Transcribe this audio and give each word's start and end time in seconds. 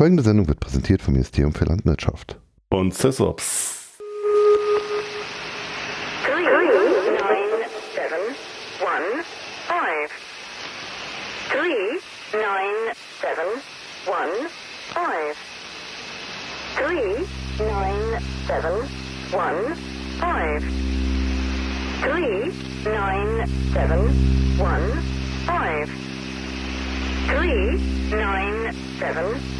Folgende 0.00 0.22
Sendung 0.22 0.48
wird 0.48 0.60
präsentiert 0.60 1.02
vom 1.02 1.12
Ministerium 1.12 1.52
für 1.52 1.66
Landwirtschaft. 1.66 2.38
Und 2.70 2.94
SysOps. 2.94 3.98
Three, 6.24 6.46
nine, 17.60 18.22
seven, 18.46 18.78
one, 19.34 19.76
five. 20.18 20.62
Three, 22.00 22.50
nine, 22.86 23.46
seven, 23.74 24.08
one, 24.58 25.02
five. 25.46 25.90
Three, 27.28 27.76
nine, 28.10 28.74
seven, 28.98 29.59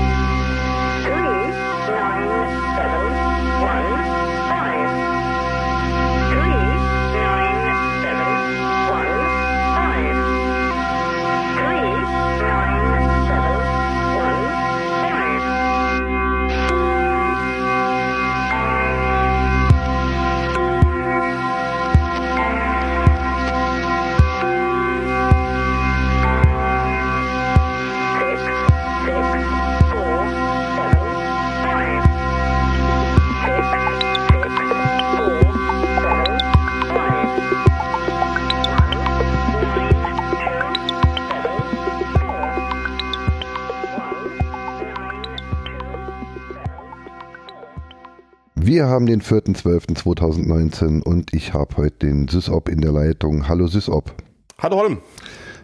Wir 48.71 48.87
haben 48.87 49.05
den 49.05 49.21
4.12.2019 49.21 51.03
und 51.03 51.33
ich 51.33 51.53
habe 51.53 51.75
heute 51.75 52.07
den 52.07 52.29
SysOp 52.29 52.69
in 52.69 52.79
der 52.79 52.93
Leitung. 52.93 53.49
Hallo 53.49 53.67
SysOp. 53.67 54.13
Hallo 54.59 54.77
Holm. 54.77 54.99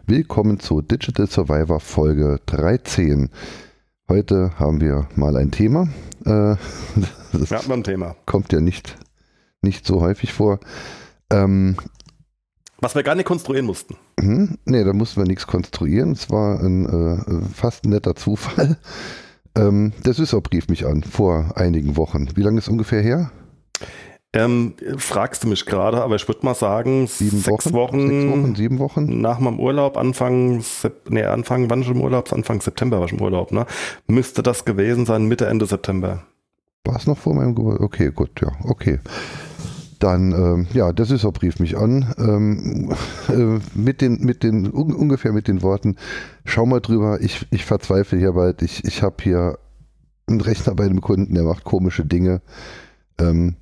Willkommen 0.08 0.60
zu 0.60 0.82
Digital 0.82 1.26
Survivor 1.28 1.80
Folge 1.80 2.42
13. 2.48 3.30
Heute 4.10 4.52
haben 4.60 4.82
wir 4.82 5.08
mal 5.16 5.38
ein 5.38 5.52
Thema. 5.52 5.88
Äh, 6.26 6.58
das 7.32 7.50
Wir 7.50 7.60
hatten 7.60 7.72
ein 7.72 7.86
Thema. 7.86 8.18
kommt 8.26 8.52
ja 8.52 8.60
nicht, 8.60 8.98
nicht 9.62 9.88
so 9.88 10.02
häufig 10.02 10.34
vor. 10.34 10.60
Ähm, 11.30 11.78
Was 12.82 12.94
wir 12.94 13.04
gar 13.04 13.16
nicht 13.16 13.26
konstruieren 13.26 13.68
mussten. 13.68 13.96
hm, 14.20 14.58
nee, 14.66 14.84
da 14.84 14.92
mussten 14.92 15.22
wir 15.22 15.28
nichts 15.28 15.48
konstruieren. 15.48 16.12
Es 16.12 16.30
war 16.30 16.60
ein 16.60 16.86
äh, 16.86 17.42
fast 17.54 17.86
ein 17.86 17.92
netter 17.92 18.18
Zufall. 18.18 18.76
Ähm, 19.58 19.94
der 20.06 20.14
SysOp 20.14 20.52
rief 20.54 20.68
mich 20.70 20.86
an 20.86 21.04
vor 21.04 21.52
einigen 21.56 21.98
Wochen. 21.98 22.30
Wie 22.36 22.44
lange 22.44 22.60
ist 22.60 22.70
ungefähr 22.70 23.02
her? 23.02 23.32
Ähm, 24.34 24.74
fragst 24.98 25.44
du 25.44 25.48
mich 25.48 25.66
gerade, 25.66 26.02
aber 26.02 26.16
ich 26.16 26.28
würde 26.28 26.46
mal 26.46 26.54
sagen, 26.54 27.08
Sieben 27.08 27.40
sechs 27.40 27.72
Wochen? 27.74 27.74
Wochen, 27.74 28.08
Sechs 28.08 28.32
Wochen, 28.32 28.56
sieben 28.56 28.80
Wochen? 28.80 29.22
nach 29.22 29.40
meinem 29.40 29.60
Urlaub, 29.60 29.98
Anfang, 29.98 30.64
nee, 31.10 31.24
Anfang, 31.24 31.70
wann 31.70 31.82
ich 31.82 31.90
im 31.90 32.02
Urlaub? 32.02 32.32
Anfang 32.34 32.60
September 32.62 33.00
war 33.00 33.06
ich 33.08 33.14
im 33.14 33.22
Urlaub, 33.22 33.52
ne? 33.52 33.66
Müsste 34.06 34.44
das 34.44 34.66
gewesen 34.66 35.06
sein, 35.06 35.26
Mitte, 35.28 35.48
Ende 35.48 35.66
September. 35.66 36.24
War 36.84 36.98
es 36.98 37.08
noch 37.08 37.18
vor 37.18 37.34
meinem 37.34 37.56
Geburtstag? 37.56 37.86
Okay, 37.86 38.12
gut, 38.14 38.30
ja, 38.42 38.50
okay. 38.66 39.00
Dann, 40.00 40.32
ähm, 40.32 40.68
ja, 40.74 40.94
der 40.94 41.06
SysOp 41.06 41.42
rief 41.42 41.60
mich 41.60 41.78
an, 41.78 42.14
ähm, 42.18 42.94
äh, 43.30 43.60
mit 43.74 44.02
den, 44.02 44.20
mit 44.24 44.44
den, 44.44 44.72
un 44.72 44.94
ungefähr 44.94 45.34
mit 45.34 45.48
den 45.48 45.62
Worten, 45.62 45.96
schau 46.46 46.66
mal 46.66 46.82
drüber, 46.82 47.20
ich, 47.22 47.48
ich 47.52 47.66
verzweifle 47.66 48.20
hier 48.20 48.34
bald, 48.34 48.62
ich, 48.62 48.84
ich 48.84 49.02
habe 49.02 49.16
hier 49.22 49.58
einen 50.28 50.42
Rechner 50.42 50.76
bei 50.76 50.86
einem 50.86 51.02
Kunden, 51.02 51.34
der 51.34 51.44
macht 51.44 51.64
komische 51.64 52.06
Dinge 52.06 52.42
ähm, 53.20 53.56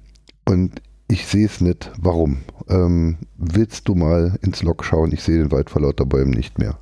und 0.46 0.81
ich 1.07 1.28
sehe 1.28 1.46
es 1.46 1.62
nicht, 1.62 1.91
warum. 2.00 2.40
Ähm, 2.67 3.17
willst 3.38 3.88
du 3.88 3.96
mal 3.96 4.38
ins 4.41 4.63
Log 4.63 4.84
schauen, 4.84 5.12
ich 5.12 5.23
sehe 5.23 5.38
den 5.38 5.52
Wald 5.52 5.69
vor 5.69 5.81
lauter 5.81 6.06
Bäumen 6.06 6.31
nicht 6.31 6.57
mehr. 6.57 6.79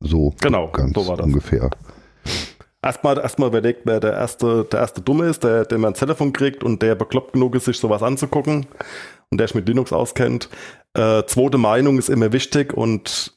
So 0.00 0.34
Genau, 0.42 0.68
ganz 0.70 0.94
so 0.94 1.08
war 1.08 1.16
das. 1.16 1.26
Erstmal, 2.86 3.18
erstmal 3.18 3.48
überlegt, 3.48 3.80
wer 3.84 4.00
der 4.00 4.12
erste, 4.12 4.64
der 4.70 4.80
erste 4.80 5.00
Dumme 5.00 5.26
ist, 5.26 5.44
der, 5.44 5.64
der 5.64 5.78
mal 5.78 5.88
ein 5.88 5.94
Telefon 5.94 6.32
kriegt 6.32 6.62
und 6.64 6.82
der 6.82 6.94
bekloppt 6.94 7.32
genug 7.34 7.54
ist, 7.54 7.64
sich 7.66 7.78
sowas 7.78 8.02
anzugucken 8.02 8.66
und 9.30 9.38
der 9.38 9.46
sich 9.48 9.54
mit 9.54 9.68
Linux 9.68 9.92
auskennt. 9.92 10.48
Äh, 10.94 11.24
zweite 11.26 11.58
Meinung 11.58 11.98
ist 11.98 12.08
immer 12.08 12.32
wichtig 12.32 12.72
und 12.72 13.34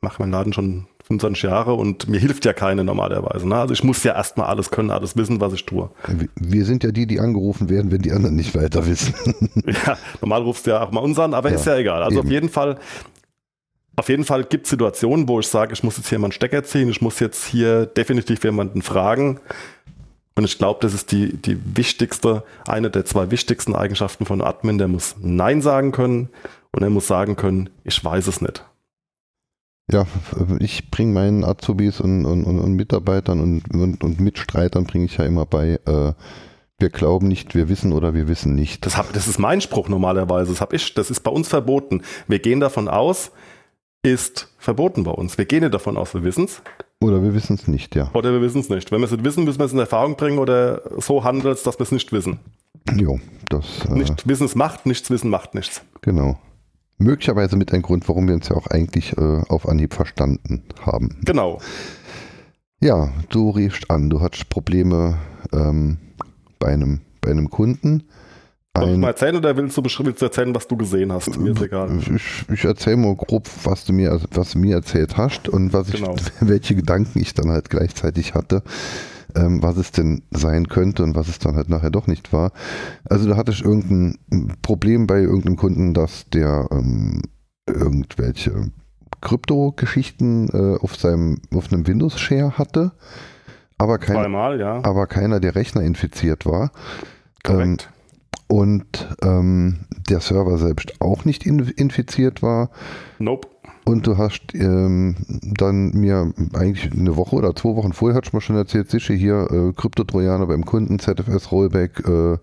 mache 0.00 0.20
meinen 0.22 0.32
Laden 0.32 0.52
schon 0.52 0.86
25 1.06 1.44
Jahre 1.44 1.72
und 1.74 2.06
mir 2.08 2.20
hilft 2.20 2.44
ja 2.44 2.52
keine 2.52 2.84
normalerweise. 2.84 3.48
Ne? 3.48 3.56
Also 3.56 3.72
ich 3.72 3.82
muss 3.82 4.02
ja 4.04 4.14
erstmal 4.14 4.46
alles 4.48 4.70
können, 4.70 4.90
alles 4.90 5.16
wissen, 5.16 5.40
was 5.40 5.54
ich 5.54 5.64
tue. 5.64 5.88
Wir- 6.06 6.28
Wir 6.38 6.64
sind 6.66 6.84
ja 6.84 6.90
die, 6.90 7.06
die 7.06 7.18
angerufen 7.18 7.70
werden, 7.70 7.90
wenn 7.90 8.02
die 8.02 8.12
anderen 8.12 8.36
nicht 8.36 8.54
weiter 8.54 8.86
wissen. 8.86 9.14
Ja, 9.86 9.96
normal 10.20 10.42
rufst 10.42 10.66
du 10.66 10.70
ja 10.72 10.82
auch 10.82 10.90
mal 10.90 11.00
uns 11.00 11.18
an, 11.18 11.32
aber 11.34 11.48
Ja, 11.48 11.54
ist 11.56 11.64
ja 11.66 11.76
egal. 11.76 12.02
Also 12.02 12.18
eben. 12.18 12.26
auf 12.28 12.32
jeden 12.32 12.48
Fall, 12.50 12.78
auf 13.98 14.08
jeden 14.08 14.24
Fall 14.24 14.44
gibt 14.44 14.66
es 14.66 14.70
Situationen, 14.70 15.28
wo 15.28 15.40
ich 15.40 15.48
sage, 15.48 15.72
ich 15.72 15.82
muss 15.82 15.96
jetzt 15.96 16.08
hier 16.08 16.18
mal 16.18 16.26
einen 16.26 16.32
Stecker 16.32 16.62
ziehen, 16.62 16.88
ich 16.88 17.02
muss 17.02 17.18
jetzt 17.18 17.44
hier 17.46 17.86
definitiv 17.86 18.44
jemanden 18.44 18.82
fragen. 18.82 19.40
Und 20.36 20.44
ich 20.44 20.56
glaube, 20.56 20.78
das 20.82 20.94
ist 20.94 21.10
die, 21.10 21.36
die 21.36 21.58
wichtigste, 21.76 22.44
eine 22.66 22.90
der 22.90 23.04
zwei 23.04 23.32
wichtigsten 23.32 23.74
Eigenschaften 23.74 24.24
von 24.24 24.40
Admin. 24.40 24.78
Der 24.78 24.86
muss 24.86 25.16
Nein 25.20 25.62
sagen 25.62 25.90
können 25.90 26.28
und 26.70 26.82
er 26.84 26.90
muss 26.90 27.08
sagen 27.08 27.34
können, 27.34 27.70
ich 27.82 28.04
weiß 28.04 28.28
es 28.28 28.40
nicht. 28.40 28.64
Ja, 29.90 30.06
ich 30.60 30.92
bringe 30.92 31.12
meinen 31.12 31.44
Azubis 31.44 32.00
und, 32.00 32.24
und, 32.24 32.44
und, 32.44 32.74
Mitarbeitern 32.74 33.40
und, 33.40 33.74
und, 33.74 34.04
und 34.04 34.20
Mitstreitern 34.20 34.84
bringe 34.84 35.06
ich 35.06 35.16
ja 35.16 35.24
immer 35.24 35.44
bei, 35.44 35.80
äh, 35.86 36.12
wir 36.78 36.90
glauben 36.90 37.26
nicht, 37.26 37.56
wir 37.56 37.68
wissen 37.68 37.92
oder 37.92 38.14
wir 38.14 38.28
wissen 38.28 38.54
nicht. 38.54 38.86
Das, 38.86 38.96
hab, 38.96 39.12
das 39.12 39.26
ist 39.26 39.38
mein 39.38 39.60
Spruch 39.60 39.88
normalerweise. 39.88 40.52
Das, 40.52 40.60
hab 40.60 40.72
ich, 40.72 40.94
das 40.94 41.10
ist 41.10 41.20
bei 41.20 41.32
uns 41.32 41.48
verboten. 41.48 42.02
Wir 42.28 42.38
gehen 42.38 42.60
davon 42.60 42.86
aus, 42.86 43.32
ist 44.12 44.48
verboten 44.58 45.04
bei 45.04 45.10
uns. 45.10 45.38
Wir 45.38 45.44
gehen 45.44 45.60
nicht 45.62 45.74
davon 45.74 45.96
aus, 45.96 46.14
wir 46.14 46.22
wissen 46.24 46.44
es. 46.44 46.62
Oder 47.00 47.22
wir 47.22 47.32
wissen 47.34 47.54
es 47.54 47.68
nicht, 47.68 47.94
ja. 47.94 48.10
Oder 48.14 48.32
wir 48.32 48.40
wissen 48.42 48.60
es 48.60 48.68
nicht. 48.68 48.90
Wenn 48.90 49.00
wir 49.00 49.04
es 49.06 49.12
nicht 49.12 49.24
wissen, 49.24 49.44
müssen 49.44 49.58
wir 49.58 49.66
es 49.66 49.72
in 49.72 49.78
Erfahrung 49.78 50.16
bringen 50.16 50.38
oder 50.38 50.82
so 51.00 51.22
handeln, 51.24 51.56
dass 51.64 51.78
wir 51.78 51.82
es 51.84 51.92
nicht 51.92 52.12
wissen. 52.12 52.40
Jo, 52.96 53.20
das, 53.48 53.64
äh, 53.88 53.92
Nicht 53.94 54.26
wissen 54.26 54.44
es 54.46 54.54
macht, 54.54 54.86
nichts 54.86 55.10
wissen 55.10 55.30
macht 55.30 55.54
nichts. 55.54 55.82
genau. 56.02 56.38
Möglicherweise 57.00 57.56
mit 57.56 57.72
ein 57.72 57.82
Grund, 57.82 58.08
warum 58.08 58.26
wir 58.26 58.34
uns 58.34 58.48
ja 58.48 58.56
auch 58.56 58.66
eigentlich 58.66 59.16
äh, 59.16 59.42
auf 59.48 59.68
Anhieb 59.68 59.94
verstanden 59.94 60.64
haben. 60.84 61.20
Genau. 61.24 61.60
Ja, 62.80 63.12
du 63.28 63.50
riefst 63.50 63.88
an, 63.88 64.10
du 64.10 64.20
hattest 64.20 64.48
Probleme 64.48 65.16
ähm, 65.52 65.98
bei, 66.58 66.68
einem, 66.68 67.02
bei 67.20 67.30
einem 67.30 67.50
Kunden. 67.50 68.08
Soll 68.80 68.90
ich 68.90 68.98
mal 68.98 69.08
erzählen 69.08 69.36
oder 69.36 69.56
willst 69.56 69.76
du, 69.76 69.82
willst 69.82 70.20
du 70.22 70.26
erzählen, 70.26 70.54
was 70.54 70.66
du 70.66 70.76
gesehen 70.76 71.12
hast? 71.12 71.38
Mir 71.38 71.52
ist 71.52 71.62
egal. 71.62 71.90
Ich, 71.98 72.44
ich 72.52 72.64
erzähle 72.64 72.96
mal 72.96 73.14
grob, 73.16 73.48
was 73.64 73.84
du 73.84 73.92
mir, 73.92 74.20
was 74.32 74.52
du 74.52 74.58
mir 74.58 74.76
erzählt 74.76 75.16
hast 75.16 75.48
und 75.48 75.72
was 75.72 75.88
ich, 75.88 75.96
Genau. 75.96 76.14
welche 76.40 76.74
Gedanken 76.74 77.20
ich 77.20 77.34
dann 77.34 77.50
halt 77.50 77.70
gleichzeitig 77.70 78.34
hatte, 78.34 78.62
ähm, 79.34 79.62
was 79.62 79.76
es 79.76 79.90
denn 79.92 80.22
sein 80.30 80.68
könnte 80.68 81.02
und 81.02 81.14
was 81.14 81.28
es 81.28 81.38
dann 81.38 81.56
halt 81.56 81.68
nachher 81.68 81.90
doch 81.90 82.06
nicht 82.06 82.32
war. 82.32 82.52
Also 83.04 83.26
du 83.28 83.36
hattest 83.36 83.60
irgendein 83.62 84.18
Problem 84.62 85.06
bei 85.06 85.20
irgendeinem 85.20 85.56
Kunden, 85.56 85.94
dass 85.94 86.28
der 86.30 86.68
ähm, 86.70 87.22
irgendwelche 87.66 88.70
Krypto-Geschichten 89.20 90.48
äh, 90.52 90.78
auf 90.82 90.96
seinem, 90.96 91.40
auf 91.54 91.72
einem 91.72 91.86
Windows-Share 91.86 92.56
hatte, 92.58 92.92
aber 93.78 93.98
kein, 93.98 94.16
Zweimal, 94.16 94.58
ja. 94.60 94.82
aber 94.84 95.06
keiner 95.06 95.40
der 95.40 95.54
Rechner 95.54 95.82
infiziert 95.82 96.46
war. 96.46 96.70
Korrekt. 97.44 97.90
Und 98.48 99.08
ähm, 99.22 99.80
der 100.08 100.20
Server 100.20 100.56
selbst 100.58 101.00
auch 101.00 101.24
nicht 101.24 101.44
in, 101.44 101.58
infiziert 101.60 102.42
war. 102.42 102.70
nope. 103.18 103.48
Und 103.84 104.06
du 104.06 104.18
hast 104.18 104.54
ähm, 104.54 105.16
dann 105.40 105.92
mir 105.92 106.34
eigentlich 106.52 106.92
eine 106.92 107.16
Woche 107.16 107.36
oder 107.36 107.56
zwei 107.56 107.74
Wochen 107.74 107.94
vorher, 107.94 108.18
hat 108.18 108.26
schon 108.26 108.36
mal 108.36 108.42
schon 108.42 108.56
erzählt, 108.56 108.90
sicher 108.90 109.14
hier 109.14 109.48
äh, 109.50 109.72
Kryptotrojaner 109.72 110.46
beim 110.46 110.66
Kunden, 110.66 110.98
ZFS 110.98 111.50
Rollback, 111.50 112.06
äh, 112.06 112.36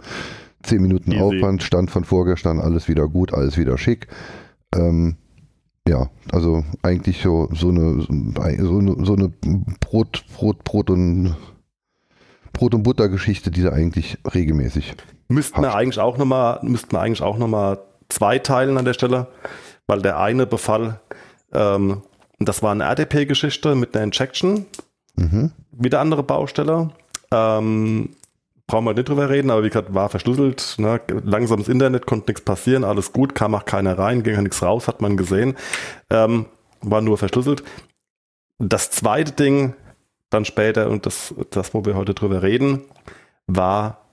10 0.64 0.82
Minuten 0.82 1.12
Easy. 1.12 1.22
Aufwand, 1.22 1.62
Stand 1.62 1.92
von 1.92 2.04
vorgestern, 2.04 2.60
alles 2.60 2.88
wieder 2.88 3.08
gut, 3.08 3.32
alles 3.32 3.60
wieder 3.60 3.78
schick. 3.78 4.08
Ähm, 4.74 5.18
ja, 5.88 6.10
also 6.32 6.64
eigentlich 6.82 7.22
so, 7.22 7.48
so 7.54 7.70
eine, 7.70 8.02
so 8.02 8.78
eine, 8.80 9.06
so 9.06 9.14
eine 9.14 9.32
Brot, 9.80 10.26
Brot, 10.36 10.64
Brot 10.64 10.90
und 10.90 11.36
Brot- 12.54 12.74
und 12.74 12.84
Butter-Geschichte, 12.84 13.52
die 13.52 13.62
da 13.62 13.72
eigentlich 13.72 14.18
regelmäßig. 14.34 14.96
Müssten 15.28 15.62
wir 15.62 15.74
eigentlich 15.74 16.00
auch 16.00 16.18
nochmal, 16.18 16.60
müssten 16.62 16.92
wir 16.92 17.02
eigentlich 17.02 17.22
auch 17.22 17.38
nochmal 17.38 17.80
zwei 18.10 18.40
teilen 18.40 18.78
an 18.78 18.86
der 18.86 18.94
Stelle, 18.94 19.28
weil 19.88 20.02
der 20.02 20.20
eine 20.20 20.46
Befall, 20.46 21.00
ähm, 21.52 22.02
das 22.40 22.62
war 22.62 22.72
eine 22.72 22.84
RDP-Geschichte 22.84 23.76
mit 23.76 23.96
einer 23.96 24.04
Injection, 24.06 24.66
Mhm. 25.18 25.52
wieder 25.72 26.02
andere 26.02 26.24
Baustelle. 26.24 26.90
Ähm, 27.32 28.10
brauchen 28.68 28.86
wir 28.86 28.94
nicht 28.94 29.08
drüber 29.08 29.30
reden, 29.30 29.50
aber 29.50 29.64
wie 29.64 29.70
gesagt, 29.70 29.94
war 29.94 30.10
verschlüsselt, 30.10 30.76
ne? 30.78 31.00
langsames 31.24 31.68
Internet, 31.70 32.06
konnte 32.06 32.32
nichts 32.32 32.42
passieren, 32.44 32.84
alles 32.84 33.14
gut, 33.14 33.36
kam 33.36 33.56
auch 33.56 33.66
keiner 33.66 33.98
rein, 33.98 34.24
ging 34.24 34.34
ja 34.34 34.42
nichts 34.42 34.62
raus, 34.62 34.88
hat 34.88 35.02
man 35.02 35.18
gesehen, 35.18 35.56
ähm, 36.10 36.48
war 36.82 37.02
nur 37.02 37.18
verschlüsselt. 37.18 37.64
Das 38.58 38.92
zweite 38.92 39.32
Ding, 39.32 39.74
dann 40.30 40.46
später, 40.46 40.90
und 40.90 41.06
das, 41.06 41.34
das, 41.52 41.74
wo 41.74 41.86
wir 41.86 41.96
heute 41.96 42.14
drüber 42.14 42.42
reden, 42.42 42.82
war 43.48 44.05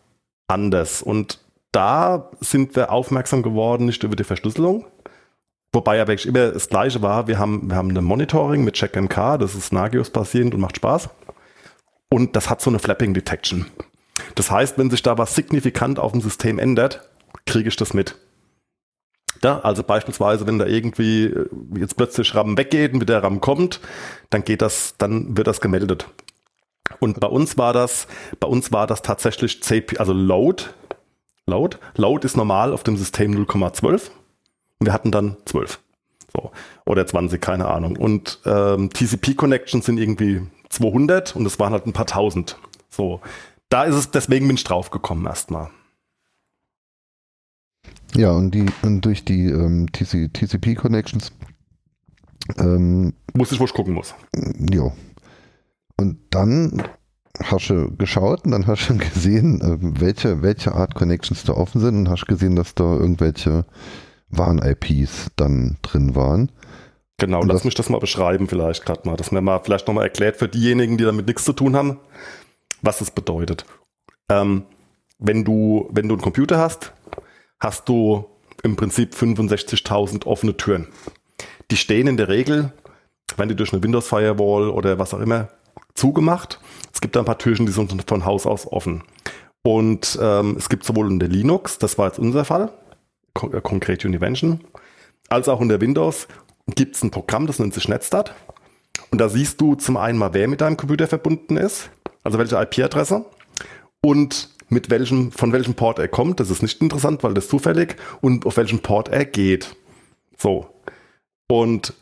anders. 0.49 1.03
Und 1.03 1.39
da 1.73 2.31
sind 2.41 2.77
wir 2.77 2.93
aufmerksam 2.93 3.43
geworden, 3.43 3.87
nicht 3.87 4.03
über 4.03 4.17
die 4.17 4.25
Verschlüsselung, 4.25 4.87
wobei 5.73 5.97
ja 5.97 6.06
wirklich 6.06 6.27
immer 6.27 6.50
das 6.50 6.69
Gleiche 6.69 7.03
war. 7.03 7.27
Wir 7.27 7.39
haben, 7.39 7.71
wir 7.71 7.77
haben 7.77 7.91
eine 7.91 8.03
Monitoring 8.03 8.65
mit 8.65 8.77
CheckMK, 8.77 9.39
das 9.39 9.55
ist 9.55 9.73
Nagios-basierend 9.73 10.55
und 10.55 10.61
macht 10.61 10.77
Spaß. 10.77 11.09
Und 12.11 12.37
das 12.37 12.50
hat 12.50 12.61
so 12.61 12.71
eine 12.71 12.79
Flapping 12.79 13.15
Detection. 13.15 13.67
Das 14.35 14.50
heißt, 14.50 14.77
wenn 14.77 14.91
sich 14.91 15.03
da 15.03 15.17
was 15.17 15.35
signifikant 15.35 15.99
auf 15.99 16.12
dem 16.12 16.21
System 16.21 16.59
ändert, 16.59 17.09
kriege 17.47 17.69
ich 17.69 17.77
das 17.77 17.94
mit. 17.94 18.17
Ja, 19.43 19.61
also 19.61 19.83
beispielsweise, 19.83 20.47
wenn 20.47 20.59
da 20.59 20.67
irgendwie 20.67 21.25
äh, 21.25 21.49
jetzt 21.77 21.97
plötzlich 21.97 22.35
RAM 22.35 22.56
weggeht 22.56 22.93
und 22.93 23.00
wieder 23.00 23.23
RAM 23.23 23.41
kommt, 23.41 23.81
dann 24.31 24.44
geht 24.44 24.62
das, 24.62 24.94
dann 24.99 25.37
wird 25.37 25.47
das 25.47 25.61
gemeldet. 25.61 26.06
Und 27.00 27.20
bei 27.20 27.29
uns 27.29 27.58
war 27.58 27.73
das, 27.73 28.06
bei 28.40 28.49
uns 28.49 28.73
war 28.73 28.87
das 28.87 29.02
tatsächlich 29.02 29.62
CP, 29.62 29.99
also 29.99 30.12
Load. 30.12 30.64
Load. 31.46 31.79
Load 31.96 32.26
ist 32.26 32.37
normal 32.37 32.73
auf 32.73 32.82
dem 32.82 32.96
System 32.96 33.32
0,12. 33.34 34.11
Und 34.79 34.87
wir 34.87 34.93
hatten 34.93 35.11
dann 35.11 35.37
12. 35.46 35.81
So. 36.32 36.50
Oder 36.87 37.06
20, 37.06 37.40
keine 37.40 37.69
Ahnung. 37.69 37.96
Und 37.96 38.40
ähm, 38.44 38.90
TCP-Connections 38.90 39.87
sind 39.87 39.99
irgendwie 39.99 40.43
200 40.70 41.37
und 41.37 41.46
es 41.46 41.58
waren 41.58 41.73
halt 41.73 41.87
ein 41.87 41.93
paar 41.93 42.06
tausend. 42.06 42.58
So. 42.88 43.20
Da 43.69 43.84
ist 43.84 43.94
es, 43.94 44.11
deswegen 44.11 44.46
bin 44.46 44.56
ich 44.56 44.64
drauf 44.64 44.90
gekommen 44.90 45.26
erstmal. 45.26 45.70
Ja, 48.14 48.32
und, 48.32 48.50
die, 48.50 48.67
und 48.82 49.00
durch 49.02 49.25
die 49.25 49.46
ähm, 49.46 49.90
TC, 49.90 50.32
TCP-Connections, 50.32 51.32
ähm, 52.58 53.14
Muss 53.34 53.52
ich, 53.52 53.61
wo 53.61 53.64
ich 53.64 53.73
gucken 53.73 53.94
muss. 53.94 54.14
ja. 54.70 54.93
Und 55.97 56.19
dann 56.31 56.83
hast 57.43 57.71
du 57.71 57.94
geschaut 57.97 58.44
und 58.44 58.50
dann 58.53 58.67
hast 58.67 58.89
du 58.89 58.97
gesehen, 59.15 59.61
äh, 59.61 59.77
welche, 60.00 60.43
welche 60.43 60.73
Art 60.75 60.94
Connections 60.94 61.44
da 61.44 61.55
offen 61.55 61.81
sind 61.81 61.97
und 61.97 62.09
hast 62.11 62.27
gesehen, 62.27 62.56
dass 62.56 62.75
da 62.75 62.85
irgendwelche 62.85 63.65
Warn-IPs 64.31 65.31
dann 65.37 65.77
drin 65.83 66.15
waren. 66.15 66.50
Genau, 67.19 67.41
Und 67.41 67.49
lass 67.49 67.59
das- 67.59 67.65
mich 67.65 67.75
das 67.75 67.89
mal 67.91 68.00
beschreiben 68.00 68.49
vielleicht 68.49 68.85
gerade 68.85 69.09
mal, 69.09 69.17
dass 69.17 69.31
mir 69.33 69.41
mal 69.41 69.61
vielleicht 69.61 69.87
nochmal 69.87 70.05
erklärt 70.05 70.37
für 70.37 70.49
diejenigen, 70.49 70.97
die 70.99 71.05
damit 71.05 71.27
nichts 71.27 71.44
zu 71.44 71.53
tun 71.53 71.77
haben, 71.77 71.99
was 72.81 73.00
es 73.00 73.11
bedeutet. 73.11 73.65
Ähm, 74.29 74.65
wenn 75.19 75.44
du, 75.44 75.89
wenn 75.93 76.09
du 76.09 76.15
einen 76.15 76.23
Computer 76.23 76.59
hast, 76.59 76.93
hast 77.61 77.89
du 77.89 78.25
im 78.65 78.75
Prinzip 78.77 79.15
65.000 79.15 80.27
offene 80.27 80.56
Türen. 80.56 80.89
Die 81.71 81.77
stehen 81.77 82.06
in 82.09 82.17
der 82.17 82.29
Regel, 82.29 82.73
wenn 83.37 83.49
die 83.49 83.55
durch 83.56 83.73
eine 83.73 83.83
Windows 83.83 84.09
Firewall 84.09 84.69
oder 84.71 84.99
was 84.99 85.15
auch 85.15 85.21
immer 85.21 85.49
zugemacht. 85.95 86.61
Es 86.93 87.01
gibt 87.01 87.17
ein 87.17 87.25
paar 87.25 87.39
Türchen, 87.39 87.67
die 87.67 87.73
sind 87.73 88.09
von 88.09 88.25
Haus 88.25 88.47
aus 88.47 88.67
offen. 88.67 89.03
Und 89.63 90.19
ähm, 90.21 90.57
es 90.59 90.69
gibt 90.69 90.85
sowohl 90.85 91.11
in 91.11 91.21
der 91.21 91.29
Linux, 91.29 91.79
das 91.79 91.99
war 91.99 92.09
jetzt 92.09 92.19
unser 92.19 92.45
Fall, 92.45 92.73
äh, 93.41 93.61
konkret 93.61 94.05
Univention, 94.05 94.65
als 95.29 95.49
auch 95.49 95.61
in 95.61 95.69
der 95.69 95.81
Windows 95.81 96.27
gibt 96.75 96.97
es 96.97 97.03
ein 97.03 97.11
Programm, 97.11 97.47
das 97.47 97.59
nennt 97.59 97.75
sich 97.75 97.89
Netstat. 97.89 98.35
Und 99.11 99.21
da 99.21 99.29
siehst 99.29 99.61
du 99.61 99.75
zum 99.75 99.97
einen 99.97 100.19
mal, 100.19 100.35
wer 100.35 100.49
mit 100.49 100.61
deinem 100.61 100.77
Computer 100.77 101.07
verbunden 101.07 101.57
ist, 101.57 101.91
also 102.25 102.39
welche 102.39 102.57
IP-Adresse 102.61 103.25
und 104.01 104.51
mit 104.69 104.91
welchem, 104.91 105.33
von 105.33 105.53
welchem 105.53 105.75
Port 105.75 105.99
er 105.99 106.09
kommt. 106.09 106.41
Das 106.41 106.51
ist 106.51 106.63
nicht 106.63 106.81
interessant, 106.81 107.23
weil 107.23 107.35
das 107.35 107.49
zufällig 107.49 107.97
und 108.21 108.47
auf 108.47 108.57
welchem 108.57 108.81
Port 108.81 109.09
er 109.09 109.25
geht. 109.25 109.77
So. 110.37 110.67
Und 111.49 111.95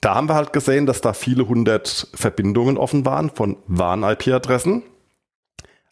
da 0.00 0.14
haben 0.14 0.28
wir 0.28 0.34
halt 0.34 0.52
gesehen, 0.52 0.86
dass 0.86 1.00
da 1.00 1.12
viele 1.12 1.48
hundert 1.48 2.08
Verbindungen 2.14 2.76
offen 2.78 3.04
waren 3.06 3.30
von 3.30 3.56
Warn-IP-Adressen 3.66 4.82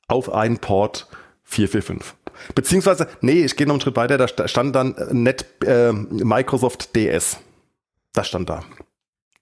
auf 0.08 0.32
einen 0.32 0.58
Port 0.58 1.08
445. 1.44 2.14
Beziehungsweise, 2.54 3.06
nee, 3.20 3.44
ich 3.44 3.56
gehe 3.56 3.66
noch 3.66 3.74
einen 3.74 3.80
Schritt 3.80 3.96
weiter, 3.96 4.18
da 4.18 4.28
sta- 4.28 4.48
stand 4.48 4.74
dann 4.74 4.94
Net, 5.12 5.46
äh, 5.64 5.92
Microsoft 5.92 6.94
DS. 6.96 7.38
Das 8.12 8.28
stand 8.28 8.48
da. 8.50 8.62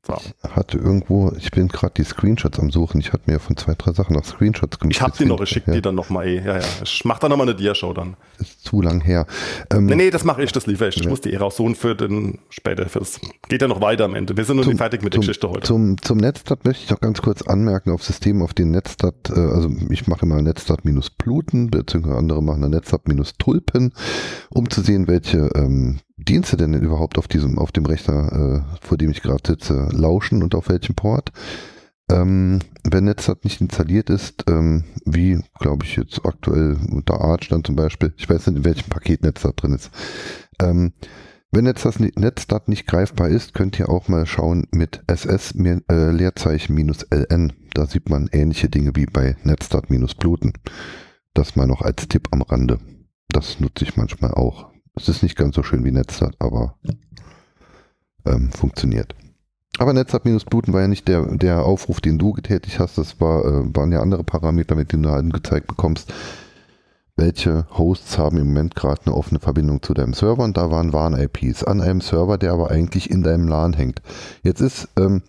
So. 0.04 0.16
Hatte 0.50 0.78
irgendwo, 0.78 1.30
ich 1.38 1.52
bin 1.52 1.68
gerade 1.68 1.94
die 1.96 2.02
Screenshots 2.02 2.58
am 2.58 2.72
Suchen. 2.72 3.00
Ich 3.00 3.12
hatte 3.12 3.30
mir 3.30 3.38
von 3.38 3.56
zwei, 3.56 3.74
drei 3.78 3.92
Sachen 3.92 4.16
noch 4.16 4.24
Screenshots 4.24 4.80
gemacht. 4.80 4.96
Ich 4.96 5.00
hab 5.00 5.16
die 5.16 5.24
noch, 5.26 5.40
ich 5.40 5.48
schick 5.48 5.64
ja, 5.68 5.74
die 5.74 5.80
dann 5.80 5.94
nochmal 5.94 6.26
eh. 6.26 6.38
Ja, 6.44 6.58
ja. 6.58 6.64
Ich 6.82 7.04
mach 7.04 7.20
da 7.20 7.28
nochmal 7.28 7.46
eine 7.48 7.54
Dia-Show 7.56 7.92
dann. 7.92 8.16
Ist 8.40 8.64
zu 8.64 8.82
lang 8.82 9.00
her. 9.00 9.26
Ähm, 9.72 9.86
Nee, 9.86 9.94
nee, 9.94 10.10
das 10.10 10.24
mache 10.24 10.42
ich, 10.42 10.50
das 10.50 10.66
liefere 10.66 10.88
ich. 10.88 10.96
Ich 10.96 11.04
Ja. 11.04 11.08
muss 11.10 11.20
die 11.20 11.32
eh 11.32 11.36
raussuchen 11.36 11.76
für 11.76 11.94
den 11.94 12.40
später. 12.50 12.88
Für 12.88 12.98
das 12.98 13.20
geht 13.48 13.62
ja 13.62 13.68
noch 13.68 13.80
weiter 13.80 14.04
am 14.04 14.16
Ende. 14.16 14.36
Wir 14.36 14.44
sind 14.44 14.56
noch 14.56 14.66
nicht 14.66 14.78
fertig 14.78 15.02
mit 15.04 15.12
der 15.14 15.20
zum, 15.20 15.28
Geschichte 15.28 15.48
heute. 15.48 15.60
Zum, 15.68 15.96
zum 16.02 16.18
Netstat 16.18 16.64
möchte 16.64 16.82
ich 16.82 16.90
noch 16.90 17.00
ganz 17.00 17.22
kurz 17.22 17.42
anmerken, 17.42 17.92
auf 17.92 18.02
Systemen, 18.02 18.42
auf 18.42 18.54
denen 18.54 18.72
Netstat, 18.72 19.30
äh, 19.30 19.38
also 19.38 19.70
ich 19.88 20.08
mache 20.08 20.26
immer 20.26 20.42
Netstat 20.42 20.84
minus 20.84 21.10
Pluten, 21.10 21.70
beziehungsweise 21.70 22.16
andere 22.16 22.42
machen 22.42 22.62
dann 22.62 22.72
Netstat 22.72 23.06
minus 23.06 23.34
Tulpen, 23.38 23.92
um 24.50 24.68
zu 24.68 24.80
sehen, 24.80 25.06
welche 25.06 25.48
ähm, 25.54 26.00
Dienste 26.16 26.56
denn 26.56 26.74
überhaupt 26.74 27.18
auf 27.18 27.28
diesem, 27.28 27.58
auf 27.58 27.72
dem 27.72 27.86
Rechner, 27.86 28.64
äh, 28.72 28.86
vor 28.86 28.98
dem 28.98 29.10
ich 29.10 29.22
gerade 29.22 29.42
sitze, 29.46 29.88
lauschen 29.92 30.42
und 30.42 30.54
auf 30.54 30.68
welchem 30.68 30.94
Port. 30.94 31.32
Ähm, 32.10 32.58
wenn 32.84 33.04
Netstat 33.04 33.44
nicht 33.44 33.60
installiert 33.60 34.10
ist, 34.10 34.44
ähm, 34.48 34.84
wie 35.04 35.40
glaube 35.58 35.84
ich 35.84 35.96
jetzt 35.96 36.24
aktuell 36.26 36.76
unter 36.90 37.20
Arch 37.20 37.48
dann 37.48 37.64
zum 37.64 37.76
Beispiel, 37.76 38.12
ich 38.16 38.28
weiß 38.28 38.48
nicht, 38.48 38.58
in 38.58 38.64
welchem 38.64 38.90
Paket 38.90 39.22
Netstat 39.22 39.62
drin 39.62 39.74
ist, 39.74 39.90
ähm, 40.60 40.92
wenn 41.54 41.66
jetzt 41.66 41.84
das 41.84 42.00
Netstat 42.00 42.68
nicht 42.68 42.86
greifbar 42.86 43.28
ist, 43.28 43.52
könnt 43.52 43.78
ihr 43.78 43.90
auch 43.90 44.08
mal 44.08 44.24
schauen 44.24 44.66
mit 44.70 45.02
SS 45.06 45.54
äh, 45.54 46.10
Leerzeichen 46.10 46.74
minus 46.74 47.06
LN. 47.10 47.52
Da 47.74 47.84
sieht 47.84 48.08
man 48.08 48.30
ähnliche 48.32 48.70
Dinge 48.70 48.92
wie 48.94 49.04
bei 49.04 49.36
Netstat 49.42 49.90
minus 49.90 50.14
Bluten. 50.14 50.54
Das 51.34 51.54
mal 51.54 51.66
noch 51.66 51.82
als 51.82 52.08
Tipp 52.08 52.28
am 52.30 52.40
Rande. 52.40 52.78
Das 53.28 53.60
nutze 53.60 53.84
ich 53.84 53.98
manchmal 53.98 54.32
auch. 54.32 54.71
Es 54.94 55.08
ist 55.08 55.22
nicht 55.22 55.36
ganz 55.36 55.56
so 55.56 55.62
schön 55.62 55.84
wie 55.84 55.90
Netstat, 55.90 56.34
aber 56.38 56.76
ähm, 58.26 58.50
funktioniert. 58.52 59.14
Aber 59.78 59.94
Bluten 60.44 60.72
war 60.72 60.82
ja 60.82 60.88
nicht 60.88 61.08
der, 61.08 61.22
der 61.34 61.64
Aufruf, 61.64 62.00
den 62.00 62.18
du 62.18 62.32
getätigt 62.32 62.78
hast. 62.78 62.98
Das 62.98 63.20
war, 63.20 63.44
äh, 63.44 63.74
waren 63.74 63.90
ja 63.90 64.00
andere 64.00 64.22
Parameter, 64.22 64.74
mit 64.74 64.92
denen 64.92 65.02
du 65.02 65.10
halt 65.10 65.32
gezeigt 65.32 65.66
bekommst, 65.66 66.12
welche 67.16 67.66
Hosts 67.76 68.18
haben 68.18 68.38
im 68.38 68.48
Moment 68.48 68.74
gerade 68.74 69.02
eine 69.06 69.14
offene 69.14 69.40
Verbindung 69.40 69.82
zu 69.82 69.94
deinem 69.94 70.14
Server 70.14 70.44
und 70.44 70.56
da 70.56 70.70
waren 70.70 70.92
Warn-IPs 70.92 71.64
an 71.64 71.80
einem 71.80 72.00
Server, 72.00 72.38
der 72.38 72.52
aber 72.52 72.70
eigentlich 72.70 73.10
in 73.10 73.22
deinem 73.22 73.48
LAN 73.48 73.72
hängt. 73.72 74.02
Jetzt 74.42 74.60
ist 74.60 74.88
ähm, 74.98 75.22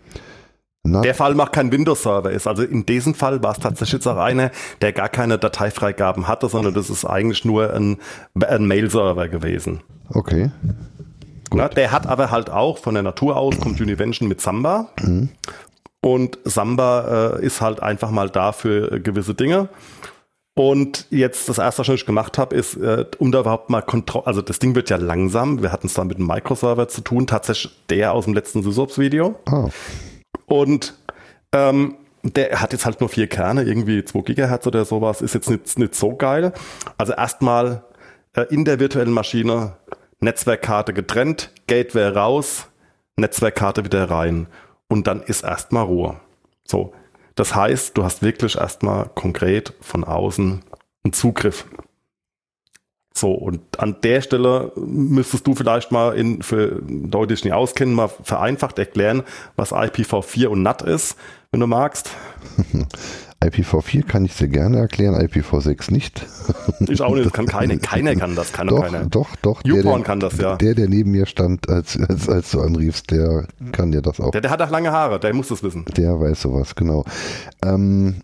NAT, 0.85 1.05
Der 1.05 1.15
Fall 1.15 1.33
macht 1.33 1.53
kein 1.53 1.71
Windows-Server 1.71 2.31
ist. 2.31 2.45
Also 2.45 2.63
in 2.63 2.85
diesem 2.85 3.15
Fall 3.15 3.41
war 3.41 3.53
es 3.53 3.59
tatsächlich 3.59 3.93
jetzt 3.93 4.07
auch 4.07 4.17
einer, 4.17 4.51
der 4.81 4.91
gar 4.91 5.07
keine 5.07 5.37
Dateifreigaben 5.37 6.27
hatte, 6.27 6.49
sondern 6.49 6.73
das 6.73 6.89
ist 6.89 7.05
eigentlich 7.05 7.45
nur 7.45 7.73
ein, 7.73 7.97
ein 8.45 8.65
Mail-Server 8.65 9.29
gewesen. 9.29 9.81
okay, 10.09 10.51
Na, 11.53 11.69
der 11.69 11.91
hat 11.91 12.05
aber 12.05 12.31
halt 12.31 12.49
auch 12.49 12.79
von 12.79 12.95
der 12.95 13.03
Natur 13.03 13.37
aus 13.37 13.57
kommt 13.59 13.79
Univention 13.79 14.27
mit 14.27 14.41
Samba. 14.41 14.89
Und 16.01 16.37
Samba 16.43 17.37
äh, 17.37 17.45
ist 17.45 17.61
halt 17.61 17.81
einfach 17.81 18.11
mal 18.11 18.29
da 18.29 18.51
für 18.51 18.91
äh, 18.91 18.99
gewisse 18.99 19.35
Dinge. 19.35 19.69
Und 20.55 21.07
jetzt 21.09 21.47
das 21.49 21.57
erste, 21.57 21.79
was 21.79 21.89
ich 21.89 22.05
gemacht 22.05 22.37
habe, 22.37 22.55
ist, 22.55 22.75
äh, 22.75 23.05
um 23.19 23.31
da 23.31 23.39
überhaupt 23.39 23.69
mal 23.69 23.81
Kontrolle, 23.81 24.27
also 24.27 24.41
das 24.41 24.59
Ding 24.59 24.75
wird 24.75 24.89
ja 24.89 24.97
langsam. 24.97 25.63
Wir 25.63 25.71
hatten 25.71 25.87
es 25.87 25.93
da 25.93 26.03
mit 26.03 26.17
einem 26.17 26.27
Microserver 26.27 26.89
zu 26.89 27.01
tun, 27.01 27.25
tatsächlich 27.25 27.73
der 27.89 28.11
aus 28.11 28.25
dem 28.25 28.33
letzten 28.33 28.61
SysOps-Video. 28.61 29.35
ah, 29.45 29.69
Und 30.53 30.93
ähm, 31.51 31.95
der 32.21 32.61
hat 32.61 32.73
jetzt 32.73 32.85
halt 32.85 32.99
nur 32.99 33.09
vier 33.09 33.25
Kerne, 33.25 33.63
irgendwie 33.63 34.05
2 34.05 34.21
Gigahertz 34.21 34.67
oder 34.67 34.85
sowas, 34.85 35.23
ist 35.23 35.33
jetzt 35.33 35.49
nicht, 35.49 35.79
nicht 35.79 35.95
so 35.95 36.15
geil. 36.15 36.53
Also 36.95 37.13
erstmal 37.13 37.83
äh, 38.33 38.43
in 38.51 38.63
der 38.63 38.79
virtuellen 38.79 39.11
Maschine 39.11 39.77
Netzwerkkarte 40.19 40.93
getrennt, 40.93 41.49
Gateway 41.65 42.07
raus, 42.09 42.67
Netzwerkkarte 43.15 43.83
wieder 43.83 44.11
rein. 44.11 44.45
Und 44.87 45.07
dann 45.07 45.23
ist 45.23 45.43
erstmal 45.43 45.85
Ruhe. 45.85 46.19
So. 46.65 46.93
Das 47.33 47.55
heißt, 47.55 47.97
du 47.97 48.03
hast 48.03 48.21
wirklich 48.21 48.57
erstmal 48.57 49.09
konkret 49.15 49.73
von 49.81 50.03
außen 50.03 50.63
einen 51.03 51.13
Zugriff. 51.13 51.65
So, 53.15 53.31
und 53.31 53.61
an 53.79 53.97
der 54.03 54.21
Stelle 54.21 54.71
müsstest 54.75 55.45
du 55.45 55.53
vielleicht 55.53 55.91
mal 55.91 56.17
in, 56.17 56.41
für 56.41 56.81
Leute, 56.87 57.27
die 57.27 57.35
sich 57.35 57.43
nicht 57.45 57.53
auskennen, 57.53 57.93
mal 57.93 58.07
vereinfacht 58.07 58.79
erklären, 58.79 59.21
was 59.55 59.71
IPv4 59.71 60.47
und 60.47 60.63
NAT 60.63 60.81
ist, 60.81 61.15
wenn 61.51 61.59
du 61.59 61.67
magst. 61.67 62.09
IPv4 63.43 64.03
kann 64.03 64.25
ich 64.25 64.33
sehr 64.33 64.47
gerne 64.47 64.79
erklären, 64.79 65.15
IPv6 65.15 65.91
nicht. 65.91 66.25
Ich 66.79 67.01
auch 67.01 67.13
nicht, 67.13 67.25
das 67.25 67.33
kann 67.33 67.45
keine, 67.45 67.77
keiner 67.79 68.15
kann 68.15 68.35
das, 68.35 68.51
kann 68.51 68.67
doch, 68.67 68.77
Doch, 68.77 68.91
keiner. 68.91 69.05
doch, 69.05 69.35
doch. 69.41 69.61
YouPorn 69.63 69.99
der, 69.99 70.05
kann 70.05 70.19
das, 70.19 70.37
ja. 70.37 70.55
Der, 70.55 70.73
der 70.73 70.89
neben 70.89 71.11
mir 71.11 71.25
stand, 71.25 71.69
als, 71.69 71.99
als, 71.99 72.27
als 72.29 72.51
du 72.51 72.61
anriefst, 72.61 73.11
der 73.11 73.47
kann 73.71 73.91
dir 73.91 74.01
das 74.01 74.19
auch. 74.19 74.31
Der, 74.31 74.41
der 74.41 74.49
hat 74.49 74.61
auch 74.61 74.71
lange 74.71 74.91
Haare, 74.91 75.19
der 75.19 75.33
muss 75.33 75.49
das 75.49 75.61
wissen. 75.61 75.85
Der 75.97 76.19
weiß 76.19 76.41
sowas, 76.41 76.73
genau. 76.73 77.05
Ähm, 77.63 78.21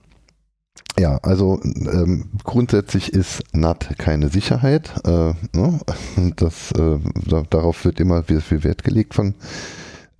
ja, 0.99 1.17
also 1.23 1.59
ähm, 1.63 2.29
grundsätzlich 2.43 3.13
ist 3.13 3.41
NAT 3.53 3.97
keine 3.97 4.29
Sicherheit. 4.29 4.91
Äh, 5.05 5.33
ne? 5.53 5.79
das, 6.35 6.71
äh, 6.73 6.99
da, 7.27 7.43
darauf 7.49 7.85
wird 7.85 7.99
immer 7.99 8.23
viel, 8.23 8.41
viel 8.41 8.63
Wert 8.63 8.83
gelegt 8.83 9.13
von 9.13 9.33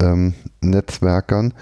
ähm, 0.02 0.34
Netzwerkern. 0.62 1.54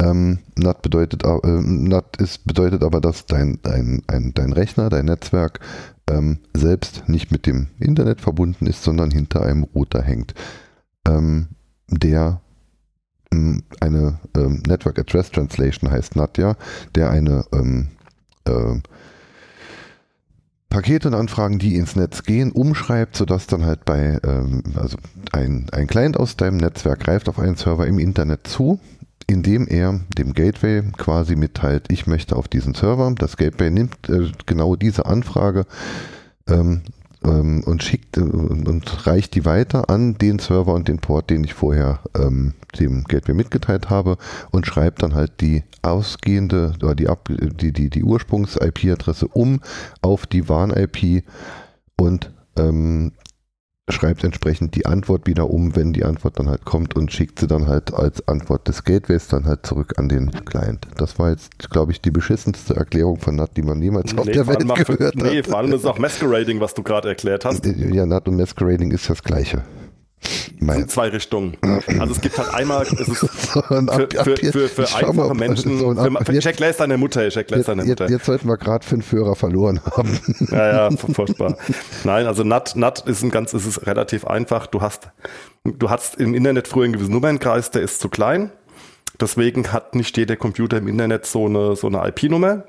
Ähm, 0.00 0.38
NAT, 0.56 0.82
bedeutet, 0.82 1.24
äh, 1.24 1.38
NAT 1.44 2.18
ist, 2.18 2.46
bedeutet 2.46 2.84
aber, 2.84 3.00
dass 3.00 3.26
dein, 3.26 3.58
dein, 3.62 4.02
ein, 4.06 4.32
dein 4.34 4.52
Rechner, 4.52 4.90
dein 4.90 5.06
Netzwerk 5.06 5.60
ähm, 6.08 6.38
selbst 6.54 7.08
nicht 7.08 7.32
mit 7.32 7.46
dem 7.46 7.68
Internet 7.80 8.20
verbunden 8.20 8.66
ist, 8.66 8.82
sondern 8.82 9.10
hinter 9.10 9.42
einem 9.42 9.64
Router 9.64 10.02
hängt, 10.02 10.34
ähm, 11.06 11.48
der 11.88 12.40
ähm, 13.32 13.62
eine 13.80 14.20
ähm, 14.36 14.62
Network 14.66 14.98
Address 14.98 15.30
Translation 15.30 15.90
heißt 15.90 16.16
NAT 16.16 16.38
ja, 16.38 16.54
der 16.94 17.10
eine 17.10 17.44
ähm, 17.52 17.88
ähm, 18.48 18.82
Pakete 20.70 21.08
und 21.08 21.14
Anfragen, 21.14 21.58
die 21.58 21.76
ins 21.76 21.96
Netz 21.96 22.24
gehen, 22.24 22.52
umschreibt, 22.52 23.16
sodass 23.16 23.46
dann 23.46 23.64
halt 23.64 23.84
bei, 23.84 24.18
ähm, 24.22 24.62
also 24.74 24.98
ein, 25.32 25.66
ein 25.72 25.86
Client 25.86 26.16
aus 26.18 26.36
deinem 26.36 26.58
Netzwerk 26.58 27.00
greift 27.00 27.28
auf 27.28 27.38
einen 27.38 27.56
Server 27.56 27.86
im 27.86 27.98
Internet 27.98 28.46
zu, 28.46 28.78
indem 29.26 29.66
er 29.66 30.00
dem 30.18 30.34
Gateway 30.34 30.82
quasi 30.96 31.36
mitteilt, 31.36 31.86
ich 31.90 32.06
möchte 32.06 32.36
auf 32.36 32.48
diesen 32.48 32.74
Server. 32.74 33.12
Das 33.16 33.36
Gateway 33.36 33.70
nimmt 33.70 34.08
äh, 34.08 34.30
genau 34.44 34.76
diese 34.76 35.06
Anfrage 35.06 35.64
ähm, 36.46 36.82
ähm, 37.24 37.62
und 37.64 37.82
schickt 37.82 38.16
äh, 38.16 38.20
und, 38.20 39.06
reicht 39.06 39.34
die 39.34 39.44
weiter 39.44 39.90
an 39.90 40.14
den 40.18 40.38
Server 40.38 40.74
und 40.74 40.88
den 40.88 40.98
Port, 40.98 41.30
den 41.30 41.44
ich 41.44 41.54
vorher 41.54 42.00
ähm, 42.16 42.54
dem 42.78 43.04
Gateway 43.04 43.34
mitgeteilt 43.34 43.90
habe 43.90 44.16
und 44.50 44.66
schreibt 44.66 45.02
dann 45.02 45.14
halt 45.14 45.40
die 45.40 45.64
ausgehende 45.82 46.74
oder 46.82 46.94
die, 46.94 47.08
Ab- 47.08 47.28
die, 47.30 47.72
die, 47.72 47.90
die 47.90 48.04
Ursprungs-IP-Adresse 48.04 49.28
um 49.28 49.60
auf 50.02 50.26
die 50.26 50.48
Warn-IP 50.48 51.24
und 51.96 52.32
ähm, 52.56 53.12
schreibt 53.88 54.24
entsprechend 54.24 54.74
die 54.74 54.86
Antwort 54.86 55.26
wieder 55.26 55.50
um, 55.50 55.76
wenn 55.76 55.92
die 55.92 56.04
Antwort 56.04 56.38
dann 56.38 56.48
halt 56.48 56.64
kommt 56.64 56.96
und 56.96 57.12
schickt 57.12 57.38
sie 57.38 57.46
dann 57.46 57.66
halt 57.66 57.94
als 57.94 58.26
Antwort 58.28 58.68
des 58.68 58.84
Gateways 58.84 59.28
dann 59.28 59.46
halt 59.46 59.66
zurück 59.66 59.94
an 59.96 60.08
den 60.08 60.30
Client. 60.44 60.86
Das 60.96 61.18
war 61.18 61.30
jetzt, 61.30 61.70
glaube 61.70 61.92
ich, 61.92 62.00
die 62.00 62.10
beschissenste 62.10 62.76
Erklärung 62.76 63.18
von 63.18 63.36
NAT, 63.36 63.56
die 63.56 63.62
man 63.62 63.80
jemals 63.80 64.16
auf 64.16 64.26
der 64.26 64.46
Welt 64.46 64.66
gehört 64.86 65.16
nee, 65.16 65.38
hat. 65.38 65.46
vor 65.46 65.58
allem 65.58 65.72
ist 65.72 65.86
auch 65.86 65.98
Masquerading, 65.98 66.60
was 66.60 66.74
du 66.74 66.82
gerade 66.82 67.08
erklärt 67.08 67.44
hast. 67.44 67.64
Ja, 67.66 68.06
NAT 68.06 68.28
und 68.28 68.36
Masquerading 68.36 68.90
ist 68.90 69.08
das 69.08 69.22
Gleiche. 69.22 69.62
Sind 70.60 70.90
zwei 70.90 71.08
Richtungen. 71.08 71.56
Also 71.98 72.12
es 72.12 72.20
gibt 72.20 72.36
halt 72.36 72.52
einmal, 72.52 72.82
es 72.82 72.92
ist 72.92 73.20
so, 73.52 73.62
und 73.70 73.90
für, 73.92 74.08
für, 74.10 74.36
für, 74.36 74.68
für 74.68 74.82
mal, 74.82 74.94
einfache 75.04 75.30
ob- 75.30 75.36
Menschen. 75.38 75.78
so, 75.78 75.90
ab- 75.92 76.26
für, 76.26 76.32
jetzt- 76.32 76.44
Jack 76.44 76.58
Lace 76.58 76.76
deine 76.78 76.98
Mutter, 76.98 77.28
Jack 77.28 77.50
Jetzt, 77.50 77.68
deine 77.68 77.82
jetzt, 77.82 78.00
Mutter. 78.00 78.10
jetzt 78.10 78.24
sollten 78.26 78.48
wir 78.48 78.56
gerade 78.56 78.84
fünf 78.84 79.10
Hörer 79.12 79.36
verloren 79.36 79.80
haben. 79.84 80.18
Ja, 80.50 80.88
ja, 80.88 80.96
fu- 80.96 81.12
furchtbar. 81.12 81.56
Nein, 82.04 82.26
also 82.26 82.42
NAT, 82.44 82.74
NAT 82.76 83.00
ist 83.06 83.22
ein 83.22 83.30
ganz, 83.30 83.54
es 83.54 83.66
ist 83.66 83.86
relativ 83.86 84.26
einfach. 84.26 84.66
Du 84.66 84.80
hast, 84.80 85.08
du 85.64 85.88
hast 85.90 86.16
im 86.16 86.34
Internet 86.34 86.68
früher 86.68 86.84
einen 86.84 86.92
gewissen 86.94 87.12
Nummernkreis, 87.12 87.70
der 87.70 87.82
ist 87.82 88.00
zu 88.00 88.08
klein. 88.08 88.50
Deswegen 89.20 89.72
hat 89.72 89.94
nicht 89.94 90.16
jeder 90.16 90.36
Computer 90.36 90.78
im 90.78 90.88
Internet 90.88 91.26
so 91.26 91.46
eine, 91.46 91.74
so 91.76 91.86
eine 91.88 92.06
IP-Nummer, 92.08 92.64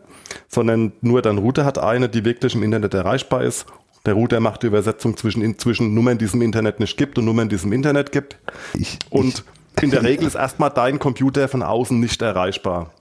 sondern 0.48 0.94
nur 1.02 1.22
dein 1.22 1.38
Router 1.38 1.66
hat 1.66 1.78
eine, 1.78 2.10
die 2.10 2.26
wirklich 2.26 2.56
im 2.56 2.64
Internet 2.64 2.94
erreichbar 2.94 3.44
ist. 3.44 3.66
Der 4.06 4.14
Router 4.14 4.40
macht 4.40 4.64
die 4.64 4.68
Übersetzung 4.68 5.18
zwischen, 5.18 5.58
zwischen 5.60 5.94
Nummern, 5.94 6.18
die 6.18 6.26
es 6.26 6.34
im 6.34 6.42
Internet 6.42 6.80
nicht 6.80 6.98
gibt 6.98 7.18
und 7.18 7.26
Nummern, 7.26 7.50
die 7.50 7.56
es 7.56 7.64
im 7.64 7.74
Internet 7.74 8.12
gibt. 8.12 8.38
Ich, 8.74 8.98
Und 9.10 9.44
in 9.82 9.92
der 9.92 10.04
Regel 10.04 10.28
ist 10.28 10.36
erstmal 10.36 10.70
dein 10.70 11.00
Computer 11.00 11.48
von 11.48 11.64
außen 11.64 12.00
nicht 12.00 12.22
erreichbar. 12.22 12.92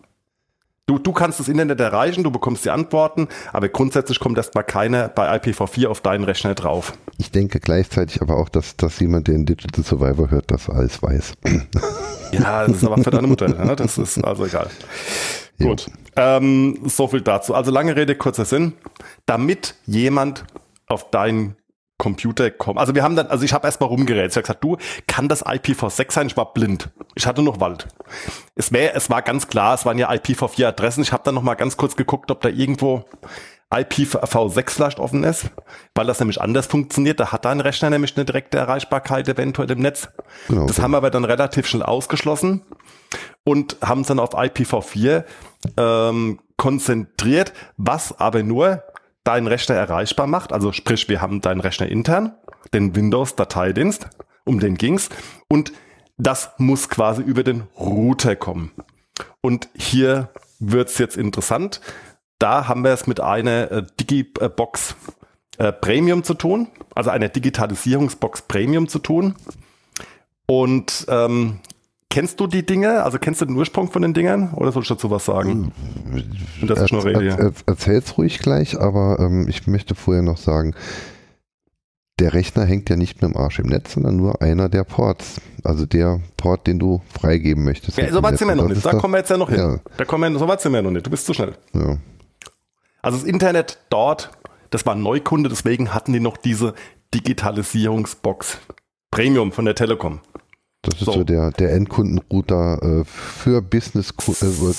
Du, 0.86 0.98
du 0.98 1.12
kannst 1.12 1.38
das 1.38 1.48
Internet 1.48 1.80
erreichen, 1.80 2.24
du 2.24 2.30
bekommst 2.30 2.64
die 2.64 2.70
Antworten, 2.70 3.28
aber 3.52 3.68
grundsätzlich 3.68 4.18
kommt 4.20 4.38
erstmal 4.38 4.64
keiner 4.64 5.08
bei 5.08 5.30
IPv4 5.36 5.86
auf 5.86 6.00
deinen 6.00 6.24
Rechner 6.24 6.54
drauf. 6.54 6.94
ich 7.18 7.30
denke 7.30 7.60
gleichzeitig 7.60 8.22
aber 8.22 8.38
auch, 8.38 8.48
dass, 8.48 8.74
dass 8.74 8.98
jemand, 8.98 9.28
der 9.28 9.34
in 9.34 9.44
Digital 9.44 9.84
Survivor 9.84 10.30
hört, 10.30 10.50
das 10.50 10.68
alles 10.70 11.02
weiß. 11.02 11.34
Ja, 12.30 12.66
das 12.66 12.76
ist 12.76 12.84
aber 12.84 13.02
für 13.02 13.10
deine 13.10 13.26
Mutter. 13.26 13.48
Ne? 13.48 13.74
Das 13.74 13.96
ist 13.96 14.22
also 14.22 14.44
egal. 14.44 14.68
Gut. 15.58 15.86
Ähm, 16.14 16.78
so 16.84 17.08
viel 17.08 17.22
dazu. 17.22 17.54
Also 17.54 17.70
lange 17.70 17.96
Rede, 17.96 18.14
kurzer 18.16 18.44
Sinn. 18.44 18.74
Damit 19.24 19.74
jemand 19.86 20.44
auf 20.88 21.10
deinen 21.10 21.56
Computer 21.98 22.50
kommt. 22.52 22.78
Also 22.78 22.94
wir 22.94 23.02
haben 23.02 23.16
dann, 23.16 23.26
also 23.26 23.44
ich 23.44 23.52
habe 23.52 23.66
erstmal 23.66 23.88
rumgerätselt. 23.88 24.46
Ich 24.46 24.48
habe 24.50 24.58
gesagt, 24.60 24.64
du, 24.64 25.02
kann 25.08 25.28
das 25.28 25.44
IPv6 25.44 26.12
sein? 26.12 26.26
Ich 26.28 26.36
war 26.36 26.52
blind. 26.52 26.90
Ich 27.16 27.26
hatte 27.26 27.42
noch 27.42 27.60
Wald. 27.60 27.88
Es, 28.54 28.72
wär, 28.72 28.94
es 28.94 29.10
war 29.10 29.20
ganz 29.22 29.48
klar, 29.48 29.74
es 29.74 29.84
waren 29.84 29.98
ja 29.98 30.08
IPv4-Adressen. 30.10 31.02
Ich 31.02 31.12
habe 31.12 31.24
dann 31.24 31.34
noch 31.34 31.42
mal 31.42 31.54
ganz 31.54 31.76
kurz 31.76 31.96
geguckt, 31.96 32.30
ob 32.30 32.40
da 32.40 32.48
irgendwo 32.48 33.04
IPv6 33.70 34.70
vielleicht 34.70 34.98
offen 35.00 35.24
ist, 35.24 35.50
weil 35.94 36.06
das 36.06 36.20
nämlich 36.20 36.40
anders 36.40 36.66
funktioniert. 36.66 37.20
Da 37.20 37.32
hat 37.32 37.44
dein 37.44 37.60
Rechner 37.60 37.90
nämlich 37.90 38.16
eine 38.16 38.24
direkte 38.24 38.58
Erreichbarkeit 38.58 39.28
eventuell 39.28 39.70
im 39.70 39.80
Netz. 39.80 40.08
Genau. 40.48 40.66
Das 40.66 40.80
haben 40.80 40.92
wir 40.92 40.98
aber 40.98 41.10
dann 41.10 41.24
relativ 41.24 41.66
schnell 41.66 41.82
ausgeschlossen 41.82 42.62
und 43.44 43.76
haben 43.82 44.02
es 44.02 44.06
dann 44.06 44.20
auf 44.20 44.34
IPv4 44.34 45.24
ähm, 45.76 46.38
konzentriert, 46.56 47.52
was 47.76 48.18
aber 48.18 48.42
nur 48.42 48.84
deinen 49.28 49.46
Rechner 49.46 49.74
erreichbar 49.74 50.26
macht. 50.26 50.54
Also 50.54 50.72
sprich, 50.72 51.06
wir 51.10 51.20
haben 51.20 51.42
deinen 51.42 51.60
Rechner 51.60 51.86
intern, 51.86 52.32
den 52.72 52.96
Windows-Dateidienst, 52.96 54.08
um 54.46 54.58
den 54.58 54.76
ging's 54.76 55.10
und 55.48 55.72
das 56.16 56.50
muss 56.56 56.88
quasi 56.88 57.22
über 57.22 57.44
den 57.44 57.64
Router 57.78 58.36
kommen. 58.36 58.72
Und 59.42 59.68
hier 59.76 60.30
wird's 60.58 60.96
jetzt 60.96 61.18
interessant. 61.18 61.82
Da 62.38 62.68
haben 62.68 62.82
wir 62.82 62.92
es 62.92 63.06
mit 63.06 63.20
einer 63.20 63.70
äh, 63.70 63.82
Digibox 64.00 64.96
äh, 65.58 65.72
Premium 65.72 66.24
zu 66.24 66.32
tun, 66.32 66.68
also 66.94 67.10
einer 67.10 67.28
Digitalisierungsbox 67.28 68.42
Premium 68.42 68.88
zu 68.88 68.98
tun. 68.98 69.34
Und 70.46 71.04
ähm, 71.08 71.60
kennst 72.10 72.40
du 72.40 72.46
die 72.46 72.64
Dinge? 72.64 73.02
Also 73.04 73.18
kennst 73.18 73.40
du 73.40 73.44
den 73.44 73.56
Ursprung 73.56 73.90
von 73.90 74.02
den 74.02 74.14
Dingern? 74.14 74.52
Oder 74.54 74.72
soll 74.72 74.82
ich 74.82 74.88
dazu 74.88 75.10
was 75.10 75.24
sagen? 75.24 75.72
Das 76.66 76.80
ist 76.82 76.92
nur 76.92 77.06
Er- 77.06 77.20
Rede. 77.20 77.28
er- 77.30 77.38
er- 77.38 77.52
Erzähl's 77.66 78.16
ruhig 78.18 78.38
gleich, 78.38 78.78
aber 78.80 79.18
ähm, 79.20 79.46
ich 79.48 79.66
möchte 79.66 79.94
vorher 79.94 80.22
noch 80.22 80.38
sagen, 80.38 80.74
der 82.18 82.34
Rechner 82.34 82.64
hängt 82.64 82.90
ja 82.90 82.96
nicht 82.96 83.22
mit 83.22 83.30
dem 83.30 83.36
Arsch 83.36 83.60
im 83.60 83.66
Netz, 83.68 83.92
sondern 83.94 84.16
nur 84.16 84.42
einer 84.42 84.68
der 84.68 84.82
Ports. 84.82 85.40
Also 85.62 85.86
der 85.86 86.20
Port, 86.36 86.66
den 86.66 86.78
du 86.80 87.00
freigeben 87.20 87.62
möchtest. 87.64 87.96
Ja, 87.96 88.10
so 88.12 88.22
weit 88.22 88.38
sind 88.38 88.48
wir 88.48 88.56
noch 88.56 88.66
nicht. 88.68 88.84
Da 88.84 88.94
kommen 88.94 89.14
wir 89.14 89.18
jetzt 89.18 89.30
ja 89.30 89.36
noch 89.36 89.48
hin. 89.50 89.58
Ja. 89.58 89.78
Da 89.96 90.04
kommen 90.04 90.32
wir, 90.32 90.38
so 90.38 90.48
weit 90.48 90.60
sind 90.60 90.72
wir 90.72 90.82
noch 90.82 90.90
nicht. 90.90 91.06
Du 91.06 91.10
bist 91.10 91.26
zu 91.26 91.32
schnell. 91.34 91.56
Ja. 91.74 91.98
Also 93.02 93.18
das 93.18 93.26
Internet 93.26 93.78
dort, 93.90 94.30
das 94.70 94.84
war 94.84 94.96
ein 94.96 95.02
Neukunde, 95.02 95.48
deswegen 95.48 95.94
hatten 95.94 96.12
die 96.12 96.18
noch 96.20 96.36
diese 96.36 96.74
Digitalisierungsbox 97.14 98.58
Premium 99.12 99.52
von 99.52 99.64
der 99.64 99.76
Telekom. 99.76 100.18
Das 100.88 101.00
ist 101.00 101.06
So. 101.06 101.12
so, 101.12 101.24
der, 101.24 101.50
der 101.52 101.72
Endkundenrouter 101.72 103.00
äh, 103.00 103.04
für 103.04 103.62
Business, 103.62 104.10
äh, 104.10 104.74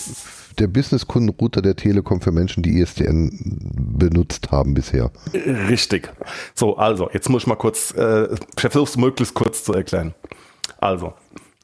der 0.59 0.67
Businesskundenrouter 0.67 1.61
der 1.61 1.75
Telekom 1.75 2.21
für 2.21 2.31
Menschen, 2.31 2.63
die 2.63 2.79
ISDN 2.79 3.59
benutzt 3.97 4.51
haben 4.51 4.73
bisher. 4.73 5.11
Richtig. 5.33 6.11
So, 6.53 6.77
also, 6.77 7.09
jetzt 7.13 7.29
muss 7.29 7.43
ich 7.43 7.47
mal 7.47 7.55
kurz, 7.55 7.91
äh, 7.91 8.27
es 8.57 8.97
möglichst 8.97 9.33
kurz 9.33 9.63
zu 9.63 9.73
erklären. 9.73 10.13
Also, 10.79 11.13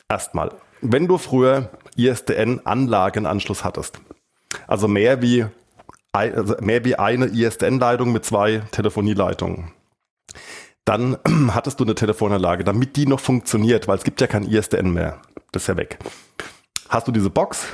erstmal, 0.10 0.52
wenn 0.82 1.08
du 1.08 1.18
früher 1.18 1.70
ISDN-Anlagenanschluss 1.98 3.64
hattest, 3.64 4.00
also 4.68 4.88
mehr 4.88 5.22
wie, 5.22 5.46
also 6.14 6.56
mehr 6.62 6.86
wie 6.86 6.96
eine 6.96 7.26
ISDN-Leitung 7.26 8.12
mit 8.12 8.24
zwei 8.26 8.62
Telefonieleitungen, 8.72 9.72
dann 10.86 11.18
hattest 11.50 11.80
du 11.80 11.84
eine 11.84 11.96
Telefonanlage, 11.96 12.64
damit 12.64 12.96
die 12.96 13.08
noch 13.08 13.20
funktioniert, 13.20 13.88
weil 13.88 13.98
es 13.98 14.04
gibt 14.04 14.22
ja 14.22 14.28
kein 14.28 14.44
ISDN 14.44 14.94
mehr. 14.94 15.20
Das 15.52 15.64
ist 15.64 15.68
ja 15.68 15.78
weg. 15.78 16.00
Hast 16.90 17.08
du 17.08 17.12
diese 17.12 17.30
Box, 17.30 17.66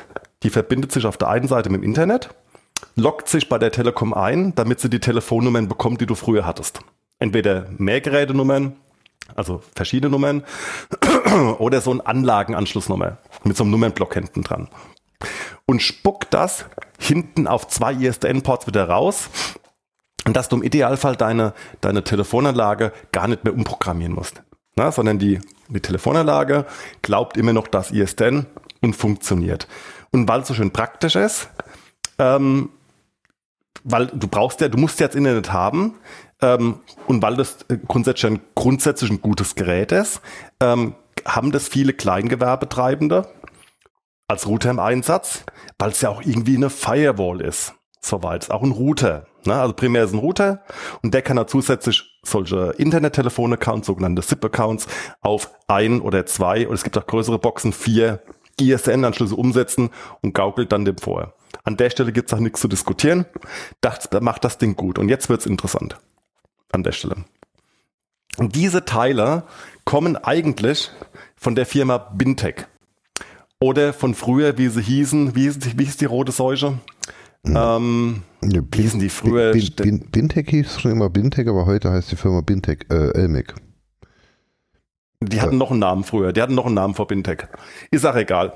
die 0.43 0.49
verbindet 0.49 0.91
sich 0.91 1.05
auf 1.05 1.17
der 1.17 1.27
einen 1.27 1.47
Seite 1.47 1.69
mit 1.69 1.81
dem 1.81 1.83
Internet, 1.83 2.29
loggt 2.95 3.27
sich 3.27 3.49
bei 3.49 3.57
der 3.57 3.71
Telekom 3.71 4.13
ein, 4.13 4.55
damit 4.55 4.79
sie 4.79 4.89
die 4.89 4.99
Telefonnummern 4.99 5.67
bekommt, 5.67 6.01
die 6.01 6.05
du 6.05 6.15
früher 6.15 6.45
hattest. 6.45 6.79
Entweder 7.19 7.67
Mehrgerätenummern, 7.77 8.75
also 9.35 9.61
verschiedene 9.75 10.11
Nummern, 10.11 10.43
oder 11.59 11.81
so 11.81 11.91
ein 11.93 12.01
Anlagenanschlussnummer 12.01 13.17
mit 13.43 13.57
so 13.57 13.63
einem 13.63 13.71
Nummernblock 13.71 14.13
hinten 14.13 14.43
dran. 14.43 14.69
Und 15.65 15.81
spuckt 15.81 16.33
das 16.33 16.65
hinten 16.99 17.47
auf 17.47 17.67
zwei 17.67 17.93
ISDN-Ports 17.93 18.67
wieder 18.67 18.89
raus, 18.89 19.29
und 20.25 20.35
dass 20.35 20.49
du 20.49 20.57
im 20.57 20.63
Idealfall 20.63 21.15
deine, 21.15 21.53
deine 21.81 22.03
Telefonanlage 22.03 22.91
gar 23.11 23.27
nicht 23.27 23.43
mehr 23.43 23.53
umprogrammieren 23.53 24.13
musst. 24.13 24.43
Na, 24.75 24.91
sondern 24.91 25.19
die, 25.19 25.41
die 25.67 25.81
Telefonanlage 25.81 26.65
glaubt 27.01 27.37
immer 27.37 27.53
noch 27.53 27.67
das 27.67 27.91
ISDN 27.91 28.45
und 28.81 28.95
funktioniert. 28.95 29.67
Und 30.11 30.27
weil 30.27 30.41
es 30.41 30.47
so 30.47 30.53
schön 30.53 30.71
praktisch 30.71 31.15
ist, 31.15 31.49
ähm, 32.17 32.69
weil 33.83 34.07
du 34.07 34.27
brauchst 34.27 34.61
ja, 34.61 34.69
du 34.69 34.77
musst 34.77 34.99
ja 34.99 35.07
jetzt 35.07 35.15
Internet 35.15 35.51
haben 35.51 35.95
ähm, 36.41 36.79
und 37.07 37.21
weil 37.21 37.35
das 37.35 37.65
äh, 37.67 37.77
grundsätzlich 37.85 38.31
ein, 38.31 38.41
grundsätzlich 38.55 39.09
ein 39.09 39.21
gutes 39.21 39.55
Gerät 39.55 39.91
ist, 39.91 40.21
ähm, 40.59 40.95
haben 41.25 41.51
das 41.51 41.67
viele 41.67 41.93
Kleingewerbetreibende 41.93 43.27
als 44.27 44.47
Router 44.47 44.71
im 44.71 44.79
Einsatz, 44.79 45.43
weil 45.77 45.91
es 45.91 46.01
ja 46.01 46.09
auch 46.09 46.21
irgendwie 46.21 46.55
eine 46.55 46.69
Firewall 46.69 47.41
ist. 47.41 47.73
Soweit. 48.03 48.49
Auch 48.49 48.63
ein 48.63 48.71
Router. 48.71 49.27
Ne? 49.45 49.53
Also 49.53 49.73
primär 49.73 50.03
ist 50.03 50.13
ein 50.13 50.19
Router 50.19 50.63
und 51.03 51.13
der 51.13 51.21
kann 51.21 51.37
da 51.37 51.45
zusätzlich 51.47 52.19
solche 52.23 52.73
Internet-Telefon-Accounts, 52.77 53.87
sogenannte 53.87 54.21
SIP-Accounts, 54.21 54.87
auf 55.21 55.51
ein 55.67 56.01
oder 56.01 56.25
zwei, 56.25 56.65
oder 56.65 56.73
es 56.75 56.83
gibt 56.83 56.97
auch 56.97 57.05
größere 57.05 57.37
Boxen, 57.39 57.73
vier 57.73 58.21
ISN-Anschlüsse 58.59 59.35
umsetzen 59.35 59.89
und 60.21 60.33
gaukelt 60.33 60.71
dann 60.71 60.85
dem 60.85 60.97
vor. 60.97 61.33
An 61.63 61.77
der 61.77 61.89
Stelle 61.89 62.11
gibt 62.11 62.31
es 62.31 62.37
auch 62.37 62.41
nichts 62.41 62.59
zu 62.61 62.67
diskutieren. 62.67 63.25
Das, 63.81 64.09
da 64.09 64.19
macht 64.19 64.43
das 64.43 64.57
Ding 64.57 64.75
gut. 64.75 64.97
Und 64.97 65.09
jetzt 65.09 65.29
wird's 65.29 65.45
interessant. 65.45 65.97
An 66.71 66.83
der 66.83 66.91
Stelle. 66.91 67.25
Und 68.37 68.55
diese 68.55 68.85
Teile 68.85 69.43
kommen 69.85 70.15
eigentlich 70.15 70.91
von 71.35 71.53
der 71.55 71.65
Firma 71.65 71.97
Bintec. 71.97 72.67
Oder 73.59 73.93
von 73.93 74.15
früher, 74.15 74.57
wie 74.57 74.69
sie 74.69 74.81
hießen, 74.81 75.35
wie 75.35 75.43
hieß, 75.43 75.59
die- 75.59 75.77
wie 75.77 75.85
hieß 75.85 75.97
die 75.97 76.05
rote 76.05 76.31
Seuche? 76.31 76.79
Ähm, 77.45 78.23
Ja, 78.43 78.61
wie 78.71 78.81
hießen 78.81 78.99
die 78.99 79.09
früher? 79.09 79.51
Bin, 79.51 79.69
Bin, 79.75 79.99
Bintec 80.11 80.49
hieß 80.49 80.79
schon 80.79 80.91
immer 80.91 81.09
Bintec, 81.09 81.47
aber 81.47 81.65
heute 81.65 81.91
heißt 81.91 82.11
die 82.11 82.15
Firma 82.15 82.41
Bintec, 82.41 82.85
äh, 82.91 83.11
Elmec. 83.11 83.55
Die 85.21 85.39
hatten 85.39 85.57
noch 85.57 85.71
einen 85.71 85.79
Namen 85.79 86.03
früher. 86.03 86.33
Die 86.33 86.41
hatten 86.41 86.55
noch 86.55 86.65
einen 86.65 86.75
Namen 86.75 86.95
vor 86.95 87.07
Bintec. 87.07 87.47
Ist 87.91 88.05
auch 88.05 88.15
egal. 88.15 88.53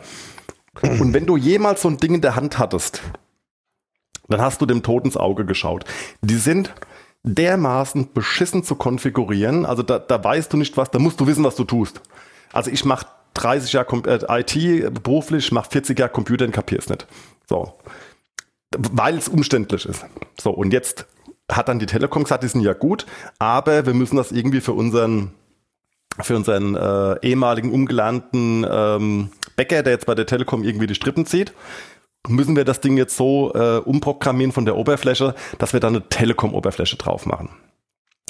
Und 0.82 1.14
wenn 1.14 1.26
du 1.26 1.38
jemals 1.38 1.82
so 1.84 1.90
ein 1.90 1.98
Ding 1.98 2.16
in 2.16 2.22
der 2.22 2.36
Hand 2.36 2.58
hattest, 2.58 3.02
dann 4.28 4.42
hast 4.42 4.62
du 4.62 4.66
dem 4.66 4.82
Tod 4.82 5.06
ins 5.06 5.16
Auge 5.16 5.46
geschaut. 5.46 5.86
Die 6.22 6.36
sind 6.36 6.74
dermaßen 7.24 8.14
beschissen 8.14 8.64
zu 8.64 8.76
konfigurieren. 8.76 9.66
Also 9.66 9.84
da, 9.84 10.00
da 10.00 10.24
weißt 10.24 10.52
du 10.52 10.58
nicht 10.58 10.76
was, 10.76 10.92
da 10.92 11.00
musst 11.00 11.20
du 11.20 11.28
wissen, 11.28 11.44
was 11.44 11.56
du 11.56 11.64
tust. 11.64 12.02
Also 12.52 12.72
ich 12.72 12.84
mache 12.84 13.08
30 13.36 13.74
Jahre 13.74 13.98
äh, 14.08 14.42
IT 14.42 15.04
beruflich, 15.04 15.52
mache 15.52 15.70
40 15.72 16.00
Jahre 16.00 16.12
Computer 16.12 16.46
und 16.46 16.52
kapier's 16.52 16.90
nicht. 16.90 17.06
So. 17.48 17.74
Weil 18.78 19.18
es 19.18 19.28
umständlich 19.28 19.86
ist. 19.86 20.06
So, 20.40 20.52
und 20.52 20.74
jetzt 20.74 21.06
hat 21.52 21.68
dann 21.68 21.80
die 21.80 21.86
Telekom 21.86 22.24
gesagt, 22.24 22.44
die 22.44 22.48
sind 22.48 22.62
ja 22.62 22.74
gut, 22.74 23.06
aber 23.40 23.86
wir 23.86 23.94
müssen 23.94 24.18
das 24.18 24.32
irgendwie 24.32 24.62
für 24.62 24.74
unseren 24.74 25.32
für 26.22 26.36
unseren 26.38 26.76
äh, 26.76 27.20
ehemaligen 27.28 27.74
umgelernten 27.74 28.66
ähm, 28.70 29.32
Bäcker, 29.58 29.84
der 29.84 29.94
jetzt 29.94 30.06
bei 30.06 30.16
der 30.16 30.26
Telekom 30.26 30.64
irgendwie 30.64 30.88
die 30.88 30.96
Strippen 30.96 31.26
zieht, 31.26 31.54
müssen 32.28 32.56
wir 32.56 32.64
das 32.64 32.80
Ding 32.80 32.98
jetzt 32.98 33.18
so 33.18 33.54
äh, 33.54 33.78
umprogrammieren 33.80 34.54
von 34.54 34.66
der 34.66 34.78
Oberfläche, 34.78 35.36
dass 35.58 35.74
wir 35.74 35.82
da 35.82 35.88
eine 35.88 36.08
Telekom-Oberfläche 36.08 36.96
drauf 36.96 37.26
machen. 37.26 37.50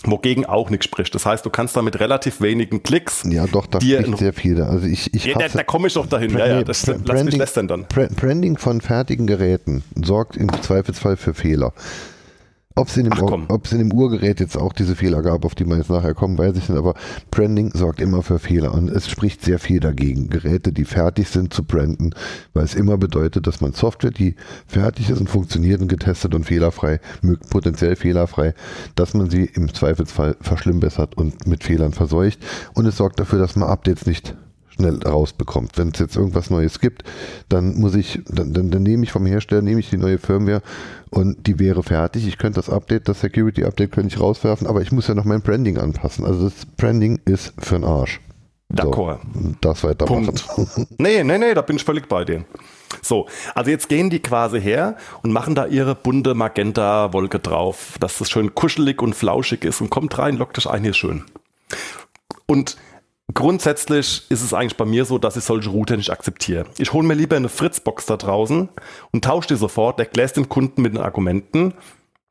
Wogegen 0.04 0.46
auch 0.46 0.70
nichts 0.70 0.86
spricht. 0.86 1.16
Das 1.16 1.25
heißt, 1.25 1.46
du 1.46 1.50
kannst 1.50 1.75
da 1.75 1.82
mit 1.82 2.00
relativ 2.00 2.42
wenigen 2.42 2.84
Klicks, 2.84 3.24
Ja, 3.28 3.48
doch, 3.48 3.66
da 3.66 3.80
Dir 3.80 4.02
spricht 4.02 4.18
sehr 4.20 4.34
viel. 4.34 4.62
Also 4.62 4.86
ich, 4.86 5.12
ich 5.14 5.25
ja, 5.25 5.38
da, 5.38 5.48
da 5.48 5.64
komme 5.64 5.88
ich 5.88 5.94
doch 5.94 6.06
dahin. 6.06 6.38
Ja, 6.38 6.46
ja, 6.46 6.58
Nee, 6.60 6.64
das, 6.66 6.86
Bra- 6.86 6.92
lass 6.94 7.00
mich 7.02 7.08
Branding- 7.16 7.40
lästern 7.40 7.68
dann. 7.68 7.86
Bra- 7.88 8.08
Branding 8.16 8.58
von 8.58 8.82
fertigen 8.82 9.25
Geräten 9.25 9.84
sorgt 10.04 10.36
im 10.38 10.52
Zweifelsfall 10.62 11.16
für 11.18 11.34
Fehler. 11.34 11.74
Ob 12.77 12.89
es 12.89 12.98
in, 12.98 13.05
in 13.08 13.77
dem 13.89 13.94
Urgerät 13.94 14.41
jetzt 14.41 14.58
auch 14.58 14.74
diese 14.74 14.98
Fehler 14.98 15.22
gab, 15.22 15.46
auf 15.46 15.55
die 15.55 15.65
wir 15.65 15.77
jetzt 15.77 15.89
nachher 15.89 16.13
kommen, 16.13 16.38
weiß 16.38 16.58
ich 16.58 16.67
nicht, 16.67 16.77
aber 16.77 16.94
Branding 17.32 17.72
sorgt 17.74 18.01
immer 18.01 18.22
für 18.22 18.38
Fehler 18.38 18.74
und 18.74 18.89
es 18.89 19.10
spricht 19.10 19.44
sehr 19.44 19.60
viel 19.60 19.79
dagegen, 19.79 20.29
Geräte, 20.29 20.74
die 20.74 20.84
fertig 20.84 21.29
sind, 21.29 21.53
zu 21.53 21.63
branden, 21.63 22.13
weil 22.53 22.65
es 22.65 22.75
immer 22.75 22.98
bedeutet, 22.98 23.48
dass 23.48 23.62
man 23.62 23.72
Software, 23.72 24.12
die 24.12 24.36
fertig 24.67 25.10
ist 25.10 25.22
und 25.22 25.29
funktioniert 25.29 25.79
und 25.79 25.88
getestet 25.88 26.36
und 26.36 26.44
fehlerfrei, 26.44 27.00
potenziell 27.50 27.96
fehlerfrei, 27.96 28.53
dass 28.96 29.13
man 29.13 29.29
sie 29.29 29.46
im 29.46 29.74
Zweifelsfall 29.74 30.36
verschlimmbessert 30.41 31.15
und 31.17 31.48
mit 31.48 31.64
Fehlern 31.64 31.94
verseucht. 31.94 32.40
Und 32.74 32.85
es 32.85 32.98
sorgt 32.98 33.22
dafür, 33.22 33.40
dass 33.40 33.55
man 33.55 33.70
Updates 33.70 34.05
nicht 34.05 34.35
schnell 34.75 35.00
rausbekommt. 35.03 35.77
Wenn 35.77 35.90
es 35.90 36.00
jetzt 36.00 36.16
irgendwas 36.16 36.50
Neues 36.50 36.79
gibt, 36.79 37.03
dann 37.50 37.75
muss 37.79 37.96
ich, 37.96 38.22
dann, 38.27 38.53
dann, 38.53 38.72
dann 38.72 38.83
nehme 38.83 39.03
ich 39.03 39.11
vom 39.11 39.25
Hersteller, 39.25 39.61
nehme 39.61 39.79
ich 39.79 39.90
die 39.90 39.98
neue 39.98 40.18
Firmware 40.18 40.61
und 41.09 41.48
die 41.48 41.59
wäre 41.59 41.83
fertig. 41.83 42.27
Ich 42.27 42.38
könnte 42.38 42.59
das 42.59 42.70
Update, 42.70 43.07
das 43.07 43.22
Security 43.22 43.64
Update 43.64 43.92
könnte 43.92 44.14
ich 44.14 44.22
rauswerfen, 44.22 44.68
aber 44.68 44.81
ich 44.81 44.92
muss 44.92 45.07
ja 45.07 45.16
noch 45.16 45.25
mein 45.25 45.42
Branding 45.42 45.77
anpassen. 45.77 46.25
Also 46.25 46.50
das 46.50 46.66
Branding 46.77 47.20
ist 47.25 47.53
für 47.57 47.75
den 47.75 47.83
Arsch. 47.83 48.20
D'accord. 48.74 49.20
So, 49.33 49.55
das 49.61 49.83
weitermachen. 49.83 50.25
Punkt. 50.25 51.00
Nee, 51.00 51.24
nee, 51.24 51.38
nee, 51.38 51.53
da 51.53 51.61
bin 51.61 51.75
ich 51.75 51.83
völlig 51.83 52.07
bei 52.07 52.25
dir. 52.25 52.46
So, 53.01 53.27
also 53.53 53.70
jetzt 53.70 53.90
gehen 53.90 54.09
die 54.09 54.20
quasi 54.20 54.59
her 54.59 54.98
und 55.22 55.31
machen 55.31 55.55
da 55.55 55.68
ihre 55.68 55.96
bunte 55.96 56.33
Magenta-Wolke 56.33 57.40
drauf, 57.40 57.98
dass 58.00 58.18
das 58.18 58.29
schön 58.29 58.55
kuschelig 58.55 59.01
und 59.01 59.16
flauschig 59.16 59.64
ist 59.64 59.81
und 59.81 59.90
kommt 59.90 60.18
rein, 60.18 60.38
lockt 60.38 60.57
euch 60.57 60.68
ein, 60.68 60.83
hier 60.83 60.94
schön. 60.94 61.24
Und 62.48 62.77
grundsätzlich 63.33 64.25
ist 64.29 64.42
es 64.44 64.53
eigentlich 64.53 64.77
bei 64.77 64.85
mir 64.85 65.05
so, 65.05 65.18
dass 65.18 65.38
ich 65.38 65.44
solche 65.44 65.70
Router 65.70 65.98
nicht 65.98 66.11
akzeptiere. 66.11 66.66
Ich 66.77 66.94
hole 66.94 67.07
mir 67.07 67.16
lieber 67.16 67.35
eine 67.35 67.50
Fritzbox 67.50 68.05
da 68.05 68.18
draußen 68.18 68.70
und 69.11 69.25
tausche 69.25 69.50
die 69.50 69.55
sofort, 69.55 70.00
erkläre 70.00 70.25
es 70.25 70.33
dem 70.33 70.50
Kunden 70.50 70.81
mit 70.81 70.94
den 70.94 71.01
Argumenten. 71.01 71.74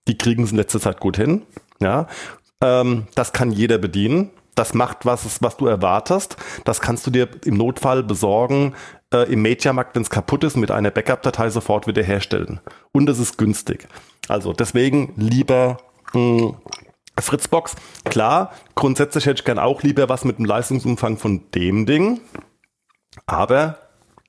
Die 0.06 0.18
kriegen 0.18 0.44
es 0.44 0.50
in 0.50 0.56
letzter 0.56 0.80
Zeit 0.80 1.00
gut 1.00 1.16
hin. 1.16 1.42
Ja, 1.80 2.06
ähm, 2.62 3.06
das 3.14 3.32
kann 3.32 3.50
jeder 3.50 3.78
bedienen. 3.78 4.30
Das 4.54 4.72
macht 4.72 5.04
was, 5.04 5.42
was 5.42 5.56
du 5.56 5.66
erwartest. 5.66 6.36
Das 6.64 6.80
kannst 6.80 7.06
du 7.06 7.10
dir 7.10 7.28
im 7.44 7.56
Notfall 7.56 8.04
besorgen 8.04 8.74
äh, 9.12 9.30
im 9.32 9.42
Mediamarkt, 9.42 9.96
wenn 9.96 10.02
es 10.02 10.10
kaputt 10.10 10.44
ist, 10.44 10.56
mit 10.56 10.70
einer 10.70 10.92
Backup-Datei 10.92 11.50
sofort 11.50 11.86
wieder 11.86 12.02
herstellen. 12.02 12.60
Und 12.92 13.08
es 13.08 13.18
ist 13.18 13.36
günstig. 13.36 13.88
Also 14.28 14.52
deswegen 14.52 15.12
lieber 15.16 15.78
mh, 16.12 16.54
Fritzbox. 17.18 17.76
Klar, 18.04 18.52
grundsätzlich 18.74 19.26
hätte 19.26 19.40
ich 19.40 19.44
gern 19.44 19.58
auch 19.58 19.82
lieber 19.82 20.08
was 20.08 20.24
mit 20.24 20.38
dem 20.38 20.44
Leistungsumfang 20.44 21.16
von 21.16 21.50
dem 21.52 21.86
Ding. 21.86 22.20
Aber 23.26 23.78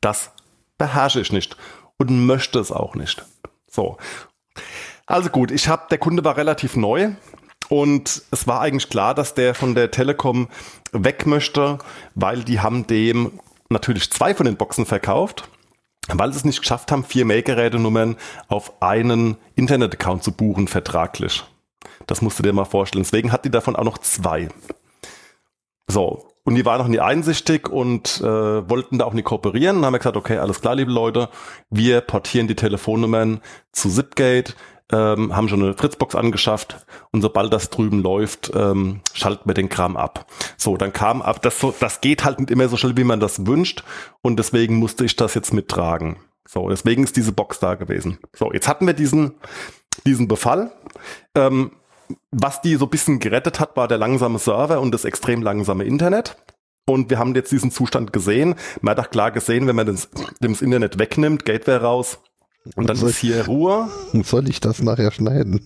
das 0.01 0.31
beherrsche 0.77 1.21
ich 1.21 1.31
nicht 1.31 1.57
und 1.97 2.25
möchte 2.25 2.59
es 2.59 2.71
auch 2.71 2.95
nicht. 2.95 3.25
So. 3.69 3.97
Also 5.05 5.29
gut, 5.29 5.51
ich 5.51 5.67
habe, 5.67 5.83
der 5.89 5.97
Kunde 5.97 6.23
war 6.23 6.37
relativ 6.37 6.75
neu 6.75 7.11
und 7.69 8.23
es 8.31 8.47
war 8.47 8.61
eigentlich 8.61 8.89
klar, 8.89 9.13
dass 9.13 9.33
der 9.33 9.55
von 9.55 9.75
der 9.75 9.91
Telekom 9.91 10.47
weg 10.91 11.25
möchte, 11.25 11.79
weil 12.13 12.43
die 12.43 12.59
haben 12.59 12.87
dem 12.87 13.39
natürlich 13.69 14.11
zwei 14.11 14.35
von 14.35 14.45
den 14.45 14.57
Boxen 14.57 14.85
verkauft, 14.85 15.49
weil 16.07 16.31
sie 16.31 16.37
es 16.37 16.45
nicht 16.45 16.61
geschafft 16.61 16.91
haben, 16.91 17.03
vier 17.03 17.25
Mailgerätenummern 17.25 18.17
auf 18.47 18.81
einen 18.81 19.37
Internet-Account 19.55 20.23
zu 20.23 20.31
buchen, 20.31 20.67
vertraglich. 20.67 21.43
Das 22.07 22.21
musst 22.21 22.39
du 22.39 22.43
dir 22.43 22.53
mal 22.53 22.65
vorstellen. 22.65 23.03
Deswegen 23.03 23.31
hat 23.31 23.45
die 23.45 23.51
davon 23.51 23.75
auch 23.75 23.83
noch 23.83 23.97
zwei. 23.97 24.49
So, 25.87 26.27
und 26.43 26.55
die 26.55 26.65
waren 26.65 26.79
noch 26.79 26.87
nie 26.87 26.99
einsichtig 26.99 27.69
und 27.69 28.21
äh, 28.21 28.69
wollten 28.69 28.99
da 28.99 29.05
auch 29.05 29.13
nicht 29.13 29.25
kooperieren. 29.25 29.77
Dann 29.77 29.85
haben 29.85 29.93
wir 29.93 29.99
gesagt, 29.99 30.17
okay, 30.17 30.37
alles 30.37 30.61
klar, 30.61 30.75
liebe 30.75 30.91
Leute, 30.91 31.29
wir 31.69 32.01
portieren 32.01 32.47
die 32.47 32.55
Telefonnummern 32.55 33.41
zu 33.71 33.89
Zipgate, 33.89 34.53
ähm, 34.91 35.35
haben 35.35 35.49
schon 35.49 35.63
eine 35.63 35.73
Fritzbox 35.73 36.13
angeschafft 36.13 36.85
und 37.11 37.23
sobald 37.23 37.51
das 37.51 37.71
drüben 37.71 38.03
läuft, 38.03 38.51
ähm, 38.55 39.01
schalten 39.13 39.49
wir 39.49 39.55
den 39.55 39.69
Kram 39.69 39.97
ab. 39.97 40.27
So, 40.57 40.77
dann 40.77 40.93
kam 40.93 41.23
ab, 41.23 41.41
das, 41.41 41.59
so, 41.59 41.73
das 41.79 42.01
geht 42.01 42.23
halt 42.23 42.39
nicht 42.39 42.51
immer 42.51 42.67
so 42.67 42.77
schnell, 42.77 42.95
wie 42.95 43.03
man 43.03 43.19
das 43.19 43.47
wünscht 43.47 43.83
und 44.21 44.37
deswegen 44.37 44.75
musste 44.75 45.03
ich 45.03 45.15
das 45.15 45.33
jetzt 45.33 45.53
mittragen. 45.53 46.17
So, 46.47 46.69
deswegen 46.69 47.03
ist 47.03 47.17
diese 47.17 47.31
Box 47.31 47.59
da 47.59 47.73
gewesen. 47.73 48.19
So, 48.33 48.53
jetzt 48.53 48.67
hatten 48.67 48.85
wir 48.85 48.93
diesen, 48.93 49.33
diesen 50.05 50.27
Befall. 50.27 50.71
Ähm, 51.33 51.71
was 52.31 52.61
die 52.61 52.75
so 52.75 52.85
ein 52.85 52.89
bisschen 52.91 53.19
gerettet 53.19 53.59
hat, 53.59 53.75
war 53.77 53.87
der 53.87 53.97
langsame 53.97 54.39
Server 54.39 54.79
und 54.81 54.91
das 54.91 55.05
extrem 55.05 55.41
langsame 55.41 55.83
Internet. 55.83 56.37
Und 56.87 57.09
wir 57.09 57.17
haben 57.17 57.33
jetzt 57.33 57.51
diesen 57.51 57.71
Zustand 57.71 58.13
gesehen. 58.13 58.55
Man 58.81 58.95
hat 58.95 59.05
auch 59.05 59.09
klar 59.09 59.31
gesehen, 59.31 59.65
wenn 59.67 59.75
man 59.75 59.87
das, 59.87 60.09
das 60.39 60.61
Internet 60.61 60.99
wegnimmt, 60.99 61.43
Gateway 61.45 61.77
raus, 61.77 62.19
und 62.75 62.89
dann 62.89 62.97
Soll- 62.97 63.09
ist 63.09 63.17
hier 63.17 63.45
Ruhe. 63.45 63.89
Soll 64.23 64.49
ich 64.49 64.59
das 64.59 64.81
nachher 64.81 65.11
schneiden? 65.11 65.61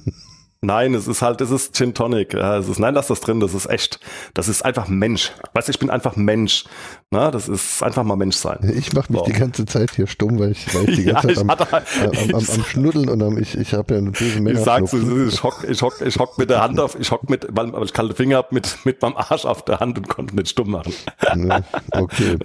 Nein, 0.61 0.93
es 0.93 1.07
ist 1.07 1.21
halt, 1.21 1.39
es 1.39 1.51
ist 1.51 1.73
Gin 1.73 1.93
Tonic. 1.93 2.33
Es 2.33 2.67
ist, 2.67 2.79
nein, 2.79 2.93
lass 2.93 3.07
das 3.07 3.21
drin, 3.21 3.39
das 3.39 3.53
ist 3.53 3.69
echt. 3.69 4.01
Das 4.33 4.49
ist 4.49 4.65
einfach 4.65 4.89
Mensch. 4.89 5.31
Weißt 5.53 5.69
du, 5.69 5.71
ich 5.71 5.79
bin 5.79 5.89
einfach 5.89 6.17
Mensch. 6.17 6.65
Na, 7.11 7.31
das 7.31 7.47
ist 7.47 7.81
einfach 7.81 8.03
mal 8.03 8.17
Mensch 8.17 8.35
sein. 8.35 8.57
Ich 8.75 8.91
mache 8.91 9.09
mich 9.11 9.21
So. 9.21 9.25
die 9.27 9.31
ganze 9.39 9.65
Zeit 9.65 9.91
hier 9.95 10.05
stumm, 10.05 10.37
weil 10.37 10.51
ich, 10.51 10.75
weil 10.75 10.89
ich 10.89 10.97
die 10.97 11.03
ganze 11.11 11.29
Ja, 11.31 11.57
Zeit 11.57 11.85
ich 11.87 12.01
am, 12.01 12.29
am, 12.29 12.35
am, 12.35 12.35
am 12.35 12.63
Schnuddeln 12.65 13.07
und 13.09 13.21
am, 13.23 13.37
ich, 13.37 13.57
ich 13.57 13.73
habe 13.73 13.93
ja 13.93 13.99
eine 14.01 14.11
böse 14.11 14.51
Ich 14.51 14.59
sag's, 14.59 14.91
ich 14.91 15.43
hock, 15.43 15.63
ich 15.67 15.81
hock, 15.81 16.01
ich 16.05 16.19
hock 16.19 16.37
mit 16.37 16.49
der 16.49 16.61
Hand 16.61 16.77
auf, 16.77 16.99
ich 16.99 17.09
hock 17.09 17.29
mit, 17.29 17.47
weil, 17.51 17.71
weil 17.71 17.83
ich 17.85 17.93
kalte 17.93 18.13
Finger 18.13 18.37
hab, 18.37 18.51
mit, 18.51 18.79
mit 18.83 19.01
meinem 19.01 19.15
Arsch 19.15 19.45
auf 19.45 19.63
der 19.63 19.79
Hand 19.79 19.97
und 19.97 20.09
konnte 20.09 20.35
nicht 20.35 20.49
stumm 20.49 20.71
machen. 20.71 20.93
Ja, 21.37 21.61
okay, 21.93 22.37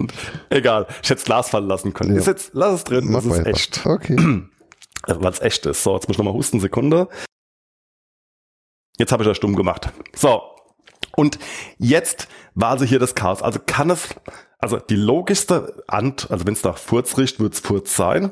Egal, 0.49 0.87
ich 1.03 1.09
hätte 1.09 1.23
Glas 1.25 1.49
fallen 1.49 1.67
lassen 1.67 1.93
können. 1.93 2.13
Ja. 2.13 2.19
Ist 2.19 2.27
jetzt, 2.27 2.51
lass 2.53 2.75
es 2.75 2.83
drin, 2.85 3.07
mach 3.11 3.23
das 3.23 3.25
ist 3.25 3.39
weiter. 3.39 3.49
echt. 3.49 3.85
Okay. 3.85 4.15
Weil 5.07 5.31
es 5.33 5.41
echt 5.41 5.65
ist. 5.65 5.83
So, 5.83 5.93
jetzt 5.95 6.07
muss 6.07 6.15
ich 6.15 6.17
nochmal 6.17 6.33
husten, 6.33 6.59
Sekunde. 6.61 7.07
Jetzt 8.97 9.11
habe 9.11 9.23
ich 9.23 9.29
das 9.29 9.37
stumm 9.37 9.55
gemacht. 9.55 9.89
So. 10.15 10.41
Und 11.15 11.39
jetzt 11.77 12.27
war 12.55 12.71
also 12.71 12.85
hier 12.85 12.99
das 12.99 13.15
Chaos. 13.15 13.41
Also 13.41 13.59
kann 13.65 13.89
es, 13.89 14.09
also 14.59 14.77
die 14.77 14.95
logischste 14.95 15.83
Ant, 15.87 16.29
also 16.29 16.45
wenn 16.45 16.53
es 16.53 16.63
nach 16.63 16.77
Furz 16.77 17.17
riecht, 17.17 17.39
wird 17.39 17.53
es 17.53 17.59
Furz 17.59 17.95
sein. 17.95 18.31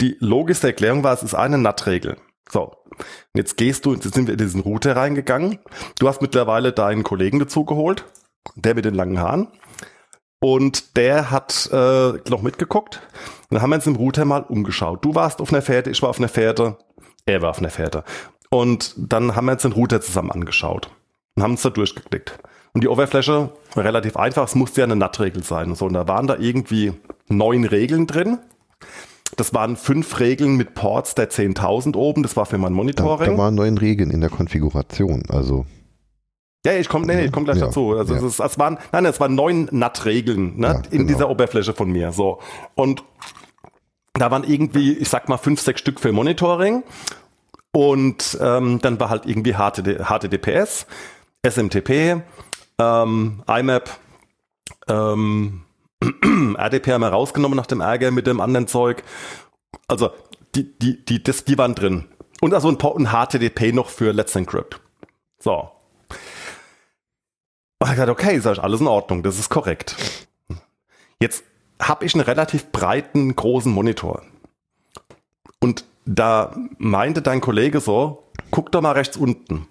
Die 0.00 0.16
logischste 0.20 0.68
Erklärung 0.68 1.04
war, 1.04 1.14
es 1.14 1.22
ist 1.22 1.34
eine 1.34 1.58
NAT-Regel. 1.58 2.16
So. 2.50 2.74
Und 2.88 3.06
jetzt 3.34 3.56
gehst 3.56 3.86
du, 3.86 3.94
jetzt 3.94 4.12
sind 4.14 4.26
wir 4.26 4.32
in 4.32 4.38
diesen 4.38 4.60
Router 4.60 4.96
reingegangen. 4.96 5.58
Du 5.98 6.08
hast 6.08 6.20
mittlerweile 6.22 6.72
deinen 6.72 7.02
Kollegen 7.02 7.38
dazugeholt, 7.38 8.04
der 8.56 8.74
mit 8.74 8.84
den 8.84 8.94
langen 8.94 9.20
Haaren. 9.20 9.48
Und 10.40 10.96
der 10.96 11.30
hat 11.30 11.68
äh, 11.72 12.12
noch 12.28 12.42
mitgeguckt. 12.42 13.00
Und 13.50 13.54
dann 13.54 13.62
haben 13.62 13.70
wir 13.70 13.76
uns 13.76 13.86
im 13.86 13.96
Router 13.96 14.24
mal 14.24 14.42
umgeschaut. 14.42 15.04
Du 15.04 15.14
warst 15.14 15.40
auf 15.40 15.52
einer 15.52 15.62
Fährte, 15.62 15.90
ich 15.90 16.00
war 16.02 16.10
auf 16.10 16.18
einer 16.18 16.28
Fährte, 16.28 16.78
er 17.26 17.42
war 17.42 17.50
auf 17.50 17.58
einer 17.58 17.70
Fährte. 17.70 18.04
Und 18.50 18.94
dann 18.96 19.36
haben 19.36 19.46
wir 19.46 19.52
uns 19.52 19.62
den 19.62 19.72
Router 19.72 20.00
zusammen 20.00 20.30
angeschaut 20.30 20.90
und 21.36 21.42
haben 21.42 21.52
uns 21.52 21.62
da 21.62 21.70
durchgeklickt. 21.70 22.38
Und 22.72 22.82
die 22.84 22.88
Oberfläche 22.88 23.50
war 23.74 23.84
relativ 23.84 24.16
einfach, 24.16 24.44
es 24.44 24.54
musste 24.54 24.80
ja 24.80 24.84
eine 24.84 24.96
NAT-Regel 24.96 25.42
sein. 25.42 25.74
So, 25.74 25.86
und 25.86 25.94
da 25.94 26.06
waren 26.08 26.26
da 26.26 26.36
irgendwie 26.36 26.92
neun 27.28 27.64
Regeln 27.64 28.06
drin. 28.06 28.38
Das 29.36 29.52
waren 29.54 29.76
fünf 29.76 30.18
Regeln 30.20 30.56
mit 30.56 30.74
Ports 30.74 31.14
der 31.14 31.30
10.000 31.30 31.96
oben, 31.96 32.22
das 32.22 32.36
war 32.36 32.46
für 32.46 32.58
mein 32.58 32.72
Da, 32.72 32.76
Monitoring. 32.76 33.32
da 33.32 33.38
waren 33.38 33.54
neun 33.54 33.76
Regeln 33.78 34.10
in 34.10 34.20
der 34.20 34.30
Konfiguration. 34.30 35.22
Also 35.28 35.66
Ja, 36.64 36.72
ich 36.72 36.88
komme 36.88 37.06
nee, 37.06 37.16
nee, 37.16 37.24
ich 37.26 37.32
komm 37.32 37.44
gleich 37.44 37.58
Ja, 37.58 37.66
dazu. 37.66 37.92
Also 37.96 38.14
ja. 38.14 38.22
es, 38.24 38.38
es 38.40 38.58
waren, 38.58 38.78
nein, 38.92 39.04
es 39.04 39.20
waren 39.20 39.34
neun 39.34 39.68
NAT-Regeln 39.70 40.56
ne, 40.58 40.66
Ja, 40.66 40.72
in 40.90 40.98
genau. 41.00 41.06
dieser 41.08 41.30
Oberfläche 41.30 41.74
von 41.74 41.90
mir. 41.90 42.12
So 42.12 42.38
und 42.74 43.04
da 44.14 44.30
waren 44.30 44.44
irgendwie, 44.44 44.94
ich 44.94 45.08
sag 45.08 45.28
mal 45.28 45.36
fünf, 45.36 45.60
sechs 45.60 45.80
Stück 45.80 46.00
für 46.00 46.12
Monitoring 46.12 46.82
und 47.72 48.38
ähm, 48.40 48.80
dann 48.80 48.98
war 48.98 49.10
halt 49.10 49.26
irgendwie 49.26 49.54
HTD, 49.54 50.04
HTTPS, 50.04 50.86
SMTP, 51.46 52.22
ähm, 52.78 53.42
IMAP, 53.46 53.90
ähm, 54.88 55.64
RDP 56.56 56.92
haben 56.92 57.00
wir 57.02 57.08
rausgenommen 57.08 57.56
nach 57.56 57.66
dem 57.66 57.80
Ärger 57.80 58.10
mit 58.10 58.26
dem 58.26 58.40
anderen 58.40 58.68
Zeug. 58.68 59.02
Also 59.86 60.10
die, 60.54 60.78
die, 60.78 61.04
die, 61.04 61.22
das, 61.22 61.44
die 61.44 61.58
waren 61.58 61.74
drin. 61.74 62.06
Und 62.40 62.54
also 62.54 62.68
ein, 62.68 62.78
ein 62.78 63.26
HTTP 63.26 63.72
noch 63.72 63.90
für 63.90 64.12
Let's 64.12 64.34
Encrypt. 64.36 64.80
So. 65.38 65.70
Und 67.80 67.86
ich 67.86 67.90
gesagt, 67.90 68.10
okay, 68.10 68.36
ich, 68.36 68.46
alles 68.46 68.80
in 68.80 68.86
Ordnung, 68.86 69.22
das 69.22 69.38
ist 69.38 69.50
korrekt. 69.50 69.96
Jetzt 71.20 71.44
habe 71.80 72.04
ich 72.04 72.14
einen 72.14 72.24
relativ 72.24 72.70
breiten, 72.72 73.34
großen 73.34 73.72
Monitor. 73.72 74.22
Und 75.60 75.84
da 76.08 76.56
meinte 76.78 77.20
dein 77.20 77.42
Kollege 77.42 77.80
so, 77.80 78.24
guck 78.50 78.72
doch 78.72 78.80
mal 78.80 78.92
rechts 78.92 79.16
unten. 79.16 79.68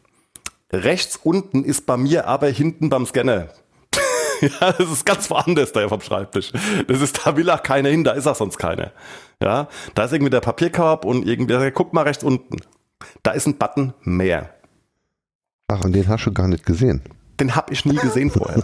Rechts 0.71 1.19
unten 1.23 1.63
ist 1.63 1.87
bei 1.87 1.97
mir 1.97 2.27
aber 2.27 2.47
hinten 2.47 2.89
beim 2.89 3.07
Scanner. 3.07 3.47
ja, 4.41 4.71
das 4.71 4.91
ist 4.91 5.05
ganz 5.05 5.29
woanders 5.31 5.71
da 5.71 5.87
vom 5.89 6.01
Schreibtisch. 6.01 6.51
Das 6.87 7.01
ist, 7.01 7.25
da 7.25 7.35
will 7.35 7.49
auch 7.49 7.63
keiner 7.63 7.89
hin, 7.89 8.03
da 8.03 8.11
ist 8.11 8.27
auch 8.27 8.35
sonst 8.35 8.57
keiner. 8.57 8.91
Ja, 9.41 9.67
da 9.95 10.05
ist 10.05 10.13
irgendwie 10.13 10.29
der 10.29 10.41
Papierkorb 10.41 11.05
und 11.05 11.25
irgendwie, 11.25 11.71
guck 11.71 11.93
mal 11.93 12.03
rechts 12.03 12.23
unten. 12.23 12.57
Da 13.23 13.31
ist 13.31 13.47
ein 13.47 13.57
Button 13.57 13.93
mehr. 14.01 14.53
Ach, 15.67 15.83
und 15.83 15.93
den 15.93 16.07
hast 16.07 16.25
du 16.25 16.33
gar 16.33 16.47
nicht 16.47 16.65
gesehen. 16.65 17.01
Den 17.39 17.55
habe 17.55 17.71
ich 17.71 17.85
nie 17.85 17.95
gesehen 17.95 18.31
vorher. 18.31 18.63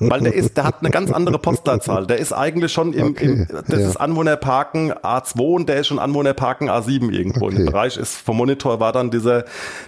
Weil 0.00 0.20
der 0.20 0.34
ist, 0.34 0.56
der 0.56 0.64
hat 0.64 0.80
eine 0.80 0.90
ganz 0.90 1.12
andere 1.12 1.38
Postleitzahl. 1.38 2.06
Der 2.06 2.18
ist 2.18 2.32
eigentlich 2.32 2.72
schon 2.72 2.92
im, 2.92 3.14
im 3.16 3.42
Okay, 3.42 3.46
das 3.68 3.80
ja. 3.80 3.88
ist 3.88 3.96
Anwohnerparken 3.96 4.92
A2 4.92 5.40
und 5.40 5.68
der 5.68 5.76
ist 5.80 5.86
schon 5.86 6.00
Anwohnerparken 6.00 6.68
A7 6.68 7.10
irgendwo. 7.10 7.46
Okay. 7.46 7.56
Im 7.56 7.66
Bereich 7.66 7.96
ist 7.96 8.16
vom 8.16 8.36
Monitor 8.36 8.80
war 8.80 8.92
dann 8.92 9.10
dieser, 9.10 9.44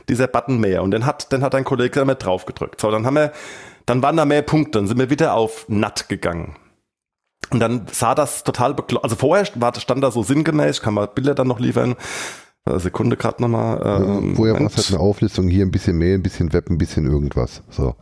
dieser 0.08 0.28
Button 0.28 0.58
mehr. 0.58 0.82
Und 0.82 0.92
den 0.92 1.04
hat, 1.04 1.32
den 1.32 1.42
hat 1.42 1.54
ein 1.54 1.64
Kollege 1.64 1.98
damit 1.98 2.24
drauf 2.24 2.46
gedrückt. 2.46 2.80
So, 2.80 2.90
dann 2.90 3.06
haben 3.06 3.14
wir, 3.14 3.32
dann 3.86 4.02
waren 4.02 4.16
da 4.16 4.24
mehr 4.24 4.42
Punkte. 4.42 4.78
Dann 4.78 4.86
sind 4.86 4.98
wir 4.98 5.10
wieder 5.10 5.34
auf 5.34 5.64
NAT 5.68 6.08
gegangen. 6.08 6.56
Und 7.50 7.60
dann 7.60 7.86
sah 7.90 8.14
das 8.14 8.44
total 8.44 8.72
bekloppt. 8.72 9.04
Also 9.04 9.16
vorher 9.16 9.46
war, 9.56 9.74
stand 9.74 10.02
da 10.02 10.10
so 10.10 10.22
sinngemäß, 10.22 10.76
ich 10.76 10.82
kann 10.82 10.94
mal 10.94 11.06
Bilder 11.06 11.34
dann 11.34 11.48
noch 11.48 11.60
liefern. 11.60 11.96
Sekunde 12.66 13.16
gerade 13.16 13.42
nochmal. 13.42 13.80
Ähm, 13.84 14.36
Vorher 14.36 14.54
war 14.54 14.60
es 14.60 14.62
Moment. 14.62 14.76
halt 14.76 14.90
eine 14.90 15.00
Auflistung, 15.00 15.48
hier 15.48 15.64
ein 15.64 15.70
bisschen 15.72 15.98
Mail, 15.98 16.14
ein 16.14 16.22
bisschen 16.22 16.52
Web, 16.52 16.70
ein 16.70 16.78
bisschen 16.78 17.06
irgendwas. 17.06 17.62
So. 17.70 17.96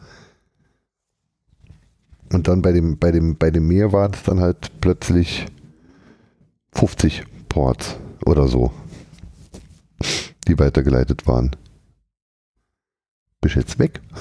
Und 2.33 2.47
dann 2.47 2.63
bei 2.63 2.73
dem, 2.73 2.99
bei 2.99 3.11
dem, 3.11 3.37
bei 3.37 3.51
dem 3.51 3.67
Mehr 3.67 3.93
war 3.93 4.11
es 4.13 4.23
dann 4.23 4.41
halt 4.41 4.81
plötzlich 4.81 5.47
50 6.73 7.25
Ports 7.49 7.97
oder 8.25 8.47
so, 8.49 8.71
die 10.47 10.59
weitergeleitet 10.59 11.27
waren. 11.27 11.57
Bist 13.41 13.57
jetzt 13.57 13.79
weg? 13.79 14.01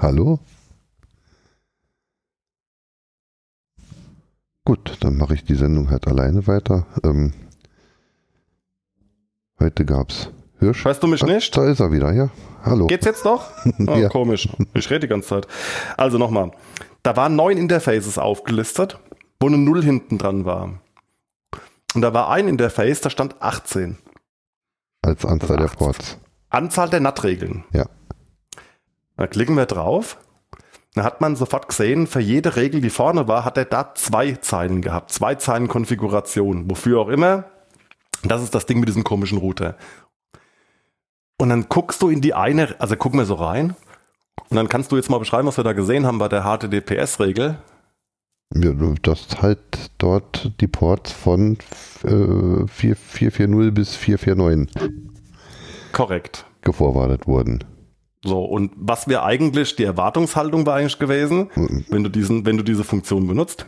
Hallo? 0.00 0.38
Gut, 4.64 4.98
dann 5.00 5.16
mache 5.16 5.34
ich 5.34 5.44
die 5.44 5.54
Sendung 5.54 5.90
halt 5.90 6.06
alleine 6.06 6.46
weiter. 6.46 6.86
Ähm, 7.02 7.32
heute 9.60 9.84
gab's 9.84 10.30
Hirsch. 10.60 10.84
Weißt 10.84 11.02
du 11.02 11.06
mich 11.06 11.22
Ah, 11.22 11.26
nicht? 11.26 11.56
Da 11.56 11.68
ist 11.68 11.78
er 11.80 11.92
wieder, 11.92 12.12
ja. 12.12 12.30
Hallo. 12.64 12.86
Geht's 12.86 13.06
jetzt 13.06 13.24
noch? 13.24 13.50
Oh, 13.86 13.94
Ja. 13.96 14.08
Komisch. 14.08 14.48
Ich 14.74 14.90
rede 14.90 15.00
die 15.00 15.08
ganze 15.08 15.28
Zeit. 15.28 15.46
Also 15.96 16.18
nochmal. 16.18 16.50
Da 17.04 17.16
waren 17.16 17.36
neun 17.36 17.56
Interfaces 17.56 18.18
aufgelistet, 18.18 18.98
wo 19.40 19.46
eine 19.46 19.56
Null 19.58 19.84
hinten 19.84 20.18
dran 20.18 20.44
war. 20.44 20.80
Und 21.94 22.02
da 22.02 22.12
war 22.12 22.28
ein 22.30 22.48
Interface, 22.48 23.00
da 23.00 23.08
stand 23.10 23.40
18. 23.40 23.96
Als 25.02 25.24
Anzahl 25.24 25.56
der 25.58 25.66
18. 25.66 25.78
Ports. 25.78 26.18
Anzahl 26.50 26.90
der 26.90 27.00
NAT-Regeln. 27.00 27.64
Ja. 27.72 27.86
Da 29.16 29.26
klicken 29.28 29.56
wir 29.56 29.66
drauf. 29.66 30.18
Da 30.94 31.04
hat 31.04 31.20
man 31.20 31.36
sofort 31.36 31.68
gesehen, 31.68 32.06
für 32.08 32.20
jede 32.20 32.56
Regel, 32.56 32.80
die 32.80 32.90
vorne 32.90 33.28
war, 33.28 33.44
hat 33.44 33.56
er 33.56 33.64
da 33.64 33.94
zwei 33.94 34.32
Zeilen 34.32 34.82
gehabt. 34.82 35.12
Zwei 35.12 35.36
Zeilen 35.36 35.68
Konfiguration. 35.68 36.68
Wofür 36.68 36.98
auch 37.00 37.08
immer. 37.08 37.44
Das 38.24 38.42
ist 38.42 38.54
das 38.54 38.66
Ding 38.66 38.80
mit 38.80 38.88
diesem 38.88 39.04
komischen 39.04 39.38
Router. 39.38 39.76
Und 41.40 41.50
dann 41.50 41.68
guckst 41.68 42.02
du 42.02 42.08
in 42.08 42.20
die 42.20 42.34
eine, 42.34 42.74
also 42.80 42.96
guck 42.96 43.14
mal 43.14 43.24
so 43.24 43.34
rein. 43.34 43.76
Und 44.50 44.56
dann 44.56 44.68
kannst 44.68 44.90
du 44.90 44.96
jetzt 44.96 45.10
mal 45.10 45.18
beschreiben, 45.18 45.46
was 45.46 45.56
wir 45.56 45.64
da 45.64 45.72
gesehen 45.72 46.06
haben 46.06 46.18
bei 46.18 46.28
der 46.28 46.42
HTTPS-Regel. 46.42 47.58
Ja, 48.54 48.72
du- 48.72 48.94
dass 49.02 49.42
halt 49.42 49.90
dort 49.98 50.52
die 50.60 50.66
Ports 50.68 51.12
von 51.12 51.58
äh, 52.04 52.66
4, 52.66 52.96
440 52.96 53.74
bis 53.74 53.94
449 53.96 54.90
Korrekt. 55.92 56.46
geforwardet 56.62 57.26
wurden. 57.26 57.62
So, 58.24 58.42
und 58.44 58.72
was 58.76 59.06
wir 59.06 59.22
eigentlich, 59.22 59.76
die 59.76 59.84
Erwartungshaltung 59.84 60.66
war 60.66 60.74
eigentlich 60.76 60.98
gewesen, 60.98 61.50
wenn 61.88 62.02
du 62.02 62.08
diesen, 62.10 62.44
wenn 62.46 62.56
du 62.56 62.64
diese 62.64 62.82
Funktion 62.84 63.28
benutzt, 63.28 63.66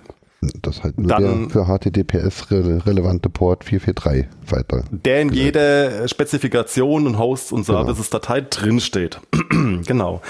Das 0.62 0.82
halt 0.82 0.98
nur 0.98 1.08
Dann- 1.08 1.48
der 1.48 1.50
für 1.50 1.66
HTTPS 1.66 2.50
re 2.50 2.86
relevante 2.86 3.28
Port 3.28 3.62
443 3.64 4.26
weiter. 4.50 4.84
der 4.90 5.20
in 5.20 5.32
jeder 5.32 6.08
Spezifikation 6.08 7.06
und 7.06 7.18
Hosts 7.18 7.52
und 7.52 7.64
Services-Datei 7.64 8.40
drinsteht. 8.42 9.20
genau. 9.86 10.22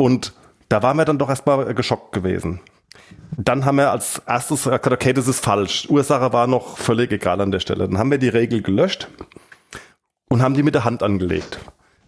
Und 0.00 0.32
da 0.68 0.82
waren 0.82 0.96
wir 0.96 1.04
dann 1.04 1.18
doch 1.18 1.28
erstmal 1.28 1.74
geschockt 1.74 2.12
gewesen. 2.12 2.60
Dann 3.36 3.64
haben 3.64 3.76
wir 3.78 3.90
als 3.90 4.22
erstes 4.26 4.64
gesagt, 4.64 4.86
okay, 4.86 5.12
das 5.12 5.26
ist 5.26 5.40
falsch. 5.44 5.88
Ursache 5.90 6.32
war 6.32 6.46
noch 6.46 6.76
völlig 6.78 7.10
egal 7.10 7.40
an 7.40 7.50
der 7.50 7.60
Stelle. 7.60 7.88
Dann 7.88 7.98
haben 7.98 8.10
wir 8.10 8.18
die 8.18 8.28
Regel 8.28 8.62
gelöscht 8.62 9.08
und 10.28 10.40
haben 10.42 10.54
die 10.54 10.62
mit 10.62 10.74
der 10.74 10.84
Hand 10.84 11.02
angelegt. 11.02 11.58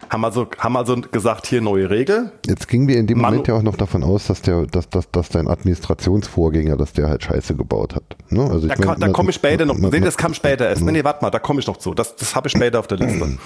Haben 0.09 0.23
also, 0.25 0.47
haben 0.59 0.77
also 0.77 0.95
gesagt, 0.95 1.47
hier 1.47 1.61
neue 1.61 1.89
Regel. 1.89 2.31
Jetzt 2.47 2.67
gingen 2.67 2.87
wir 2.87 2.97
in 2.97 3.07
dem 3.07 3.17
Manu- 3.19 3.31
Moment 3.37 3.47
ja 3.47 3.55
auch 3.55 3.63
noch 3.63 3.75
davon 3.75 4.03
aus, 4.03 4.27
dass 4.27 4.41
der, 4.41 4.65
dass, 4.67 4.89
dass, 4.89 5.09
dass 5.11 5.29
dein 5.29 5.47
Administrationsvorgänger, 5.47 6.77
dass 6.77 6.93
der 6.93 7.09
halt 7.09 7.23
Scheiße 7.23 7.55
gebaut 7.55 7.95
hat. 7.95 8.03
Ne? 8.29 8.43
Also 8.49 8.67
Da, 8.67 8.75
da 8.95 9.07
komme 9.09 9.29
ich 9.31 9.35
später 9.35 9.65
noch. 9.65 9.77
man- 9.77 9.91
Nee, 9.91 9.99
das 9.99 10.17
kam 10.17 10.33
später 10.33 10.67
erst. 10.69 10.81
Nee, 10.83 10.91
nee, 10.91 11.03
warte 11.03 11.23
mal, 11.23 11.31
da 11.31 11.39
komme 11.39 11.59
ich 11.59 11.67
noch 11.67 11.77
zu. 11.77 11.93
Das, 11.93 12.15
das 12.15 12.35
habe 12.35 12.47
ich 12.47 12.51
später 12.53 12.79
auf 12.79 12.87
der 12.87 12.97
Liste. 12.99 13.37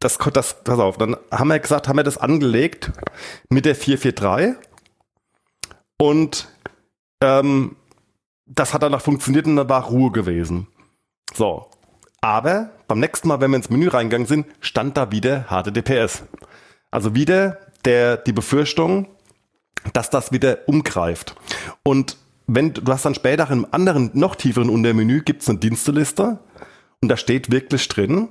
Das, 0.00 0.18
ko- 0.18 0.30
das, 0.30 0.62
pass 0.62 0.78
auf, 0.78 0.98
dann 0.98 1.16
haben 1.30 1.48
wir 1.48 1.58
gesagt, 1.58 1.88
haben 1.88 1.96
wir 1.96 2.04
das 2.04 2.18
angelegt 2.18 2.92
mit 3.50 3.64
der 3.64 3.74
443 3.74 4.54
und 5.98 6.48
ähm, 7.22 7.76
das 8.46 8.74
hat 8.74 8.82
danach 8.82 9.00
funktioniert 9.00 9.46
und 9.46 9.56
dann 9.56 9.68
war 9.68 9.84
Ruhe 9.86 10.10
gewesen. 10.12 10.66
So. 11.34 11.66
Aber 12.20 12.70
beim 12.88 13.00
nächsten 13.00 13.28
Mal, 13.28 13.40
wenn 13.40 13.50
wir 13.50 13.56
ins 13.56 13.70
Menü 13.70 13.88
reingegangen 13.88 14.26
sind, 14.26 14.46
stand 14.60 14.96
da 14.96 15.10
wieder 15.10 15.46
HTTPS. 15.48 16.24
Also 16.90 17.14
wieder 17.14 17.58
der, 17.84 18.16
die 18.16 18.32
Befürchtung, 18.32 19.08
dass 19.92 20.10
das 20.10 20.32
wieder 20.32 20.60
umgreift. 20.66 21.36
Und 21.82 22.16
wenn 22.46 22.72
du 22.72 22.92
hast 22.92 23.04
dann 23.04 23.14
später 23.14 23.50
im 23.50 23.66
anderen, 23.70 24.10
noch 24.14 24.36
tieferen 24.36 24.70
Untermenü 24.70 25.22
gibt's 25.22 25.48
eine 25.48 25.58
Diensteliste 25.58 26.38
und 27.00 27.08
da 27.08 27.16
steht 27.16 27.50
wirklich 27.50 27.86
drin 27.88 28.28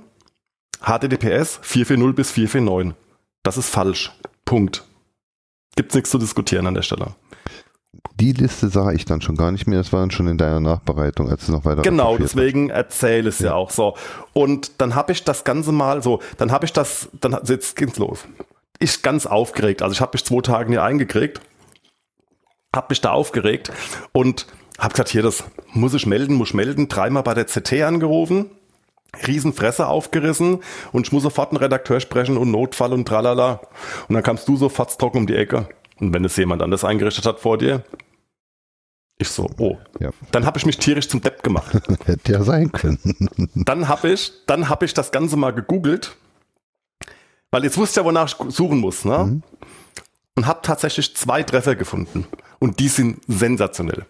HTTPS 0.80 1.60
440 1.62 2.14
bis 2.14 2.30
449. 2.30 2.94
Das 3.42 3.56
ist 3.56 3.70
falsch. 3.70 4.12
Punkt. 4.44 4.84
Gibt's 5.76 5.94
nichts 5.94 6.10
zu 6.10 6.18
diskutieren 6.18 6.66
an 6.66 6.74
der 6.74 6.82
Stelle. 6.82 7.14
Die 8.18 8.32
Liste 8.32 8.68
sah 8.70 8.92
ich 8.92 9.04
dann 9.04 9.20
schon 9.20 9.36
gar 9.36 9.52
nicht 9.52 9.66
mehr. 9.66 9.78
Das 9.78 9.92
war 9.92 10.00
dann 10.00 10.10
schon 10.10 10.26
in 10.26 10.38
deiner 10.38 10.60
Nachbereitung, 10.60 11.28
als 11.28 11.46
du 11.46 11.52
noch 11.52 11.64
weiter 11.66 11.82
Genau, 11.82 12.16
deswegen 12.16 12.70
erzähle 12.70 13.28
es 13.28 13.40
ja. 13.40 13.54
auch 13.54 13.70
so. 13.70 13.94
Und 14.32 14.80
dann 14.80 14.94
habe 14.94 15.12
ich 15.12 15.24
das 15.24 15.44
Ganze 15.44 15.70
mal 15.72 16.02
so, 16.02 16.20
dann 16.38 16.50
habe 16.50 16.64
ich 16.64 16.72
das, 16.72 17.08
dann 17.20 17.34
hat- 17.34 17.48
jetzt 17.48 17.76
geht's 17.76 17.98
los. 17.98 18.20
Ich 18.78 19.02
ganz 19.02 19.26
aufgeregt, 19.26 19.82
also 19.82 19.92
ich 19.92 20.00
habe 20.00 20.12
mich 20.14 20.24
zwei 20.24 20.40
Tage 20.40 20.70
hier 20.70 20.82
eingekriegt, 20.82 21.40
habe 22.74 22.86
mich 22.90 23.00
da 23.00 23.10
aufgeregt 23.12 23.70
und 24.12 24.46
habe 24.78 24.92
gesagt, 24.92 25.08
hier, 25.10 25.22
das 25.22 25.44
muss 25.72 25.94
ich 25.94 26.06
melden, 26.06 26.34
muss 26.34 26.48
ich 26.48 26.54
melden, 26.54 26.88
dreimal 26.88 27.22
bei 27.22 27.34
der 27.34 27.44
CT 27.46 27.82
angerufen. 27.82 28.50
Riesenfresse 29.26 29.86
aufgerissen 29.86 30.58
und 30.92 31.06
ich 31.06 31.12
muss 31.12 31.22
sofort 31.22 31.50
einen 31.50 31.56
Redakteur 31.58 32.00
sprechen 32.00 32.36
und 32.36 32.50
Notfall 32.50 32.92
und 32.92 33.08
tralala. 33.08 33.60
Und 34.08 34.14
dann 34.14 34.22
kamst 34.22 34.46
du 34.46 34.56
sofort 34.58 34.98
trocken 34.98 35.18
um 35.18 35.26
die 35.26 35.36
Ecke. 35.36 35.68
Und 35.98 36.12
wenn 36.12 36.22
es 36.26 36.36
jemand 36.36 36.60
anders 36.62 36.84
eingerichtet 36.84 37.24
hat 37.24 37.40
vor 37.40 37.56
dir, 37.56 37.82
ich 39.18 39.28
so, 39.28 39.48
oh. 39.58 39.78
Ja. 39.98 40.10
Dann 40.30 40.44
habe 40.44 40.58
ich 40.58 40.66
mich 40.66 40.76
tierisch 40.78 41.08
zum 41.08 41.20
Depp 41.22 41.42
gemacht. 41.42 41.72
Hätte 42.04 42.32
ja 42.32 42.42
sein 42.42 42.70
können. 42.70 42.98
Dann 43.54 43.88
habe 43.88 44.10
ich, 44.10 44.32
dann 44.46 44.68
habe 44.68 44.84
ich 44.84 44.92
das 44.94 45.10
Ganze 45.10 45.36
mal 45.36 45.52
gegoogelt, 45.52 46.16
weil 47.50 47.64
jetzt 47.64 47.78
wusste 47.78 48.00
ja, 48.00 48.04
wonach 48.06 48.26
ich 48.26 48.54
suchen 48.54 48.78
muss, 48.78 49.04
ne? 49.04 49.18
Mhm. 49.24 49.42
Und 50.34 50.46
habe 50.46 50.60
tatsächlich 50.62 51.16
zwei 51.16 51.42
Treffer 51.42 51.76
gefunden. 51.76 52.26
Und 52.58 52.78
die 52.78 52.88
sind 52.88 53.22
sensationell. 53.26 54.04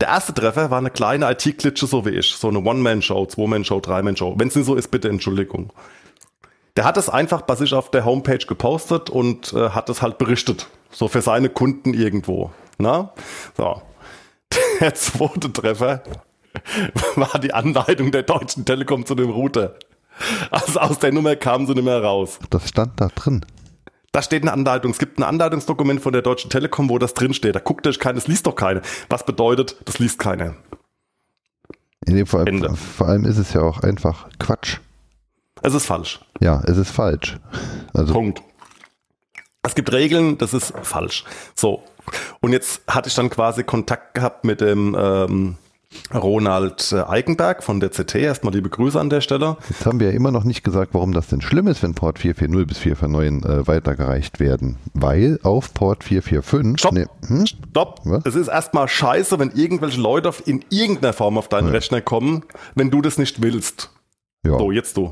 Der 0.00 0.08
erste 0.08 0.32
Treffer 0.32 0.70
war 0.70 0.78
eine 0.78 0.90
kleine 0.90 1.28
IT-Klitsche, 1.32 1.86
so 1.86 2.04
wie 2.04 2.10
ich. 2.10 2.32
So 2.32 2.48
eine 2.48 2.60
One-Man-Show, 2.60 3.26
Zwei-Man-Show, 3.26 3.80
Drei-Man-Show. 3.80 4.34
Wenn 4.38 4.48
es 4.48 4.54
nicht 4.54 4.66
so 4.66 4.76
ist, 4.76 4.90
bitte 4.92 5.08
Entschuldigung. 5.08 5.72
Der 6.76 6.84
hat 6.84 6.96
es 6.96 7.08
einfach 7.08 7.42
bei 7.42 7.56
sich 7.56 7.72
auf 7.72 7.90
der 7.90 8.04
Homepage 8.04 8.44
gepostet 8.46 9.10
und 9.10 9.52
äh, 9.54 9.70
hat 9.70 9.88
es 9.88 10.02
halt 10.02 10.18
berichtet. 10.18 10.68
So 10.90 11.08
für 11.08 11.22
seine 11.22 11.48
Kunden 11.48 11.94
irgendwo. 11.94 12.52
Na? 12.78 13.12
So. 13.56 13.82
Der 14.80 14.94
zweite 14.94 15.52
Treffer 15.52 16.02
war 17.16 17.38
die 17.38 17.52
Anleitung 17.52 18.10
der 18.10 18.22
Deutschen 18.22 18.64
Telekom 18.64 19.06
zu 19.06 19.14
dem 19.14 19.30
Router. 19.30 19.76
Also 20.50 20.80
aus 20.80 20.98
der 20.98 21.12
Nummer 21.12 21.36
kamen 21.36 21.66
sie 21.66 21.74
nicht 21.74 21.84
mehr 21.84 22.02
raus. 22.02 22.38
Das 22.50 22.68
stand 22.68 23.00
da 23.00 23.08
drin. 23.08 23.44
Da 24.12 24.22
steht 24.22 24.42
eine 24.42 24.52
Anleitung. 24.52 24.92
Es 24.92 24.98
gibt 24.98 25.18
ein 25.18 25.22
Anleitungsdokument 25.22 26.00
von 26.00 26.12
der 26.12 26.22
Deutschen 26.22 26.50
Telekom, 26.50 26.88
wo 26.88 26.98
das 26.98 27.12
drin 27.12 27.34
steht. 27.34 27.54
Da 27.54 27.60
guckt 27.60 27.86
euch 27.86 27.98
keiner, 27.98 28.14
das 28.14 28.26
liest 28.26 28.46
doch 28.46 28.54
keiner. 28.54 28.80
Was 29.10 29.26
bedeutet, 29.26 29.76
das 29.84 29.98
liest 29.98 30.18
keiner. 30.18 30.54
Nee, 32.06 32.24
vor, 32.24 32.40
allem, 32.40 32.48
Ende. 32.48 32.74
vor 32.74 33.08
allem 33.08 33.24
ist 33.26 33.36
es 33.36 33.52
ja 33.52 33.60
auch 33.62 33.80
einfach 33.80 34.28
Quatsch. 34.38 34.78
Es 35.62 35.74
ist 35.74 35.86
falsch. 35.86 36.20
Ja, 36.40 36.62
es 36.66 36.78
ist 36.78 36.90
falsch. 36.90 37.36
Also 37.92 38.12
Punkt. 38.14 38.40
Es 39.62 39.74
gibt 39.74 39.92
Regeln, 39.92 40.38
das 40.38 40.54
ist 40.54 40.72
falsch. 40.82 41.24
So. 41.54 41.82
Und 42.40 42.52
jetzt 42.52 42.82
hatte 42.88 43.08
ich 43.08 43.14
dann 43.14 43.30
quasi 43.30 43.64
Kontakt 43.64 44.14
gehabt 44.14 44.44
mit 44.44 44.60
dem 44.60 44.96
ähm, 44.98 45.56
Ronald 46.14 46.92
äh, 46.92 47.02
Eikenberg 47.02 47.62
von 47.62 47.80
der 47.80 47.90
CT. 47.90 48.16
Erstmal 48.16 48.52
liebe 48.52 48.68
Grüße 48.68 48.98
an 48.98 49.10
der 49.10 49.20
Stelle. 49.20 49.56
Jetzt 49.68 49.86
haben 49.86 50.00
wir 50.00 50.08
ja 50.08 50.12
immer 50.14 50.30
noch 50.30 50.44
nicht 50.44 50.62
gesagt, 50.62 50.94
warum 50.94 51.12
das 51.12 51.28
denn 51.28 51.40
schlimm 51.40 51.66
ist, 51.68 51.82
wenn 51.82 51.94
Port 51.94 52.18
440 52.18 52.66
bis 52.66 52.78
449 52.78 53.50
äh, 53.50 53.66
weitergereicht 53.66 54.40
werden. 54.40 54.78
Weil 54.94 55.38
auf 55.42 55.72
Port 55.74 56.04
445. 56.04 56.78
Stopp. 56.80 56.92
Ne, 56.92 57.06
hm? 57.28 57.46
Stopp. 57.46 58.00
Was? 58.04 58.22
Es 58.24 58.34
ist 58.34 58.48
erstmal 58.48 58.88
scheiße, 58.88 59.38
wenn 59.38 59.50
irgendwelche 59.52 60.00
Leute 60.00 60.32
in 60.44 60.64
irgendeiner 60.70 61.12
Form 61.12 61.38
auf 61.38 61.48
deinen 61.48 61.68
Ja. 61.68 61.72
Rechner 61.72 62.00
kommen, 62.00 62.44
wenn 62.74 62.90
du 62.90 63.00
das 63.02 63.18
nicht 63.18 63.42
willst. 63.42 63.90
Ja. 64.44 64.58
So, 64.58 64.70
jetzt 64.70 64.96
du. 64.96 65.10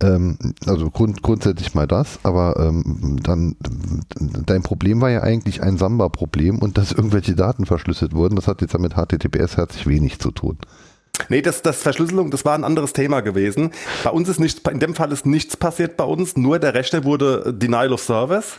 Ähm, 0.00 0.38
also 0.66 0.90
grund, 0.90 1.22
grundsätzlich 1.22 1.74
mal 1.74 1.86
das, 1.86 2.20
aber 2.22 2.56
ähm, 2.58 3.18
dann 3.22 3.56
dein 4.18 4.62
Problem 4.62 5.00
war 5.00 5.10
ja 5.10 5.22
eigentlich 5.22 5.62
ein 5.62 5.76
Samba-Problem 5.76 6.58
und 6.58 6.78
dass 6.78 6.92
irgendwelche 6.92 7.34
Daten 7.34 7.66
verschlüsselt 7.66 8.14
wurden. 8.14 8.36
Das 8.36 8.46
hat 8.46 8.60
jetzt 8.60 8.74
ja 8.74 8.78
mit 8.78 8.94
HTTPS 8.94 9.56
herzlich 9.56 9.86
wenig 9.86 10.18
zu 10.18 10.30
tun. 10.30 10.58
Nee, 11.28 11.42
das, 11.42 11.62
das 11.62 11.82
Verschlüsselung, 11.82 12.30
das 12.30 12.44
war 12.44 12.54
ein 12.54 12.64
anderes 12.64 12.92
Thema 12.92 13.20
gewesen. 13.20 13.72
Bei 14.04 14.10
uns 14.10 14.28
ist 14.28 14.38
nichts, 14.38 14.60
in 14.70 14.78
dem 14.78 14.94
Fall 14.94 15.10
ist 15.12 15.26
nichts 15.26 15.56
passiert 15.56 15.96
bei 15.96 16.04
uns, 16.04 16.36
nur 16.36 16.58
der 16.58 16.74
Rechner 16.74 17.04
wurde 17.04 17.52
Denial 17.52 17.92
of 17.92 18.00
Service. 18.00 18.58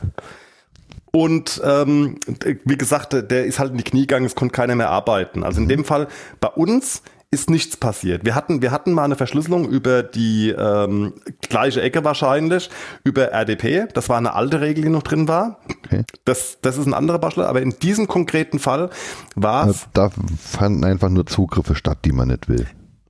Und 1.12 1.60
ähm, 1.64 2.18
wie 2.66 2.78
gesagt, 2.78 3.14
der 3.14 3.46
ist 3.46 3.58
halt 3.60 3.72
in 3.72 3.78
die 3.78 3.84
Knie 3.84 4.02
gegangen, 4.02 4.26
es 4.26 4.36
konnte 4.36 4.54
keiner 4.54 4.76
mehr 4.76 4.90
arbeiten. 4.90 5.44
Also 5.44 5.60
in 5.60 5.68
dem 5.68 5.84
Fall, 5.84 6.08
bei 6.40 6.50
uns 6.50 7.02
ist 7.32 7.50
nichts 7.50 7.78
passiert. 7.78 8.26
Wir 8.26 8.34
hatten, 8.34 8.62
wir 8.64 8.72
hatten 8.72 8.92
mal 8.92 9.04
eine 9.04 9.16
Verschlüsselung 9.16 9.70
über 9.70 10.02
die 10.02 10.50
ähm, 10.50 11.14
gleiche 11.48 11.80
Ecke 11.82 12.04
wahrscheinlich, 12.04 12.72
über 13.04 13.32
RDP. 13.32 13.86
Das 13.94 14.10
war 14.10 14.18
eine 14.18 14.34
alte 14.34 14.62
Regel, 14.62 14.84
die 14.86 14.90
noch 14.90 15.04
drin 15.04 15.28
war. 15.28 15.60
Okay. 15.86 16.04
Das, 16.26 16.58
das 16.62 16.78
ist 16.78 16.88
ein 16.88 16.94
anderer 16.96 17.20
Bachelor, 17.20 17.48
aber 17.48 17.62
in 17.62 17.78
diesem 17.80 18.08
konkreten 18.08 18.58
Fall 18.58 18.90
war 19.36 19.68
es 19.68 19.88
Da 19.94 20.10
fanden 20.44 20.84
einfach 20.84 21.10
nur 21.10 21.28
Zugriffe 21.28 21.76
statt, 21.76 22.00
die 22.06 22.12
man 22.12 22.30
nicht 22.30 22.50
will. 22.50 22.66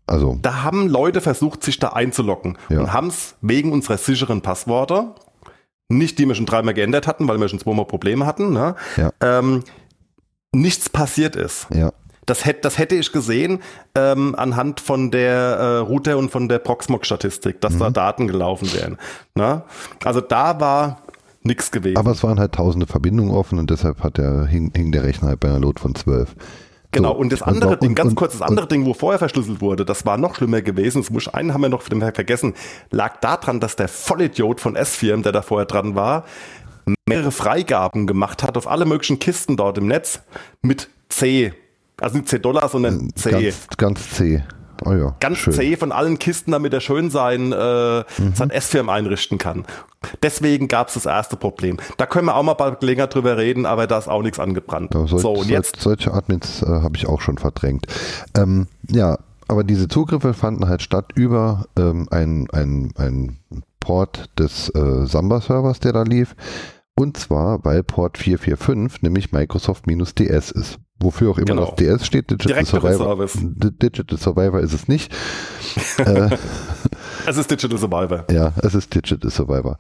Also, 0.06 0.38
Da 0.42 0.64
haben 0.64 0.88
Leute 0.90 1.22
versucht, 1.22 1.64
sich 1.64 1.80
da 1.80 1.90
einzuloggen 1.90 2.58
Ja. 2.70 2.80
und 2.82 2.92
haben 2.94 3.08
es 3.08 3.36
wegen 3.42 3.72
unserer 3.72 3.98
sicheren 3.98 4.42
Passworte, 4.42 5.14
nicht 5.88 6.20
die 6.20 6.26
wir 6.28 6.36
schon 6.36 6.46
dreimal 6.46 6.74
geändert 6.74 7.08
hatten, 7.08 7.28
weil 7.28 7.40
wir 7.40 7.48
schon 7.48 7.60
zweimal 7.60 7.86
Probleme 7.86 8.26
hatten, 8.26 8.52
ne, 8.52 8.76
Ja. 8.98 9.12
ähm, 9.22 9.64
nichts 10.52 10.90
passiert 10.90 11.38
ist. 11.38 11.68
ja. 11.74 11.94
Das 12.30 12.46
hätte, 12.46 12.62
das 12.62 12.78
hätte 12.78 12.96
ich 12.96 13.12
gesehen 13.12 13.60
ähm, 13.96 14.36
anhand 14.36 14.80
von 14.80 15.12
der 15.12 15.34
äh, 15.34 15.78
Router 15.78 16.18
und 16.18 16.30
von 16.32 16.48
der 16.48 16.60
Proxmox-Statistik, 16.60 17.60
dass 17.62 17.74
Mhm. 17.74 17.80
da 17.80 17.90
Daten 17.90 18.28
gelaufen 18.28 18.72
wären. 18.74 18.98
Ne? 19.36 19.64
Also 20.04 20.22
da 20.22 20.60
war 20.60 21.02
nichts 21.42 21.72
gewesen. 21.72 21.98
Aber 21.98 22.12
es 22.12 22.22
waren 22.24 22.40
halt 22.40 22.54
tausende 22.54 22.86
Verbindungen 22.86 23.32
offen 23.32 23.58
und 23.60 23.70
deshalb 23.70 24.04
hat 24.04 24.18
der, 24.18 24.46
hing, 24.46 24.72
hing 24.76 24.92
der 24.92 25.04
Rechner 25.04 25.30
halt 25.30 25.40
bei 25.40 25.48
einer 25.48 25.60
Load 25.60 25.82
von 25.82 25.96
12. 25.96 26.36
Genau, 26.92 27.14
So, 27.14 27.20
und 27.20 27.32
das 27.32 27.42
andere 27.44 27.72
und- 27.74 27.84
Ding, 27.84 27.94
ganz 27.96 28.10
und- 28.12 28.16
kurz, 28.16 28.34
das 28.34 28.42
andere 28.42 28.68
Ding, 28.68 28.86
wo 28.86 28.94
vorher 28.96 29.20
verschlüsselt 29.20 29.62
wurde, 29.62 29.86
das 29.86 30.06
war 30.08 30.18
noch 30.18 30.36
schlimmer 30.36 30.62
gewesen. 30.64 31.02
Das 31.02 31.12
muss, 31.12 31.28
einen 31.28 31.54
haben 31.54 31.62
wir 31.62 31.70
noch 31.70 31.84
vergessen, 31.84 32.56
lag 32.90 33.18
daran, 33.22 33.60
dass 33.60 33.76
der 33.76 33.88
Vollidiot 33.88 34.60
von 34.60 34.76
S-Firm, 34.76 35.22
der 35.24 35.32
da 35.32 35.42
vorher 35.44 35.66
dran 35.68 35.96
war, 35.96 36.26
mehrere 37.08 37.32
Freigaben 37.32 38.08
gemacht 38.08 38.42
hat 38.44 38.58
auf 38.58 38.68
alle 38.68 38.86
möglichen 38.86 39.20
Kisten 39.20 39.56
dort 39.56 39.78
im 39.78 39.88
Netz 39.88 40.22
mit 40.64 40.90
C. 41.10 41.54
Also 42.02 42.18
nicht 42.18 42.30
C-Dollar, 42.30 42.70
sondern 42.70 43.14
C. 43.16 43.32
Ganz, 43.32 43.68
ganz 43.78 44.10
C. 44.12 44.44
Oh 44.86 44.94
ja, 44.94 45.16
Ganz 45.20 45.38
schön. 45.40 45.54
C 45.54 45.76
von 45.76 45.92
allen 45.92 46.20
Kisten, 46.20 46.52
damit 46.52 46.74
er 46.74 46.80
schön 46.80 47.10
sein, 47.10 47.52
äh, 47.52 48.04
sein 48.34 48.50
S-Firm 48.50 48.90
einrichten 48.90 49.38
kann. 49.38 49.66
Deswegen 50.24 50.70
gab 50.70 50.88
es 50.88 50.94
das 50.94 51.06
erste 51.06 51.36
Problem. 51.36 51.78
Da 51.98 52.06
können 52.06 52.28
wir 52.28 52.36
auch 52.36 52.44
mal 52.44 52.54
bald 52.54 52.82
länger 52.84 53.08
drüber 53.08 53.38
reden, 53.38 53.66
aber 53.66 53.88
da 53.88 53.98
ist 53.98 54.08
auch 54.08 54.22
nichts 54.22 54.40
angebrannt. 54.40 54.94
Ja, 54.94 55.06
solch, 55.06 55.22
so, 55.22 55.34
und 55.34 55.50
jetzt 55.50 55.82
solch, 55.82 56.04
solche 56.04 56.14
Admins 56.14 56.62
äh, 56.62 56.68
habe 56.68 56.96
ich 56.96 57.08
auch 57.08 57.20
schon 57.20 57.38
verdrängt. 57.38 57.88
Ähm, 58.38 58.68
ja, 58.90 59.18
aber 59.50 59.64
diese 59.64 59.88
Zugriffe 59.88 60.34
fanden 60.34 60.70
halt 60.70 60.82
statt 60.82 61.12
über 61.16 61.66
ähm, 61.78 62.08
ein, 62.12 62.48
ein, 62.54 62.94
ein 62.98 63.40
Port 63.80 64.30
des 64.38 64.70
äh, 64.70 65.06
Samba-Servers, 65.06 65.80
der 65.80 65.94
da 65.94 66.04
lief. 66.04 66.36
Und 66.96 67.18
zwar, 67.18 67.64
weil 67.66 67.84
Port 67.84 68.18
445 68.18 69.02
nämlich 69.02 69.32
Microsoft-DS 69.32 70.52
ist. 70.52 70.80
Wofür 71.02 71.32
auch 71.32 71.38
immer 71.38 71.46
Genau. 71.46 71.66
das 71.66 71.76
DS 71.76 72.06
steht, 72.06 72.30
Digital 72.30 72.64
Direktere 72.64 72.94
Survivor. 72.94 73.28
Digital 73.82 74.18
Survivor 74.18 74.60
ist 74.60 74.74
es 74.74 74.88
nicht. 74.88 75.14
äh, 75.98 76.30
es 77.26 77.38
ist 77.38 77.50
Digital 77.50 77.78
Survivor. 77.78 78.26
ja, 78.30 78.54
es 78.62 78.76
ist 78.76 78.94
Digital 78.94 79.32
Survivor. 79.32 79.78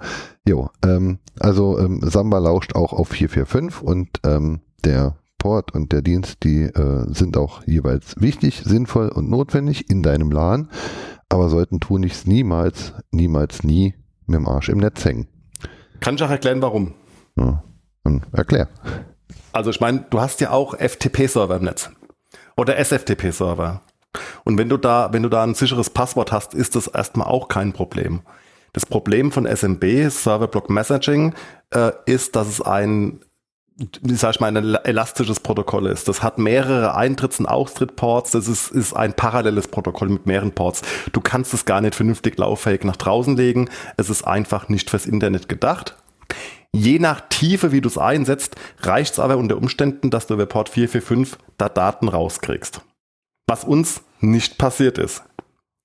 Jo, 0.47 0.69
ähm, 0.86 1.19
also 1.39 1.77
ähm, 1.77 1.99
Samba 2.03 2.38
lauscht 2.39 2.75
auch 2.75 2.93
auf 2.93 3.10
445 3.10 3.82
und 3.82 4.10
ähm, 4.25 4.62
der 4.86 5.17
Port 5.38 5.73
und 5.73 5.91
der 5.91 6.01
Dienst, 6.01 6.43
die 6.43 6.63
äh, 6.63 7.05
sind 7.13 7.38
auch 7.38 7.63
jeweils 7.65 8.19
wichtig, 8.19 8.62
sinnvoll 8.65 9.10
und 9.10 9.29
notwendig 9.29 9.89
in 9.89 10.03
deinem 10.03 10.32
LAN, 10.32 10.69
aber 11.29 11.49
sollten 11.49 11.79
tunlichst 11.79 12.27
niemals, 12.27 12.93
niemals 13.12 13.63
nie 13.63 13.93
mit 14.25 14.36
dem 14.38 14.47
Arsch 14.47 14.69
im 14.69 14.77
Netz 14.79 15.03
hängen. 15.05 15.27
Kann 16.01 16.15
ich 16.15 16.23
auch 16.23 16.29
erklären, 16.29 16.62
warum. 16.62 16.93
Ja, 17.38 17.63
erklär. 18.34 18.67
Also 19.51 19.69
ich 19.69 19.79
meine, 19.79 20.05
du 20.09 20.19
hast 20.19 20.41
ja 20.41 20.51
auch 20.51 20.75
FTP-Server 20.75 21.57
im 21.57 21.63
Netz 21.63 21.89
oder 22.55 22.77
SFTP-Server. 22.77 23.81
Und 24.43 24.57
wenn 24.57 24.69
du 24.69 24.77
da, 24.77 25.09
wenn 25.11 25.23
du 25.23 25.29
da 25.29 25.43
ein 25.43 25.55
sicheres 25.55 25.89
Passwort 25.89 26.31
hast, 26.31 26.53
ist 26.53 26.75
das 26.75 26.87
erstmal 26.87 27.27
auch 27.27 27.47
kein 27.47 27.73
Problem. 27.73 28.21
Das 28.73 28.85
Problem 28.85 29.31
von 29.31 29.45
SMB, 29.45 30.09
Server 30.09 30.47
Block 30.47 30.69
Messaging, 30.69 31.33
äh, 31.71 31.91
ist, 32.05 32.35
dass 32.35 32.47
es 32.47 32.61
ein, 32.61 33.19
sag 34.03 34.35
ich 34.35 34.39
mal, 34.39 34.55
ein 34.55 34.75
elastisches 34.75 35.39
Protokoll 35.39 35.87
ist. 35.87 36.07
Das 36.07 36.21
hat 36.21 36.37
mehrere 36.37 36.95
Eintritts- 36.95 37.39
und 37.39 37.47
Austrittports. 37.47 38.31
Das 38.31 38.47
ist, 38.47 38.71
ist 38.71 38.93
ein 38.93 39.13
paralleles 39.13 39.67
Protokoll 39.67 40.09
mit 40.09 40.25
mehreren 40.25 40.51
Ports. 40.51 40.81
Du 41.11 41.21
kannst 41.21 41.53
es 41.53 41.65
gar 41.65 41.81
nicht 41.81 41.95
vernünftig 41.95 42.37
lauffähig 42.37 42.83
nach 42.83 42.97
draußen 42.97 43.35
legen. 43.35 43.69
Es 43.97 44.09
ist 44.09 44.23
einfach 44.23 44.69
nicht 44.69 44.89
fürs 44.89 45.05
Internet 45.05 45.49
gedacht. 45.49 45.95
Je 46.75 46.99
nach 46.99 47.21
Tiefe, 47.29 47.71
wie 47.71 47.82
du 47.82 47.89
es 47.89 47.97
einsetzt, 47.97 48.55
reicht 48.82 49.13
es 49.13 49.19
aber 49.19 49.38
unter 49.38 49.58
Umständen, 49.58 50.10
dass 50.12 50.27
du 50.27 50.36
über 50.36 50.45
Port 50.45 50.69
445 50.69 51.38
da 51.58 51.67
Daten 51.69 52.08
rauskriegst. 52.08 52.82
Was 53.47 53.63
uns 53.63 54.01
nicht 54.19 54.58
passiert 54.58 54.97
ist. 54.97 55.23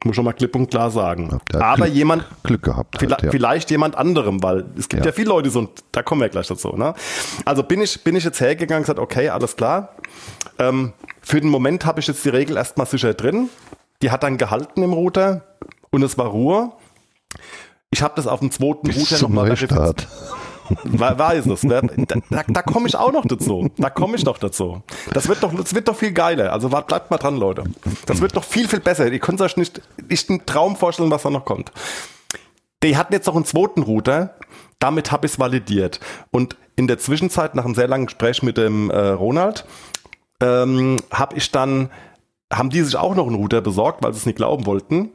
Muss 0.05 0.17
schon 0.17 0.27
mal 0.27 0.35
klipp 0.35 0.55
und 0.55 0.71
klar 0.71 0.91
sagen. 0.91 1.39
Ja, 1.51 1.61
aber 1.63 1.87
Glück- 1.87 1.95
jemand, 1.95 2.25
Glück 2.43 2.63
gehabt. 2.63 2.97
Vielleicht, 2.99 3.13
Halt, 3.15 3.25
ja. 3.25 3.31
vielleicht 3.31 3.71
jemand 3.71 3.97
anderem, 3.97 4.43
weil 4.43 4.67
es 4.77 4.91
gibt 4.91 5.03
ja, 5.05 5.11
Ja. 5.11 5.13
viele 5.15 5.31
Leute, 5.31 5.45
die 5.45 5.53
so, 5.53 5.71
da 5.93 6.03
kommen 6.03 6.21
wir 6.21 6.29
gleich 6.29 6.47
dazu. 6.47 6.77
Ne? 6.77 6.93
Also 7.47 7.63
bin 7.63 7.81
ich, 7.81 8.05
bin 8.05 8.15
ich 8.15 8.25
jetzt 8.25 8.39
hergegangen 8.41 8.81
und 8.81 8.83
gesagt, 8.83 8.99
okay, 8.99 9.31
alles 9.31 9.57
klar. 9.57 9.95
Ähm, 10.59 10.93
für 11.23 11.41
den 11.41 11.49
Moment 11.49 11.87
habe 11.87 12.01
ich 12.01 12.07
jetzt 12.07 12.23
die 12.23 12.29
Regel 12.29 12.59
erstmal 12.59 12.87
sicher 12.87 13.15
drin. 13.15 13.49
Die 14.03 14.11
hat 14.11 14.23
dann 14.23 14.37
gehalten 14.37 14.83
im 14.83 14.93
Router 14.93 15.43
und 15.91 16.03
es 16.03 16.19
war 16.19 16.27
Ruhe. 16.27 16.73
Ich 17.91 18.03
habe 18.03 18.13
das 18.17 18.27
auf 18.27 18.41
dem 18.41 18.51
zweiten 18.51 18.87
Bis 18.89 18.99
Router 18.99 19.23
nochmal 19.23 19.49
Neustart. 19.49 20.07
We- 20.85 21.19
Weiß 21.19 21.47
es. 21.47 21.61
Da, 21.63 21.81
da, 21.83 22.43
da 22.47 22.63
komme 22.63 22.87
ich 22.89 22.97
auch 22.97 23.13
noch 23.13 23.25
dazu. 23.27 23.71
Da 23.77 23.91
komme 23.91 24.17
ich 24.17 24.25
noch 24.25 24.39
dazu. 24.39 24.83
Das 25.13 25.29
wird 25.29 25.43
doch, 25.43 25.55
das 25.55 25.75
wird 25.75 25.89
doch 25.89 25.97
viel 25.97 26.13
geiler. 26.13 26.53
Also 26.53 26.69
bleibt 26.69 27.11
mal 27.11 27.19
dran, 27.19 27.37
Leute. 27.37 27.65
Das 28.07 28.21
wird 28.21 28.37
doch 28.37 28.45
viel, 28.45 28.69
viel 28.69 28.81
besser. 28.81 29.11
Ihr 29.11 29.19
könnt 29.19 29.41
euch 29.41 29.57
nicht, 29.57 29.81
nicht 30.09 30.31
einen 30.31 30.45
Traum 30.47 30.77
vorstellen, 30.77 31.11
was 31.11 31.23
da 31.23 31.31
noch 31.31 31.45
kommt. 31.45 31.73
Die 32.83 32.97
hatten 32.97 33.13
jetzt 33.13 33.27
noch 33.27 33.37
einen 33.37 33.45
zweiten 33.45 33.83
Router. 33.83 34.35
Damit 34.79 35.13
habe 35.13 35.27
ich 35.27 35.33
es 35.33 35.39
validiert. 35.39 36.01
Und 36.31 36.57
in 36.77 36.87
der 36.89 36.99
Zwischenzeit, 36.99 37.55
nach 37.55 37.65
einem 37.65 37.75
sehr 37.75 37.89
langen 37.89 38.07
Gespräch 38.07 38.43
mit 38.43 38.57
dem 38.59 38.91
äh, 38.91 38.99
Ronald, 38.99 39.65
ähm, 40.41 40.97
habe 41.13 41.37
ich 41.37 41.51
dann, 41.53 41.91
haben 42.53 42.69
die 42.71 42.83
sich 42.83 42.97
auch 42.97 43.15
noch 43.15 43.27
einen 43.27 43.37
Router 43.37 43.61
besorgt, 43.61 44.03
weil 44.03 44.13
sie 44.13 44.19
es 44.19 44.27
nicht 44.27 44.37
glauben 44.37 44.67
wollten. 44.67 45.11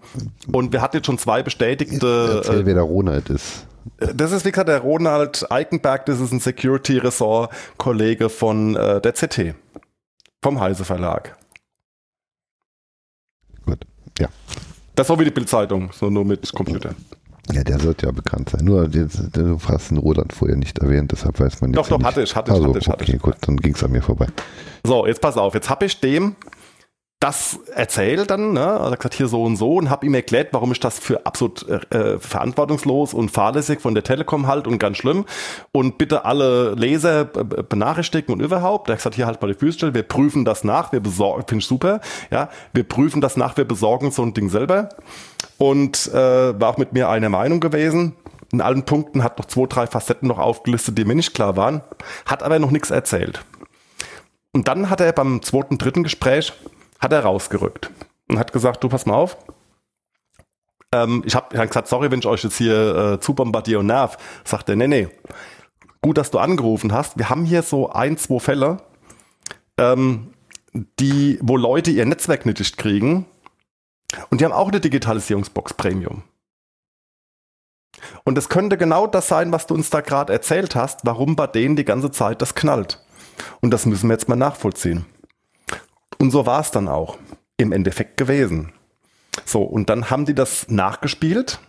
Und 0.51 0.71
wir 0.73 0.81
hatten 0.81 0.97
jetzt 0.97 1.05
schon 1.05 1.17
zwei 1.17 1.43
bestätigte. 1.43 2.41
Erzähl, 2.43 2.62
Äh, 2.62 2.65
wer 2.65 2.73
der 2.75 2.83
Ronald 2.83 3.29
ist. 3.29 3.65
Das 3.97 4.32
ist 4.32 4.45
wie 4.45 4.52
gesagt 4.52 4.69
der 4.69 4.80
Ronald 4.80 5.52
Eikenberg, 5.52 6.06
das 6.06 6.19
ist 6.19 6.32
ein 6.32 6.39
Security-Ressort-Kollege 6.39 8.30
von 8.30 8.75
äh, 8.75 9.02
der 9.02 9.13
CT. 9.13 9.56
Vom 10.41 10.60
Heise 10.60 10.86
Verlag. 10.86 11.38
Gut. 13.65 13.80
Ja. 14.19 14.28
Das 14.95 15.10
war 15.10 15.19
wie 15.19 15.25
die 15.25 15.32
Bildzeitung, 15.32 15.91
so 15.93 16.10
nur 16.10 16.25
mit 16.25 16.54
Computer. 16.54 16.95
Ja, 17.52 17.63
der 17.63 17.80
sollte 17.80 18.06
ja 18.06 18.12
bekannt 18.12 18.49
sein. 18.49 18.63
Nur 18.63 18.88
du 18.88 19.60
hast 19.67 19.89
den 19.89 19.97
Roland 19.97 20.34
vorher 20.34 20.56
nicht 20.56 20.78
erwähnt, 20.80 21.12
deshalb 21.12 21.39
weiß 21.39 21.62
man 21.62 21.71
jetzt 21.71 21.78
Doch, 21.78 21.88
doch, 21.88 21.97
nicht. 21.97 22.08
hatte 22.08 22.21
ich, 22.21 22.36
hatte 22.36 22.52
ich, 22.52 22.58
also, 22.58 22.69
hatte 22.69 22.80
ich, 22.80 22.88
hatte 22.88 23.04
okay, 23.04 23.15
ich. 23.15 23.21
gut, 23.21 23.36
dann 23.41 23.58
ging 23.58 23.73
es 23.73 23.84
an 23.84 23.91
mir 23.91 24.02
vorbei. 24.02 24.28
So, 24.84 25.08
jetzt 25.08 25.19
pass 25.19 25.36
auf, 25.36 25.56
jetzt 25.56 25.69
habe 25.69 25.86
ich 25.86 25.99
dem 25.99 26.36
das 27.19 27.60
erzählt 27.75 28.32
dann, 28.32 28.53
ne? 28.53 28.65
Also 28.65 28.95
gesagt, 28.95 29.13
hier 29.13 29.27
so 29.27 29.43
und 29.43 29.58
so 29.58 29.75
und 29.75 29.89
habe 29.89 30.05
ihm 30.05 30.13
erklärt, 30.13 30.49
warum 30.53 30.71
ich 30.71 30.79
das 30.79 30.99
für 30.99 31.25
absolut 31.25 31.67
äh, 31.67 32.17
verantwortungslos 32.17 33.13
und 33.13 33.29
fahrlässig 33.29 33.82
von 33.82 33.93
der 33.93 34.05
Telekom 34.05 34.47
halt 34.47 34.67
und 34.67 34.79
ganz 34.79 34.97
schlimm 34.97 35.25
und 35.73 35.97
bitte 35.97 36.23
alle 36.23 36.75
Leser 36.75 37.25
benachrichtigen 37.25 38.34
und 38.34 38.39
überhaupt. 38.39 38.88
Er 38.89 38.93
hat 38.93 38.99
gesagt, 38.99 39.15
hier 39.15 39.25
halt 39.25 39.41
mal 39.41 39.49
die 39.49 39.60
Füße 39.60 39.77
still, 39.77 39.93
wir 39.93 40.03
prüfen 40.03 40.45
das 40.45 40.63
nach, 40.63 40.93
wir 40.93 41.01
besorgen, 41.01 41.43
finde 41.45 41.62
ich 41.62 41.67
super, 41.67 41.99
ja, 42.32 42.49
wir 42.71 42.86
prüfen 42.86 43.19
das 43.19 43.36
nach, 43.36 43.58
wir 43.58 43.65
besorgen 43.65 44.12
so 44.12 44.21
ein 44.21 44.34
Ding 44.34 44.49
selber 44.49 44.88
und 45.58 46.08
äh, 46.13 46.60
war 46.60 46.69
auch 46.69 46.77
mit 46.77 46.93
mir 46.93 47.10
einer 47.10 47.29
Meinung 47.29 47.60
gewesen. 47.60 48.15
In 48.53 48.62
allen 48.62 48.84
Punkten 48.84 49.23
hat 49.23 49.38
noch 49.38 49.45
zwei, 49.45 49.65
drei 49.65 49.88
Facetten 49.88 50.29
noch 50.29 50.39
aufgelistet, 50.39 50.97
die 50.97 51.03
mir 51.03 51.15
nicht 51.15 51.34
klar 51.34 51.58
waren, 51.58 51.82
hat 52.25 52.43
aber 52.43 52.60
noch 52.60 52.71
nichts 52.71 52.91
erzählt. 52.91 53.43
Und 54.53 54.69
dann 54.69 54.89
hat 54.89 55.01
er 55.01 55.12
beim 55.12 55.43
zweiten, 55.43 55.77
dritten 55.77 56.01
Gespräch, 56.01 56.53
hat 56.99 57.13
er 57.13 57.23
rausgerückt 57.23 57.91
und 58.27 58.39
hat 58.39 58.53
gesagt, 58.53 58.83
du 58.83 58.89
pass 58.89 59.05
mal 59.05 59.15
auf. 59.15 59.38
Ähm, 60.93 61.23
ich 61.25 61.35
habe 61.35 61.57
hab 61.57 61.67
gesagt, 61.67 61.88
sorry, 61.88 62.12
wenn 62.12 62.19
ich 62.19 62.25
euch 62.25 62.43
jetzt 62.43 62.57
hier 62.57 62.95
äh, 62.95 63.19
zu 63.19 63.33
bombardiere 63.33 63.79
und 63.79 63.88
nerv. 63.88 64.17
Sagt 64.43 64.69
er, 64.69 64.75
nee, 64.75 64.88
nee. 64.88 65.07
Gut, 66.01 66.17
dass 66.17 66.31
du 66.31 66.39
angerufen 66.39 66.93
hast. 66.93 67.17
Wir 67.17 67.29
haben 67.29 67.45
hier 67.45 67.62
so 67.62 67.89
ein, 67.89 68.17
zwei 68.17 68.39
Fälle, 68.39 68.77
ähm, 69.77 70.33
die, 70.99 71.39
wo 71.41 71.57
Leute 71.57 71.91
ihr 71.91 72.05
Netzwerk 72.05 72.45
nicht 72.45 72.77
kriegen 72.77 73.25
und 74.29 74.41
die 74.41 74.45
haben 74.45 74.53
auch 74.53 74.69
eine 74.69 74.79
Digitalisierungsbox 74.79 75.73
Premium. 75.73 76.23
Und 78.23 78.38
es 78.38 78.49
könnte 78.49 78.77
genau 78.77 79.07
das 79.07 79.27
sein, 79.27 79.51
was 79.51 79.67
du 79.67 79.73
uns 79.73 79.89
da 79.89 80.01
gerade 80.01 80.31
erzählt 80.31 80.75
hast, 80.75 81.01
warum 81.05 81.35
bei 81.35 81.47
denen 81.47 81.75
die 81.75 81.85
ganze 81.85 82.12
Zeit 82.12 82.41
das 82.41 82.55
knallt. 82.55 83.03
Und 83.62 83.71
das 83.71 83.85
müssen 83.85 84.09
wir 84.09 84.13
jetzt 84.13 84.29
mal 84.29 84.35
nachvollziehen. 84.35 85.05
Und 86.19 86.32
so 86.32 86.45
war 86.45 86.62
es 86.62 86.71
dann 86.71 86.88
auch 86.88 87.17
im 87.58 87.71
Endeffekt 87.71 88.17
gewesen. 88.17 88.71
So, 89.45 89.62
und 89.62 89.89
dann 89.89 90.10
haben 90.10 90.25
die 90.25 90.34
das 90.36 90.67
nachgespielt 90.69 91.60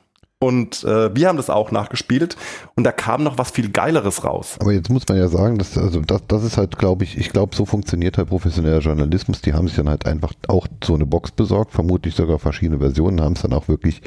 und 0.43 0.85
äh, 0.85 1.15
wir 1.15 1.29
haben 1.29 1.37
das 1.37 1.51
auch 1.51 1.71
nachgespielt 1.71 2.37
und 2.75 2.85
da 2.85 2.93
kam 2.93 3.23
noch 3.23 3.37
was 3.39 3.51
viel 3.51 3.71
Geileres 3.71 4.25
raus. 4.25 4.57
Aber 4.59 4.73
jetzt 4.73 4.89
muss 4.89 5.07
man 5.07 5.19
ja 5.19 5.29
sagen, 5.29 5.59
dass, 5.59 5.77
also 5.77 6.01
das, 6.01 6.23
das 6.27 6.45
ist 6.45 6.57
halt, 6.57 6.79
glaube 6.79 7.05
ich, 7.05 7.19
ich 7.19 7.31
glaube, 7.31 7.55
so 7.55 7.67
funktioniert 7.67 8.17
halt 8.19 8.29
professioneller 8.29 8.79
Journalismus. 8.79 9.43
Die 9.43 9.53
haben 9.53 9.69
sich 9.69 9.77
dann 9.77 9.89
halt 9.89 10.07
einfach 10.07 10.33
auch 10.49 10.67
so 10.83 10.95
eine 10.95 11.07
Box 11.07 11.31
besorgt, 11.31 11.73
vermutlich 11.73 12.15
sogar 12.15 12.39
verschiedene 12.39 12.79
Versionen, 12.81 13.21
haben 13.21 13.35
es 13.35 13.43
dann 13.43 13.53
auch 13.53 13.69
wirklich 13.69 14.01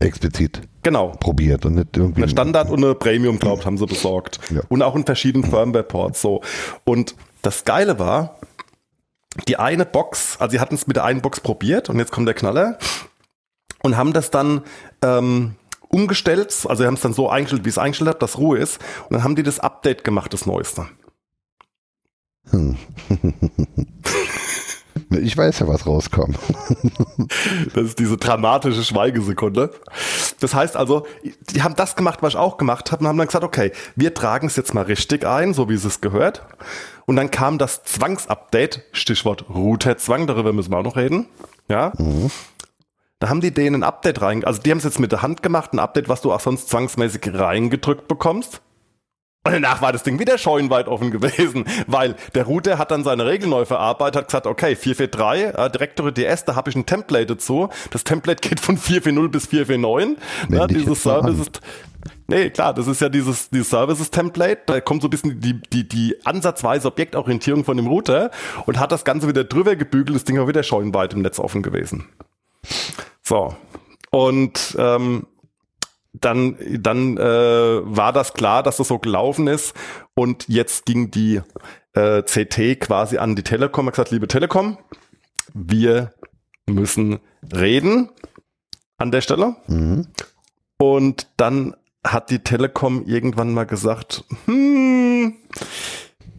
explizit 0.00 0.62
Genau. 0.82 1.08
probiert 1.20 1.64
und 1.66 1.74
nicht 1.74 1.96
irgendwie. 1.96 2.22
Eine 2.22 2.30
Standard 2.30 2.70
und 2.70 2.82
eine 2.82 2.94
Premium, 2.94 3.38
glaubt, 3.38 3.66
haben 3.66 3.76
sie 3.76 3.86
besorgt. 3.86 4.40
Ja. 4.50 4.62
Und 4.68 4.82
auch 4.82 4.96
in 4.96 5.04
verschiedenen 5.04 5.48
Firmware-Ports. 5.48 6.20
So. 6.22 6.40
Und 6.84 7.14
das 7.42 7.64
Geile 7.64 7.98
war, 7.98 8.39
die 9.46 9.58
eine 9.58 9.86
Box, 9.86 10.36
also 10.40 10.52
sie 10.52 10.60
hatten 10.60 10.74
es 10.74 10.86
mit 10.86 10.96
der 10.96 11.04
einen 11.04 11.22
Box 11.22 11.40
probiert 11.40 11.88
und 11.88 11.98
jetzt 11.98 12.12
kommt 12.12 12.26
der 12.26 12.34
Knaller 12.34 12.78
und 13.82 13.96
haben 13.96 14.12
das 14.12 14.30
dann 14.30 14.62
ähm, 15.02 15.56
umgestellt, 15.88 16.54
also 16.68 16.82
sie 16.82 16.86
haben 16.86 16.94
es 16.94 17.00
dann 17.00 17.12
so 17.12 17.28
eingestellt, 17.28 17.64
wie 17.64 17.68
es 17.68 17.78
eingestellt 17.78 18.10
hat, 18.10 18.22
dass 18.22 18.38
Ruhe 18.38 18.58
ist. 18.58 18.80
Und 19.04 19.14
dann 19.14 19.24
haben 19.24 19.36
die 19.36 19.42
das 19.42 19.60
Update 19.60 20.04
gemacht, 20.04 20.32
das 20.32 20.46
Neueste. 20.46 20.86
Hm. 22.50 22.76
ich 25.10 25.36
weiß 25.36 25.60
ja, 25.60 25.68
was 25.68 25.86
rauskam. 25.86 26.34
Das 27.74 27.84
ist 27.84 27.98
diese 27.98 28.16
dramatische 28.16 28.82
Schweigesekunde. 28.82 29.72
Das 30.40 30.54
heißt 30.54 30.76
also, 30.76 31.06
die 31.50 31.62
haben 31.62 31.76
das 31.76 31.94
gemacht, 31.94 32.22
was 32.22 32.32
ich 32.32 32.38
auch 32.38 32.56
gemacht 32.56 32.90
habe 32.90 33.02
und 33.02 33.08
haben 33.08 33.18
dann 33.18 33.26
gesagt, 33.26 33.44
okay, 33.44 33.72
wir 33.94 34.14
tragen 34.14 34.46
es 34.46 34.56
jetzt 34.56 34.74
mal 34.74 34.84
richtig 34.84 35.26
ein, 35.26 35.54
so 35.54 35.68
wie 35.68 35.74
es 35.74 35.84
es 35.84 36.00
gehört. 36.00 36.42
Und 37.10 37.16
dann 37.16 37.32
kam 37.32 37.58
das 37.58 37.82
Zwangsupdate, 37.82 38.84
Stichwort 38.92 39.46
Routerzwang, 39.52 40.28
darüber 40.28 40.52
müssen 40.52 40.70
wir 40.70 40.78
auch 40.78 40.84
noch 40.84 40.94
reden. 40.94 41.26
Ja. 41.66 41.92
Da 43.18 43.28
haben 43.28 43.40
die 43.40 43.50
denen 43.50 43.80
ein 43.80 43.82
Update 43.82 44.22
rein, 44.22 44.44
also 44.44 44.62
die 44.62 44.70
haben 44.70 44.78
es 44.78 44.84
jetzt 44.84 45.00
mit 45.00 45.10
der 45.10 45.20
Hand 45.20 45.42
gemacht, 45.42 45.72
ein 45.72 45.80
Update, 45.80 46.08
was 46.08 46.20
du 46.20 46.32
auch 46.32 46.38
sonst 46.38 46.68
zwangsmäßig 46.68 47.22
reingedrückt 47.34 48.06
bekommst. 48.06 48.62
Und 49.42 49.54
danach 49.54 49.82
war 49.82 49.90
das 49.90 50.04
Ding 50.04 50.20
wieder 50.20 50.38
scheunenweit 50.38 50.86
offen 50.86 51.10
gewesen, 51.10 51.64
weil 51.88 52.14
der 52.36 52.44
Router 52.44 52.78
hat 52.78 52.92
dann 52.92 53.02
seine 53.02 53.26
Regel 53.26 53.48
neu 53.48 53.64
verarbeitet, 53.64 54.16
hat 54.16 54.28
gesagt, 54.28 54.46
okay, 54.46 54.76
443, 54.76 55.58
äh, 55.58 55.70
Directory 55.70 56.12
DS, 56.12 56.44
da 56.44 56.54
habe 56.54 56.70
ich 56.70 56.76
ein 56.76 56.86
Template 56.86 57.26
dazu. 57.26 57.70
Das 57.90 58.04
Template 58.04 58.40
geht 58.48 58.60
von 58.60 58.76
440 58.78 59.32
bis 59.32 59.46
449. 59.48 60.22
Wenn 60.48 60.58
Ja, 60.58 60.66
dich 60.68 60.78
dieses 60.78 61.04
an. 61.08 61.24
Services. 61.24 61.50
Nee, 62.26 62.50
klar, 62.50 62.72
das 62.74 62.86
ist 62.86 63.00
ja 63.00 63.08
dieses, 63.08 63.50
dieses 63.50 63.70
Services-Template. 63.70 64.62
Da 64.66 64.80
kommt 64.80 65.02
so 65.02 65.08
ein 65.08 65.10
bisschen 65.10 65.40
die, 65.40 65.60
die, 65.60 65.86
die 65.86 66.16
ansatzweise 66.24 66.88
Objektorientierung 66.88 67.64
von 67.64 67.76
dem 67.76 67.86
Router 67.86 68.30
und 68.66 68.78
hat 68.78 68.92
das 68.92 69.04
Ganze 69.04 69.28
wieder 69.28 69.44
drüber 69.44 69.76
gebügelt. 69.76 70.16
Das 70.16 70.24
Ding 70.24 70.38
war 70.38 70.48
wieder 70.48 70.62
scheunenweit 70.62 71.12
im 71.12 71.22
Netz 71.22 71.38
offen 71.38 71.62
gewesen. 71.62 72.08
So. 73.22 73.54
Und 74.10 74.76
ähm, 74.78 75.26
dann, 76.12 76.56
dann 76.78 77.16
äh, 77.16 77.80
war 77.84 78.12
das 78.12 78.34
klar, 78.34 78.62
dass 78.62 78.78
das 78.78 78.88
so 78.88 78.98
gelaufen 78.98 79.46
ist. 79.46 79.74
Und 80.14 80.48
jetzt 80.48 80.86
ging 80.86 81.10
die 81.10 81.40
äh, 81.94 82.22
CT 82.22 82.80
quasi 82.80 83.18
an 83.18 83.36
die 83.36 83.42
Telekom, 83.42 83.86
hat 83.86 83.94
gesagt, 83.94 84.10
liebe 84.10 84.28
Telekom, 84.28 84.78
wir 85.54 86.12
müssen 86.66 87.20
reden 87.52 88.10
an 88.98 89.10
der 89.10 89.20
Stelle. 89.20 89.56
Mhm. 89.66 90.06
Und 90.78 91.28
dann 91.36 91.76
hat 92.04 92.30
die 92.30 92.38
Telekom 92.38 93.04
irgendwann 93.06 93.52
mal 93.52 93.66
gesagt, 93.66 94.24
hm, 94.46 95.34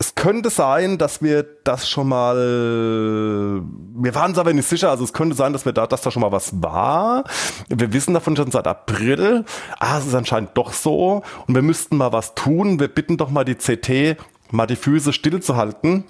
es 0.02 0.16
könnte 0.16 0.50
sein, 0.50 0.98
dass 0.98 1.22
wir 1.22 1.46
das 1.64 1.88
schon 1.88 2.10
mal, 2.10 2.36
wir 2.36 4.16
waren 4.16 4.32
uns 4.32 4.40
aber 4.40 4.52
nicht 4.52 4.68
sicher, 4.68 4.90
also 4.90 5.04
es 5.04 5.14
könnte 5.14 5.36
sein, 5.36 5.54
dass 5.54 5.66
wir 5.66 5.74
da, 5.74 5.86
dass 5.86 6.02
da 6.02 6.10
schon 6.10 6.24
mal 6.24 6.32
was 6.32 6.64
war. 6.64 7.24
Wir 7.70 7.94
wissen 7.94 8.16
davon 8.16 8.36
schon 8.36 8.50
seit 8.50 8.66
April. 8.66 9.46
Ah, 9.78 10.00
es 10.00 10.08
ist 10.08 10.16
anscheinend 10.16 10.58
doch 10.58 10.74
so. 10.74 11.22
Und 11.46 11.54
wir 11.54 11.62
müssten 11.62 11.98
mal 11.98 12.12
was 12.12 12.34
tun. 12.34 12.80
Wir 12.80 12.88
bitten 12.88 13.18
doch 13.18 13.30
mal 13.30 13.46
die 13.46 13.54
CT, 13.54 14.18
mal 14.50 14.66
die 14.66 14.76
Füße 14.76 15.14
stillzuhalten. 15.14 16.06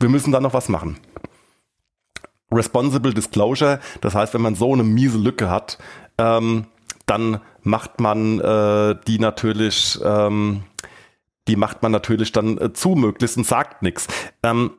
Wir 0.00 0.08
müssen 0.08 0.32
da 0.32 0.40
noch 0.40 0.52
was 0.52 0.68
machen. 0.68 0.98
Responsible 2.50 3.14
Disclosure, 3.14 3.78
das 4.00 4.16
heißt, 4.16 4.34
wenn 4.34 4.42
man 4.42 4.56
so 4.56 4.72
eine 4.72 4.82
miese 4.82 5.18
Lücke 5.18 5.48
hat, 5.48 5.78
ähm, 6.18 6.66
dann 7.12 7.40
macht 7.62 8.00
man 8.00 8.40
äh, 8.40 8.96
die 9.06 9.18
natürlich, 9.18 10.00
ähm, 10.02 10.62
die 11.46 11.56
macht 11.56 11.82
man 11.82 11.92
natürlich 11.92 12.32
dann 12.32 12.56
äh, 12.56 12.72
zu 12.72 12.90
möglichst 12.90 13.36
und 13.36 13.46
sagt 13.46 13.82
nichts. 13.82 14.08
Ähm, 14.42 14.70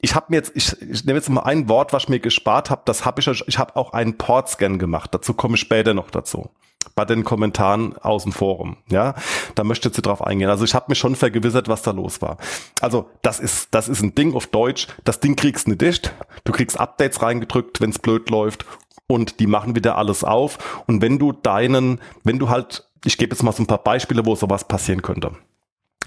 ich 0.00 0.14
habe 0.14 0.26
mir 0.30 0.36
jetzt, 0.36 0.52
ich, 0.54 0.80
ich 0.80 1.04
nehme 1.04 1.18
jetzt 1.18 1.28
mal 1.28 1.42
ein 1.42 1.68
Wort, 1.68 1.92
was 1.92 2.04
ich 2.04 2.08
mir 2.08 2.20
gespart 2.20 2.70
habe, 2.70 2.82
das 2.86 3.04
habe 3.04 3.20
ich, 3.20 3.44
ich 3.46 3.58
habe 3.58 3.76
auch 3.76 3.92
einen 3.92 4.16
Port-Scan 4.16 4.78
gemacht, 4.78 5.14
dazu 5.14 5.34
komme 5.34 5.56
ich 5.56 5.60
später 5.60 5.92
noch 5.92 6.10
dazu. 6.10 6.50
Bei 6.94 7.04
den 7.04 7.24
Kommentaren 7.24 7.96
aus 7.98 8.22
dem 8.22 8.32
Forum, 8.32 8.76
ja, 8.88 9.14
da 9.54 9.64
möchte 9.64 9.88
jetzt 9.88 10.00
drauf 10.02 10.22
eingehen. 10.22 10.48
Also 10.48 10.64
ich 10.64 10.74
habe 10.74 10.86
mich 10.88 10.98
schon 10.98 11.16
vergewissert, 11.16 11.68
was 11.68 11.82
da 11.82 11.90
los 11.90 12.22
war. 12.22 12.36
Also 12.80 13.10
das 13.22 13.40
ist, 13.40 13.74
das 13.74 13.88
ist 13.88 14.02
ein 14.02 14.14
Ding 14.14 14.34
auf 14.34 14.46
Deutsch. 14.46 14.86
Das 15.02 15.18
Ding 15.18 15.34
kriegst 15.34 15.66
du 15.66 15.70
nicht 15.70 15.82
dicht. 15.82 16.14
Du 16.44 16.52
kriegst 16.52 16.78
Updates 16.78 17.20
reingedrückt, 17.20 17.80
wenn 17.80 17.90
es 17.90 17.98
blöd 17.98 18.30
läuft 18.30 18.64
und 19.06 19.40
die 19.40 19.46
machen 19.46 19.74
wieder 19.74 19.96
alles 19.98 20.24
auf. 20.24 20.82
Und 20.86 21.02
wenn 21.02 21.18
du 21.18 21.32
deinen, 21.32 22.00
wenn 22.22 22.38
du 22.38 22.48
halt, 22.48 22.88
ich 23.04 23.18
gebe 23.18 23.34
jetzt 23.34 23.42
mal 23.42 23.52
so 23.52 23.62
ein 23.62 23.66
paar 23.66 23.82
Beispiele, 23.82 24.24
wo 24.24 24.34
sowas 24.34 24.66
passieren 24.66 25.02
könnte. 25.02 25.32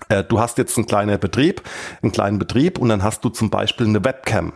Äh, 0.09 0.23
Du 0.23 0.39
hast 0.39 0.57
jetzt 0.57 0.77
einen 0.77 0.87
kleinen 0.87 1.19
Betrieb, 1.19 1.61
einen 2.01 2.11
kleinen 2.11 2.39
Betrieb 2.39 2.77
und 2.77 2.89
dann 2.89 3.03
hast 3.03 3.23
du 3.23 3.29
zum 3.29 3.49
Beispiel 3.49 3.87
eine 3.87 4.03
Webcam 4.03 4.53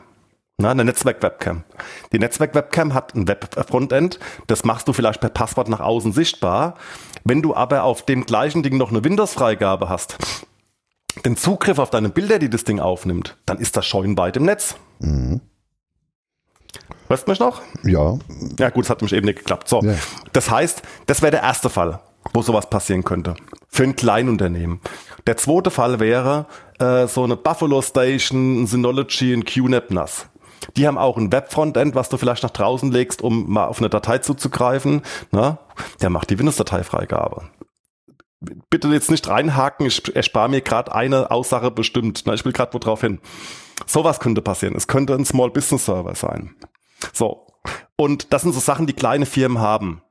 Na, 0.57 0.71
eine 0.71 0.85
Netzwerk-Webcam. 0.85 1.63
Die 2.13 2.19
Netzwerk-Webcam 2.19 2.93
hat 2.93 3.15
ein 3.15 3.27
Web-Frontend, 3.27 4.19
das 4.47 4.63
machst 4.63 4.87
du 4.87 4.93
vielleicht 4.93 5.21
per 5.21 5.29
Passwort 5.29 5.69
nach 5.69 5.79
außen 5.79 6.13
sichtbar. 6.13 6.75
Wenn 7.23 7.41
du 7.41 7.55
aber 7.55 7.83
auf 7.83 8.03
dem 8.05 8.25
gleichen 8.25 8.63
Ding 8.63 8.77
noch 8.77 8.89
eine 8.89 9.03
Windows-Freigabe 9.03 9.89
hast, 9.89 10.17
den 11.25 11.35
Zugriff 11.37 11.77
auf 11.77 11.89
deine 11.89 12.09
Bilder, 12.09 12.39
die 12.39 12.49
das 12.49 12.63
Ding 12.63 12.79
aufnimmt, 12.79 13.37
dann 13.45 13.57
ist 13.59 13.75
das 13.77 13.85
scheunweit 13.85 14.37
im 14.37 14.45
Netz. 14.45 14.75
Weißt 17.07 17.27
du 17.27 17.31
mich 17.31 17.39
noch? 17.39 17.61
Ja, 17.83 18.17
Ja 18.57 18.69
gut, 18.69 18.85
es 18.85 18.89
hat 18.89 19.01
mich 19.01 19.11
eben 19.13 19.25
nicht 19.25 19.39
geklappt. 19.39 19.67
So, 19.67 19.81
Ja. 19.81 19.95
das 20.33 20.49
heißt, 20.49 20.81
das 21.07 21.21
wäre 21.21 21.31
der 21.31 21.41
erste 21.43 21.69
Fall, 21.69 21.99
wo 22.33 22.41
sowas 22.41 22.69
passieren 22.69 23.03
könnte. 23.03 23.35
Für 23.67 23.83
ein 23.83 23.95
Kleinunternehmen. 23.95 24.79
Der 25.27 25.37
zweite 25.37 25.71
Fall 25.71 25.99
wäre 25.99 26.45
äh, 26.79 27.07
so 27.07 27.23
eine 27.23 27.35
Buffalo 27.35 27.81
Station, 27.81 28.63
ein 28.63 28.67
Synology, 28.67 29.33
ein 29.33 29.45
QNAP 29.45 29.91
NAS. 29.91 30.27
Die 30.77 30.87
haben 30.87 30.97
auch 30.97 31.17
ein 31.17 31.31
Web-Frontend, 31.31 31.95
was 31.95 32.09
du 32.09 32.17
vielleicht 32.17 32.43
nach 32.43 32.51
draußen 32.51 32.91
legst, 32.91 33.21
um 33.21 33.49
mal 33.51 33.65
auf 33.65 33.79
eine 33.79 33.89
Datei 33.89 34.19
zuzugreifen. 34.19 35.01
Ne? 35.31 35.57
Der 36.01 36.09
macht 36.09 36.29
die 36.29 36.37
Windows-Dateifreigabe. 36.39 37.43
Bitte 38.69 38.87
jetzt 38.89 39.11
nicht 39.11 39.27
reinhaken, 39.27 39.85
ich 39.85 40.15
erspare 40.15 40.49
mir 40.49 40.61
gerade 40.61 40.93
eine 40.95 41.29
Aussage 41.29 41.69
bestimmt. 41.71 42.23
Na, 42.25 42.33
ich 42.33 42.43
will 42.45 42.53
gerade 42.53 42.73
wo 42.73 42.79
drauf 42.79 43.01
hin. 43.01 43.19
Sowas 43.85 44.19
könnte 44.19 44.41
passieren. 44.41 44.75
Es 44.75 44.87
könnte 44.87 45.13
ein 45.13 45.25
Small 45.25 45.49
Business 45.49 45.85
Server 45.85 46.15
sein. 46.15 46.55
So. 47.13 47.47
Und 47.95 48.33
das 48.33 48.43
sind 48.43 48.53
so 48.53 48.59
Sachen, 48.59 48.87
die 48.87 48.93
kleine 48.93 49.25
Firmen 49.25 49.59
haben. 49.59 50.01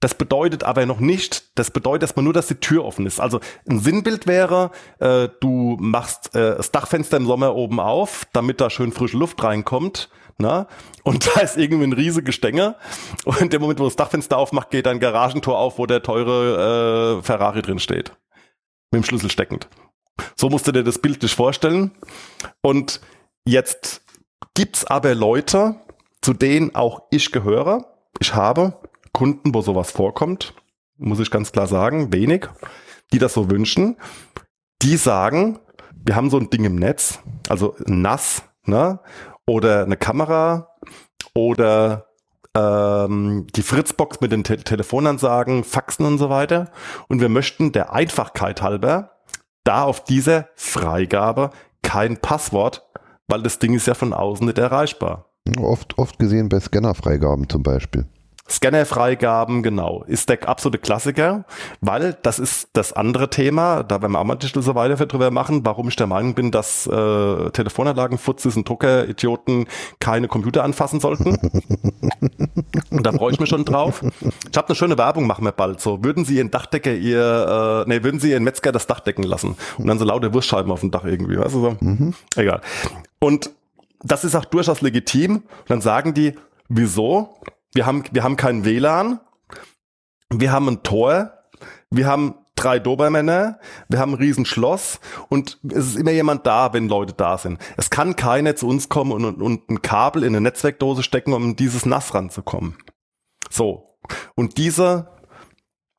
Das 0.00 0.14
bedeutet 0.14 0.62
aber 0.62 0.86
noch 0.86 1.00
nicht, 1.00 1.58
das 1.58 1.72
bedeutet 1.72 2.02
erstmal 2.02 2.22
nur, 2.22 2.32
dass 2.32 2.46
die 2.46 2.54
Tür 2.54 2.84
offen 2.84 3.04
ist. 3.04 3.18
Also 3.18 3.40
ein 3.68 3.80
Sinnbild 3.80 4.28
wäre, 4.28 4.70
äh, 5.00 5.28
du 5.40 5.76
machst 5.80 6.36
äh, 6.36 6.56
das 6.56 6.70
Dachfenster 6.70 7.16
im 7.16 7.26
Sommer 7.26 7.56
oben 7.56 7.80
auf, 7.80 8.24
damit 8.32 8.60
da 8.60 8.70
schön 8.70 8.92
frische 8.92 9.18
Luft 9.18 9.42
reinkommt. 9.42 10.08
Na? 10.38 10.68
Und 11.02 11.26
da 11.34 11.40
ist 11.40 11.56
irgendwie 11.56 11.84
ein 11.84 11.92
riesiges 11.92 12.36
Stänger. 12.36 12.76
Und 13.24 13.40
in 13.40 13.50
dem 13.50 13.60
Moment, 13.60 13.80
wo 13.80 13.84
das 13.84 13.96
Dachfenster 13.96 14.38
aufmacht, 14.38 14.70
geht 14.70 14.86
ein 14.86 15.00
Garagentor 15.00 15.58
auf, 15.58 15.78
wo 15.78 15.86
der 15.86 16.00
teure 16.02 17.18
äh, 17.18 17.22
Ferrari 17.24 17.62
drin 17.62 17.80
steht. 17.80 18.12
Mit 18.92 19.02
dem 19.02 19.04
Schlüssel 19.04 19.30
steckend. 19.30 19.68
So 20.36 20.48
musst 20.48 20.66
du 20.66 20.72
dir 20.72 20.84
das 20.84 20.98
bildlich 20.98 21.34
vorstellen. 21.34 21.92
Und 22.62 23.00
jetzt 23.44 24.02
gibt's 24.54 24.84
aber 24.84 25.14
Leute, 25.14 25.76
zu 26.22 26.32
denen 26.32 26.74
auch 26.74 27.02
ich 27.10 27.32
gehöre. 27.32 27.86
Ich 28.20 28.34
habe 28.34 28.74
Kunden, 29.12 29.54
wo 29.54 29.62
sowas 29.62 29.90
vorkommt, 29.90 30.54
muss 30.96 31.20
ich 31.20 31.30
ganz 31.30 31.52
klar 31.52 31.66
sagen, 31.66 32.12
wenig, 32.12 32.46
die 33.12 33.18
das 33.18 33.34
so 33.34 33.50
wünschen. 33.50 33.96
Die 34.82 34.96
sagen, 34.96 35.58
wir 36.04 36.16
haben 36.16 36.30
so 36.30 36.38
ein 36.38 36.50
Ding 36.50 36.64
im 36.64 36.76
Netz, 36.76 37.20
also 37.48 37.74
ein 37.86 38.02
NAS, 38.02 38.42
ne? 38.64 39.00
Oder 39.46 39.84
eine 39.84 39.96
Kamera 39.96 40.76
oder 41.34 42.08
ähm, 42.54 43.46
die 43.54 43.62
Fritzbox 43.62 44.20
mit 44.20 44.32
den 44.32 44.44
Te 44.44 44.58
Telefonansagen, 44.58 45.64
Faxen 45.64 46.04
und 46.04 46.18
so 46.18 46.28
weiter. 46.28 46.70
Und 47.08 47.20
wir 47.20 47.28
möchten 47.28 47.72
der 47.72 47.92
Einfachkeit 47.92 48.62
halber 48.62 49.17
da 49.68 49.82
auf 49.82 50.02
diese 50.02 50.48
Freigabe 50.54 51.50
kein 51.82 52.16
Passwort, 52.16 52.88
weil 53.28 53.42
das 53.42 53.58
Ding 53.58 53.74
ist 53.74 53.86
ja 53.86 53.92
von 53.92 54.14
außen 54.14 54.46
nicht 54.46 54.56
erreichbar. 54.56 55.26
oft, 55.60 55.98
oft 55.98 56.18
gesehen 56.18 56.48
bei 56.48 56.58
Scannerfreigaben 56.58 57.50
zum 57.50 57.62
Beispiel. 57.62 58.06
Scannerfreigaben, 58.50 59.62
genau, 59.62 60.04
ist 60.06 60.28
der 60.28 60.48
absolute 60.48 60.78
Klassiker, 60.78 61.44
weil 61.80 62.16
das 62.22 62.38
ist 62.38 62.70
das 62.72 62.92
andere 62.92 63.30
Thema, 63.30 63.82
da 63.82 64.00
werden 64.00 64.12
wir 64.12 64.20
auch 64.20 64.24
mal 64.24 64.36
Titel 64.36 64.62
so 64.62 64.74
weiter 64.74 65.06
drüber 65.06 65.30
machen, 65.30 65.64
warum 65.64 65.88
ich 65.88 65.96
der 65.96 66.06
Meinung 66.06 66.34
bin, 66.34 66.50
dass 66.50 66.86
äh, 66.86 67.50
Telefonanlagen, 67.50 68.18
Futzis 68.18 68.56
und 68.56 68.68
Druckeridioten 68.68 69.66
keine 70.00 70.28
Computer 70.28 70.64
anfassen 70.64 71.00
sollten. 71.00 71.36
und 72.90 73.06
da 73.06 73.12
freue 73.12 73.32
ich 73.32 73.40
mich 73.40 73.50
schon 73.50 73.64
drauf. 73.64 74.02
Ich 74.50 74.56
habe 74.56 74.68
eine 74.68 74.76
schöne 74.76 74.96
Werbung, 74.96 75.26
machen 75.26 75.44
wir 75.44 75.52
bald. 75.52 75.80
So, 75.80 76.02
würden 76.02 76.24
Sie 76.24 76.36
Ihren 76.36 76.50
Dachdecker 76.50 76.94
ihr, 76.94 77.84
äh, 77.86 77.88
nee, 77.88 78.02
würden 78.02 78.20
Sie 78.20 78.30
Ihren 78.30 78.44
Metzger 78.44 78.72
das 78.72 78.86
Dach 78.86 79.00
decken 79.00 79.24
lassen 79.24 79.56
und 79.76 79.86
dann 79.86 79.98
so 79.98 80.04
laute 80.04 80.32
Wurstscheiben 80.32 80.72
auf 80.72 80.80
dem 80.80 80.90
Dach 80.90 81.04
irgendwie, 81.04 81.38
weißt 81.38 81.54
du 81.54 81.60
so? 81.60 81.76
Egal. 82.36 82.60
Und 83.18 83.50
das 84.02 84.24
ist 84.24 84.34
auch 84.34 84.44
durchaus 84.44 84.80
legitim. 84.80 85.36
Und 85.36 85.44
dann 85.68 85.80
sagen 85.80 86.14
die, 86.14 86.34
wieso? 86.68 87.36
Wir 87.74 87.86
haben, 87.86 88.04
wir 88.12 88.22
haben 88.24 88.36
kein 88.36 88.64
WLAN, 88.64 89.20
wir 90.30 90.52
haben 90.52 90.68
ein 90.68 90.82
Tor, 90.82 91.32
wir 91.90 92.06
haben 92.06 92.34
drei 92.54 92.78
Dobermänner, 92.78 93.60
wir 93.88 93.98
haben 93.98 94.12
ein 94.12 94.18
Riesenschloss 94.18 95.00
und 95.28 95.58
es 95.70 95.88
ist 95.88 95.96
immer 95.96 96.10
jemand 96.10 96.46
da, 96.46 96.72
wenn 96.72 96.88
Leute 96.88 97.12
da 97.12 97.38
sind. 97.38 97.58
Es 97.76 97.90
kann 97.90 98.16
keiner 98.16 98.56
zu 98.56 98.66
uns 98.66 98.88
kommen 98.88 99.12
und, 99.12 99.24
und, 99.24 99.42
und 99.42 99.70
ein 99.70 99.82
Kabel 99.82 100.22
in 100.22 100.34
eine 100.34 100.40
Netzwerkdose 100.40 101.02
stecken, 101.02 101.32
um 101.32 101.44
in 101.44 101.56
dieses 101.56 101.86
Nass 101.86 102.14
ranzukommen. 102.14 102.76
So. 103.50 103.98
Und 104.34 104.58
diese, 104.58 105.08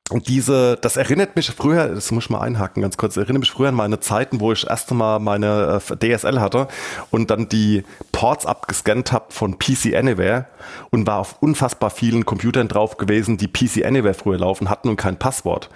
und 0.09 0.27
diese, 0.27 0.75
das 0.77 0.97
erinnert 0.97 1.35
mich 1.35 1.51
früher, 1.51 1.87
das 1.87 2.11
muss 2.11 2.25
ich 2.25 2.29
mal 2.31 2.41
einhaken 2.41 2.81
ganz 2.81 2.97
kurz, 2.97 3.15
erinnert 3.15 3.41
mich 3.41 3.51
früher 3.51 3.69
an 3.69 3.75
meine 3.75 3.99
Zeiten, 3.99 4.39
wo 4.39 4.51
ich 4.51 4.61
das 4.61 4.69
erste 4.69 4.95
Mal 4.95 5.19
meine 5.19 5.81
äh, 5.87 6.17
DSL 6.17 6.41
hatte 6.41 6.67
und 7.11 7.29
dann 7.29 7.47
die 7.47 7.83
Ports 8.11 8.47
abgescannt 8.47 9.11
habe 9.11 9.25
von 9.29 9.59
PC 9.59 9.95
Anywhere 9.95 10.45
und 10.89 11.05
war 11.05 11.19
auf 11.19 11.41
unfassbar 11.41 11.91
vielen 11.91 12.25
Computern 12.25 12.67
drauf 12.67 12.97
gewesen, 12.97 13.37
die 13.37 13.47
PC 13.47 13.85
Anywhere 13.85 14.15
früher 14.15 14.39
laufen 14.39 14.69
hatten 14.69 14.89
und 14.89 14.95
kein 14.95 15.19
Passwort, 15.19 15.69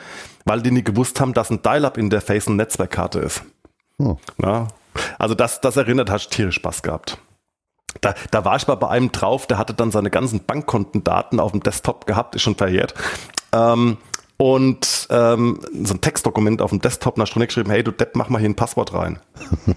weil 0.46 0.64
die 0.64 0.72
nicht 0.72 0.86
gewusst 0.86 1.22
haben, 1.22 1.34
dass 1.34 1.52
ein 1.52 1.62
Dial-Up-Interface 1.62 2.48
eine 2.48 2.56
Netzwerkkarte 2.56 3.20
ist. 3.20 3.44
Oh. 4.00 4.18
Ja, 4.42 4.68
also 5.20 5.36
das, 5.36 5.62
das 5.62 5.78
erinnert, 5.78 6.10
hat 6.10 6.32
tierisch 6.32 6.56
Spaß 6.56 6.82
gehabt. 6.82 7.20
Da, 8.02 8.16
da 8.32 8.44
war 8.44 8.56
ich 8.56 8.68
mal 8.68 8.76
bei 8.76 8.90
einem 8.90 9.12
drauf, 9.12 9.46
der 9.46 9.60
hatte 9.60 9.76
dann 9.76 9.92
seine 9.92 10.10
ganzen 10.10 10.44
Bankkontendaten 10.44 11.40
auf 11.40 11.52
dem 11.52 11.62
Desktop 11.62 12.08
gehabt, 12.08 12.34
ist 12.36 12.42
schon 12.42 12.56
verjährt. 12.56 12.96
Ähm, 13.52 13.98
und 14.44 15.08
ähm, 15.10 15.62
so 15.86 15.94
ein 15.94 16.02
Textdokument 16.02 16.62
auf 16.62 16.72
dem 16.72 16.82
Desktop 16.82 17.18
nach 17.18 17.28
Stunde 17.28 17.48
geschrieben, 17.48 17.72
hey 17.72 17.82
du 17.82 17.92
Depp, 17.92 18.18
mach 18.18 18.28
mal 18.28 18.40
hier 18.40 18.50
ein 18.50 18.56
Passwort 18.56 18.94
rein. 18.94 19.22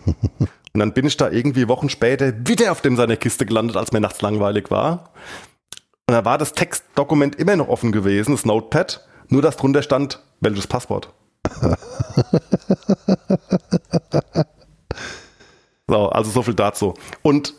und 0.73 0.81
dann 0.81 0.93
bin 0.93 1.07
ich 1.07 1.17
da 1.17 1.31
irgendwie 1.31 1.69
Wochen 1.69 1.89
später 1.89 2.33
wieder 2.49 2.73
auf 2.73 2.81
dem 2.81 2.97
seiner 2.97 3.15
Kiste 3.15 3.47
gelandet, 3.47 3.77
als 3.77 3.93
mir 3.93 4.01
nachts 4.01 4.23
langweilig 4.23 4.73
war. 4.73 5.11
Und 6.09 6.15
da 6.15 6.25
war 6.25 6.37
das 6.37 6.53
Textdokument 6.53 7.37
immer 7.37 7.55
noch 7.55 7.69
offen 7.69 7.93
gewesen, 7.93 8.33
das 8.33 8.45
Notepad, 8.45 9.07
nur 9.29 9.41
dass 9.41 9.57
drunter 9.57 9.83
stand, 9.83 10.21
welches 10.41 10.67
Passwort. 10.67 11.13
so, 15.87 16.09
also 16.09 16.31
so 16.33 16.43
viel 16.43 16.55
dazu. 16.55 16.95
Und 17.23 17.55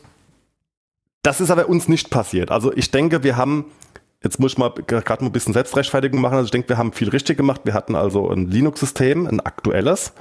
das 1.22 1.40
ist 1.40 1.52
aber 1.52 1.70
uns 1.70 1.88
nicht 1.88 2.10
passiert. 2.10 2.52
Also 2.52 2.74
ich 2.74 2.92
denke, 2.92 3.24
wir 3.24 3.38
haben, 3.38 3.72
jetzt 4.24 4.40
muss 4.40 4.54
ich 4.54 4.58
mal 4.58 4.72
gerade 4.72 5.24
mal 5.24 5.30
ein 5.30 5.32
bisschen 5.32 5.54
Selbstrechtfertigung 5.54 6.20
machen, 6.22 6.36
also 6.36 6.46
ich 6.46 6.52
denke, 6.52 6.70
wir 6.70 6.78
haben 6.78 6.94
viel 6.94 7.10
richtig 7.10 7.38
gemacht. 7.38 7.62
Wir 7.64 7.74
hatten 7.74 7.96
also 7.96 8.30
ein 8.30 8.50
Linux-System, 8.50 9.28
ein 9.28 9.40
aktuelles. 9.40 10.14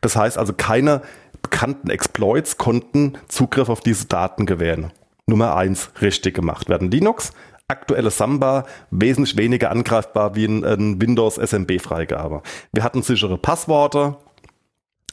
Das 0.00 0.16
heißt 0.16 0.38
also, 0.38 0.52
keine 0.52 1.02
bekannten 1.42 1.90
Exploits 1.90 2.56
konnten 2.56 3.18
Zugriff 3.28 3.68
auf 3.68 3.80
diese 3.80 4.06
Daten 4.06 4.46
gewähren. 4.46 4.92
Nummer 5.26 5.56
eins 5.56 5.90
richtig 6.00 6.34
gemacht. 6.34 6.68
Wir 6.68 6.74
hatten 6.74 6.90
Linux, 6.90 7.32
aktuelle 7.68 8.10
Samba, 8.10 8.64
wesentlich 8.90 9.36
weniger 9.36 9.70
angreifbar 9.70 10.34
wie 10.34 10.46
ein, 10.46 10.64
ein 10.64 11.00
Windows 11.00 11.36
SMB-Freigabe. 11.36 12.42
Wir 12.72 12.82
hatten 12.82 13.02
sichere 13.02 13.38
Passworte, 13.38 14.16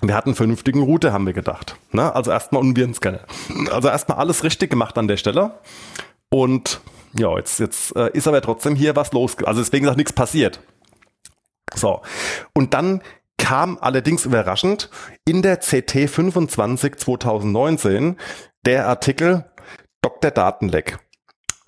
wir 0.01 0.15
hatten 0.15 0.29
einen 0.29 0.35
vernünftigen 0.35 0.81
Router, 0.81 1.11
haben 1.13 1.25
wir 1.25 1.33
gedacht. 1.33 1.75
Ne? 1.91 2.13
Also 2.15 2.31
erstmal 2.31 2.61
einen 2.61 2.75
Virenscanner. 2.75 3.21
Also 3.71 3.89
erstmal 3.89 4.17
alles 4.17 4.43
richtig 4.43 4.69
gemacht 4.69 4.97
an 4.97 5.07
der 5.07 5.17
Stelle. 5.17 5.51
Und 6.29 6.79
ja, 7.17 7.35
jetzt, 7.37 7.59
jetzt 7.59 7.95
äh, 7.95 8.09
ist 8.11 8.27
aber 8.27 8.41
trotzdem 8.41 8.75
hier 8.75 8.95
was 8.95 9.11
los. 9.11 9.37
Also 9.43 9.61
deswegen 9.61 9.85
ist 9.85 9.91
auch 9.91 9.97
nichts 9.97 10.13
passiert. 10.13 10.59
So. 11.75 12.01
Und 12.53 12.73
dann 12.73 13.01
kam 13.37 13.77
allerdings 13.79 14.25
überraschend 14.25 14.89
in 15.25 15.41
der 15.41 15.57
CT 15.57 16.09
25 16.09 16.97
2019 16.97 18.17
der 18.65 18.87
Artikel 18.87 19.45
Dr. 20.01 20.31
Datenleck. 20.31 20.99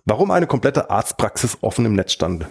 Warum 0.05 0.31
eine 0.31 0.47
komplette 0.47 0.89
Arztpraxis 0.89 1.59
offen 1.61 1.85
im 1.85 1.95
Netz 1.95 2.13
stand. 2.13 2.47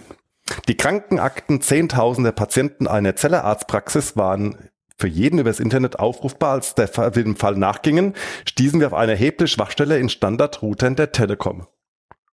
Die 0.67 0.75
Krankenakten 0.75 1.61
zehntausender 1.61 2.31
Patienten 2.31 2.87
einer 2.87 3.15
Zellenarztpraxis 3.15 4.17
waren 4.17 4.69
für 4.97 5.07
jeden 5.07 5.39
übers 5.39 5.59
Internet 5.59 5.99
aufrufbar. 5.99 6.53
Als 6.53 6.75
wir 6.77 7.09
dem 7.11 7.35
Fall 7.35 7.55
nachgingen, 7.55 8.13
stießen 8.45 8.79
wir 8.79 8.87
auf 8.87 8.93
eine 8.93 9.13
erhebliche 9.13 9.53
Schwachstelle 9.53 9.97
in 9.97 10.09
Standardroutern 10.09 10.95
der 10.95 11.11
Telekom. 11.11 11.67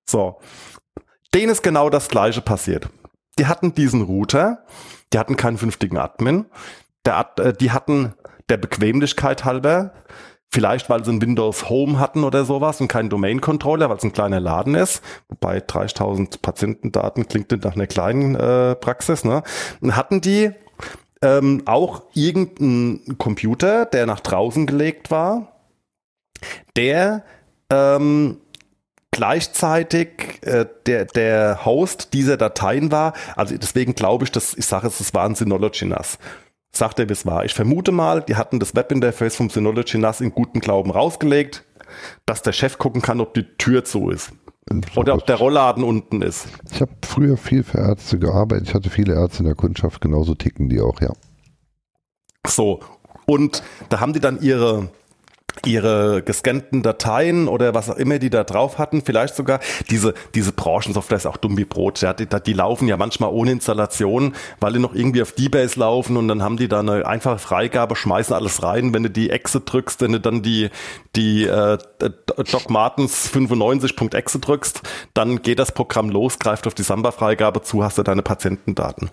So. 0.08 0.40
Denen 1.34 1.52
ist 1.52 1.62
genau 1.62 1.90
das 1.90 2.08
Gleiche 2.08 2.40
passiert. 2.40 2.88
Die 3.38 3.46
hatten 3.46 3.74
diesen 3.74 4.02
Router, 4.02 4.64
die 5.12 5.18
hatten 5.18 5.36
keinen 5.36 5.58
vernünftigen 5.58 5.98
Admin, 5.98 6.46
der, 7.04 7.30
äh, 7.38 7.52
die 7.52 7.70
hatten 7.70 8.14
der 8.48 8.56
Bequemlichkeit 8.56 9.44
halber, 9.44 9.92
vielleicht 10.50 10.88
weil 10.88 11.04
sie 11.04 11.12
ein 11.12 11.20
Windows 11.20 11.68
Home 11.68 12.00
hatten 12.00 12.24
oder 12.24 12.46
sowas 12.46 12.80
und 12.80 12.88
keinen 12.88 13.10
Domain-Controller, 13.10 13.90
weil 13.90 13.98
es 13.98 14.04
ein 14.04 14.14
kleiner 14.14 14.40
Laden 14.40 14.74
ist, 14.74 15.02
wobei 15.28 15.58
30.000 15.58 16.40
Patientendaten 16.40 17.28
klingt 17.28 17.52
nach 17.62 17.74
einer 17.74 17.86
kleinen 17.86 18.34
äh, 18.34 18.74
Praxis, 18.74 19.24
ne? 19.24 19.42
Hatten 19.90 20.22
die 20.22 20.50
ähm, 21.20 21.62
auch 21.66 22.04
irgendeinen 22.14 23.18
Computer, 23.18 23.84
der 23.84 24.06
nach 24.06 24.20
draußen 24.20 24.66
gelegt 24.66 25.10
war, 25.10 25.60
der 26.76 27.24
ähm, 27.70 28.38
gleichzeitig 29.18 30.38
äh, 30.42 30.64
der, 30.86 31.04
der 31.06 31.64
Host 31.64 32.12
dieser 32.12 32.36
Dateien 32.36 32.92
war, 32.92 33.14
also 33.34 33.56
deswegen 33.58 33.96
glaube 33.96 34.24
ich, 34.24 34.30
dass 34.30 34.54
ich 34.54 34.64
sage 34.64 34.86
es, 34.86 35.00
es 35.00 35.12
war 35.12 35.24
ein 35.24 35.34
Synology 35.34 35.86
NAS. 35.86 36.18
Sagt 36.70 37.00
er, 37.00 37.08
wie 37.08 37.14
es 37.14 37.26
war. 37.26 37.44
Ich 37.44 37.52
vermute 37.52 37.90
mal, 37.90 38.22
die 38.22 38.36
hatten 38.36 38.60
das 38.60 38.76
Webinterface 38.76 39.34
vom 39.34 39.50
Synology 39.50 39.98
NAS 39.98 40.20
in 40.20 40.30
guten 40.30 40.60
Glauben 40.60 40.92
rausgelegt, 40.92 41.64
dass 42.26 42.42
der 42.42 42.52
Chef 42.52 42.78
gucken 42.78 43.02
kann, 43.02 43.20
ob 43.20 43.34
die 43.34 43.42
Tür 43.58 43.84
zu 43.84 44.10
ist. 44.10 44.30
Oder 44.94 45.14
ob 45.14 45.26
der 45.26 45.36
Rollladen 45.36 45.82
unten 45.82 46.22
ist. 46.22 46.46
Ich 46.70 46.80
habe 46.80 46.92
früher 47.04 47.36
viel 47.36 47.64
für 47.64 47.78
Ärzte 47.78 48.20
gearbeitet. 48.20 48.68
Ich 48.68 48.74
hatte 48.74 48.88
viele 48.88 49.14
Ärzte 49.14 49.40
in 49.40 49.46
der 49.46 49.56
Kundschaft, 49.56 50.00
genauso 50.00 50.36
ticken 50.36 50.68
die 50.68 50.80
auch, 50.80 51.00
ja. 51.00 51.12
So. 52.46 52.80
Und 53.26 53.64
da 53.88 53.98
haben 53.98 54.12
die 54.12 54.20
dann 54.20 54.40
ihre 54.40 54.90
ihre 55.66 56.22
gescannten 56.22 56.82
Dateien 56.82 57.48
oder 57.48 57.74
was 57.74 57.90
auch 57.90 57.96
immer 57.96 58.18
die 58.18 58.30
da 58.30 58.44
drauf 58.44 58.78
hatten, 58.78 59.02
vielleicht 59.02 59.34
sogar 59.34 59.60
diese, 59.90 60.14
diese 60.34 60.52
Branchensoftware 60.52 61.16
ist 61.16 61.26
auch 61.26 61.36
dumm 61.36 61.56
wie 61.56 61.64
Brot. 61.64 62.00
Ja, 62.00 62.12
die, 62.12 62.26
die 62.26 62.52
laufen 62.52 62.88
ja 62.88 62.96
manchmal 62.96 63.30
ohne 63.30 63.52
Installation, 63.52 64.34
weil 64.60 64.72
die 64.72 64.78
noch 64.78 64.94
irgendwie 64.94 65.22
auf 65.22 65.32
D-Base 65.32 65.78
laufen 65.78 66.16
und 66.16 66.28
dann 66.28 66.42
haben 66.42 66.56
die 66.56 66.68
da 66.68 66.80
eine 66.80 67.06
einfache 67.06 67.38
Freigabe, 67.38 67.96
schmeißen 67.96 68.34
alles 68.34 68.62
rein. 68.62 68.94
Wenn 68.94 69.02
du 69.02 69.10
die 69.10 69.30
Exe 69.30 69.60
drückst, 69.60 70.00
wenn 70.00 70.12
du 70.12 70.20
dann 70.20 70.42
die, 70.42 70.70
die 71.16 71.44
äh, 71.44 71.78
Doc 71.98 72.70
Martens 72.70 73.30
95.exe 73.32 74.38
drückst, 74.38 74.82
dann 75.14 75.42
geht 75.42 75.58
das 75.58 75.72
Programm 75.72 76.10
los, 76.10 76.38
greift 76.38 76.66
auf 76.66 76.74
die 76.74 76.82
Samba-Freigabe 76.82 77.62
zu, 77.62 77.82
hast 77.82 77.98
du 77.98 78.02
deine 78.02 78.22
Patientendaten. 78.22 79.10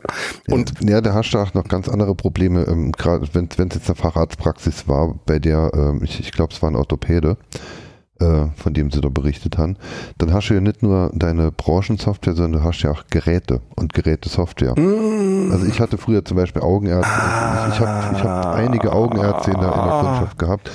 Und 0.49 0.73
ja, 0.81 1.01
da 1.01 1.13
hast 1.13 1.31
du 1.31 1.39
auch 1.39 1.53
noch 1.53 1.67
ganz 1.67 1.89
andere 1.89 2.15
Probleme, 2.15 2.65
ähm, 2.67 2.91
gerade 2.91 3.27
wenn 3.33 3.47
es 3.47 3.57
jetzt 3.57 3.89
eine 3.89 3.95
Facharztpraxis 3.95 4.87
war, 4.87 5.15
bei 5.25 5.39
der, 5.39 5.71
ähm, 5.73 6.01
ich, 6.03 6.19
ich 6.19 6.31
glaube, 6.35 6.53
es 6.53 6.61
war 6.61 6.69
ein 6.69 6.75
Orthopäde, 6.75 7.37
äh, 8.19 8.47
von 8.55 8.73
dem 8.73 8.91
sie 8.91 9.01
da 9.01 9.09
berichtet 9.09 9.57
haben, 9.57 9.75
dann 10.17 10.33
hast 10.33 10.49
du 10.49 10.53
ja 10.53 10.61
nicht 10.61 10.83
nur 10.83 11.11
deine 11.13 11.51
Branchensoftware, 11.51 12.33
sondern 12.33 12.61
du 12.61 12.67
hast 12.67 12.81
ja 12.81 12.91
auch 12.91 13.03
Geräte 13.09 13.61
und 13.75 13.93
Gerätesoftware. 13.93 14.79
Mm. 14.79 15.51
Also 15.51 15.65
ich 15.65 15.79
hatte 15.79 15.97
früher 15.97 16.23
zum 16.23 16.37
Beispiel 16.37 16.61
Augenärzte, 16.61 17.11
ich, 17.11 17.73
ich 17.73 17.79
habe 17.81 18.15
ich 18.15 18.23
hab 18.23 18.55
einige 18.55 18.93
Augenärzte 18.93 19.51
in 19.51 19.59
der, 19.59 19.69
in 19.69 19.83
der 19.83 19.99
Kundschaft 20.01 20.39
gehabt. 20.39 20.71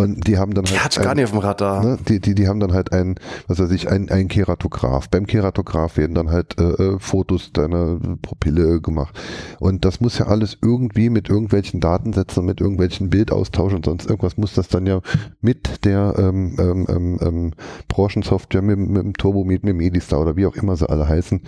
Und 0.00 0.26
die 0.26 0.38
haben 0.38 0.54
dann 0.54 0.64
die 0.64 0.78
halt. 0.78 0.96
ich 0.96 1.02
gar 1.02 1.14
nicht 1.14 1.24
auf 1.24 1.30
dem 1.32 1.40
Radar. 1.40 1.84
Ne, 1.84 1.98
die, 2.08 2.20
die, 2.20 2.34
die 2.34 2.48
haben 2.48 2.58
dann 2.58 2.72
halt 2.72 2.92
ein, 2.92 3.16
was 3.48 3.58
weiß 3.58 3.70
ich, 3.72 3.90
ein, 3.90 4.10
ein 4.10 4.28
Keratograph. 4.28 5.10
Beim 5.10 5.26
Keratograph 5.26 5.98
werden 5.98 6.14
dann 6.14 6.30
halt 6.30 6.58
äh, 6.58 6.62
äh, 6.62 6.98
Fotos 6.98 7.52
deiner 7.52 7.98
Pupille 8.22 8.80
gemacht. 8.80 9.14
Und 9.58 9.84
das 9.84 10.00
muss 10.00 10.18
ja 10.18 10.26
alles 10.26 10.56
irgendwie 10.62 11.10
mit 11.10 11.28
irgendwelchen 11.28 11.80
Datensätzen, 11.80 12.46
mit 12.46 12.62
irgendwelchen 12.62 13.10
Bildaustausch 13.10 13.74
und 13.74 13.84
sonst 13.84 14.06
irgendwas 14.06 14.38
muss 14.38 14.54
das 14.54 14.68
dann 14.68 14.86
ja 14.86 15.00
mit 15.42 15.84
der 15.84 16.14
ähm, 16.16 16.56
ähm, 16.58 16.86
ähm, 16.88 17.18
ähm, 17.20 17.52
Branchensoftware, 17.88 18.62
mit, 18.62 18.78
mit 18.78 19.02
dem 19.02 19.12
Turbomeet, 19.12 19.64
mit 19.64 19.74
dem 19.74 19.80
Edistar 19.80 20.20
oder 20.20 20.36
wie 20.36 20.46
auch 20.46 20.56
immer 20.56 20.76
sie 20.76 20.88
alle 20.88 21.06
heißen. 21.06 21.42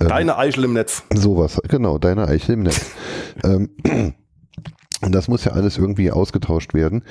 Ähm, 0.00 0.08
Deine 0.08 0.38
Eichel 0.38 0.64
im 0.64 0.72
Netz. 0.72 1.02
Sowas, 1.14 1.60
genau, 1.68 1.98
deine 1.98 2.26
Eichel 2.26 2.54
im 2.54 2.62
Netz. 2.62 2.86
ähm, 3.44 3.68
und 5.00 5.14
das 5.14 5.28
muss 5.28 5.44
ja 5.44 5.52
alles 5.52 5.78
irgendwie 5.78 6.10
ausgetauscht 6.10 6.74
werden. 6.74 7.04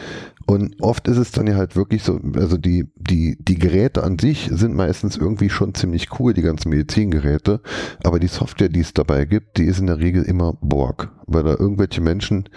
Und 0.46 0.76
oft 0.82 1.08
ist 1.08 1.18
es 1.18 1.32
dann 1.32 1.48
ja 1.48 1.56
halt 1.56 1.78
wirklich 1.78 2.04
so, 2.04 2.20
also 2.36 2.58
die, 2.58 2.92
die, 2.96 3.38
die 3.40 3.58
Geräte 3.58 4.04
an 4.04 4.20
sich 4.20 4.50
sind 4.52 4.76
meistens 4.76 5.16
irgendwie 5.16 5.50
schon 5.50 5.74
ziemlich 5.74 6.20
cool, 6.20 6.34
die 6.34 6.42
ganzen 6.42 6.70
Medizingeräte. 6.70 7.62
Aber 8.04 8.20
die 8.20 8.28
Software, 8.28 8.70
die 8.70 8.82
es 8.82 8.94
dabei 8.94 9.24
gibt, 9.24 9.58
die 9.58 9.66
ist 9.66 9.80
in 9.80 9.88
der 9.88 10.00
Regel 10.00 10.24
immer 10.24 10.54
Borg. 10.62 11.14
Weil 11.28 11.44
da 11.44 11.52
irgendwelche 11.52 12.02
Menschen, 12.02 12.50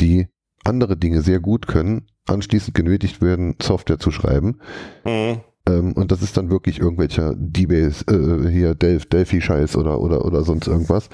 die 0.00 0.26
andere 0.64 0.96
Dinge 0.96 1.22
sehr 1.22 1.38
gut 1.38 1.68
können, 1.68 2.06
anschließend 2.26 2.74
genötigt 2.74 3.22
werden, 3.22 3.54
Software 3.62 4.00
zu 4.00 4.10
schreiben. 4.10 4.58
Mhm. 5.04 5.42
Ähm, 5.68 5.92
und 5.92 6.10
das 6.12 6.22
ist 6.22 6.36
dann 6.36 6.50
wirklich 6.50 6.80
irgendwelcher 6.80 7.34
D-Base, 7.36 8.04
äh, 8.08 8.50
hier 8.50 8.74
Delph, 8.74 9.06
Delphi-Scheiß 9.06 9.76
oder, 9.76 10.00
oder, 10.00 10.24
oder 10.24 10.42
sonst 10.42 10.66
irgendwas. 10.66 11.08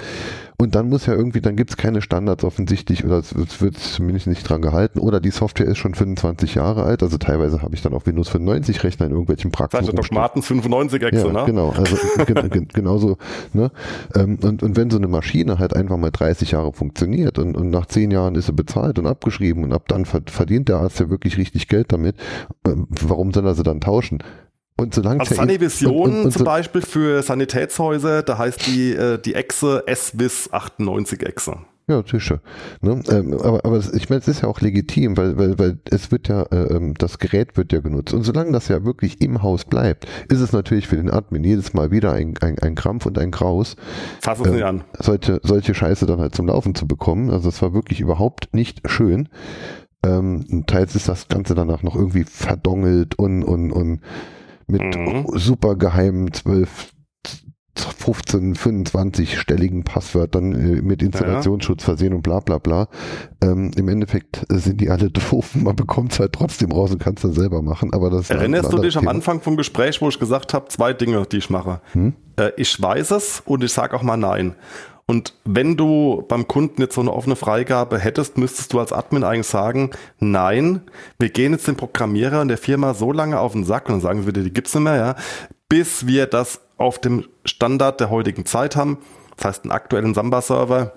Und 0.58 0.74
dann 0.74 0.88
muss 0.88 1.06
ja 1.06 1.14
irgendwie, 1.14 1.40
dann 1.40 1.56
gibt's 1.56 1.76
keine 1.76 2.02
Standards 2.02 2.44
offensichtlich 2.44 3.04
oder 3.04 3.18
es, 3.18 3.32
es 3.32 3.60
wird 3.60 3.76
zumindest 3.76 4.26
nicht 4.28 4.48
dran 4.48 4.62
gehalten. 4.62 5.00
Oder 5.00 5.18
die 5.20 5.30
Software 5.30 5.66
ist 5.66 5.78
schon 5.78 5.94
25 5.94 6.54
Jahre 6.54 6.84
alt. 6.84 7.02
Also 7.02 7.18
teilweise 7.18 7.62
habe 7.62 7.74
ich 7.74 7.82
dann 7.82 7.94
auf 7.94 8.06
Windows 8.06 8.28
95 8.28 8.84
Rechner 8.84 9.06
in 9.06 9.12
irgendwelchen 9.12 9.50
Praxen. 9.50 9.78
Seite 9.80 9.86
Doc 9.90 9.98
rumstehen. 9.98 10.18
Martens 10.20 10.46
95 10.46 11.02
Exe, 11.02 11.26
Ja, 11.26 11.32
ne? 11.32 11.42
genau. 11.46 11.70
Also 11.70 11.96
gen, 12.26 12.50
gen, 12.50 12.68
genauso. 12.68 13.16
Ne? 13.52 13.70
Ähm, 14.14 14.38
und, 14.42 14.62
und 14.62 14.76
wenn 14.76 14.90
so 14.90 14.98
eine 14.98 15.08
Maschine 15.08 15.58
halt 15.58 15.74
einfach 15.74 15.96
mal 15.96 16.10
30 16.10 16.52
Jahre 16.52 16.72
funktioniert 16.72 17.38
und, 17.38 17.56
und 17.56 17.70
nach 17.70 17.86
10 17.86 18.10
Jahren 18.10 18.34
ist 18.36 18.46
sie 18.46 18.52
bezahlt 18.52 18.98
und 18.98 19.06
abgeschrieben 19.06 19.64
und 19.64 19.72
ab 19.72 19.88
dann 19.88 20.04
ver- 20.04 20.22
verdient 20.26 20.68
der 20.68 20.76
Arzt 20.76 21.00
ja 21.00 21.10
wirklich 21.10 21.38
richtig 21.38 21.66
Geld 21.68 21.92
damit, 21.92 22.16
ähm, 22.66 22.86
warum 22.88 23.32
soll 23.32 23.46
er 23.46 23.54
sie 23.54 23.62
dann 23.64 23.80
tauschen? 23.80 24.18
Und 24.76 24.94
solange 24.94 25.20
Also 25.20 25.34
ja 25.34 25.42
eh- 25.42 25.46
Sanivision 25.46 25.92
und, 25.94 26.12
und, 26.12 26.24
und 26.26 26.32
zum 26.32 26.40
so, 26.40 26.44
Beispiel 26.44 26.82
für 26.82 27.22
Sanitätshäuser, 27.22 28.22
da 28.22 28.38
heißt 28.38 28.66
die, 28.66 28.92
äh, 28.94 29.18
die 29.18 29.34
Exe 29.34 29.84
SWIS 29.92 30.48
98 30.52 31.22
Exe. 31.26 31.56
Ja, 31.88 32.00
Tische. 32.02 32.40
Ne? 32.80 33.02
Ähm, 33.10 33.34
aber 33.34 33.64
aber 33.64 33.78
ich 33.92 34.08
meine, 34.08 34.20
es 34.20 34.28
ist 34.28 34.42
ja 34.42 34.48
auch 34.48 34.60
legitim, 34.60 35.16
weil, 35.16 35.36
weil, 35.36 35.58
weil 35.58 35.78
es 35.90 36.12
wird 36.12 36.28
ja, 36.28 36.42
äh, 36.44 36.74
ähm, 36.76 36.94
das 36.94 37.18
Gerät 37.18 37.56
wird 37.56 37.72
ja 37.72 37.80
genutzt. 37.80 38.14
Und 38.14 38.22
solange 38.22 38.52
das 38.52 38.68
ja 38.68 38.84
wirklich 38.84 39.20
im 39.20 39.42
Haus 39.42 39.64
bleibt, 39.64 40.06
ist 40.28 40.40
es 40.40 40.52
natürlich 40.52 40.86
für 40.86 40.96
den 40.96 41.10
Admin 41.10 41.42
jedes 41.42 41.74
Mal 41.74 41.90
wieder 41.90 42.12
ein, 42.12 42.34
ein, 42.40 42.56
ein 42.60 42.76
Krampf 42.76 43.04
und 43.06 43.18
ein 43.18 43.32
Graus, 43.32 43.74
Fass 44.20 44.38
es 44.40 44.46
Ähm, 44.46 44.52
nicht 44.54 44.64
an. 44.64 44.84
solche, 45.00 45.40
solche 45.42 45.74
Scheiße 45.74 46.06
dann 46.06 46.20
halt 46.20 46.36
zum 46.36 46.46
Laufen 46.46 46.76
zu 46.76 46.86
bekommen. 46.86 47.30
Also 47.30 47.48
es 47.48 47.60
war 47.60 47.74
wirklich 47.74 48.00
überhaupt 48.00 48.54
nicht 48.54 48.80
schön. 48.88 49.28
Ähm, 50.04 50.64
teils 50.68 50.94
ist 50.94 51.08
das 51.08 51.26
Ganze 51.28 51.54
danach 51.56 51.82
noch 51.82 51.96
irgendwie 51.96 52.24
verdongelt 52.24 53.16
und, 53.18 53.42
und, 53.42 53.72
und 53.72 54.00
mit 54.72 54.82
Mhm. 54.96 55.26
super 55.34 55.76
geheimen 55.76 56.32
12, 56.32 56.92
15, 57.74 58.54
25-stelligen 58.54 59.84
Passwörtern 59.84 60.52
äh, 60.52 60.82
mit 60.82 61.02
Installationsschutz 61.02 61.84
versehen 61.84 62.12
und 62.12 62.22
bla 62.22 62.40
bla 62.40 62.58
bla. 62.58 62.88
Ähm, 63.42 63.70
Im 63.76 63.88
Endeffekt 63.88 64.44
äh, 64.50 64.56
sind 64.58 64.80
die 64.80 64.90
alle 64.90 65.10
doof. 65.30 65.54
Man 65.54 65.74
bekommt 65.76 66.12
es 66.12 66.20
halt 66.20 66.32
trotzdem 66.32 66.70
raus 66.72 66.90
und 66.92 66.98
kann 66.98 67.14
es 67.14 67.22
dann 67.22 67.32
selber 67.32 67.62
machen. 67.62 67.92
Aber 67.94 68.10
das 68.10 68.28
Erinnerst 68.28 68.72
du 68.72 68.78
dich 68.78 68.96
am 68.96 69.02
Thema. 69.02 69.12
Anfang 69.12 69.40
vom 69.40 69.56
Gespräch, 69.56 70.02
wo 70.02 70.08
ich 70.08 70.18
gesagt 70.18 70.52
habe, 70.52 70.68
zwei 70.68 70.92
Dinge, 70.92 71.24
die 71.30 71.38
ich 71.38 71.48
mache? 71.50 71.80
Hm? 71.92 72.12
Äh, 72.36 72.50
ich 72.56 72.80
weiß 72.80 73.12
es 73.12 73.42
und 73.46 73.64
ich 73.64 73.72
sage 73.72 73.96
auch 73.96 74.02
mal 74.02 74.16
nein. 74.16 74.54
Und 75.06 75.34
wenn 75.44 75.76
du 75.76 76.24
beim 76.28 76.46
Kunden 76.48 76.80
jetzt 76.80 76.94
so 76.94 77.00
eine 77.00 77.12
offene 77.12 77.36
Freigabe 77.36 77.98
hättest, 77.98 78.38
müsstest 78.38 78.72
du 78.72 78.80
als 78.80 78.92
Admin 78.92 79.24
eigentlich 79.24 79.46
sagen, 79.46 79.90
nein, 80.20 80.82
wir 81.18 81.28
gehen 81.28 81.52
jetzt 81.52 81.66
dem 81.66 81.76
Programmierer 81.76 82.40
und 82.40 82.48
der 82.48 82.58
Firma 82.58 82.94
so 82.94 83.12
lange 83.12 83.38
auf 83.38 83.52
den 83.52 83.64
Sack 83.64 83.88
und 83.88 83.96
dann 83.96 84.00
sagen 84.00 84.22
sie 84.22 84.28
wieder, 84.28 84.42
die 84.42 84.52
gibt's 84.52 84.74
nicht 84.74 84.84
mehr, 84.84 84.96
ja, 84.96 85.16
bis 85.68 86.06
wir 86.06 86.26
das 86.26 86.60
auf 86.76 86.98
dem 86.98 87.26
Standard 87.44 88.00
der 88.00 88.10
heutigen 88.10 88.46
Zeit 88.46 88.76
haben. 88.76 88.98
Das 89.36 89.46
heißt, 89.46 89.64
einen 89.64 89.72
aktuellen 89.72 90.14
Samba-Server 90.14 90.92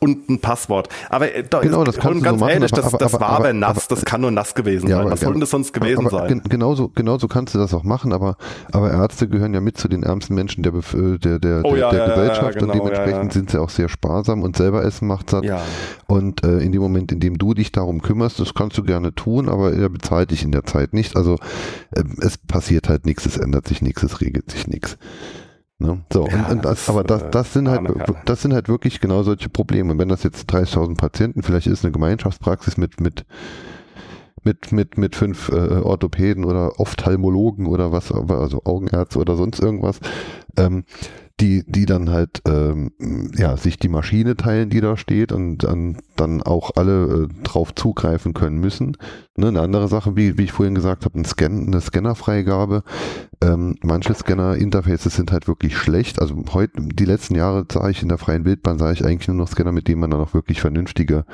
und 0.00 0.28
ein 0.28 0.40
Passwort. 0.40 0.88
Aber 1.10 1.34
äh, 1.34 1.42
da 1.48 1.60
Genau, 1.60 1.82
ist, 1.82 1.88
das 1.88 1.94
du 1.96 2.20
ganz 2.20 2.38
so 2.38 2.44
machen, 2.44 2.52
ehrlich, 2.52 2.70
das, 2.70 2.84
aber- 2.86 2.98
das 2.98 3.14
aber- 3.14 3.20
war 3.24 3.30
aber 3.30 3.52
nass, 3.52 3.88
das 3.88 4.04
kann 4.04 4.20
nur 4.20 4.30
nass 4.30 4.54
gewesen 4.54 4.88
Ja, 4.88 4.98
sein. 4.98 5.10
Was 5.10 5.20
soll 5.20 5.32
denn 5.32 5.40
das 5.40 5.50
sonst 5.50 5.72
gewesen 5.72 6.06
aber, 6.06 6.10
sein? 6.10 6.28
gen- 6.28 6.42
Genauso, 6.44 6.88
genauso 6.88 7.28
kannst 7.28 7.54
du 7.54 7.58
das 7.58 7.72
auch 7.74 7.82
machen, 7.84 8.12
aber, 8.12 8.36
aber 8.72 8.90
Ärzte 8.92 9.28
gehören 9.28 9.54
ja 9.54 9.60
mit 9.60 9.78
zu 9.78 9.88
den 9.88 10.02
ärmsten 10.02 10.34
Menschen 10.34 10.62
der, 10.62 10.74
äh, 10.74 11.18
der, 11.18 11.38
der, 11.38 11.62
Oh 11.64 11.74
ja, 11.76 11.90
der 11.90 11.98
ja, 12.00 12.06
ja, 12.08 12.14
Gesellschaft 12.14 12.58
genau, 12.58 12.72
und 12.72 12.78
dementsprechend 12.78 13.32
sind 13.32 13.50
sie 13.50 13.60
auch 13.60 13.70
sehr 13.70 13.88
sparsam 13.88 14.42
und 14.42 14.56
selber 14.56 14.84
essen 14.84 15.08
macht 15.08 15.30
satt. 15.30 15.44
Und 16.06 16.44
äh, 16.44 16.58
in 16.58 16.72
dem 16.72 16.80
Moment, 16.82 17.10
in 17.12 17.20
dem 17.20 17.38
du 17.38 17.54
dich 17.54 17.72
darum 17.72 18.00
kümmerst, 18.02 18.38
das 18.40 18.54
kannst 18.54 18.76
du 18.78 18.82
gerne 18.84 19.14
tun, 19.14 19.48
aber 19.48 19.72
er 19.72 19.88
bezahlt 19.88 20.30
dich 20.30 20.42
in 20.44 20.52
der 20.52 20.64
Zeit 20.64 20.92
nicht. 20.94 21.16
Also 21.16 21.36
äh, 21.92 22.02
es 22.20 22.38
passiert 22.38 22.88
halt 22.88 23.06
nichts, 23.06 23.26
es 23.26 23.36
ändert 23.36 23.66
sich 23.68 23.82
nichts, 23.82 24.02
es 24.02 24.20
regelt 24.20 24.50
sich 24.50 24.66
nichts. 24.68 24.98
So, 26.18 26.26
Ja, 26.26 26.46
und, 26.46 26.50
und 26.50 26.64
das, 26.64 26.88
aber 26.88 27.04
das, 27.04 27.22
äh, 27.22 27.30
das 27.30 27.52
sind 27.52 27.68
halt, 27.68 27.88
das 28.24 28.42
sind 28.42 28.52
halt 28.52 28.68
wirklich 28.68 29.00
genau 29.00 29.22
solche 29.22 29.48
Probleme. 29.48 29.92
Und 29.92 29.98
wenn 29.98 30.08
das 30.08 30.24
jetzt 30.24 30.52
30.000 30.52 30.96
Patienten, 30.96 31.44
vielleicht 31.44 31.68
ist 31.68 31.84
eine 31.84 31.92
Gemeinschaftspraxis 31.92 32.76
mit, 32.76 33.00
mit, 33.00 33.24
mit, 34.42 34.72
mit, 34.72 34.98
mit 34.98 35.14
fünf 35.14 35.48
äh, 35.50 35.76
Orthopäden 35.80 36.44
oder 36.44 36.80
Ophthalmologen 36.80 37.66
oder 37.66 37.92
was, 37.92 38.10
also 38.10 38.62
Augenärzte 38.64 39.20
oder 39.20 39.36
sonst 39.36 39.60
irgendwas, 39.60 40.00
ähm, 40.56 40.84
die, 41.40 41.64
die 41.66 41.86
dann 41.86 42.10
halt 42.10 42.42
ähm, 42.46 42.90
ja, 43.36 43.56
sich 43.56 43.78
die 43.78 43.88
Maschine 43.88 44.36
teilen, 44.36 44.70
die 44.70 44.80
da 44.80 44.96
steht 44.96 45.30
und 45.30 45.58
dann, 45.58 45.98
dann 46.16 46.42
auch 46.42 46.72
alle 46.74 47.28
äh, 47.28 47.42
drauf 47.44 47.74
zugreifen 47.74 48.34
können 48.34 48.58
müssen. 48.58 48.96
Ne, 49.36 49.48
eine 49.48 49.60
andere 49.60 49.86
Sache, 49.86 50.16
wie, 50.16 50.36
wie 50.36 50.44
ich 50.44 50.52
vorhin 50.52 50.74
gesagt 50.74 51.04
habe, 51.04 51.18
ein 51.18 51.24
Scan, 51.24 51.66
eine 51.66 51.80
Scannerfreigabe. 51.80 52.82
Ähm, 53.40 53.76
manche 53.82 54.14
Scanner-Interfaces 54.14 55.14
sind 55.14 55.30
halt 55.30 55.46
wirklich 55.46 55.76
schlecht. 55.76 56.20
Also 56.20 56.34
heute, 56.52 56.72
die 56.82 57.04
letzten 57.04 57.36
Jahre 57.36 57.64
sah 57.70 57.88
ich 57.88 58.02
in 58.02 58.08
der 58.08 58.18
freien 58.18 58.44
Wildbahn, 58.44 58.78
sah 58.78 58.90
ich 58.90 59.04
eigentlich 59.04 59.28
nur 59.28 59.36
noch 59.36 59.48
Scanner, 59.48 59.72
mit 59.72 59.86
denen 59.86 60.00
man 60.00 60.10
dann 60.10 60.20
auch 60.20 60.34
wirklich 60.34 60.60
vernünftige 60.60 61.24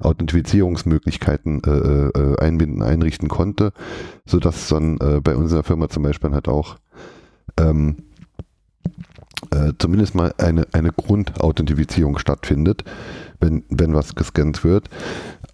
Authentifizierungsmöglichkeiten 0.00 1.62
äh, 1.64 2.18
äh, 2.18 2.38
einbinden, 2.38 2.82
einrichten 2.82 3.28
konnte, 3.28 3.72
sodass 4.26 4.68
dann 4.68 4.98
äh, 4.98 5.20
bei 5.22 5.36
unserer 5.36 5.62
Firma 5.62 5.88
zum 5.88 6.02
Beispiel 6.02 6.30
halt 6.30 6.48
auch 6.48 6.76
ähm, 7.58 8.07
äh, 9.52 9.72
zumindest 9.78 10.14
mal 10.14 10.34
eine, 10.38 10.66
eine 10.72 10.92
Grundauthentifizierung 10.92 12.18
stattfindet. 12.18 12.84
wenn, 13.40 13.62
wenn 13.68 13.94
was 13.94 14.14
gescannt 14.14 14.64
wird. 14.64 14.88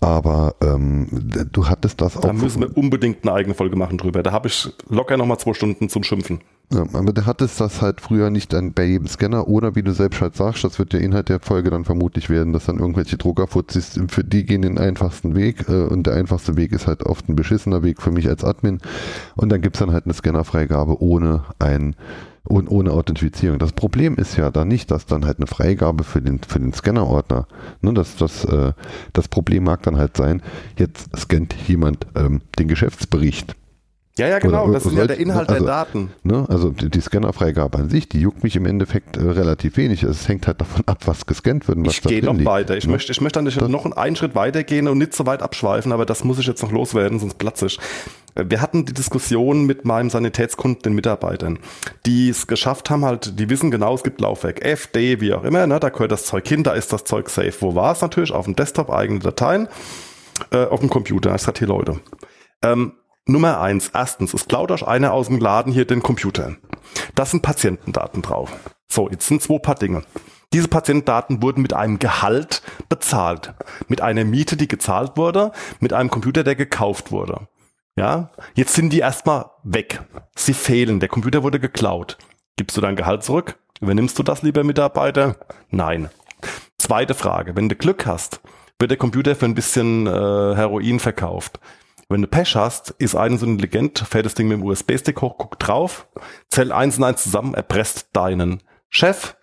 Aber 0.00 0.54
ähm, 0.62 1.06
du 1.52 1.68
hattest 1.68 2.00
das 2.00 2.14
Da 2.14 2.28
auch. 2.28 2.32
müssen 2.32 2.60
wir 2.62 2.76
unbedingt 2.76 3.18
eine 3.22 3.32
eigene 3.32 3.54
Folge 3.54 3.76
machen 3.76 3.98
drüber. 3.98 4.22
Da 4.22 4.32
habe 4.32 4.48
ich 4.48 4.70
locker 4.88 5.16
nochmal 5.16 5.38
zwei 5.38 5.54
Stunden 5.54 5.88
zum 5.88 6.02
Schimpfen. 6.02 6.40
Ja, 6.72 6.82
aber 6.92 7.12
du 7.12 7.26
hattest 7.26 7.60
das 7.60 7.82
halt 7.82 8.00
früher 8.00 8.30
nicht 8.30 8.52
dann 8.52 8.72
bei 8.72 8.84
jedem 8.84 9.06
Scanner. 9.06 9.46
Oder 9.48 9.76
wie 9.76 9.82
du 9.82 9.92
selbst 9.92 10.20
halt 10.20 10.34
sagst, 10.34 10.64
das 10.64 10.78
wird 10.78 10.92
der 10.92 11.00
Inhalt 11.02 11.28
der 11.28 11.40
Folge 11.40 11.70
dann 11.70 11.84
vermutlich 11.84 12.30
werden, 12.30 12.52
dass 12.52 12.66
dann 12.66 12.78
irgendwelche 12.78 13.18
Druckerfuzis, 13.18 14.00
für 14.08 14.24
die 14.24 14.44
gehen 14.44 14.62
den 14.62 14.78
einfachsten 14.78 15.34
Weg 15.34 15.68
äh, 15.68 15.84
und 15.84 16.06
der 16.06 16.14
einfachste 16.14 16.56
Weg 16.56 16.72
ist 16.72 16.86
halt 16.86 17.04
oft 17.04 17.28
ein 17.28 17.36
beschissener 17.36 17.82
Weg 17.82 18.00
für 18.00 18.10
mich 18.10 18.28
als 18.28 18.44
Admin. 18.44 18.80
Und 19.36 19.50
dann 19.52 19.60
gibt's 19.60 19.78
dann 19.78 19.92
halt 19.92 20.04
eine 20.06 20.14
Scannerfreigabe 20.14 21.00
ohne 21.02 21.44
ein 21.58 21.96
und 22.46 22.70
ohne 22.70 22.92
Authentifizierung. 22.92 23.58
Das 23.58 23.72
Problem 23.72 24.16
ist 24.16 24.36
ja 24.36 24.50
da 24.50 24.64
nicht, 24.64 24.90
dass 24.90 25.06
dann 25.06 25.24
halt 25.26 25.38
eine 25.38 25.46
Freigabe 25.46 26.02
für 26.02 26.20
den, 26.20 26.40
für 26.40 26.60
den 26.60 26.72
Scannerordner, 26.72 27.46
ne, 27.82 27.94
das, 27.94 28.16
das, 28.16 28.44
äh, 28.44 28.72
das 29.12 29.28
Problem 29.28 29.64
mag 29.64 29.82
dann 29.82 29.96
halt 29.96 30.16
sein, 30.16 30.42
jetzt 30.78 31.14
scannt 31.16 31.54
jemand 31.68 32.06
ähm, 32.14 32.40
den 32.58 32.68
Geschäftsbericht 32.68 33.54
Ja, 34.16 34.28
ja, 34.28 34.38
genau. 34.38 34.64
Oder- 34.64 34.74
das 34.74 34.86
ist 34.86 34.92
ja 34.92 35.06
der 35.08 35.18
Inhalt 35.18 35.48
also- 35.48 35.64
der 35.64 35.74
Daten. 35.74 36.12
Ne? 36.22 36.46
Also 36.48 36.70
die, 36.70 36.88
die 36.88 37.00
Scannerfreigabe 37.00 37.78
an 37.78 37.90
sich, 37.90 38.08
die 38.08 38.20
juckt 38.20 38.44
mich 38.44 38.54
im 38.54 38.64
Endeffekt 38.64 39.16
äh, 39.16 39.22
relativ 39.22 39.76
wenig. 39.76 40.04
Es 40.04 40.28
hängt 40.28 40.46
halt 40.46 40.60
davon 40.60 40.82
ab, 40.86 40.98
was 41.06 41.26
gescannt 41.26 41.66
wird 41.66 41.78
und 41.78 41.86
was 41.86 41.94
Ich 41.94 42.02
gehe 42.02 42.22
noch 42.24 42.34
liegt, 42.34 42.44
weiter. 42.46 42.76
Ich 42.76 42.86
ne? 42.86 42.92
möchte, 42.92 43.10
ich 43.10 43.20
möchte 43.20 43.40
an 43.40 43.44
der 43.44 43.52
Stelle 43.52 43.68
noch 43.68 43.84
einen 43.90 44.14
Schritt 44.14 44.36
weiter 44.36 44.62
gehen 44.62 44.86
und 44.86 44.98
nicht 44.98 45.14
so 45.14 45.26
weit 45.26 45.42
abschweifen, 45.42 45.90
aber 45.90 46.06
das 46.06 46.22
muss 46.22 46.38
ich 46.38 46.46
jetzt 46.46 46.62
noch 46.62 46.70
loswerden, 46.70 47.18
sonst 47.18 47.38
platze 47.38 47.66
ich. 47.66 47.80
Wir 48.36 48.60
hatten 48.60 48.84
die 48.84 48.92
Diskussion 48.94 49.64
mit 49.64 49.84
meinem 49.84 50.10
Sanitätskunden, 50.10 50.82
den 50.82 50.94
Mitarbeitern, 50.94 51.58
die 52.06 52.28
es 52.28 52.46
geschafft 52.48 52.90
haben, 52.90 53.04
halt, 53.04 53.38
die 53.38 53.48
wissen 53.48 53.70
genau, 53.70 53.94
es 53.94 54.02
gibt 54.02 54.20
Laufwerk 54.20 54.64
F, 54.64 54.88
D, 54.88 55.20
wie 55.20 55.32
auch 55.34 55.44
immer, 55.44 55.66
ne, 55.68 55.78
da 55.78 55.88
gehört 55.88 56.10
das 56.12 56.24
Zeug 56.24 56.46
hin, 56.48 56.62
da 56.64 56.72
ist 56.72 56.92
das 56.92 57.04
Zeug 57.04 57.28
safe. 57.30 57.54
Wo 57.60 57.74
war 57.76 57.92
es 57.92 58.00
natürlich? 58.00 58.32
Auf 58.32 58.44
dem 58.46 58.56
Desktop, 58.56 58.90
eigene 58.90 59.20
Dateien, 59.20 59.68
äh, 60.50 60.64
auf 60.64 60.80
dem 60.80 60.88
Computer. 60.90 61.32
Ich 61.34 61.42
sag 61.42 61.58
hier 61.58 61.68
Leute. 61.68 62.00
Ähm, 62.62 62.92
Nummer 63.26 63.58
eins, 63.58 63.90
erstens, 63.94 64.34
es 64.34 64.48
klaut 64.48 64.70
euch 64.70 64.86
einer 64.86 65.14
aus 65.14 65.28
dem 65.28 65.38
Laden 65.38 65.72
hier 65.72 65.86
den 65.86 66.02
Computer. 66.02 66.56
Da 67.14 67.24
sind 67.24 67.40
Patientendaten 67.40 68.20
drauf. 68.20 68.52
So, 68.86 69.08
jetzt 69.08 69.26
sind 69.26 69.40
zwei 69.40 69.58
paar 69.58 69.76
Dinge. 69.76 70.02
Diese 70.52 70.68
Patientendaten 70.68 71.42
wurden 71.42 71.62
mit 71.62 71.72
einem 71.72 71.98
Gehalt 71.98 72.60
bezahlt. 72.90 73.54
Mit 73.88 74.02
einer 74.02 74.24
Miete, 74.24 74.58
die 74.58 74.68
gezahlt 74.68 75.16
wurde, 75.16 75.52
mit 75.80 75.94
einem 75.94 76.10
Computer, 76.10 76.44
der 76.44 76.54
gekauft 76.54 77.12
wurde. 77.12 77.48
Ja, 77.96 78.30
jetzt 78.54 78.74
sind 78.74 78.92
die 78.92 78.98
erstmal 78.98 79.46
weg. 79.62 80.02
Sie 80.36 80.52
fehlen. 80.52 81.00
Der 81.00 81.08
Computer 81.08 81.42
wurde 81.42 81.58
geklaut. 81.58 82.18
Gibst 82.56 82.76
du 82.76 82.82
dein 82.82 82.94
Gehalt 82.94 83.22
zurück? 83.22 83.56
Übernimmst 83.80 84.18
du 84.18 84.22
das, 84.22 84.42
lieber 84.42 84.64
Mitarbeiter? 84.64 85.36
Nein. 85.70 86.10
Zweite 86.76 87.14
Frage. 87.14 87.56
Wenn 87.56 87.70
du 87.70 87.74
Glück 87.74 88.04
hast, 88.04 88.40
wird 88.78 88.90
der 88.90 88.98
Computer 88.98 89.34
für 89.34 89.46
ein 89.46 89.54
bisschen 89.54 90.06
äh, 90.06 90.10
Heroin 90.10 91.00
verkauft. 91.00 91.58
Wenn 92.14 92.22
du 92.22 92.28
Pech 92.28 92.54
hast, 92.54 92.90
ist 92.90 93.16
einer 93.16 93.38
so 93.38 93.44
intelligent, 93.44 93.98
fährt 93.98 94.24
das 94.24 94.34
Ding 94.34 94.46
mit 94.46 94.58
dem 94.58 94.64
USB-Stick 94.64 95.20
hoch, 95.20 95.36
guckt 95.36 95.66
drauf, 95.66 96.06
zählt 96.48 96.70
eins 96.70 96.96
und 96.96 97.02
eins 97.02 97.24
zusammen, 97.24 97.54
erpresst 97.54 98.10
deinen 98.12 98.62
Chef 98.88 99.36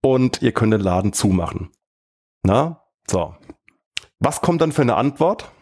und 0.00 0.40
ihr 0.40 0.52
könnt 0.52 0.72
den 0.72 0.80
Laden 0.80 1.12
zumachen. 1.12 1.68
Na? 2.42 2.80
So. 3.10 3.34
Was 4.20 4.40
kommt 4.40 4.62
dann 4.62 4.72
für 4.72 4.80
eine 4.80 4.96
Antwort? 4.96 5.52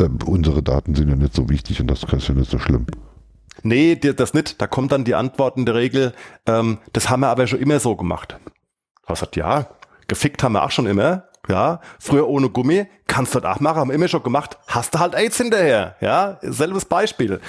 Ähm, 0.00 0.18
unsere 0.26 0.64
Daten 0.64 0.96
sind 0.96 1.08
ja 1.08 1.14
nicht 1.14 1.36
so 1.36 1.48
wichtig 1.48 1.80
und 1.80 1.86
das 1.86 2.02
ist 2.02 2.26
ja 2.26 2.34
nicht 2.34 2.50
so 2.50 2.58
schlimm. 2.58 2.84
Nee, 3.62 3.94
das 3.94 4.34
nicht. 4.34 4.60
Da 4.60 4.66
kommt 4.66 4.90
dann 4.90 5.04
die 5.04 5.14
Antwort 5.14 5.56
in 5.56 5.64
der 5.64 5.76
Regel, 5.76 6.12
ähm, 6.44 6.78
das 6.92 7.08
haben 7.08 7.20
wir 7.20 7.28
aber 7.28 7.46
schon 7.46 7.60
immer 7.60 7.78
so 7.78 7.94
gemacht. 7.94 8.36
Was 9.06 9.20
sagt, 9.20 9.36
ja, 9.36 9.68
gefickt 10.08 10.42
haben 10.42 10.54
wir 10.54 10.64
auch 10.64 10.72
schon 10.72 10.88
immer. 10.88 11.28
Ja, 11.48 11.80
früher 11.98 12.26
ohne 12.28 12.48
Gummi, 12.48 12.86
kannst 13.06 13.34
du 13.34 13.40
das 13.40 13.56
auch 13.56 13.60
machen, 13.60 13.76
haben 13.78 13.88
wir 13.88 13.94
immer 13.94 14.08
schon 14.08 14.22
gemacht, 14.22 14.56
hast 14.66 14.94
du 14.94 14.98
halt 14.98 15.14
AIDS 15.14 15.36
hinterher. 15.36 15.96
Ja, 16.00 16.38
selbes 16.42 16.84
Beispiel. 16.86 17.40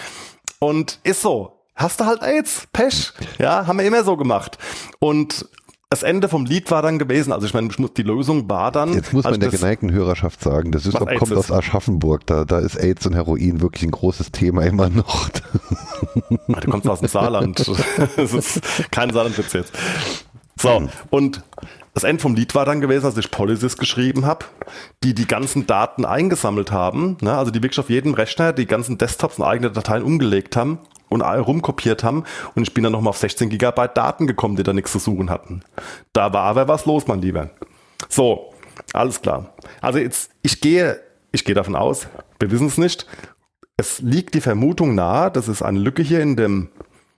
Und 0.60 1.00
ist 1.04 1.22
so. 1.22 1.54
Hast 1.76 2.00
du 2.00 2.06
halt 2.06 2.22
AIDS, 2.22 2.68
Pech. 2.74 3.12
Ja, 3.38 3.68
haben 3.68 3.80
wir 3.80 3.86
immer 3.86 4.04
so 4.04 4.16
gemacht. 4.18 4.58
Und 5.00 5.46
das 5.90 6.04
Ende 6.04 6.28
vom 6.28 6.46
Lied 6.46 6.72
war 6.72 6.82
dann 6.82 7.00
gewesen, 7.00 7.32
also 7.32 7.46
ich 7.46 7.54
meine, 7.54 7.68
ich 7.70 7.80
muss- 7.80 7.94
die 7.94 8.02
Lösung 8.04 8.50
war 8.50 8.72
dann. 8.72 8.94
Jetzt 8.94 9.14
muss 9.14 9.24
man 9.24 9.40
der 9.40 9.50
geneigten 9.50 9.92
Hörerschaft 9.92 10.42
sagen, 10.42 10.72
das 10.72 10.86
ist, 10.86 10.98
kommt 10.98 11.12
ist. 11.12 11.32
aus 11.32 11.52
Aschaffenburg, 11.52 12.26
da, 12.26 12.44
da 12.44 12.60
ist 12.60 12.76
AIDS 12.76 13.06
und 13.06 13.14
Heroin 13.14 13.62
wirklich 13.62 13.84
ein 13.84 13.92
großes 13.92 14.32
Thema 14.32 14.64
immer 14.64 14.90
noch. 14.90 15.30
Ah, 15.30 16.60
Du 16.60 16.70
kommst 16.72 16.88
aus 16.90 17.00
dem 17.00 17.08
Saarland. 17.10 17.60
Das 18.18 18.34
ist 18.34 18.62
kein 18.92 19.12
Saarlandwitz 19.12 19.54
jetzt. 19.54 19.74
So, 20.60 20.88
und 21.12 21.44
das 21.96 22.04
Ende 22.04 22.22
vom 22.22 22.36
Lied 22.36 22.54
war 22.54 22.66
dann 22.66 22.82
gewesen, 22.82 23.04
dass 23.04 23.18
ich 23.18 23.32
Policies 23.32 23.78
geschrieben 23.78 24.26
habe, 24.26 24.46
die 25.04 25.16
die 25.16 25.26
ganzen 25.26 25.66
Daten 25.66 26.04
eingesammelt 26.04 26.72
haben, 26.72 27.18
ne, 27.22 27.36
also 27.36 27.52
die 27.52 27.64
wirklich 27.64 27.80
auf 27.80 27.90
jedem 27.90 28.14
Rechner 28.14 28.52
die 28.52 28.66
ganzen 28.68 28.98
Desktops 28.98 29.40
und 29.40 29.46
eigene 29.46 29.72
Dateien 29.72 30.04
umgelegt 30.04 30.58
haben 30.58 30.80
und 31.08 31.22
rumkopiert 31.22 32.04
haben 32.04 32.26
und 32.54 32.64
ich 32.64 32.74
bin 32.74 32.84
dann 32.84 32.92
nochmal 32.92 33.12
auf 33.12 33.18
16 33.18 33.50
Gigabyte 33.50 33.96
Daten 33.96 34.28
gekommen, 34.28 34.58
die 34.58 34.64
da 34.64 34.74
nichts 34.74 34.92
zu 34.92 35.00
suchen 35.00 35.30
hatten. 35.30 35.62
Da 36.12 36.34
war 36.34 36.44
aber 36.44 36.68
was 36.68 36.86
los, 36.86 37.08
mein 37.08 37.22
Lieber. 37.22 37.50
So, 38.10 38.54
alles 38.92 39.22
klar. 39.22 39.54
Also 39.80 40.00
jetzt, 40.00 40.32
ich 40.42 40.60
gehe, 40.60 41.00
ich 41.32 41.46
gehe 41.46 41.56
davon 41.56 41.78
aus, 41.78 42.08
wir 42.40 42.52
wissen 42.52 42.68
es 42.68 42.78
nicht, 42.78 43.08
es 43.78 44.00
liegt 44.00 44.34
die 44.34 44.42
Vermutung 44.42 44.96
nahe, 44.96 45.32
dass 45.32 45.48
es 45.48 45.62
eine 45.62 45.80
Lücke 45.80 46.04
hier 46.04 46.20
in 46.20 46.36
dem, 46.36 46.70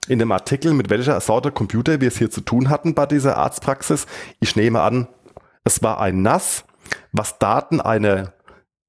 in 0.08 0.18
dem 0.18 0.32
Artikel, 0.32 0.72
mit 0.74 0.90
welcher 0.90 1.20
Sorte 1.20 1.52
Computer 1.52 2.00
wir 2.00 2.08
es 2.08 2.18
hier 2.18 2.30
zu 2.30 2.40
tun 2.40 2.70
hatten 2.70 2.94
bei 2.94 3.06
dieser 3.06 3.36
Arztpraxis. 3.36 4.06
Ich 4.40 4.56
nehme 4.56 4.80
an, 4.80 5.08
es 5.64 5.82
war 5.82 6.00
ein 6.00 6.22
NAS, 6.22 6.64
was 7.12 7.38
Daten 7.38 7.80
einer 7.80 8.32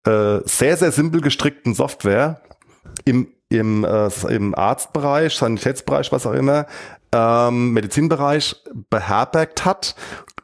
äh, 0.06 0.40
sehr, 0.46 0.78
sehr 0.78 0.92
simpel 0.92 1.22
gestrickten 1.22 1.74
Software 1.74 2.42
im, 3.06 3.28
im, 3.50 3.84
äh, 3.84 4.10
im 4.30 4.56
Arztbereich, 4.56 5.36
Sanitätsbereich, 5.36 6.12
was 6.12 6.26
auch 6.26 6.34
immer, 6.34 6.66
ähm, 7.12 7.74
Medizinbereich 7.74 8.56
beherbergt 8.90 9.66
hat, 9.66 9.96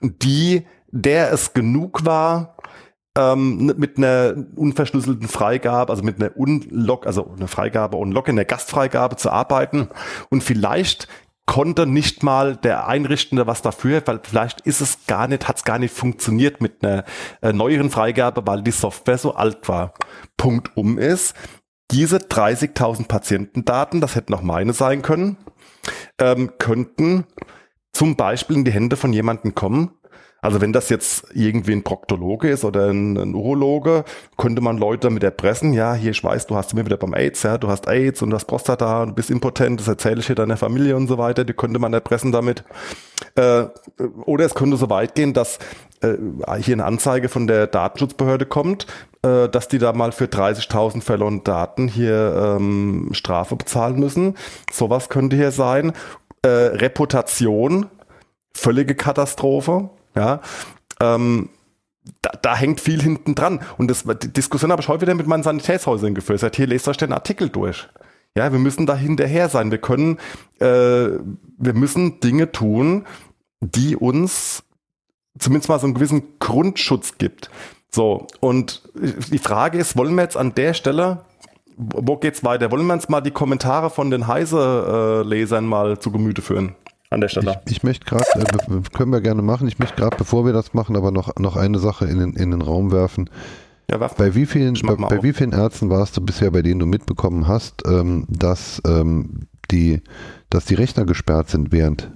die, 0.01 0.65
der 0.88 1.32
es 1.32 1.53
genug 1.53 2.05
war, 2.05 2.55
ähm, 3.18 3.74
mit 3.78 3.97
einer 3.97 4.36
unverschlüsselten 4.55 5.28
Freigabe, 5.28 5.91
also 5.91 6.03
mit 6.03 6.22
einer 6.22 6.36
Unlock, 6.36 7.07
also 7.07 7.34
eine 7.36 7.47
Freigabe 7.47 7.97
und 7.97 8.11
Lock 8.11 8.28
in 8.28 8.36
der 8.36 8.45
Gastfreigabe 8.45 9.16
zu 9.16 9.32
arbeiten 9.32 9.89
und 10.30 10.43
vielleicht 10.43 11.07
konnte 11.45 11.86
nicht 11.86 12.24
mal 12.24 12.55
der 12.55 12.88
Einrichtende 12.88 13.47
was 13.47 13.61
dafür, 13.61 14.01
weil 14.05 14.20
vielleicht 14.24 14.61
ist 14.61 14.82
es 14.82 15.05
gar 15.07 15.28
nicht, 15.28 15.47
hat 15.47 15.57
es 15.57 15.63
gar 15.63 15.80
nicht 15.80 15.93
funktioniert 15.93 16.61
mit 16.61 16.84
einer 16.84 17.05
äh, 17.41 17.53
neueren 17.53 17.91
Freigabe, 17.91 18.41
weil 18.45 18.63
die 18.63 18.72
Software 18.72 19.18
so 19.18 19.36
alt 19.36 19.68
war. 19.70 19.93
Punkt 20.38 20.76
um 20.76 20.97
ist, 20.97 21.36
diese 21.91 22.18
30.000 22.18 23.07
Patientendaten, 23.07 24.01
das 24.01 24.16
hätten 24.16 24.34
auch 24.34 24.41
meine 24.41 24.74
sein 24.74 25.03
können, 25.03 25.38
ähm, 26.20 26.53
könnten 26.57 27.26
zum 27.93 28.16
Beispiel 28.16 28.57
in 28.57 28.66
die 28.66 28.72
Hände 28.72 28.97
von 28.97 29.13
jemandem 29.13 29.53
kommen. 29.53 29.91
Also 30.46 30.62
wenn 30.62 30.74
das 30.74 30.89
jetzt 30.89 31.26
irgendwie 31.34 31.72
ein 31.72 31.84
Proktologe 31.84 32.50
ist 32.50 32.64
oder 32.64 32.91
ein, 32.91 33.18
ein 33.18 33.34
Urologe, 33.34 34.06
könnte 34.38 34.62
man 34.62 34.78
Leute 34.78 35.08
damit 35.08 35.24
erpressen, 35.24 35.74
ja, 35.74 35.96
hier, 35.96 36.12
ich 36.12 36.24
weiß, 36.24 36.46
du 36.46 36.56
hast 36.56 36.72
immer 36.72 36.86
wieder 36.86 36.98
beim 36.98 37.16
AIDS, 37.16 37.41
ja, 37.41 37.58
du 37.58 37.68
hast 37.68 37.88
AIDS 37.88 38.22
und 38.22 38.30
du 38.30 38.36
hast 38.36 38.46
Prostata 38.46 39.02
und 39.02 39.10
du 39.10 39.16
bist 39.16 39.32
impotent, 39.32 39.80
das 39.80 39.88
erzähle 39.88 40.20
ich 40.20 40.28
hier 40.28 40.36
deiner 40.36 40.56
Familie 40.56 40.96
und 40.96 41.08
so 41.08 41.18
weiter, 41.18 41.46
die 41.46 41.54
könnte 41.54 41.80
man 41.80 41.93
erpressen 41.93 42.32
damit. 42.32 42.64
Äh, 43.34 43.66
oder 44.26 44.46
es 44.46 44.54
könnte 44.54 44.78
so 44.78 44.88
weit 44.88 45.16
gehen, 45.16 45.34
dass 45.34 45.58
äh, 46.02 46.14
hier 46.60 46.76
eine 46.76 46.86
Anzeige 46.86 47.28
von 47.28 47.48
der 47.48 47.66
Datenschutzbehörde 47.66 48.46
kommt, 48.46 48.86
äh, 49.24 49.50
dass 49.50 49.68
die 49.68 49.80
da 49.80 49.93
mal 49.93 50.12
für 50.12 50.26
30.000 50.26 51.02
verlorene 51.02 51.41
Daten 51.41 51.88
hier 51.88 52.58
ähm, 52.60 53.10
Strafe 53.14 53.56
bezahlen 53.56 54.00
müssen. 54.00 54.36
Sowas 54.72 55.10
könnte 55.10 55.36
hier 55.38 55.52
sein. 55.52 55.93
Äh, 56.43 56.50
Reputation, 56.50 57.88
völlige 58.54 58.93
Katastrophe. 58.93 59.89
Ja, 60.16 60.41
ähm, 61.01 61.49
da, 62.22 62.32
da 62.41 62.55
hängt 62.55 62.82
viel 62.82 63.01
hinten 63.01 63.36
dran. 63.36 63.59
Und 63.78 63.89
das, 63.89 64.03
die 64.03 64.32
Diskussion 64.32 64.72
habe 64.72 64.82
ich 64.82 64.88
heute 64.88 65.01
wieder 65.01 65.16
mit 65.16 65.28
meinen 65.28 65.43
Sanitätshäusern 65.43 66.16
geführt. 66.16 66.39
Sag, 66.39 66.55
hier 66.55 66.68
lest 66.68 66.88
euch 66.88 66.97
den 66.97 67.13
Artikel 67.13 67.49
durch. 67.49 67.88
Ja, 68.38 68.51
wir 68.51 68.59
müssen 68.59 68.86
da 68.86 68.95
hinterher 68.95 69.49
sein. 69.49 69.72
Wir 69.72 69.78
können, 69.78 70.18
äh, 70.59 70.66
wir 71.57 71.74
müssen 71.74 72.20
Dinge 72.20 72.51
tun, 72.51 73.05
die 73.61 73.95
uns 73.95 74.63
zumindest 75.39 75.70
mal 75.70 75.80
so 75.80 75.88
einen 75.88 75.93
gewissen 75.93 76.39
Grundschutz 76.39 77.18
gibt. 77.18 77.49
So, 77.89 78.28
und 78.41 78.84
die 78.93 79.38
Frage 79.38 79.78
ist, 79.78 79.97
wollen 79.97 80.16
wir 80.16 80.24
jetzt 80.24 80.38
an 80.38 80.53
der 80.53 80.74
Stelle, 80.74 81.24
wo 81.78 82.18
geht's 82.18 82.43
weiter? 82.43 82.72
Wollen 82.72 82.88
wir 82.88 82.93
uns 82.93 83.09
mal 83.09 83.22
die 83.22 83.32
Kommentare 83.32 83.89
von 83.89 84.11
den 84.11 84.28
Heise-Lesern 84.28 85.66
mal 85.66 85.99
zu 85.99 86.11
Gemüte 86.11 86.41
führen? 86.41 86.76
An 87.16 87.22
der 87.22 87.30
Stelle. 87.30 87.61
Ich, 87.66 87.78
ich 87.78 87.84
möchte 87.84 88.05
gerade, 88.05 88.26
äh, 88.36 88.82
können 88.93 89.13
wir 89.13 89.22
gerne 89.22 89.41
machen, 89.41 89.70
ich 89.70 89.80
möchte 89.80 89.95
gerade, 89.95 90.18
bevor 90.18 90.45
wir 90.45 90.51
das 90.51 90.74
machen, 90.74 90.97
aber 90.97 91.11
noch, 91.11 91.34
noch 91.38 91.55
eine 91.55 91.80
Sache 91.80 92.03
in 92.05 92.20
den, 92.20 92.34
in 92.34 92.51
den 92.51 92.61
Raum 92.61 92.91
werfen. 92.91 93.30
ja, 93.89 94.01
werf 94.01 94.16
Bei 94.16 94.36
wie 94.36 94.45
vielen, 94.45 94.74
bei, 94.86 94.95
bei 94.95 95.24
wie 95.24 95.32
vielen 95.32 95.53
Ärzten 95.53 95.89
warst 95.89 96.18
du 96.18 96.22
bisher, 96.22 96.51
bei 96.51 96.61
denen 96.61 96.82
du 96.82 96.86
mitbekommen 96.86 97.47
hast, 97.47 97.84
ähm, 97.88 98.26
dass, 98.28 98.82
ähm, 98.86 99.47
die, 99.72 100.01
dass 100.49 100.66
die 100.66 100.76
Rechner 100.76 101.05
gesperrt 101.05 101.49
sind, 101.49 101.72
während 101.72 102.11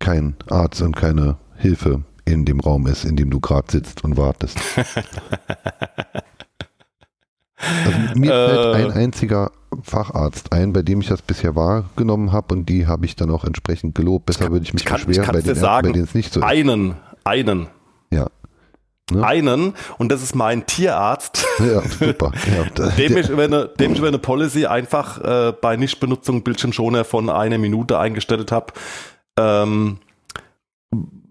kein 0.00 0.34
Arzt 0.48 0.82
und 0.82 0.96
keine 0.96 1.36
Hilfe 1.54 2.02
in 2.24 2.44
dem 2.44 2.58
Raum 2.58 2.88
ist, 2.88 3.04
in 3.04 3.14
dem 3.14 3.30
du 3.30 3.38
gerade 3.38 3.70
sitzt 3.70 4.02
und 4.02 4.16
wartest. 4.16 4.58
Also 7.84 8.18
mir 8.18 8.32
Äh. 8.32 8.48
fällt 8.74 8.86
ein 8.86 8.92
einziger 8.92 9.50
Facharzt 9.82 10.52
ein, 10.52 10.72
bei 10.72 10.82
dem 10.82 11.00
ich 11.00 11.08
das 11.08 11.22
bisher 11.22 11.54
wahrgenommen 11.56 12.32
habe 12.32 12.54
und 12.54 12.66
die 12.68 12.86
habe 12.86 13.06
ich 13.06 13.16
dann 13.16 13.30
auch 13.30 13.44
entsprechend 13.44 13.94
gelobt. 13.94 14.26
Besser 14.26 14.50
würde 14.50 14.64
ich 14.64 14.72
mich 14.72 14.82
Ich 14.82 14.86
kann- 14.86 15.00
ich 15.00 15.06
beschweren 15.06 15.26
bei 15.26 15.32
kann's 15.32 15.44
den 15.44 15.50
Ärzten, 15.50 15.60
bei 15.62 15.66
sagen. 15.68 15.92
denen 15.92 16.04
es 16.04 16.14
nicht 16.14 16.32
so 16.32 16.40
ist. 16.40 16.46
Einen, 16.46 16.96
einen, 17.24 17.66
Ja. 18.10 18.26
Ja. 19.12 19.22
einen, 19.22 19.74
und 19.98 20.12
das 20.12 20.22
ist 20.22 20.34
mein 20.36 20.66
Tierarzt, 20.66 21.44
ja, 21.58 21.82
super. 21.82 22.30
Ja, 22.78 22.86
dem 22.96 23.16
ich 23.16 23.28
über 23.28 23.42
eine, 23.44 23.66
dem 23.68 23.92
ich 23.92 23.98
über 23.98 24.06
eine 24.08 24.18
Policy 24.18 24.66
einfach 24.66 25.18
äh, 25.20 25.52
bei 25.60 25.76
Nichtbenutzung 25.76 26.42
Bildschirmschoner 26.44 27.04
von 27.04 27.28
einer 27.28 27.58
Minute 27.58 27.98
eingestellt 27.98 28.52
habe. 28.52 28.72
Ähm, 29.36 29.98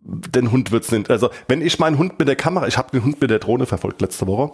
den 0.10 0.52
Hund 0.52 0.72
wird's 0.72 0.92
nicht. 0.92 1.10
Also, 1.10 1.30
wenn 1.48 1.62
ich 1.62 1.80
meinen 1.80 1.98
Hund 1.98 2.20
mit 2.20 2.28
der 2.28 2.36
Kamera, 2.36 2.68
ich 2.68 2.78
habe 2.78 2.92
den 2.92 3.04
Hund 3.04 3.22
mit 3.22 3.30
der 3.30 3.40
Drohne 3.40 3.66
verfolgt 3.66 4.02
letzte 4.02 4.28
Woche 4.28 4.52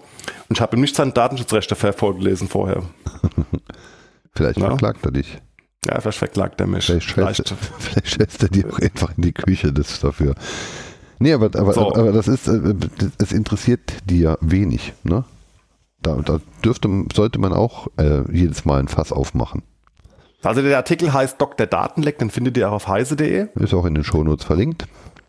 und 0.49 0.57
ich 0.57 0.61
habe 0.61 0.75
ihm 0.75 0.81
nicht 0.81 0.95
seine 0.95 1.11
Datenschutzrechte 1.11 1.75
vorgelesen 1.75 2.47
vorher. 2.47 2.83
vielleicht 4.35 4.59
Ja. 4.59 4.67
verklagt 4.67 5.05
er 5.05 5.11
dich. 5.11 5.39
Ja, 5.85 5.99
vielleicht 6.01 6.17
verklagt 6.17 6.59
er 6.61 6.67
mich. 6.67 6.85
Vielleicht 6.85 7.11
Vielleicht. 7.11 7.53
vielleicht 7.79 8.43
er 8.43 8.49
dir 8.49 8.71
auch 8.71 8.79
einfach 8.79 9.15
in 9.15 9.23
die 9.23 9.33
Küche 9.33 9.71
das 9.71 9.99
dafür. 9.99 10.35
Nee, 11.19 11.33
aber, 11.33 11.45
aber, 11.59 11.73
So. 11.73 11.95
aber 11.95 12.11
das 12.11 12.27
ist, 12.27 12.47
äh, 12.47 12.73
es 13.19 13.31
interessiert 13.31 13.93
dir 14.09 14.37
wenig, 14.41 14.93
ne? 15.03 15.23
Da, 16.01 16.15
da 16.17 16.39
dürfte, 16.63 16.89
sollte 17.13 17.39
man 17.39 17.53
auch 17.53 17.87
äh, 17.97 18.21
jedes 18.31 18.65
Mal 18.65 18.79
ein 18.79 18.87
Fass 18.87 19.11
aufmachen. 19.11 19.63
Also 20.43 20.61
der 20.61 20.77
Artikel 20.77 21.11
heißt 21.13 21.41
Dr. 21.41 21.65
Datenleck, 21.65 22.19
den 22.19 22.29
findet 22.29 22.57
ihr 22.57 22.69
auch 22.69 22.73
auf 22.73 22.87
heise.de. 22.87 23.47
Ist 23.55 23.73
auch 23.73 23.85
in 23.85 23.95
den 23.95 24.03
Shownotes 24.03 24.45
verlinkt. 24.45 24.85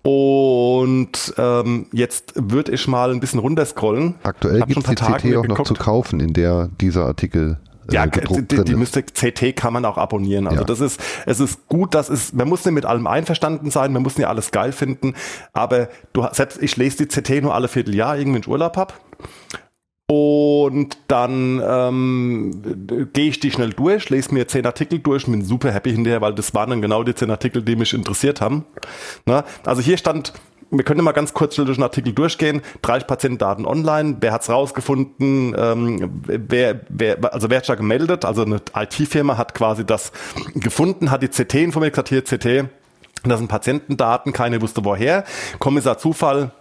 Und 0.06 1.34
ähm, 1.36 1.86
jetzt 1.92 2.32
würde 2.36 2.72
ich 2.72 2.86
mal 2.86 3.10
ein 3.10 3.20
bisschen 3.20 3.40
runterscrollen. 3.40 4.14
Aktuell 4.22 4.62
gibt 4.62 4.78
es 4.78 4.84
die 4.90 4.94
Tage 4.94 5.30
CT 5.30 5.36
auch 5.36 5.46
noch 5.48 5.62
zu 5.64 5.74
kaufen, 5.74 6.20
in 6.20 6.32
der 6.32 6.68
dieser 6.80 7.06
Artikel 7.06 7.58
äh, 7.90 7.94
Ja, 7.94 8.06
die, 8.06 8.64
die 8.64 8.74
müsste 8.76 9.02
CT 9.02 9.56
kann 9.56 9.72
man 9.72 9.84
auch 9.84 9.98
abonnieren. 9.98 10.46
Also 10.46 10.60
Ja. 10.60 10.64
das 10.64 10.80
ist, 10.80 11.00
es 11.26 11.40
ist 11.40 11.66
gut, 11.68 11.94
das 11.94 12.08
ist, 12.08 12.34
man 12.34 12.48
muss 12.48 12.64
nicht 12.64 12.74
mit 12.74 12.86
allem 12.86 13.06
einverstanden 13.06 13.70
sein, 13.70 13.92
man 13.92 14.02
muss 14.02 14.16
nicht 14.16 14.26
alles 14.28 14.52
geil 14.52 14.72
finden, 14.72 15.14
aber 15.52 15.88
du 16.12 16.24
hast- 16.24 16.36
selbst 16.36 16.62
ich 16.62 16.76
lese 16.76 17.04
die 17.04 17.06
CT 17.06 17.42
nur 17.42 17.54
alle 17.54 17.68
Vierteljahr, 17.68 18.16
irgendwie 18.16 18.38
in 18.38 18.46
Urlaub 18.48 18.76
hab. 18.76 19.00
Und 20.08 20.98
dann 21.08 21.60
ähm, 21.66 23.10
gehe 23.12 23.28
ich 23.28 23.40
die 23.40 23.50
schnell 23.50 23.70
durch, 23.70 24.08
lese 24.08 24.32
mir 24.32 24.46
zehn 24.46 24.64
Artikel 24.64 25.00
durch, 25.00 25.26
bin 25.26 25.44
super 25.44 25.72
happy 25.72 25.90
hinterher, 25.90 26.20
weil 26.20 26.32
das 26.32 26.54
waren 26.54 26.70
dann 26.70 26.80
genau 26.80 27.02
die 27.02 27.14
zehn 27.14 27.30
Artikel, 27.30 27.62
die 27.62 27.74
mich 27.74 27.92
interessiert 27.92 28.40
haben. 28.40 28.64
Na, 29.24 29.44
also 29.64 29.82
hier 29.82 29.96
stand, 29.96 30.32
wir 30.70 30.84
können 30.84 31.02
mal 31.02 31.10
ganz 31.10 31.34
kurz 31.34 31.56
durch 31.56 31.74
den 31.74 31.82
Artikel 31.82 32.12
durchgehen. 32.12 32.62
30 32.82 33.08
Patientendaten 33.08 33.66
online, 33.66 34.18
wer 34.20 34.32
hat's 34.32 34.48
rausgefunden, 34.48 35.56
ähm, 35.58 36.22
wer, 36.26 36.82
wer, 36.88 37.34
also 37.34 37.50
wer 37.50 37.58
hat 37.58 37.68
da 37.68 37.74
gemeldet, 37.74 38.24
also 38.24 38.42
eine 38.42 38.60
IT-Firma 38.76 39.36
hat 39.36 39.54
quasi 39.54 39.84
das 39.84 40.12
gefunden, 40.54 41.10
hat 41.10 41.24
die 41.24 41.28
CT 41.28 41.54
informiert, 41.54 41.94
gesagt, 41.94 42.10
hier 42.10 42.22
CT, 42.22 42.70
das 43.24 43.40
sind 43.40 43.48
Patientendaten, 43.48 44.32
keiner 44.32 44.62
wusste 44.62 44.84
woher. 44.84 45.24
Kommissar 45.58 45.98
Zufall, 45.98 46.52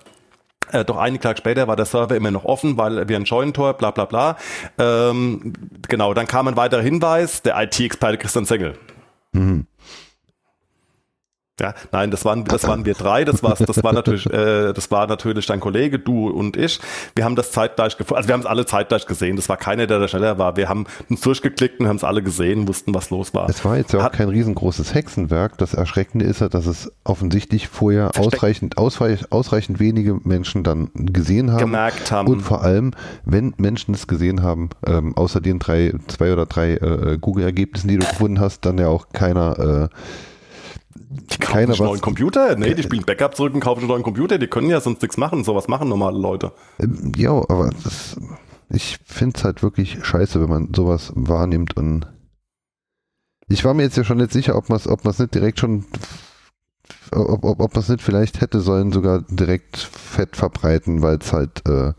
äh, 0.71 0.85
doch 0.85 0.97
einige 0.97 1.21
Tage 1.21 1.37
später 1.37 1.67
war 1.67 1.75
der 1.75 1.85
Server 1.85 2.15
immer 2.15 2.31
noch 2.31 2.45
offen, 2.45 2.77
weil 2.77 3.07
wir 3.07 3.15
ein 3.15 3.25
Scheunentor, 3.25 3.73
bla 3.73 3.91
bla 3.91 4.05
bla. 4.05 4.37
Ähm, 4.77 5.53
genau, 5.87 6.13
dann 6.13 6.27
kam 6.27 6.47
ein 6.47 6.57
weiterer 6.57 6.81
Hinweis, 6.81 7.41
der 7.41 7.61
IT-Experte 7.61 8.17
Christian 8.17 8.45
Sengel. 8.45 8.73
Ja, 11.59 11.73
nein, 11.93 12.11
das 12.11 12.25
waren, 12.25 12.43
das 12.43 12.67
waren 12.67 12.85
wir 12.85 12.95
drei. 12.95 13.23
Das 13.23 13.41
war, 13.41 13.55
das 13.55 13.81
war 13.81 13.93
natürlich, 13.93 14.25
äh, 14.25 14.73
das 14.73 14.91
war 14.91 15.07
natürlich 15.07 15.45
dein 15.45 15.61
Kollege, 15.61 15.99
du 15.99 16.27
und 16.27 16.57
ich. 16.57 16.81
Wir 17.15 17.23
haben 17.23 17.37
das 17.37 17.51
zeitgleich 17.51 17.95
also 17.97 18.27
wir 18.27 18.33
haben 18.33 18.41
es 18.41 18.45
alle 18.45 18.65
zeitgleich 18.65 19.05
gesehen. 19.05 19.37
Das 19.37 19.47
war 19.47 19.55
keiner, 19.55 19.87
der 19.87 19.99
da 19.99 20.07
schneller 20.09 20.37
war. 20.37 20.57
Wir 20.57 20.67
haben 20.67 20.85
uns 21.09 21.21
durchgeklickt 21.21 21.79
und 21.79 21.87
haben 21.87 21.95
es 21.95 22.03
alle 22.03 22.21
gesehen, 22.21 22.67
wussten, 22.67 22.93
was 22.93 23.09
los 23.09 23.33
war. 23.33 23.47
Es 23.49 23.63
war 23.63 23.77
jetzt 23.77 23.93
ja 23.93 23.99
auch 23.99 24.03
Hat- 24.03 24.13
kein 24.13 24.27
riesengroßes 24.27 24.93
Hexenwerk. 24.93 25.57
Das 25.57 25.73
Erschreckende 25.73 26.25
ist 26.25 26.41
ja, 26.41 26.49
dass 26.49 26.65
es 26.65 26.91
offensichtlich 27.05 27.69
vorher 27.69 28.11
ausreichend, 28.17 28.77
ausreich, 28.77 29.31
ausreichend 29.31 29.79
wenige 29.79 30.19
Menschen 30.25 30.63
dann 30.65 30.89
gesehen 30.93 31.51
haben. 31.51 31.59
Gemerkt 31.59 32.11
haben. 32.11 32.27
Und 32.27 32.41
vor 32.41 32.63
allem, 32.63 32.91
wenn 33.23 33.53
Menschen 33.57 33.93
es 33.93 34.07
gesehen 34.07 34.43
haben, 34.43 34.71
ähm, 34.85 35.15
außer 35.15 35.39
den 35.39 35.59
drei, 35.59 35.93
zwei 36.07 36.33
oder 36.33 36.47
drei 36.47 36.73
äh, 36.73 37.17
Google-Ergebnissen, 37.19 37.87
die 37.87 37.97
du 37.97 38.05
gefunden 38.05 38.41
hast, 38.41 38.65
dann 38.65 38.77
ja 38.77 38.89
auch 38.89 39.07
keiner, 39.13 39.89
äh, 39.93 39.95
Die 40.95 41.37
kaufen 41.37 41.53
keiner 41.53 41.73
einen 41.73 41.83
neuen 41.83 42.01
Computer? 42.01 42.55
Nee, 42.55 42.73
die 42.73 42.83
spielen 42.83 43.03
Backup 43.05 43.35
zurück 43.35 43.53
und 43.53 43.59
kaufen 43.59 43.79
einen 43.81 43.89
neuen 43.89 44.03
Computer. 44.03 44.37
Die 44.37 44.47
können 44.47 44.69
ja 44.69 44.79
sonst 44.81 45.01
nichts 45.01 45.17
machen. 45.17 45.43
Sowas 45.43 45.67
machen 45.67 45.89
normale 45.89 46.17
Leute. 46.17 46.51
ähm, 46.79 47.11
ja, 47.17 47.31
aber 47.31 47.69
das, 47.83 48.15
ich 48.69 48.97
finde 49.05 49.37
es 49.37 49.43
halt 49.43 49.61
wirklich 49.63 49.97
scheiße, 50.03 50.41
wenn 50.41 50.49
man 50.49 50.73
sowas 50.73 51.11
wahrnimmt 51.15 51.75
und 51.77 52.07
ich 53.47 53.63
war 53.63 53.73
mir 53.73 53.83
jetzt 53.83 53.97
ja 53.97 54.03
schon 54.03 54.17
nicht 54.17 54.31
sicher, 54.31 54.55
ob 54.55 54.69
man 54.69 54.77
es 54.77 54.87
ob 54.87 55.03
man's 55.05 55.19
nicht 55.19 55.35
direkt 55.35 55.59
schon 55.59 55.85
ob, 57.11 57.43
ob, 57.45 57.59
ob 57.59 57.73
man 57.75 57.83
es 57.83 57.89
nicht 57.89 58.01
vielleicht 58.01 58.41
hätte 58.41 58.59
sollen, 58.59 58.91
sogar 58.91 59.21
direkt 59.29 59.77
fett 59.77 60.35
verbreiten, 60.35 61.01
weil 61.03 61.17
es 61.19 61.31
halt 61.31 61.61
äh, 61.67 61.93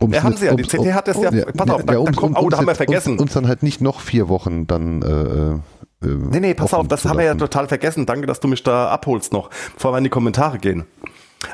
um's 0.00 0.14
Ja, 0.14 0.22
haben 0.22 0.36
sie 0.36 0.46
ja. 0.46 0.54
Die 0.54 0.62
CT 0.62 0.92
hat 0.94 1.08
das 1.08 1.16
ja- 1.20 1.30
pass 1.56 1.68
auf, 1.70 1.82
da- 1.84 1.92
da 1.94 1.98
um's- 1.98 2.16
kommt- 2.16 2.38
oh, 2.38 2.48
da 2.48 2.58
haben 2.58 2.66
wir 2.66 2.74
vergessen. 2.76 3.14
Uns, 3.14 3.22
uns 3.22 3.32
dann 3.32 3.48
halt 3.48 3.62
nicht 3.64 3.80
noch 3.80 4.00
vier 4.00 4.28
Wochen 4.28 4.66
dann 4.68 5.02
äh, 5.02 5.58
äh, 6.02 6.06
Nee, 6.06 6.40
nee, 6.40 6.54
pass 6.54 6.74
auf, 6.74 6.88
das 6.88 7.04
haben 7.04 7.18
wir 7.18 7.24
ja 7.24 7.34
total 7.34 7.68
vergessen. 7.68 8.06
Danke, 8.06 8.26
dass 8.26 8.40
du 8.40 8.48
mich 8.48 8.62
da 8.62 8.88
abholst 8.88 9.32
noch, 9.32 9.50
bevor 9.74 9.92
wir 9.92 9.98
in 9.98 10.04
die 10.04 10.10
Kommentare 10.10 10.58
gehen. 10.58 10.86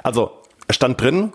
Also, 0.03 0.33
es 0.67 0.77
stand 0.77 1.01
drin, 1.01 1.33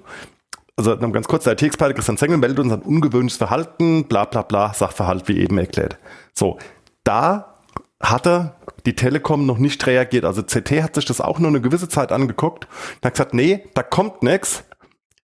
also 0.76 0.96
noch 0.96 1.12
ganz 1.12 1.28
kurz, 1.28 1.44
der 1.44 1.54
IT-Experte 1.54 1.94
Christian 1.94 2.18
Zengel 2.18 2.38
meldet 2.38 2.60
uns 2.60 2.72
ein 2.72 2.82
ungewöhnliches 2.82 3.38
Verhalten, 3.38 4.06
bla 4.06 4.26
bla 4.26 4.44
bla, 4.44 4.74
Sachverhalt, 4.74 5.28
wie 5.28 5.38
eben 5.38 5.58
erklärt. 5.58 6.00
So, 6.34 6.58
da 7.04 7.58
hatte 8.02 8.56
die 8.86 8.96
Telekom 8.96 9.46
noch 9.46 9.58
nicht 9.58 9.86
reagiert. 9.86 10.24
Also 10.24 10.42
CT 10.42 10.82
hat 10.82 10.96
sich 10.96 11.06
das 11.06 11.20
auch 11.20 11.40
nur 11.40 11.50
eine 11.50 11.60
gewisse 11.62 11.90
Zeit 11.90 12.12
angeguckt 12.12 12.66
und 12.96 13.06
hat 13.06 13.14
gesagt, 13.14 13.34
nee, 13.34 13.66
da 13.74 13.84
kommt 13.84 14.24
nix, 14.24 14.64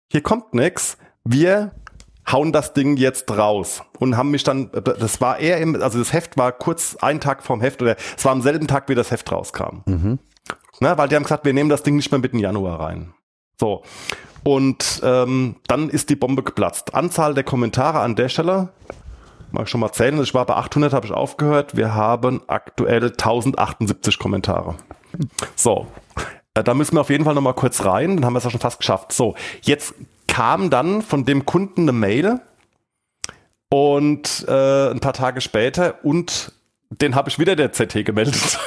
hier 0.09 0.23
kommt 0.23 0.55
nix, 0.55 0.97
wir 1.25 1.73
hauen 2.31 2.53
das 2.53 2.73
Ding 2.73 2.97
jetzt 2.97 3.31
raus 3.31 3.83
und 3.99 4.17
haben 4.17 4.31
mich 4.31 4.45
dann, 4.45 4.71
das 4.73 5.21
war 5.21 5.39
eher 5.39 5.59
im, 5.59 5.81
also 5.81 5.99
das 5.99 6.13
Heft 6.13 6.37
war 6.37 6.53
kurz 6.53 6.97
einen 7.01 7.21
Tag 7.21 7.43
vorm 7.43 7.61
Heft 7.61 7.83
oder 7.83 7.97
es 8.17 8.25
war 8.25 8.33
am 8.33 8.43
selben 8.43 8.69
Tag, 8.69 8.89
wie 8.89 8.95
das 8.95 9.11
Heft 9.11 9.31
rauskam. 9.33 9.81
Na, 10.81 10.99
weil 10.99 11.09
die 11.09 11.17
haben 11.17 11.23
gesagt, 11.23 11.45
wir 11.45 11.53
nehmen 11.53 11.71
das 11.71 11.83
Ding 11.83 11.97
nicht 11.97 12.11
mehr 12.11 12.21
mit 12.21 12.33
in 12.33 12.39
Januar 12.39 12.81
rein. 12.81 13.15
So. 13.59 13.83
Und 14.45 15.01
ähm, 15.05 15.57
dann 15.69 15.89
ist 15.89 16.11
die 16.11 16.17
Bombe 16.17 16.43
geplatzt. 16.43 16.95
Anzahl 16.95 17.35
der 17.35 17.45
Kommentare 17.45 18.01
an 18.01 18.17
der 18.17 18.29
Stelle, 18.29 18.71
mal 19.53 19.67
schon 19.67 19.81
mal 19.81 19.93
zählen, 19.93 20.21
ich 20.21 20.35
war 20.35 20.47
bei 20.47 20.55
800, 20.55 20.93
habe 20.93 21.07
ich 21.07 21.13
aufgehört. 21.13 21.77
Wir 21.77 21.95
haben 21.95 22.43
aktuell 22.49 23.05
1078 23.05 24.19
Kommentare. 24.19 24.75
So, 25.55 25.87
äh, 26.55 26.65
da 26.65 26.75
müssen 26.75 26.97
wir 26.97 27.01
auf 27.03 27.11
jeden 27.11 27.25
Fall 27.25 27.35
noch 27.35 27.43
mal 27.43 27.55
kurz 27.55 27.85
rein, 27.85 28.17
dann 28.17 28.25
haben 28.25 28.33
wir 28.33 28.39
es 28.39 28.45
ja 28.45 28.51
schon 28.51 28.61
fast 28.61 28.79
geschafft. 28.79 29.13
So, 29.13 29.35
jetzt 29.63 29.95
kam 30.33 30.71
dann 30.71 31.03
von 31.03 31.27
dem 31.27 31.45
Kunden 31.45 31.83
eine 31.83 31.93
Mail 31.93 32.41
und 33.69 34.47
äh, 34.49 34.91
ein 34.91 35.01
paar 35.01 35.13
Tage 35.13 35.43
später 35.43 36.03
und 36.07 36.53
den 36.89 37.15
habe 37.15 37.29
ich 37.29 37.39
wieder 37.39 37.55
der 37.55 37.73
ZT 37.73 38.03
gemeldet. 38.03 38.59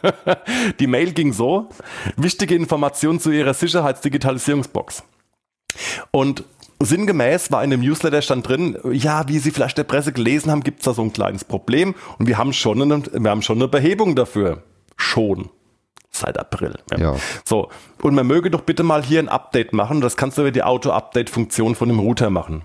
Die 0.80 0.88
Mail 0.88 1.12
ging 1.12 1.32
so: 1.32 1.68
Wichtige 2.16 2.56
Informationen 2.56 3.20
zu 3.20 3.30
Ihrer 3.30 3.54
Sicherheitsdigitalisierungsbox. 3.54 5.04
Und 6.10 6.42
sinngemäß 6.80 7.52
war 7.52 7.62
in 7.62 7.70
dem 7.70 7.82
Newsletter 7.82 8.20
stand 8.20 8.48
drin, 8.48 8.76
ja, 8.90 9.28
wie 9.28 9.38
Sie 9.38 9.52
vielleicht 9.52 9.78
der 9.78 9.84
Presse 9.84 10.12
gelesen 10.12 10.50
haben, 10.50 10.64
gibt 10.64 10.80
es 10.80 10.86
da 10.86 10.92
so 10.92 11.02
ein 11.02 11.12
kleines 11.12 11.44
Problem 11.44 11.94
und 12.18 12.26
wir 12.26 12.36
haben 12.36 12.52
schon 12.52 12.82
eine, 12.82 13.04
wir 13.12 13.30
haben 13.30 13.42
schon 13.42 13.58
eine 13.58 13.68
Behebung 13.68 14.16
dafür. 14.16 14.64
Schon. 14.96 15.50
Seit 16.16 16.38
April. 16.38 16.74
Ja. 16.96 17.16
So. 17.44 17.68
Und 18.00 18.14
man 18.14 18.26
möge 18.26 18.50
doch 18.50 18.62
bitte 18.62 18.82
mal 18.82 19.02
hier 19.02 19.18
ein 19.18 19.28
Update 19.28 19.72
machen. 19.72 20.00
Das 20.00 20.16
kannst 20.16 20.38
du 20.38 20.42
über 20.42 20.50
die 20.50 20.62
Auto-Update-Funktion 20.62 21.74
von 21.74 21.88
dem 21.88 21.98
Router 21.98 22.30
machen. 22.30 22.64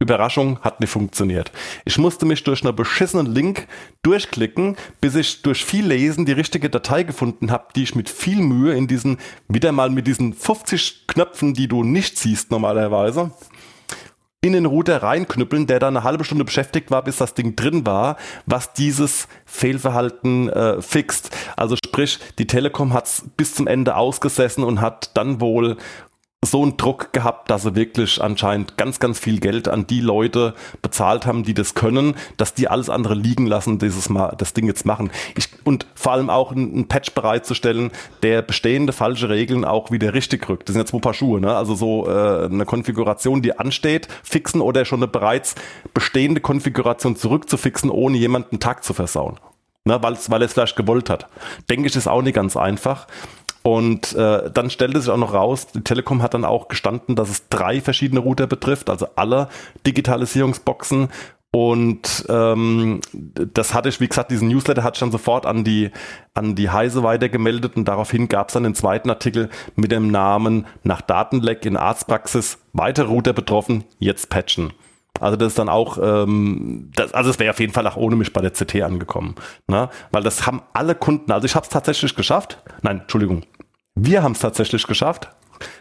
Überraschung, 0.00 0.58
hat 0.60 0.80
nicht 0.80 0.88
funktioniert. 0.88 1.52
Ich 1.84 1.98
musste 1.98 2.24
mich 2.24 2.42
durch 2.42 2.64
einen 2.64 2.74
beschissenen 2.74 3.26
Link 3.26 3.68
durchklicken, 4.02 4.76
bis 5.02 5.14
ich 5.14 5.42
durch 5.42 5.62
viel 5.62 5.86
Lesen 5.86 6.24
die 6.24 6.32
richtige 6.32 6.70
Datei 6.70 7.02
gefunden 7.02 7.50
habe, 7.50 7.66
die 7.76 7.82
ich 7.82 7.94
mit 7.94 8.08
viel 8.08 8.40
Mühe 8.40 8.72
in 8.72 8.86
diesen, 8.86 9.18
wieder 9.46 9.72
mal 9.72 9.90
mit 9.90 10.06
diesen 10.06 10.32
50 10.32 11.06
Knöpfen, 11.06 11.52
die 11.52 11.68
du 11.68 11.84
nicht 11.84 12.18
siehst 12.18 12.50
normalerweise, 12.50 13.32
in 14.42 14.54
den 14.54 14.64
Router 14.64 15.02
reinknüppeln, 15.02 15.66
der 15.66 15.80
dann 15.80 15.96
eine 15.96 16.04
halbe 16.04 16.24
Stunde 16.24 16.44
beschäftigt 16.44 16.90
war, 16.90 17.04
bis 17.04 17.18
das 17.18 17.34
Ding 17.34 17.56
drin 17.56 17.84
war, 17.84 18.16
was 18.46 18.72
dieses 18.72 19.28
Fehlverhalten 19.44 20.48
äh, 20.48 20.80
fixt. 20.80 21.36
Also 21.56 21.76
sprich, 21.76 22.18
die 22.38 22.46
Telekom 22.46 22.94
hat 22.94 23.04
es 23.04 23.24
bis 23.36 23.54
zum 23.54 23.66
Ende 23.66 23.96
ausgesessen 23.96 24.64
und 24.64 24.80
hat 24.80 25.10
dann 25.14 25.42
wohl 25.42 25.76
so 26.42 26.62
einen 26.62 26.78
Druck 26.78 27.12
gehabt, 27.12 27.50
dass 27.50 27.64
sie 27.64 27.74
wirklich 27.74 28.22
anscheinend 28.22 28.78
ganz, 28.78 28.98
ganz 28.98 29.18
viel 29.18 29.40
Geld 29.40 29.68
an 29.68 29.86
die 29.86 30.00
Leute 30.00 30.54
bezahlt 30.80 31.26
haben, 31.26 31.42
die 31.42 31.52
das 31.52 31.74
können, 31.74 32.14
dass 32.38 32.54
die 32.54 32.66
alles 32.66 32.88
andere 32.88 33.12
liegen 33.12 33.46
lassen, 33.46 33.78
dieses 33.78 34.08
Mal, 34.08 34.34
das 34.38 34.54
Ding 34.54 34.66
jetzt 34.66 34.86
machen. 34.86 35.10
Ich, 35.36 35.48
und 35.64 35.86
vor 35.94 36.12
allem 36.12 36.30
auch 36.30 36.52
einen, 36.52 36.88
Patch 36.88 37.12
bereitzustellen, 37.12 37.90
der 38.22 38.40
bestehende 38.40 38.94
falsche 38.94 39.28
Regeln 39.28 39.66
auch 39.66 39.90
wieder 39.90 40.14
richtig 40.14 40.48
rückt. 40.48 40.66
Das 40.66 40.72
sind 40.72 40.80
jetzt 40.80 40.92
zwei 40.92 41.00
Paar 41.00 41.12
Schuhe, 41.12 41.42
ne? 41.42 41.54
Also 41.54 41.74
so 41.74 42.08
äh, 42.08 42.46
eine 42.46 42.64
Konfiguration, 42.64 43.42
die 43.42 43.58
ansteht, 43.58 44.08
fixen 44.22 44.62
oder 44.62 44.86
schon 44.86 45.00
eine 45.00 45.08
bereits 45.08 45.56
bestehende 45.92 46.40
Konfiguration 46.40 47.16
zurückzufixen, 47.16 47.90
ohne 47.90 48.16
jemanden 48.16 48.60
Tag 48.60 48.82
zu 48.82 48.94
versauen. 48.94 49.38
Ne, 49.86 49.98
weil, 50.02 50.12
es 50.12 50.52
vielleicht 50.52 50.76
gewollt 50.76 51.08
hat. 51.08 51.26
Denke 51.70 51.88
ich, 51.88 51.96
ist 51.96 52.06
auch 52.06 52.20
nicht 52.20 52.34
ganz 52.34 52.54
einfach. 52.54 53.06
Und 53.62 54.14
äh, 54.14 54.50
dann 54.50 54.70
stellte 54.70 55.00
sich 55.00 55.10
auch 55.10 55.18
noch 55.18 55.34
raus, 55.34 55.66
die 55.68 55.82
Telekom 55.82 56.22
hat 56.22 56.34
dann 56.34 56.44
auch 56.44 56.68
gestanden, 56.68 57.14
dass 57.14 57.28
es 57.28 57.48
drei 57.48 57.80
verschiedene 57.80 58.20
Router 58.20 58.46
betrifft, 58.46 58.88
also 58.88 59.08
alle 59.16 59.48
Digitalisierungsboxen. 59.86 61.08
Und 61.52 62.24
ähm, 62.28 63.00
das 63.12 63.74
hatte 63.74 63.88
ich, 63.88 64.00
wie 64.00 64.08
gesagt, 64.08 64.30
diesen 64.30 64.48
Newsletter 64.48 64.84
hatte 64.84 64.96
ich 64.96 65.00
dann 65.00 65.10
sofort 65.10 65.46
an 65.46 65.64
die, 65.64 65.90
an 66.32 66.54
die 66.54 66.70
Heise 66.70 67.02
weitergemeldet 67.02 67.76
und 67.76 67.86
daraufhin 67.86 68.28
gab 68.28 68.48
es 68.48 68.54
dann 68.54 68.62
den 68.62 68.76
zweiten 68.76 69.10
Artikel 69.10 69.50
mit 69.74 69.90
dem 69.90 70.12
Namen 70.12 70.66
nach 70.84 71.00
Datenleck 71.00 71.66
in 71.66 71.76
Arztpraxis, 71.76 72.58
weitere 72.72 73.06
Router 73.06 73.32
betroffen, 73.32 73.84
jetzt 73.98 74.30
patchen. 74.30 74.72
Also 75.20 75.36
das 75.36 75.48
ist 75.48 75.58
dann 75.58 75.68
auch, 75.68 75.98
ähm, 76.02 76.90
das, 76.96 77.14
also 77.14 77.30
es 77.30 77.38
wäre 77.38 77.50
auf 77.50 77.60
jeden 77.60 77.72
Fall 77.72 77.86
auch 77.86 77.96
ohne 77.96 78.16
mich 78.16 78.32
bei 78.32 78.40
der 78.40 78.50
CT 78.50 78.82
angekommen, 78.82 79.34
ne? 79.68 79.90
weil 80.10 80.22
das 80.22 80.46
haben 80.46 80.62
alle 80.72 80.94
Kunden, 80.94 81.30
also 81.30 81.44
ich 81.44 81.54
habe 81.54 81.64
es 81.64 81.70
tatsächlich 81.70 82.16
geschafft, 82.16 82.58
nein, 82.82 83.00
Entschuldigung, 83.00 83.42
wir 83.94 84.22
haben 84.22 84.32
es 84.32 84.40
tatsächlich 84.40 84.86
geschafft, 84.86 85.30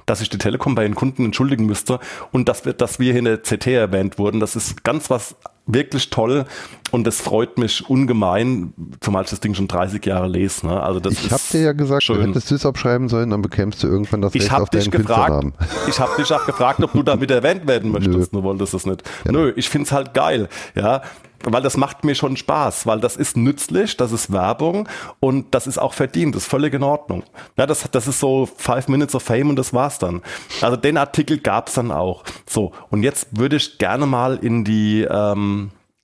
dass 0.05 0.19
sich 0.19 0.29
die 0.29 0.37
Telekom 0.37 0.75
bei 0.75 0.83
den 0.83 0.95
Kunden 0.95 1.25
entschuldigen 1.25 1.65
müsste 1.65 1.99
und 2.31 2.49
dass 2.49 2.65
wir, 2.65 2.73
dass 2.73 2.99
wir 2.99 3.13
hier 3.13 3.19
in 3.19 3.25
der 3.25 3.37
CT 3.37 3.67
erwähnt 3.67 4.19
wurden. 4.19 4.39
Das 4.39 4.57
ist 4.57 4.83
ganz 4.83 5.09
was 5.09 5.35
wirklich 5.70 6.09
toll 6.09 6.45
und 6.91 7.05
das 7.05 7.22
freut 7.22 7.57
mich 7.57 7.89
ungemein, 7.89 8.74
zumal 8.99 9.24
ich 9.24 9.30
das 9.30 9.39
Ding 9.39 9.53
schon 9.53 9.67
30 9.67 10.03
Jahre 10.05 10.28
lese. 10.28 10.65
Ne? 10.65 10.82
Also 10.82 10.99
das 10.99 11.13
Ich 11.13 11.32
habe 11.32 11.41
dir 11.51 11.61
ja 11.61 11.72
gesagt, 11.74 12.03
schön. 12.03 12.17
du 12.17 12.28
hättest 12.28 12.51
das 12.51 12.65
abschreiben 12.65 13.07
sollen, 13.09 13.30
dann 13.30 13.41
bekämst 13.41 13.84
du 13.84 13.88
irgendwann 13.88 14.22
das 14.22 14.34
Ich 14.36 14.43
Recht 14.43 14.53
auf 14.53 14.70
dich 14.70 14.89
deinen 14.89 15.03
gefragt, 15.03 15.45
ich 15.88 15.99
habe 15.99 16.11
dich 16.22 16.34
auch 16.34 16.45
gefragt, 16.45 16.82
ob 16.82 16.93
du 16.93 17.03
damit 17.03 17.30
erwähnt 17.32 17.67
werden 17.67 17.91
möchtest. 17.91 18.34
Du 18.34 18.43
wolltest 18.43 18.74
es 18.74 18.86
nicht. 18.86 19.03
Nö, 19.26 19.53
ich 19.55 19.70
find's 19.70 19.91
halt 19.91 20.13
geil, 20.13 20.49
ja, 20.76 21.01
weil 21.43 21.61
das 21.61 21.78
macht 21.78 22.03
mir 22.03 22.15
schon 22.15 22.36
Spaß, 22.36 22.86
weil 22.86 22.99
das 22.99 23.15
ist 23.15 23.38
nützlich, 23.38 23.95
das 23.97 24.11
ist 24.11 24.32
Werbung 24.32 24.88
und 25.20 25.53
das 25.55 25.67
ist 25.67 25.78
auch 25.78 25.93
verdient, 25.93 26.36
das 26.36 26.43
ist 26.43 26.49
völlig 26.49 26.74
in 26.74 26.84
Ordnung. 26.84 27.24
Ja, 27.57 27.65
das, 27.65 27.89
das 27.91 28.07
ist 28.07 28.20
so 28.20 28.47
Five 28.57 28.88
Minutes 28.88 29.15
of 29.15 29.24
Fame 29.24 29.49
und 29.49 29.55
das 29.55 29.74
war's 29.74 29.99
dann. 29.99 30.22
Also 30.61 30.76
den 30.76 30.97
Artikel 30.97 31.38
gab's 31.38 31.76
dann 31.76 31.91
auch. 31.91 32.24
So, 32.47 32.72
und 32.89 33.03
jetzt 33.03 33.28
würde 33.32 33.55
ich 33.55 33.78
gerne 33.78 34.05
mal 34.05 34.38
in 34.41 34.65
die, 34.65 35.07
ähm, 35.09 35.59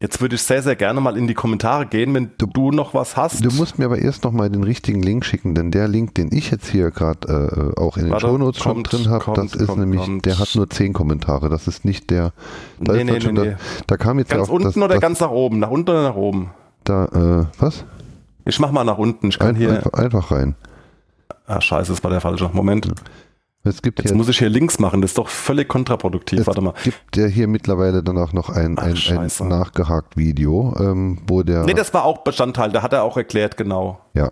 jetzt 0.05 0.21
würde 0.21 0.35
ich 0.35 0.43
sehr, 0.43 0.61
sehr 0.61 0.75
gerne 0.75 1.01
mal 1.01 1.17
in 1.17 1.25
die 1.25 1.33
Kommentare 1.33 1.87
gehen, 1.87 2.13
wenn 2.13 2.29
du, 2.37 2.45
du 2.45 2.69
noch 2.69 2.93
was 2.93 3.17
hast. 3.17 3.43
Du 3.43 3.51
musst 3.51 3.79
mir 3.79 3.85
aber 3.85 3.97
erst 3.97 4.23
nochmal 4.23 4.51
den 4.51 4.63
richtigen 4.63 5.01
Link 5.01 5.25
schicken, 5.25 5.55
denn 5.55 5.71
der 5.71 5.87
Link, 5.87 6.13
den 6.13 6.29
ich 6.31 6.51
jetzt 6.51 6.67
hier 6.67 6.91
gerade 6.91 7.73
äh, 7.75 7.79
auch 7.79 7.97
in 7.97 8.03
den 8.03 8.11
Warte, 8.11 8.27
Shownotes 8.27 8.61
schon 8.61 8.83
drin 8.83 9.09
habe, 9.09 9.23
kommt, 9.23 9.37
das 9.37 9.55
ist 9.55 9.65
kommt, 9.65 9.79
nämlich, 9.79 10.01
kommt. 10.01 10.25
der 10.27 10.37
hat 10.37 10.53
nur 10.53 10.69
zehn 10.69 10.93
Kommentare. 10.93 11.49
Das 11.49 11.67
ist 11.67 11.85
nicht 11.85 12.11
der. 12.11 12.33
Da, 12.79 12.93
Nee, 12.93 13.03
nee, 13.03 13.17
nee, 13.17 13.33
da, 13.33 13.57
da 13.87 13.97
kam 13.97 14.19
jetzt 14.19 14.29
ganz 14.29 14.47
ja 14.47 14.53
auch 14.53 14.55
unten 14.55 14.67
das, 14.67 14.77
oder 14.77 14.87
das, 14.89 15.01
ganz 15.01 15.19
nach 15.19 15.31
oben? 15.31 15.57
Nach 15.57 15.71
unten 15.71 15.89
oder 15.89 16.03
nach 16.03 16.15
oben? 16.15 16.51
da, 16.83 17.05
äh, 17.05 17.45
was? 17.57 17.83
Ich 18.45 18.59
mach 18.59 18.71
mal 18.71 18.83
nach 18.83 18.99
unten. 18.99 19.29
Ich 19.29 19.39
kann 19.39 19.49
Ein, 19.49 19.55
hier. 19.55 19.71
einfach, 19.71 19.93
einfach 19.93 20.31
rein. 20.31 20.55
Ah, 21.47 21.59
scheiße, 21.59 21.91
das 21.91 22.03
war 22.03 22.11
der 22.11 22.21
falsche. 22.21 22.49
Moment. 22.53 22.87
Es 23.65 23.81
gibt 23.81 23.99
Jetzt 23.99 24.09
hier, 24.09 24.17
muss 24.17 24.29
ich 24.29 24.37
hier 24.37 24.49
links 24.49 24.79
machen. 24.79 25.01
Das 25.01 25.11
ist 25.11 25.17
doch 25.17 25.27
völlig 25.27 25.67
kontraproduktiv. 25.67 26.39
es 26.41 26.47
Warte 26.47 26.61
mal. 26.61 26.73
gibt 26.83 27.17
ja 27.17 27.25
hier 27.25 27.47
mittlerweile 27.47 28.03
dann 28.03 28.17
auch 28.17 28.31
noch 28.31 28.49
ein, 28.49 28.75
Ach, 28.77 28.83
ein, 28.83 28.91
ein 28.91 28.95
scheiße. 28.95 29.45
nachgehakt 29.45 30.15
Video, 30.15 30.75
ähm, 30.79 31.19
wo 31.27 31.43
der, 31.43 31.63
Nee, 31.65 31.73
das 31.73 31.93
war 31.93 32.05
auch 32.05 32.19
Bestandteil. 32.19 32.71
Da 32.71 32.81
hat 32.83 32.93
er 32.93 33.03
auch 33.03 33.17
erklärt, 33.17 33.57
genau. 33.57 33.99
ja, 34.13 34.29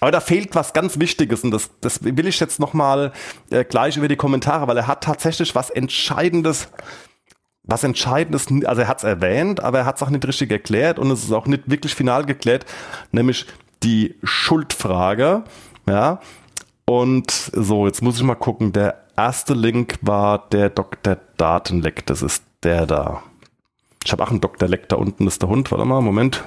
Aber 0.00 0.10
da 0.10 0.20
fehlt 0.20 0.54
was 0.54 0.72
ganz 0.72 0.98
Wichtiges 0.98 1.44
und 1.44 1.50
das, 1.52 1.70
das 1.80 2.02
will 2.02 2.26
ich 2.26 2.40
jetzt 2.40 2.58
nochmal 2.58 3.12
äh, 3.50 3.64
gleich 3.64 3.96
über 3.98 4.08
die 4.08 4.16
Kommentare, 4.16 4.66
weil 4.66 4.76
er 4.78 4.86
hat 4.86 5.04
tatsächlich 5.04 5.54
was 5.54 5.68
Entscheidendes, 5.70 6.68
was 7.64 7.84
Entscheidendes, 7.84 8.46
also 8.64 8.80
er 8.82 8.88
hat 8.88 8.98
es 8.98 9.04
erwähnt, 9.04 9.62
aber 9.62 9.80
er 9.80 9.84
hat 9.86 9.96
es 9.96 10.02
auch 10.02 10.10
nicht 10.10 10.26
richtig 10.26 10.50
erklärt 10.50 10.98
und 10.98 11.10
es 11.10 11.22
ist 11.22 11.32
auch 11.32 11.46
nicht 11.46 11.70
wirklich 11.70 11.94
final 11.94 12.24
geklärt, 12.24 12.64
nämlich 13.12 13.46
die 13.82 14.16
Schuldfrage, 14.24 15.44
ja. 15.86 16.18
Und 17.00 17.30
so, 17.30 17.86
jetzt 17.86 18.02
muss 18.02 18.16
ich 18.16 18.22
mal 18.22 18.34
gucken, 18.34 18.72
der 18.72 18.96
erste 19.16 19.54
Link 19.54 19.98
war 20.02 20.48
der 20.50 20.68
Dr. 20.68 21.16
Datenleck, 21.36 22.04
das 22.06 22.22
ist 22.22 22.44
der 22.62 22.86
da. 22.86 23.22
Ich 24.04 24.12
habe 24.12 24.22
auch 24.22 24.30
einen 24.30 24.40
Dr. 24.40 24.68
Leck 24.68 24.88
da 24.88 24.96
unten, 24.96 25.26
ist 25.26 25.40
der 25.42 25.48
Hund, 25.48 25.70
warte 25.70 25.84
mal, 25.84 26.00
Moment. 26.00 26.44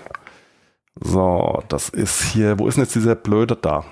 So, 1.02 1.62
das 1.68 1.90
ist 1.90 2.22
hier, 2.22 2.60
wo 2.60 2.68
ist 2.68 2.76
denn 2.76 2.84
jetzt 2.84 2.96
dieser 2.96 3.16
blöde 3.16 3.56
da? 3.56 3.84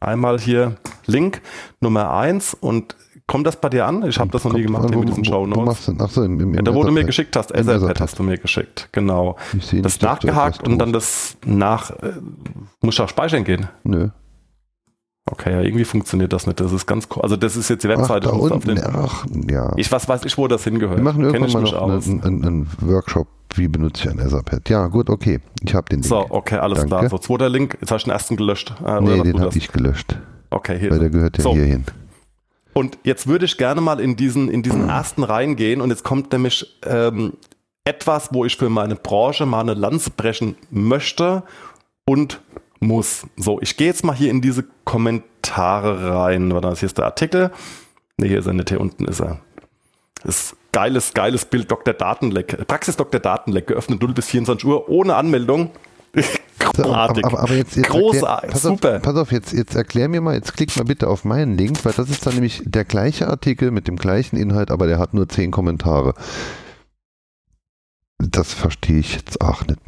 Einmal 0.00 0.38
hier 0.38 0.76
Link 1.06 1.42
Nummer 1.80 2.10
eins 2.12 2.54
und 2.54 2.94
kommt 3.26 3.46
das 3.46 3.60
bei 3.60 3.68
dir 3.68 3.84
an? 3.86 4.06
Ich 4.06 4.18
habe 4.20 4.30
das 4.30 4.44
noch 4.44 4.52
nie 4.52 4.62
gemacht 4.62 4.84
an, 4.84 4.94
wo- 4.94 5.00
mit 5.00 5.08
diesen 5.08 5.26
wo- 5.26 5.30
Show 5.30 5.46
Notes. 5.46 5.64
machst 5.66 5.88
du 5.88 5.92
denn? 5.92 6.00
Ach 6.02 6.10
so, 6.10 6.22
im, 6.22 6.38
im, 6.40 6.54
Ja, 6.54 6.62
da 6.62 6.72
wo 6.74 6.84
du 6.84 6.92
mir 6.92 7.04
geschickt 7.04 7.34
hast, 7.36 7.50
Etherpad 7.50 8.00
hast 8.00 8.18
du 8.18 8.22
mir 8.22 8.38
geschickt, 8.38 8.88
genau. 8.92 9.36
Das 9.82 10.00
nachgehakt 10.00 10.66
und 10.66 10.78
dann 10.78 10.92
das 10.92 11.36
nach, 11.44 11.90
äh, 11.90 12.12
muss 12.80 12.94
ich 12.94 13.00
auch 13.00 13.08
speichern 13.08 13.42
gehen. 13.44 13.68
Nö. 13.82 14.08
Okay, 15.30 15.52
ja, 15.52 15.60
irgendwie 15.60 15.84
funktioniert 15.84 16.32
das 16.32 16.46
nicht. 16.46 16.58
Das 16.60 16.72
ist 16.72 16.86
ganz, 16.86 17.08
ko- 17.08 17.20
also 17.20 17.36
das 17.36 17.56
ist 17.56 17.68
jetzt 17.68 17.84
die 17.84 17.88
Ach, 17.88 17.98
Webseite. 17.98 18.28
da 18.28 18.32
ich 18.34 18.38
muss 18.38 18.50
auf 18.50 18.64
unten. 18.64 18.74
den, 18.76 18.84
Ach, 18.84 19.26
ja. 19.50 19.72
ich 19.76 19.90
was 19.92 20.08
weiß 20.08 20.24
ich, 20.24 20.38
wo 20.38 20.48
das 20.48 20.64
hingehört. 20.64 20.96
Wir 20.96 21.04
machen 21.04 21.22
irgendwann 21.22 21.52
mal 21.52 21.62
noch 21.62 21.82
einen, 21.82 22.22
einen, 22.22 22.44
einen 22.44 22.68
Workshop, 22.80 23.26
wie 23.54 23.68
benutze 23.68 24.04
ich 24.04 24.10
ein 24.10 24.18
Etherpad. 24.18 24.68
Ja, 24.70 24.86
gut, 24.86 25.10
okay. 25.10 25.40
Ich 25.62 25.74
habe 25.74 25.86
den 25.90 26.00
Link. 26.00 26.06
So, 26.08 26.26
okay, 26.30 26.56
alles 26.56 26.78
Danke. 26.80 26.88
klar. 26.96 27.08
So, 27.10 27.18
zweiter 27.18 27.48
Link. 27.48 27.76
Jetzt 27.80 27.90
hast 27.92 28.04
du 28.04 28.08
den 28.08 28.12
ersten 28.12 28.36
gelöscht. 28.36 28.74
Oder 28.80 29.00
nee, 29.02 29.20
den 29.22 29.40
habe 29.40 29.56
ich 29.56 29.70
gelöscht, 29.70 30.16
Okay, 30.50 30.78
hier. 30.78 30.90
weil 30.90 30.98
der 31.00 31.10
gehört 31.10 31.36
ja 31.36 31.42
So. 31.44 31.52
hier 31.52 31.64
hin. 31.64 31.84
Und 32.72 32.96
jetzt 33.02 33.26
würde 33.26 33.44
ich 33.44 33.58
gerne 33.58 33.80
mal 33.80 34.00
in 34.00 34.16
diesen, 34.16 34.48
in 34.50 34.62
diesen 34.62 34.88
ersten 34.88 35.24
reingehen 35.24 35.80
und 35.80 35.90
jetzt 35.90 36.04
kommt 36.04 36.32
nämlich 36.32 36.78
ähm, 36.86 37.34
etwas, 37.84 38.30
wo 38.32 38.44
ich 38.44 38.56
für 38.56 38.68
meine 38.70 38.94
Branche 38.96 39.46
mal 39.46 39.60
eine 39.60 39.74
Lanze 39.74 40.10
brechen 40.10 40.54
möchte 40.70 41.42
und 42.06 42.40
muss. 42.80 43.26
So, 43.36 43.60
ich 43.60 43.76
gehe 43.76 43.88
jetzt 43.88 44.04
mal 44.04 44.14
hier 44.14 44.30
in 44.30 44.40
diese 44.40 44.64
Kommentare 44.84 46.14
rein. 46.14 46.52
Warte, 46.52 46.74
hier 46.74 46.86
ist 46.86 46.98
der 46.98 47.06
Artikel. 47.06 47.50
Ne, 48.16 48.28
hier 48.28 48.38
ist 48.38 48.46
er 48.46 48.52
nicht, 48.52 48.68
hier 48.68 48.80
unten 48.80 49.04
ist 49.04 49.20
er. 49.20 49.38
Das 50.24 50.52
ist 50.52 50.56
geiles, 50.72 51.14
geiles 51.14 51.44
Bild, 51.44 51.70
Dr. 51.70 51.94
Datenleck. 51.94 52.66
Praxis 52.66 52.96
Dr. 52.96 53.20
Datenleck, 53.20 53.68
geöffnet 53.68 54.02
0 54.02 54.12
bis 54.12 54.26
24 54.26 54.64
Uhr, 54.66 54.88
ohne 54.88 55.14
Anmeldung. 55.14 55.70
Großartig. 56.58 57.24
Aber, 57.24 57.38
aber, 57.38 57.42
aber 57.44 57.54
jetzt, 57.54 57.76
jetzt 57.76 57.88
Großartig, 57.88 58.50
pass 58.50 58.62
super. 58.62 58.96
Auf, 58.96 59.02
pass 59.02 59.16
auf, 59.16 59.32
jetzt, 59.32 59.52
jetzt 59.52 59.74
erklär 59.76 60.08
mir 60.08 60.20
mal, 60.20 60.34
jetzt 60.34 60.54
klick 60.54 60.76
mal 60.76 60.84
bitte 60.84 61.08
auf 61.08 61.24
meinen 61.24 61.56
Link, 61.56 61.84
weil 61.84 61.92
das 61.92 62.10
ist 62.10 62.26
dann 62.26 62.34
nämlich 62.34 62.62
der 62.64 62.84
gleiche 62.84 63.28
Artikel 63.28 63.70
mit 63.70 63.86
dem 63.86 63.96
gleichen 63.96 64.36
Inhalt, 64.36 64.70
aber 64.70 64.86
der 64.86 64.98
hat 64.98 65.14
nur 65.14 65.28
zehn 65.28 65.50
Kommentare. 65.50 66.14
Das 68.20 68.52
verstehe 68.52 68.98
ich 68.98 69.14
jetzt 69.14 69.40
auch 69.40 69.64
nicht. 69.66 69.78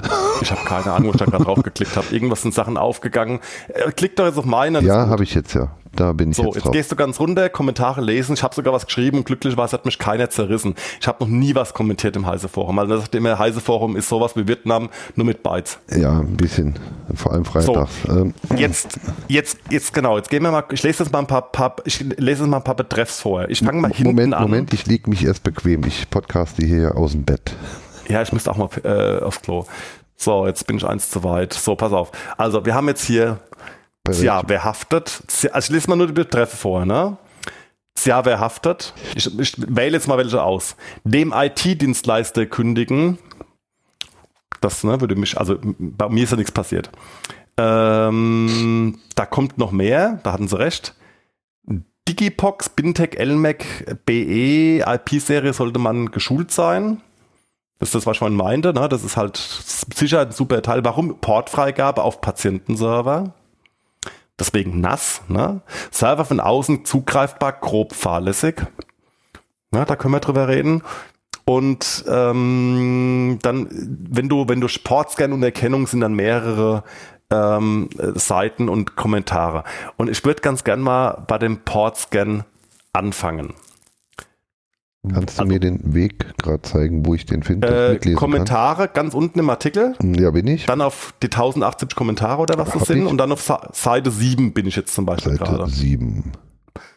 Ich 0.41 0.53
habe 0.53 0.61
keine 0.65 0.93
Ahnung, 0.93 1.09
wo 1.09 1.13
ich 1.13 1.17
da 1.19 1.25
gerade 1.25 1.43
drauf 1.45 1.63
geklickt 1.65 1.97
habe. 1.97 2.07
Irgendwas 2.15 2.43
sind 2.43 2.55
Sachen 2.55 2.77
aufgegangen. 2.77 3.41
Äh, 3.69 3.91
Klick 3.91 4.15
doch 4.15 4.25
jetzt 4.25 4.39
auf 4.39 4.45
meinen. 4.45 4.87
Ja, 4.87 5.09
habe 5.09 5.25
ich 5.25 5.35
jetzt 5.35 5.53
ja. 5.55 5.73
Da 5.97 6.13
bin 6.13 6.31
ich 6.31 6.37
So, 6.37 6.45
jetzt 6.45 6.55
jetzt 6.55 6.65
drauf. 6.67 6.73
gehst 6.73 6.93
du 6.93 6.97
ganz 6.97 7.19
runter, 7.19 7.49
Kommentare 7.49 8.01
lesen. 8.01 8.35
Ich 8.35 8.45
habe 8.45 8.55
sogar 8.55 8.73
was 8.73 8.87
geschrieben. 8.87 9.25
Glücklicherweise 9.25 9.73
hat 9.73 9.85
mich 9.85 9.99
keiner 9.99 10.31
zerrissen. 10.31 10.77
Ich 11.01 11.09
habe 11.09 11.25
noch 11.25 11.29
nie 11.31 11.57
was 11.57 11.75
kommentiert 11.75 12.15
im 12.15 12.25
Heise 12.27 12.49
Forum. 12.49 12.79
Also 12.79 12.97
das 12.99 13.09
immer, 13.09 13.37
Heise 13.41 13.61
Forum 13.61 13.97
ist 13.97 14.09
sowas 14.09 14.37
wie 14.37 14.47
Vietnam, 14.47 14.91
nur 15.17 15.27
mit 15.27 15.43
Bytes. 15.43 15.81
Ja, 15.91 16.21
ein 16.21 16.37
bisschen. 16.37 16.79
Vor 17.17 17.33
allem 17.33 17.45
freitags. 17.45 17.91
Ähm, 18.09 18.33
Jetzt, 18.57 19.01
jetzt, 19.27 19.59
jetzt 19.71 19.93
genau. 19.93 20.17
Jetzt 20.17 20.31
gehen 20.31 20.45
wir 20.45 20.53
mal. 20.53 20.63
Ich 20.71 20.85
lese 20.85 21.03
jetzt 21.03 21.13
mal 21.13 21.19
ein 21.19 21.27
paar, 21.27 21.51
paar 21.51 21.75
ich 21.85 21.99
lese 21.99 22.43
jetzt 22.45 22.49
mal 22.49 22.59
ein 22.59 22.65
paar 22.65 22.77
Betreffs 22.77 23.19
vor. 23.21 23.51
Ich 23.51 23.59
fange 23.59 23.81
mal 23.81 23.89
hinten 23.93 24.05
Moment, 24.13 24.35
an. 24.35 24.43
Moment, 24.43 24.73
ich 24.73 24.87
lege 24.87 25.11
mich 25.11 25.25
erst 25.25 25.43
bequem. 25.43 25.83
Ich 25.85 26.09
podcaste 26.09 26.65
hier 26.65 26.97
aus 26.97 27.11
dem 27.11 27.25
Bett. 27.25 27.57
Ja, 28.11 28.23
ich 28.23 28.33
müsste 28.33 28.51
auch 28.51 28.57
mal 28.57 28.69
äh, 28.85 29.23
aufs 29.25 29.41
Klo. 29.43 29.65
So, 30.17 30.47
jetzt 30.47 30.67
bin 30.67 30.77
ich 30.77 30.87
eins 30.87 31.11
zu 31.11 31.23
weit. 31.25 31.53
So, 31.53 31.77
pass 31.77 31.93
auf. 31.93 32.13
Also, 32.37 32.65
wir 32.67 32.75
haben 32.75 32.89
jetzt 32.89 33.05
hier 33.05 33.39
welchem- 34.05 34.25
wer 34.47 34.65
haftet? 34.65 35.23
Also 35.53 35.67
ich 35.67 35.71
lese 35.75 35.89
mal 35.89 35.97
nur 35.97 36.07
die 36.09 36.13
Betreffe 36.13 36.57
vor, 36.57 36.85
ne? 36.85 37.17
Tja, 37.95 38.25
wer 38.25 38.41
haftet? 38.41 38.95
Ich, 39.15 39.39
ich 39.39 39.55
wähle 39.59 39.93
jetzt 39.97 40.09
mal 40.09 40.17
welche 40.19 40.43
aus. 40.43 40.77
Dem 41.05 41.33
IT-Dienstleister 41.37 42.47
kündigen. 42.47 43.19
Das 44.61 44.85
ne, 44.85 45.01
würde 45.01 45.17
mich, 45.17 45.39
also 45.39 45.59
bei 45.63 46.09
mir 46.09 46.25
ist 46.25 46.31
ja 46.31 46.37
nichts 46.37 46.53
passiert. 46.53 46.91
Ähm, 47.57 48.99
da 49.15 49.27
kommt 49.27 49.59
noch 49.59 49.71
mehr, 49.73 50.19
da 50.23 50.33
hatten 50.33 50.49
sie 50.49 50.59
recht. 50.59 50.95
Digipox, 52.09 52.71
Bintec, 52.71 53.19
LMAC, 53.23 54.05
BE, 54.07 54.81
IP-Serie 54.81 55.53
sollte 55.53 55.79
man 55.79 56.11
geschult 56.11 56.51
sein. 56.51 57.01
Das 57.81 57.89
ist 57.89 57.95
das, 57.97 58.07
was 58.07 58.15
ich 58.15 58.19
vorhin 58.21 58.37
meinte. 58.37 58.73
Ne? 58.73 58.89
Das 58.89 59.03
ist 59.03 59.17
halt 59.17 59.37
sicher 59.37 60.21
ein 60.21 60.31
super 60.31 60.63
Teil. 60.63 60.85
Warum 60.85 61.19
Portfreigabe 61.19 62.03
auf 62.03 62.21
Patientenserver? 62.21 63.35
deswegen 64.41 64.81
nass. 64.81 65.23
Ne? 65.29 65.61
Server 65.91 66.25
von 66.25 66.41
außen 66.41 66.85
zugreifbar, 66.85 67.53
grob 67.53 67.95
fahrlässig. 67.95 68.63
Na, 69.71 69.85
da 69.85 69.95
können 69.95 70.15
wir 70.15 70.21
drüber 70.21 70.49
reden. 70.49 70.83
Und 71.45 72.05
ähm, 72.09 73.39
dann, 73.43 73.69
wenn 74.11 74.29
du, 74.29 74.49
wenn 74.49 74.61
du 74.61 74.69
Sportscan 74.69 75.33
und 75.33 75.43
Erkennung 75.43 75.87
sind 75.87 76.01
dann 76.01 76.15
mehrere 76.15 76.85
ähm, 77.31 77.89
Seiten 78.15 78.69
und 78.69 78.97
Kommentare. 78.97 79.65
Und 79.97 80.11
ich 80.11 80.25
würde 80.25 80.43
ganz 80.43 80.65
gern 80.65 80.81
mal 80.81 81.25
bei 81.27 81.39
dem 81.39 81.59
Portscan 81.59 82.45
anfangen. 82.93 83.55
Kannst 85.03 85.39
du 85.39 85.43
Also- 85.43 85.53
mir 85.53 85.61
den 85.61 85.95
Weg 85.95 86.37
gerade 86.37 86.61
zeigen, 86.63 87.07
wo 87.07 87.15
ich 87.15 87.25
den 87.25 87.43
finde? 87.43 87.99
Äh, 88.03 88.15
Kommentare 88.15 88.89
ganz 88.89 89.15
unten 89.15 89.39
im 89.39 89.49
Artikel, 89.49 89.95
Kann? 89.99 90.13
Ja, 90.15 90.31
bin 90.31 90.47
ich. 90.47 90.67
dann 90.67 90.83
auf 90.83 91.15
die 91.23 91.31
1080 91.31 91.95
Kommentare 91.95 92.43
oder 92.43 92.59
was 92.59 92.71
das 92.71 92.83
sind 92.89 93.05
ich. 93.05 93.07
und 93.09 93.17
dann 93.17 93.33
auf 93.33 93.41
Sa- 93.41 93.69
Seite 93.73 94.11
7 94.11 94.53
bin 94.53 94.67
ich 94.67 94.77
jetzt 94.77 94.95
zum 94.95 95.07
Beispiel 95.07 95.33
Seite 95.39 95.45
gerade. 95.45 95.71
7. 95.71 96.33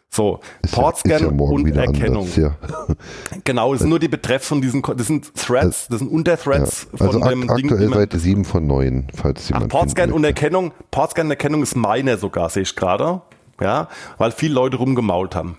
So, 0.10 0.42
Ist, 0.62 0.76
ja, 0.76 0.82
Portscan 0.82 1.12
ist 1.14 1.22
ja 1.22 1.32
morgen 1.32 1.64
und 1.64 1.76
Erkennung. 1.76 2.24
anders. 2.28 2.36
Ja. 2.36 2.56
Genau, 3.46 3.72
das 3.72 3.80
sind 3.82 3.90
nur 3.90 4.00
die 4.00 4.10
Betreffs 4.10 4.48
von 4.48 4.62
diesen, 4.62 4.82
das 4.84 5.08
sind 5.08 5.34
Threads, 5.36 5.88
das 5.88 6.00
sind 6.00 6.12
Unterthreads 6.12 6.88
Ja. 7.00 7.06
Also 7.08 7.20
von 7.20 7.30
dem 7.30 7.42
Ding. 7.56 7.72
aktuell 7.72 7.90
Seite 7.94 8.20
7 8.20 8.44
von 8.46 8.68
9, 8.68 9.08
falls 9.16 9.46
Ach, 9.46 9.50
jemand 9.56 9.72
Portscan 9.72 10.02
finden 10.04 10.14
und. 10.18 10.24
Erkennung, 10.26 10.72
Portscan 10.92 11.26
und 11.28 11.32
Erkennung 11.32 11.64
ist 11.64 11.76
meiner 11.76 12.18
sogar, 12.18 12.50
sehe 12.50 12.64
ich 12.64 12.76
gerade. 12.76 13.22
Ja, 13.62 13.88
weil 14.18 14.32
viele 14.32 14.54
Leute 14.56 14.78
rumgemault 14.78 15.36
haben. 15.36 15.58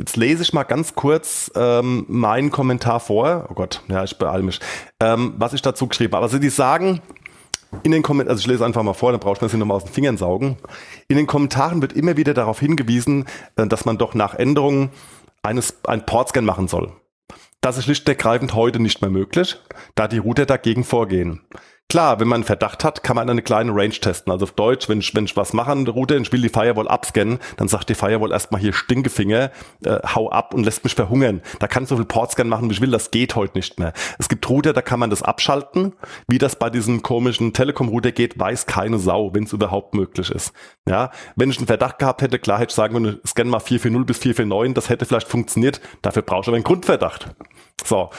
Jetzt 0.00 0.16
lese 0.16 0.42
ich 0.42 0.54
mal 0.54 0.62
ganz 0.62 0.94
kurz 0.94 1.52
ähm, 1.54 2.06
meinen 2.08 2.50
Kommentar 2.50 3.00
vor. 3.00 3.48
Oh 3.50 3.54
Gott, 3.54 3.82
ja, 3.88 4.02
ich 4.02 4.16
beeile 4.16 4.42
mich. 4.42 4.58
Ähm, 4.98 5.34
was 5.36 5.52
ich 5.52 5.60
dazu 5.60 5.86
geschrieben 5.86 6.14
habe. 6.14 6.24
Also 6.24 6.38
die 6.38 6.48
sagen, 6.48 7.02
in 7.82 7.92
den 7.92 8.02
Kommentaren, 8.02 8.30
also 8.30 8.40
ich 8.40 8.46
lese 8.46 8.64
einfach 8.64 8.82
mal 8.82 8.94
vor, 8.94 9.12
dann 9.12 9.20
brauchst 9.20 9.42
du 9.42 9.44
mir 9.44 9.48
das 9.48 9.52
nicht 9.52 9.60
nochmal 9.60 9.76
aus 9.76 9.84
den 9.84 9.92
Fingern 9.92 10.16
saugen. 10.16 10.56
In 11.08 11.18
den 11.18 11.26
Kommentaren 11.26 11.82
wird 11.82 11.92
immer 11.92 12.16
wieder 12.16 12.32
darauf 12.32 12.60
hingewiesen, 12.60 13.26
äh, 13.56 13.66
dass 13.66 13.84
man 13.84 13.98
doch 13.98 14.14
nach 14.14 14.34
Änderungen 14.34 14.88
eines, 15.42 15.84
ein 15.84 16.06
Portscan 16.06 16.46
machen 16.46 16.66
soll. 16.66 16.92
Das 17.60 17.76
ist 17.76 17.84
schlicht 17.84 18.08
und 18.08 18.08
ergreifend 18.08 18.54
heute 18.54 18.80
nicht 18.80 19.02
mehr 19.02 19.10
möglich, 19.10 19.58
da 19.96 20.08
die 20.08 20.16
Router 20.16 20.46
dagegen 20.46 20.82
vorgehen. 20.82 21.42
Klar, 21.90 22.20
wenn 22.20 22.28
man 22.28 22.36
einen 22.36 22.44
Verdacht 22.44 22.84
hat, 22.84 23.02
kann 23.02 23.16
man 23.16 23.28
eine 23.28 23.42
kleine 23.42 23.72
Range 23.74 23.90
testen. 23.90 24.30
Also 24.30 24.44
auf 24.44 24.52
Deutsch, 24.52 24.88
wenn 24.88 25.00
ich, 25.00 25.12
wenn 25.16 25.24
ich 25.24 25.36
was 25.36 25.52
mache 25.52 25.72
Router 25.72 26.14
und 26.14 26.22
ich 26.22 26.32
will 26.32 26.40
die 26.40 26.48
Firewall 26.48 26.86
abscannen, 26.86 27.40
dann 27.56 27.66
sagt 27.66 27.88
die 27.88 27.96
Firewall 27.96 28.30
erstmal 28.30 28.60
hier 28.60 28.72
Stinkefinger, 28.72 29.50
äh, 29.84 29.98
hau 30.14 30.30
ab 30.30 30.54
und 30.54 30.62
lässt 30.62 30.84
mich 30.84 30.94
verhungern. 30.94 31.42
Da 31.58 31.66
kann 31.66 31.82
ich 31.82 31.88
so 31.88 31.96
viel 31.96 32.04
Portscan 32.04 32.48
machen, 32.48 32.70
wie 32.70 32.74
ich 32.74 32.80
will, 32.80 32.92
das 32.92 33.10
geht 33.10 33.34
heute 33.34 33.58
nicht 33.58 33.80
mehr. 33.80 33.92
Es 34.20 34.28
gibt 34.28 34.48
Router, 34.48 34.72
da 34.72 34.82
kann 34.82 35.00
man 35.00 35.10
das 35.10 35.24
abschalten. 35.24 35.92
Wie 36.28 36.38
das 36.38 36.54
bei 36.54 36.70
diesem 36.70 37.02
komischen 37.02 37.54
Telekom-Router 37.54 38.12
geht, 38.12 38.38
weiß 38.38 38.66
keine 38.66 39.00
Sau, 39.00 39.34
wenn 39.34 39.42
es 39.42 39.52
überhaupt 39.52 39.94
möglich 39.94 40.30
ist. 40.30 40.52
Ja, 40.88 41.10
wenn 41.34 41.50
ich 41.50 41.58
einen 41.58 41.66
Verdacht 41.66 41.98
gehabt 41.98 42.22
hätte, 42.22 42.38
klar 42.38 42.60
hätte 42.60 42.70
ich 42.70 42.76
sagen 42.76 42.94
können, 42.94 43.18
scan 43.26 43.48
mal 43.48 43.58
440 43.58 44.06
bis 44.06 44.18
449, 44.18 44.74
das 44.74 44.90
hätte 44.90 45.06
vielleicht 45.06 45.26
funktioniert. 45.26 45.80
Dafür 46.02 46.22
brauche 46.22 46.42
ich 46.42 46.46
aber 46.46 46.54
einen 46.54 46.62
Grundverdacht. 46.62 47.34
So, 47.84 48.10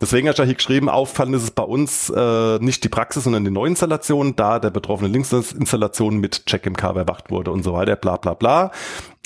deswegen 0.00 0.28
habe 0.28 0.32
ich 0.34 0.38
ja 0.38 0.44
hier 0.44 0.54
geschrieben, 0.54 0.88
auffallend 0.88 1.34
ist 1.36 1.42
es 1.44 1.50
bei 1.50 1.62
uns 1.62 2.10
äh, 2.10 2.58
nicht 2.58 2.84
die 2.84 2.88
Praxis, 2.88 3.24
sondern 3.24 3.44
die 3.44 3.50
Neuinstallation, 3.50 4.36
da 4.36 4.58
der 4.58 4.70
betroffene 4.70 5.08
Linksinstallation 5.10 6.18
mit 6.18 6.44
CheckMK 6.46 6.90
überwacht 6.90 7.30
wurde 7.30 7.50
und 7.50 7.62
so 7.62 7.72
weiter, 7.72 7.96
bla 7.96 8.16
bla 8.16 8.34
bla. 8.34 8.70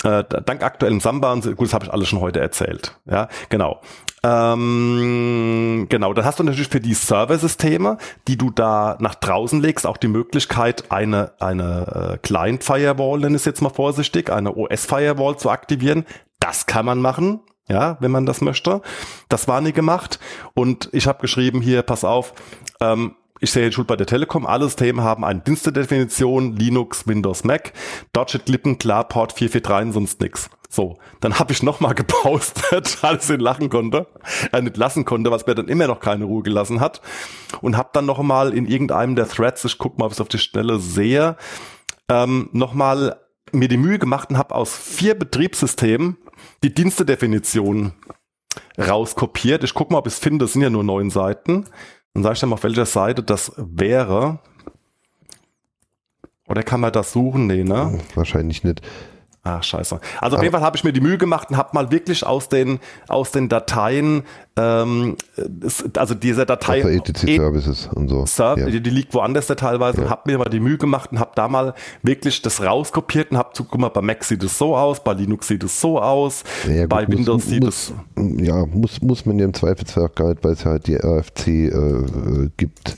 Äh, 0.03 0.23
dank 0.45 0.63
aktuellem 0.63 0.99
Samba, 0.99 1.31
und 1.31 1.43
so- 1.43 1.55
gut, 1.55 1.67
das 1.67 1.73
habe 1.73 1.85
ich 1.85 1.93
alles 1.93 2.07
schon 2.09 2.19
heute 2.19 2.39
erzählt. 2.41 2.97
Ja, 3.05 3.29
genau. 3.49 3.79
Ähm, 4.25 5.87
genau, 5.89 6.13
dann 6.13 6.25
hast 6.25 6.39
du 6.39 6.43
natürlich 6.43 6.69
für 6.69 6.79
die 6.79 6.93
Serversysteme, 6.93 7.97
die 8.27 8.37
du 8.37 8.49
da 8.51 8.97
nach 8.99 9.15
draußen 9.15 9.61
legst, 9.61 9.85
auch 9.85 9.97
die 9.97 10.07
Möglichkeit, 10.07 10.85
eine, 10.91 11.31
eine 11.39 12.13
äh, 12.13 12.17
Client-Firewall, 12.19 13.19
nenne 13.19 13.35
ich 13.35 13.41
es 13.41 13.45
jetzt 13.45 13.61
mal 13.61 13.69
vorsichtig, 13.69 14.29
eine 14.31 14.55
OS-Firewall 14.55 15.37
zu 15.37 15.49
aktivieren. 15.49 16.05
Das 16.39 16.65
kann 16.65 16.85
man 16.85 16.99
machen, 16.99 17.41
ja, 17.69 17.97
wenn 17.99 18.11
man 18.11 18.25
das 18.25 18.41
möchte. 18.41 18.81
Das 19.29 19.47
war 19.47 19.61
nie 19.61 19.71
gemacht. 19.71 20.19
Und 20.53 20.89
ich 20.91 21.07
habe 21.07 21.21
geschrieben 21.21 21.61
hier, 21.61 21.81
pass 21.81 22.03
auf, 22.03 22.33
ähm, 22.79 23.15
ich 23.39 23.51
sehe 23.51 23.65
jetzt 23.65 23.73
Schuld 23.73 23.87
bei 23.87 23.97
der 23.97 24.07
Telekom, 24.07 24.45
alle 24.45 24.65
Systeme 24.65 25.03
haben 25.03 25.25
eine 25.25 25.41
Dienstedefinition, 25.41 26.55
Linux, 26.55 27.07
Windows, 27.07 27.43
Mac. 27.43 27.73
Steht 28.27 28.47
Lippen, 28.47 28.77
klar, 28.77 29.03
Port 29.05 29.33
443 29.33 29.87
und 29.87 29.91
sonst 29.91 30.21
nix. 30.21 30.49
So, 30.69 30.97
dann 31.19 31.37
habe 31.39 31.51
ich 31.51 31.61
nochmal 31.61 31.93
gepostet, 31.95 32.99
als 33.01 33.29
ich 33.29 33.39
lachen 33.39 33.69
konnte, 33.69 34.07
äh, 34.51 34.61
nicht 34.61 34.77
lassen 34.77 35.03
konnte, 35.05 35.29
was 35.29 35.45
mir 35.45 35.55
dann 35.55 35.67
immer 35.67 35.87
noch 35.87 35.99
keine 35.99 36.23
Ruhe 36.23 36.41
gelassen 36.41 36.79
hat. 36.79 37.01
Und 37.61 37.75
habe 37.75 37.89
dann 37.93 38.05
nochmal 38.05 38.53
in 38.53 38.65
irgendeinem 38.65 39.15
der 39.15 39.27
Threads, 39.27 39.65
ich 39.65 39.77
guck 39.77 39.99
mal, 39.99 40.05
ob 40.05 40.13
ich 40.13 40.21
auf 40.21 40.29
die 40.29 40.37
Stelle 40.37 40.79
sehe, 40.79 41.35
ähm, 42.09 42.49
nochmal 42.53 43.19
mir 43.51 43.67
die 43.67 43.77
Mühe 43.77 43.99
gemacht 43.99 44.29
und 44.29 44.37
habe 44.37 44.55
aus 44.55 44.75
vier 44.75 45.13
Betriebssystemen 45.13 46.17
die 46.63 46.73
Dienstedefinition 46.73 47.93
rauskopiert. 48.77 49.63
Ich 49.63 49.73
guck 49.73 49.91
mal, 49.91 49.97
ob 49.99 50.07
ich 50.07 50.13
es 50.13 50.19
finde, 50.19 50.45
das 50.45 50.53
sind 50.53 50.61
ja 50.61 50.69
nur 50.69 50.83
neun 50.83 51.09
Seiten. 51.09 51.65
Dann 52.13 52.23
sage 52.23 52.33
ich 52.33 52.39
dann 52.39 52.49
mal, 52.49 52.55
auf 52.55 52.63
welcher 52.63 52.85
Seite 52.85 53.23
das 53.23 53.53
wäre. 53.57 54.39
Oder 56.47 56.63
kann 56.63 56.81
man 56.81 56.91
das 56.91 57.13
suchen? 57.13 57.47
Nee, 57.47 57.63
ne? 57.63 57.99
Wahrscheinlich 58.15 58.63
nicht. 58.63 58.81
Ach, 59.45 59.61
scheiße. 59.61 59.99
Also 60.21 60.37
auf 60.37 60.41
jeden 60.41 60.53
Fall 60.53 60.61
habe 60.61 60.77
ich 60.77 60.85
mir 60.85 60.93
die 60.93 61.01
Mühe 61.01 61.17
gemacht 61.17 61.49
und 61.49 61.57
habe 61.57 61.71
mal 61.73 61.91
wirklich 61.91 62.25
aus 62.25 62.47
den, 62.47 62.79
aus 63.09 63.31
den 63.31 63.49
Dateien, 63.49 64.23
ähm, 64.55 65.17
also 65.97 66.15
diese 66.15 66.45
Datei, 66.45 66.79
ETC 66.79 67.23
E- 67.27 67.35
Services 67.35 67.89
und 67.93 68.07
so. 68.07 68.25
Server, 68.25 68.61
ja. 68.61 68.65
die, 68.69 68.79
die 68.79 68.89
liegt 68.89 69.13
woanders 69.13 69.47
da 69.47 69.55
teilweise 69.55 70.01
und 70.03 70.09
habe 70.09 70.31
mir 70.31 70.37
mal 70.37 70.49
die 70.49 70.61
Mühe 70.61 70.77
gemacht 70.77 71.11
und 71.11 71.19
habe 71.19 71.31
da 71.35 71.49
mal 71.49 71.73
wirklich 72.03 72.41
das 72.41 72.61
rauskopiert 72.63 73.31
und 73.31 73.37
habe 73.37 73.49
zu, 73.51 73.65
guck 73.65 73.81
mal, 73.81 73.89
bei 73.89 73.99
Mac 74.01 74.23
sieht 74.23 74.41
es 74.43 74.57
so 74.57 74.77
aus, 74.77 75.03
bei 75.03 75.11
Linux 75.11 75.49
sieht 75.49 75.63
es 75.65 75.81
so 75.81 75.99
aus, 76.01 76.45
Ja, 76.65 76.81
gut, 76.83 76.89
bei 76.89 77.05
muss- 77.05 77.17
Windows 77.17 77.45
sieht 77.45 77.63
muss, 77.65 77.91
es 78.15 78.23
Ja, 78.47 78.65
muss, 78.65 79.01
muss 79.01 79.25
man 79.25 79.39
ja 79.39 79.45
im 79.45 79.53
Zweifelsfall 79.53 80.09
nicht, 80.19 80.43
weil 80.45 80.53
es 80.53 80.63
halt 80.63 80.87
die 80.87 80.95
RFC 80.95 81.47
äh, 81.47 81.67
äh, 81.67 82.49
gibt. 82.55 82.95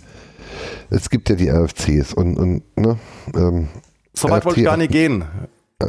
Es 0.91 1.09
gibt 1.09 1.27
ja 1.29 1.35
die 1.35 1.49
RFCs 1.49 2.13
und, 2.13 2.37
und 2.37 2.61
ne, 2.77 2.99
ähm, 3.35 3.67
So 4.13 4.29
weit 4.29 4.45
wollte 4.45 4.59
ich 4.59 4.65
gar 4.67 4.77
nicht 4.77 4.91
gehen. 4.91 5.25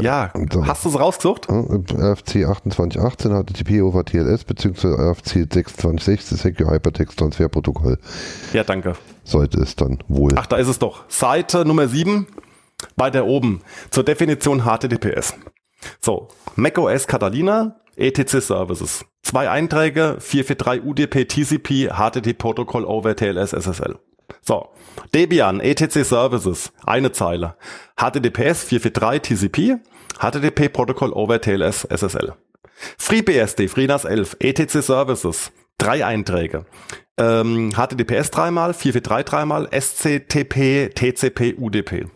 Ja, 0.01 0.32
so. 0.53 0.66
hast 0.66 0.84
du 0.84 0.89
es 0.89 0.99
rausgesucht? 0.99 1.49
äh, 1.49 1.53
RFC 1.53 2.43
2818 2.45 3.30
HTTP 3.30 3.82
over 3.82 4.05
TLS 4.05 4.43
beziehungsweise 4.45 4.97
RFC 4.99 5.49
2660 5.49 6.39
Secure 6.41 6.70
Hypertext 6.72 7.16
Transfer 7.16 7.49
Protokoll 7.49 7.97
Ja, 8.53 8.64
danke. 8.64 8.95
sollte 9.22 9.61
es 9.61 9.76
dann 9.76 9.99
wohl. 10.09 10.32
Ach, 10.34 10.47
da 10.47 10.57
ist 10.57 10.66
es 10.66 10.80
doch. 10.80 11.05
Seite 11.09 11.64
Nummer 11.64 11.87
7, 11.87 12.26
weiter 12.97 13.26
oben, 13.26 13.62
zur 13.91 14.03
Definition 14.03 14.64
HTTPS. 14.64 15.34
So, 16.01 16.28
macOS 16.57 17.07
Catalina, 17.07 17.76
ETC 17.95 18.43
Services. 18.43 19.05
Zwei 19.22 19.49
Einträge, 19.49 20.16
443 20.18 20.84
UDP, 20.84 21.24
TCP, 21.26 21.91
HTTP 21.93 22.37
Protokoll 22.37 22.84
over 22.84 23.14
TLS, 23.14 23.53
SSL. 23.53 23.99
So, 24.42 24.68
Debian, 25.14 25.60
ETC 25.60 26.04
Services, 26.04 26.72
eine 26.84 27.12
Zeile. 27.12 27.56
HTTPS 27.96 28.64
443 28.64 29.20
TCP, 29.20 29.78
HTTP 30.18 30.68
Protokoll 30.68 31.12
over 31.12 31.40
TLS, 31.40 31.84
SSL. 31.84 32.34
FreeBSD, 32.98 33.68
FreeNAS 33.68 34.04
11, 34.04 34.36
ETC 34.40 34.82
Services, 34.82 35.52
drei 35.78 36.04
Einträge. 36.04 36.66
Ähm, 37.18 37.72
HTTPS 37.74 38.30
dreimal, 38.30 38.74
443 38.74 39.24
dreimal, 39.24 39.68
SCTP, 39.70 40.90
TCP, 40.94 41.54
UDP. 41.58 42.06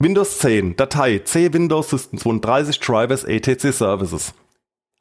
Windows 0.00 0.38
10, 0.38 0.76
Datei, 0.76 1.20
C 1.24 1.52
Windows 1.52 1.90
System 1.90 2.18
32 2.18 2.80
Drivers 2.80 3.24
ATC 3.24 3.72
Services. 3.72 4.34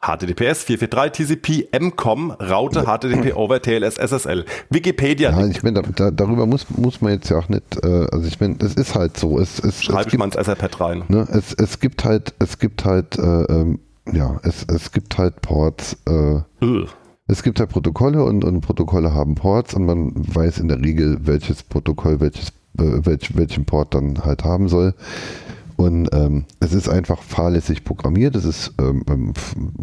HTTPS 0.05 0.63
443 0.63 1.11
TCP 1.15 1.67
MCOM 1.79 2.31
Raute 2.31 2.83
HTTP 2.83 3.35
over 3.35 3.61
TLS 3.61 3.97
SSL. 3.97 4.45
Wikipedia 4.69 5.31
Ja, 5.31 5.47
ich 5.47 5.63
meine, 5.63 5.81
da, 5.81 5.89
da, 5.95 6.11
darüber 6.11 6.45
muss, 6.45 6.67
muss 6.69 7.01
man 7.01 7.13
jetzt 7.13 7.29
ja 7.29 7.37
auch 7.37 7.49
nicht, 7.49 7.83
äh, 7.83 8.07
also 8.11 8.27
ich 8.27 8.39
meine, 8.39 8.57
es 8.59 8.75
ist 8.75 8.95
halt 8.95 9.17
so. 9.17 9.39
Es, 9.39 9.59
es, 9.59 9.83
schreibe 9.83 10.01
es 10.01 10.05
ich 10.07 10.11
gibt, 10.11 10.19
mal 10.19 10.25
ins 10.25 10.35
Etherpad 10.35 10.79
rein. 10.79 11.03
ne, 11.07 11.27
es, 11.31 11.53
es 11.53 11.79
gibt 11.79 12.05
halt, 12.05 12.33
es 12.39 12.59
gibt 12.59 12.85
halt, 12.85 13.17
äh, 13.17 13.21
ähm, 13.21 13.79
ja, 14.11 14.39
es, 14.43 14.63
es 14.63 14.91
gibt 14.91 15.17
halt 15.17 15.41
Ports, 15.41 15.97
äh, 16.07 16.41
es 17.27 17.41
gibt 17.41 17.59
halt 17.59 17.71
Protokolle 17.71 18.23
und, 18.23 18.43
und 18.43 18.61
Protokolle 18.61 19.13
haben 19.13 19.33
Ports 19.33 19.73
und 19.73 19.85
man 19.85 20.11
weiß 20.15 20.59
in 20.59 20.67
der 20.67 20.79
Regel, 20.79 21.17
welches 21.21 21.63
Protokoll 21.63 22.19
welches, 22.19 22.49
äh, 22.77 23.03
welch, 23.03 23.35
welchen 23.35 23.65
Port 23.65 23.95
dann 23.95 24.23
halt 24.23 24.43
haben 24.43 24.67
soll. 24.67 24.93
Und 25.77 26.09
ähm, 26.13 26.45
es 26.59 26.73
ist 26.73 26.87
einfach 26.87 27.21
fahrlässig 27.21 27.83
programmiert, 27.83 28.35
es 28.35 28.45
ist 28.45 28.73
ähm, 28.79 29.03
ähm, 29.09 29.33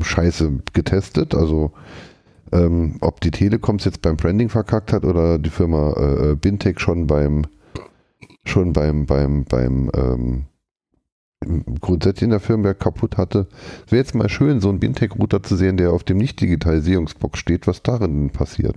scheiße 0.00 0.60
getestet, 0.72 1.34
also 1.34 1.72
ähm, 2.50 2.96
ob 3.00 3.20
die 3.20 3.30
Telekom 3.30 3.76
es 3.76 3.84
jetzt 3.84 4.02
beim 4.02 4.16
Branding 4.16 4.48
verkackt 4.48 4.92
hat 4.92 5.04
oder 5.04 5.38
die 5.38 5.50
Firma 5.50 5.92
äh, 5.92 6.30
äh, 6.30 6.34
Bintech 6.34 6.80
schon 6.80 7.06
beim 7.06 7.46
schon 8.44 8.72
beim 8.72 9.06
beim 9.06 9.44
beim 9.44 9.90
ähm, 9.94 10.44
grundsätzlich 11.80 12.24
in 12.24 12.30
der 12.30 12.40
Firmware 12.40 12.74
kaputt 12.74 13.16
hatte. 13.16 13.48
Es 13.86 13.92
wäre 13.92 14.00
jetzt 14.00 14.14
mal 14.14 14.28
schön, 14.28 14.60
so 14.60 14.68
einen 14.68 14.80
Bintech-Router 14.80 15.42
zu 15.42 15.56
sehen, 15.56 15.76
der 15.76 15.92
auf 15.92 16.04
dem 16.04 16.18
Nicht-Digitalisierungsbox 16.18 17.38
steht, 17.38 17.66
was 17.66 17.82
darin 17.82 18.30
passiert. 18.30 18.76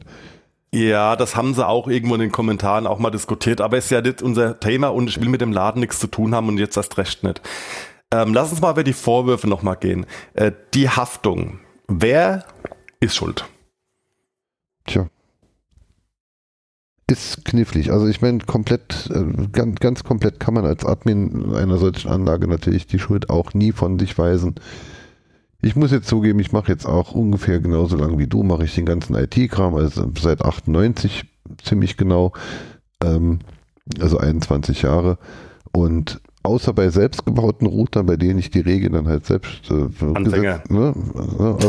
Ja, 0.75 1.15
das 1.15 1.37
haben 1.37 1.53
sie 1.53 1.65
auch 1.65 1.87
irgendwo 1.87 2.15
in 2.15 2.19
den 2.19 2.33
Kommentaren 2.33 2.85
auch 2.85 2.99
mal 2.99 3.09
diskutiert, 3.09 3.61
aber 3.61 3.77
ist 3.77 3.91
ja 3.91 4.01
nicht 4.01 4.21
unser 4.21 4.59
Thema 4.59 4.89
und 4.89 5.07
ich 5.07 5.21
will 5.21 5.29
mit 5.29 5.39
dem 5.39 5.53
Laden 5.53 5.79
nichts 5.79 5.99
zu 5.99 6.07
tun 6.07 6.35
haben 6.35 6.49
und 6.49 6.57
jetzt 6.57 6.75
erst 6.75 6.97
recht 6.97 7.23
nicht. 7.23 7.41
Ähm, 8.11 8.33
lass 8.33 8.51
uns 8.51 8.59
mal 8.59 8.71
über 8.71 8.83
die 8.83 8.91
Vorwürfe 8.91 9.47
nochmal 9.47 9.77
gehen. 9.77 10.05
Äh, 10.33 10.51
die 10.73 10.89
Haftung. 10.89 11.61
Wer 11.87 12.43
ist 12.99 13.15
schuld? 13.15 13.45
Tja. 14.85 15.07
Ist 17.09 17.45
knifflig. 17.45 17.93
Also 17.93 18.07
ich 18.07 18.21
meine, 18.21 18.39
komplett, 18.39 19.09
äh, 19.13 19.47
ganz, 19.53 19.79
ganz 19.79 20.03
komplett 20.03 20.41
kann 20.41 20.55
man 20.55 20.65
als 20.65 20.83
Admin 20.83 21.55
einer 21.55 21.77
solchen 21.77 22.09
Anlage 22.09 22.49
natürlich 22.49 22.85
die 22.85 22.99
Schuld 22.99 23.29
auch 23.29 23.53
nie 23.53 23.71
von 23.71 23.97
sich 23.97 24.17
weisen. 24.17 24.55
Ich 25.65 25.75
muss 25.75 25.89
jetzt 25.89 26.07
zugeben, 26.07 26.37
ich 26.39 26.51
mache 26.51 26.71
jetzt 26.71 26.85
auch 26.85 27.13
ungefähr 27.15 27.59
genauso 27.59 27.97
lang 27.97 28.19
wie 28.19 28.27
du, 28.27 28.43
mache 28.43 28.65
ich 28.65 28.75
den 28.75 28.85
ganzen 28.85 29.15
IT-Kram, 29.15 29.73
also 29.73 30.11
seit 30.15 30.43
98 30.45 31.25
ziemlich 31.63 31.97
genau, 31.97 32.33
ähm, 33.03 33.39
also 33.99 34.19
21 34.19 34.83
Jahre. 34.83 35.17
Und 35.71 36.21
außer 36.43 36.71
bei 36.71 36.89
selbstgebauten 36.89 37.65
Routern, 37.65 38.05
bei 38.05 38.15
denen 38.15 38.37
ich 38.37 38.51
die 38.51 38.59
Regel 38.59 38.91
dann 38.91 39.07
halt 39.07 39.25
selbst 39.25 39.71
äh, 39.71 39.87
Anfänger. 40.13 40.59
gesetzt- 40.59 40.69
ne, 40.71 40.93
äh, 41.39 41.67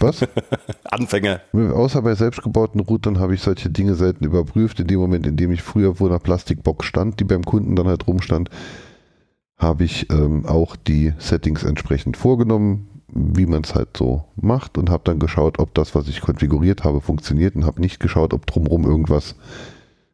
was? 0.00 0.26
Anfänger. 0.90 1.40
Außer 1.54 2.02
bei 2.02 2.16
selbstgebauten 2.16 2.80
Routern 2.80 3.20
habe 3.20 3.34
ich 3.34 3.40
solche 3.40 3.70
Dinge 3.70 3.94
selten 3.94 4.24
überprüft. 4.24 4.80
In 4.80 4.88
dem 4.88 4.98
Moment, 4.98 5.28
in 5.28 5.36
dem 5.36 5.52
ich 5.52 5.62
früher 5.62 5.94
vor 5.94 6.08
einer 6.08 6.18
Plastikbox 6.18 6.84
stand, 6.86 7.20
die 7.20 7.24
beim 7.24 7.44
Kunden 7.44 7.76
dann 7.76 7.86
halt 7.86 8.08
rumstand, 8.08 8.50
habe 9.56 9.84
ich 9.84 10.10
ähm, 10.10 10.44
auch 10.44 10.74
die 10.74 11.12
Settings 11.18 11.62
entsprechend 11.62 12.16
vorgenommen, 12.16 12.88
wie 13.08 13.46
man 13.46 13.62
es 13.62 13.74
halt 13.74 13.96
so 13.96 14.24
macht 14.36 14.78
und 14.78 14.90
habe 14.90 15.02
dann 15.04 15.18
geschaut, 15.18 15.58
ob 15.58 15.74
das, 15.74 15.94
was 15.94 16.08
ich 16.08 16.20
konfiguriert 16.20 16.84
habe, 16.84 17.00
funktioniert 17.00 17.56
und 17.56 17.64
habe 17.64 17.80
nicht 17.80 18.00
geschaut, 18.00 18.34
ob 18.34 18.46
drumherum 18.46 18.84
irgendwas 18.84 19.34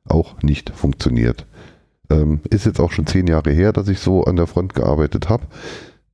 auch 0.05 0.41
nicht 0.43 0.71
funktioniert. 0.71 1.47
Ähm, 2.11 2.41
ist 2.51 2.67
jetzt 2.67 2.81
auch 2.81 2.93
schon 2.93 3.07
zehn 3.07 3.27
Jahre 3.27 3.51
her, 3.51 3.73
dass 3.73 3.89
ich 3.89 3.99
so 3.99 4.25
an 4.25 4.37
der 4.37 4.47
Front 4.47 4.75
gearbeitet 4.75 5.29
habe. 5.29 5.47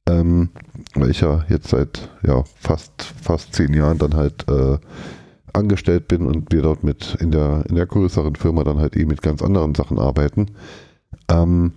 Ähm, 0.06 0.50
weil 0.94 1.10
ich 1.10 1.20
ja 1.20 1.44
jetzt 1.48 1.68
seit 1.68 2.08
ja, 2.22 2.42
fast, 2.56 3.02
fast 3.02 3.54
zehn 3.54 3.74
Jahren 3.74 3.98
dann 3.98 4.14
halt 4.14 4.48
äh, 4.48 4.78
angestellt 5.52 6.08
bin 6.08 6.26
und 6.26 6.52
wir 6.52 6.62
dort 6.62 6.84
mit 6.84 7.16
in 7.20 7.30
der, 7.30 7.64
in 7.68 7.74
der 7.74 7.86
größeren 7.86 8.36
Firma 8.36 8.64
dann 8.64 8.78
halt 8.78 8.96
eben 8.96 9.10
mit 9.10 9.22
ganz 9.22 9.42
anderen 9.42 9.74
Sachen 9.74 9.98
arbeiten. 9.98 10.46
Ähm, 11.28 11.72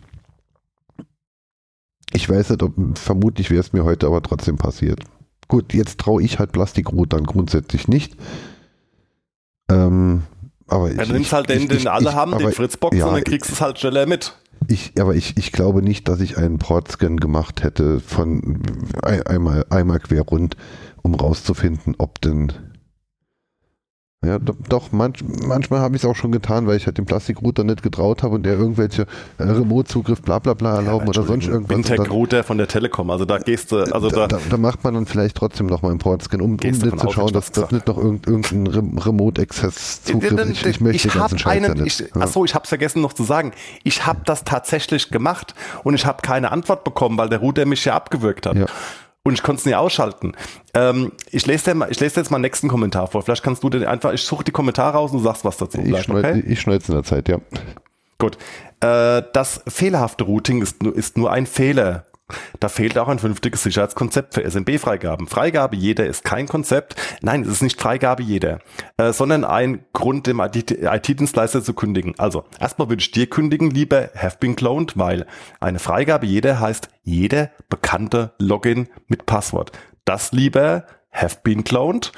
ich 2.14 2.30
weiß 2.30 2.51
nicht, 2.51 2.64
ob, 2.64 2.74
vermutlich 2.97 3.49
wäre 3.49 3.61
es 3.61 3.74
mir 3.74 3.84
heute 3.84 4.07
aber 4.07 4.22
trotzdem 4.22 4.57
passiert. 4.57 4.99
Gut, 5.47 5.74
jetzt 5.74 5.99
traue 5.99 6.22
ich 6.24 6.39
halt 6.39 6.51
Plastikrot 6.51 7.14
grundsätzlich 7.26 7.88
nicht. 7.88 8.16
Ähm, 9.70 10.24
aber 10.68 10.91
Ja, 10.91 11.01
ich, 11.03 11.07
du 11.07 11.14
nimmst 11.14 11.34
halt 11.34 11.49
den, 11.49 11.61
ich- 11.64 11.68
den 11.68 11.78
ich- 11.78 11.89
alle 11.91 12.14
haben, 12.14 12.38
den 12.38 12.51
Fritzbox, 12.51 12.95
ja, 12.97 13.05
und 13.07 13.14
dann 13.16 13.24
kriegst 13.24 13.49
du 13.49 13.53
es 13.53 13.61
halt 13.61 13.80
schneller 13.80 14.05
mit. 14.05 14.36
ich, 14.68 14.93
aber 14.99 15.16
ich, 15.16 15.38
ich 15.38 15.51
glaube 15.51 15.82
nicht, 15.82 16.07
dass 16.07 16.20
ich 16.22 16.38
einen 16.38 16.57
Portscan 16.59 17.18
gemacht 17.18 17.64
hätte 17.64 17.99
von 17.99 18.61
ein- 19.03 19.24
einmal, 19.24 19.66
einmal 19.70 19.99
quer 19.99 20.22
rund, 20.22 20.55
um 21.01 21.16
rauszufinden, 21.16 21.95
ob 21.97 22.22
denn. 22.22 22.53
Ja, 24.26 24.39
do- 24.39 24.55
doch, 24.69 24.91
manch, 24.91 25.24
manchmal 25.45 25.82
habe 25.82 25.95
ich 25.95 26.03
es 26.03 26.09
auch 26.09 26.15
schon 26.15 26.32
getan, 26.32 26.65
weil 26.65 26.78
ich 26.78 26.86
halt 26.86 26.97
den 26.97 27.05
Plastikrouter 27.05 27.63
nicht 27.63 27.84
getraut 27.84 28.24
habe 28.24 28.36
und 28.36 28.43
der 28.43 28.53
irgendwelche 28.57 29.03
äh, 29.38 29.43
Remote-Zugriff 29.43 30.21
bla 30.21 30.39
bla 30.39 30.53
bla 30.53 30.76
erlauben 30.78 31.07
oder 31.09 31.24
sonst 31.24 31.47
irgendwas. 31.47 31.76
Wintec-Router 31.78 32.43
von 32.43 32.57
der 32.57 32.67
Telekom, 32.67 33.09
also 33.09 33.26
da 33.26 33.38
gehst 33.38 33.71
du, 33.71 33.78
also 33.80 34.09
da, 34.09 34.28
da, 34.28 34.38
da, 34.38 34.39
da 34.49 34.57
macht 34.57 34.84
man 34.84 34.93
dann 34.93 35.05
vielleicht 35.05 35.36
trotzdem 35.36 35.65
noch 35.67 35.82
mal 35.82 35.89
einen 35.89 35.99
Portscan, 35.99 36.39
um, 36.41 36.51
um 36.51 36.57
nicht 36.57 36.80
zu 36.99 37.09
schauen, 37.11 37.26
ich 37.28 37.32
dass 37.34 37.51
das 37.51 37.71
nicht 37.71 37.88
noch 37.88 37.97
irgend, 37.97 38.26
irgendein 38.28 38.67
Rem- 38.67 38.97
Remote-Access-Zugriff 38.97 40.32
ist. 40.51 40.65
Ich 40.65 40.82
möchte 40.82 41.07
den 41.07 41.13
hab 41.15 41.19
ganzen 41.32 41.39
Scheiß 41.39 41.61
ja 41.61 41.69
einen, 41.74 41.86
ich, 41.86 41.99
Ja. 41.99 42.05
achso, 42.21 42.45
ich 42.45 42.55
hab's 42.55 42.69
vergessen 42.69 43.01
noch 43.01 43.13
zu 43.13 43.24
sagen. 43.24 43.51
Ich 43.84 44.05
habe 44.05 44.19
das 44.26 44.43
tatsächlich 44.43 45.09
gemacht 45.09 45.53
und 45.84 45.93
ich 45.95 46.05
habe 46.05 46.21
keine 46.21 46.51
Antwort 46.51 46.84
bekommen, 46.84 47.17
weil 47.17 47.30
der 47.30 47.39
Router 47.39 47.65
mich 47.65 47.84
ja 47.86 47.95
abgewürgt 47.95 48.45
hat. 48.45 48.55
Ja. 48.55 48.65
Und 49.26 49.34
ich 49.34 49.43
konnte 49.43 49.59
es 49.59 49.65
nie 49.65 49.74
ausschalten. 49.74 50.34
Ähm, 50.74 51.13
ich, 51.32 51.45
lese 51.45 51.71
dir 51.71 51.76
mal, 51.76 51.89
ich 51.89 51.99
lese 51.99 52.15
dir 52.15 52.21
jetzt 52.21 52.30
mal 52.30 52.38
den 52.38 52.41
nächsten 52.41 52.67
Kommentar 52.67 53.07
vor. 53.07 53.21
Vielleicht 53.21 53.43
kannst 53.43 53.63
du 53.63 53.69
den 53.69 53.86
einfach, 53.86 54.11
ich 54.11 54.21
suche 54.21 54.43
die 54.43 54.51
Kommentare 54.51 54.97
raus 54.97 55.11
und 55.11 55.19
du 55.19 55.24
sagst 55.24 55.45
was 55.45 55.55
dazu. 55.55 55.78
Ich 55.78 55.86
Vielleicht, 55.86 56.05
schneide 56.05 56.39
ich 56.41 56.59
schneide 56.59 56.80
es 56.80 56.89
in 56.89 56.95
der 56.95 57.03
Zeit, 57.03 57.30
ja. 57.30 57.38
Gut. 58.19 58.38
Äh, 58.82 59.24
das 59.32 59.61
fehlerhafte 59.67 60.26
Routing 60.26 60.61
ist 60.61 60.84
ist 60.84 61.17
nur 61.17 61.32
ein 61.32 61.45
Fehler. 61.45 62.05
Da 62.59 62.69
fehlt 62.69 62.97
auch 62.97 63.07
ein 63.07 63.19
vernünftiges 63.19 63.63
Sicherheitskonzept 63.63 64.34
für 64.34 64.43
SMB-Freigaben. 64.49 65.27
Freigabe 65.27 65.75
jeder 65.75 66.05
ist 66.05 66.23
kein 66.23 66.47
Konzept. 66.47 66.95
Nein, 67.21 67.41
es 67.41 67.49
ist 67.49 67.61
nicht 67.61 67.81
Freigabe 67.81 68.23
jeder, 68.23 68.59
äh, 68.97 69.13
sondern 69.13 69.45
ein 69.45 69.86
Grund, 69.93 70.27
dem 70.27 70.39
IT-Dienstleister 70.39 71.63
zu 71.63 71.73
kündigen. 71.73 72.15
Also, 72.17 72.43
erstmal 72.59 72.89
würde 72.89 73.01
ich 73.01 73.11
dir 73.11 73.27
kündigen, 73.27 73.69
lieber 73.69 74.09
have 74.15 74.38
been 74.39 74.55
cloned, 74.55 74.97
weil 74.97 75.25
eine 75.59 75.79
Freigabe 75.79 76.25
jeder 76.25 76.59
heißt 76.59 76.89
jeder 77.03 77.51
bekannte 77.69 78.34
Login 78.39 78.88
mit 79.07 79.25
Passwort. 79.25 79.71
Das 80.05 80.31
lieber 80.31 80.86
have 81.11 81.38
been 81.43 81.63
cloned 81.63 82.11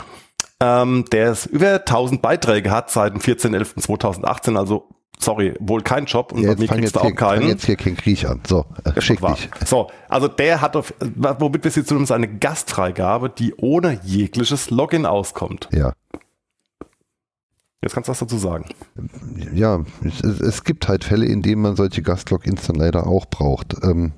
ähm, 0.60 1.06
der 1.12 1.32
es 1.32 1.46
über 1.46 1.74
1000 1.76 2.22
Beiträge 2.22 2.72
hat 2.72 2.90
seit 2.90 3.14
dem 3.14 3.22
14.11.2018, 3.22 4.58
also 4.58 4.90
sorry, 5.20 5.54
wohl 5.60 5.82
kein 5.82 6.06
Job 6.06 6.32
und 6.32 6.40
ja 6.40 6.46
bei 6.46 6.52
jetzt 6.52 6.60
mir 6.60 6.68
fang 6.68 6.78
kriegst 6.78 6.96
jetzt, 6.96 7.04
du 7.04 7.08
hier, 7.08 7.16
auch 7.16 7.20
fang 7.20 7.40
keinen. 7.40 7.48
jetzt 7.48 7.66
hier 7.66 7.76
kein 7.76 7.96
Krieg 7.98 8.26
an. 8.26 8.42
So, 8.48 8.66
äh, 8.84 9.02
schick 9.02 9.20
dich. 9.22 9.50
So, 9.66 9.90
also 10.10 10.28
der 10.28 10.62
hat 10.62 10.76
auf, 10.76 10.94
womit 11.00 11.64
wir 11.64 11.72
sie 11.72 11.84
zumindest 11.84 12.12
eine 12.12 12.28
Gastfreigabe, 12.28 13.30
die 13.30 13.54
ohne 13.56 14.00
jegliches 14.04 14.70
Login 14.70 15.06
auskommt. 15.06 15.70
Ja. 15.72 15.94
Jetzt 17.82 17.94
kannst 17.94 18.08
du 18.08 18.12
was 18.12 18.20
dazu 18.20 18.38
sagen. 18.38 18.66
ja, 19.54 19.84
es, 20.04 20.22
es 20.24 20.64
gibt 20.64 20.88
halt 20.88 21.04
Fälle, 21.04 21.28
in 21.28 21.44
denen 21.44 21.62
man 21.62 21.76
solche 21.76 22.02
Gastlogins 22.02 22.66
dann 22.66 22.78
leider 22.78 23.06
auch 23.06 23.28
braucht. 23.28 23.76
Ähm, 23.84 24.14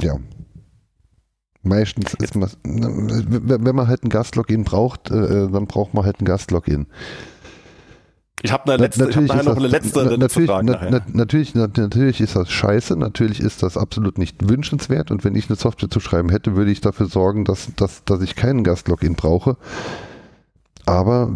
ja. 0.00 0.16
Meistens 1.62 2.14
ist 2.14 2.34
man, 2.34 2.50
wenn 2.64 3.76
man 3.76 3.86
halt 3.86 4.02
ein 4.04 4.08
Gastlogin 4.08 4.64
braucht, 4.64 5.10
äh, 5.10 5.48
dann 5.48 5.66
braucht 5.66 5.94
man 5.94 6.04
halt 6.04 6.20
ein 6.20 6.24
Gastlogin. 6.24 6.86
Ich 8.40 8.50
habe 8.50 8.72
eine 8.72 8.82
letzte, 8.82 9.08
ich 9.08 9.16
hab 9.16 9.24
nachher 9.24 9.42
noch 9.44 9.56
eine 9.56 9.68
letzte, 9.68 10.02
na- 10.04 10.10
letzte 10.14 10.18
natürlich, 10.18 10.50
Frage 10.50 10.66
na, 10.66 10.88
na, 10.90 11.00
natürlich, 11.12 11.54
na, 11.54 11.68
natürlich 11.76 12.20
ist 12.20 12.34
das 12.34 12.50
scheiße, 12.50 12.96
natürlich 12.96 13.40
ist 13.40 13.62
das 13.62 13.76
absolut 13.76 14.18
nicht 14.18 14.48
wünschenswert 14.48 15.10
und 15.10 15.22
wenn 15.24 15.36
ich 15.36 15.48
eine 15.48 15.56
Software 15.56 15.90
zu 15.90 16.00
schreiben 16.00 16.30
hätte, 16.30 16.56
würde 16.56 16.70
ich 16.70 16.80
dafür 16.80 17.06
sorgen, 17.06 17.44
dass, 17.44 17.68
dass, 17.76 18.04
dass 18.04 18.20
ich 18.22 18.34
keinen 18.34 18.64
Gastlogin 18.64 19.14
brauche. 19.14 19.56
Aber 20.84 21.30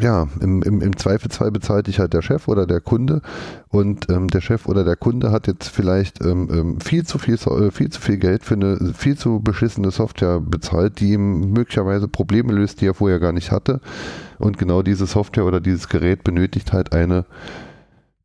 ja, 0.00 0.26
im, 0.40 0.62
im, 0.62 0.80
im 0.80 0.96
Zweifelsfall 0.96 1.50
bezahlt 1.50 1.86
dich 1.86 1.98
halt 1.98 2.14
der 2.14 2.22
Chef 2.22 2.48
oder 2.48 2.66
der 2.66 2.80
Kunde 2.80 3.20
und 3.68 4.08
ähm, 4.10 4.28
der 4.28 4.40
Chef 4.40 4.66
oder 4.66 4.84
der 4.84 4.96
Kunde 4.96 5.30
hat 5.30 5.46
jetzt 5.46 5.68
vielleicht 5.68 6.24
ähm, 6.24 6.48
ähm, 6.50 6.80
viel 6.80 7.04
zu 7.04 7.18
viel, 7.18 7.36
viel 7.36 7.90
zu 7.90 8.00
viel 8.00 8.16
Geld 8.16 8.44
für 8.44 8.54
eine 8.54 8.94
viel 8.94 9.16
zu 9.16 9.40
beschissene 9.40 9.90
Software 9.90 10.40
bezahlt, 10.40 11.00
die 11.00 11.12
ihm 11.12 11.52
möglicherweise 11.52 12.08
Probleme 12.08 12.52
löst, 12.52 12.80
die 12.80 12.86
er 12.86 12.94
vorher 12.94 13.20
gar 13.20 13.32
nicht 13.32 13.52
hatte. 13.52 13.80
Und 14.38 14.58
genau 14.58 14.82
diese 14.82 15.06
Software 15.06 15.44
oder 15.44 15.60
dieses 15.60 15.88
Gerät 15.88 16.24
benötigt 16.24 16.72
halt 16.72 16.92
eine 16.92 17.26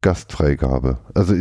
Gastfreigabe. 0.08 1.00
Also 1.14 1.36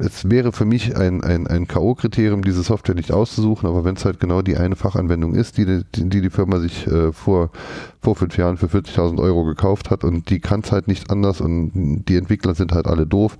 es 0.00 0.28
wäre 0.28 0.50
für 0.50 0.64
mich 0.64 0.96
ein, 0.96 1.22
ein, 1.22 1.46
ein 1.46 1.68
K.O.-Kriterium, 1.68 2.42
diese 2.42 2.64
Software 2.64 2.96
nicht 2.96 3.12
auszusuchen, 3.12 3.68
aber 3.68 3.84
wenn 3.84 3.94
es 3.94 4.04
halt 4.04 4.18
genau 4.18 4.42
die 4.42 4.56
eine 4.56 4.74
Fachanwendung 4.74 5.36
ist, 5.36 5.56
die 5.56 5.84
die, 5.94 6.08
die, 6.08 6.28
Firma 6.28 6.58
sich 6.58 6.84
äh, 6.88 7.12
vor, 7.12 7.52
vor 8.00 8.16
fünf 8.16 8.36
Jahren 8.36 8.56
für 8.56 8.66
40.000 8.66 9.22
Euro 9.22 9.44
gekauft 9.44 9.90
hat 9.90 10.02
und 10.02 10.30
die 10.30 10.40
kann 10.40 10.62
es 10.64 10.72
halt 10.72 10.88
nicht 10.88 11.12
anders 11.12 11.40
und 11.40 12.06
die 12.08 12.16
Entwickler 12.16 12.56
sind 12.56 12.72
halt 12.72 12.88
alle 12.88 13.06
doof. 13.06 13.38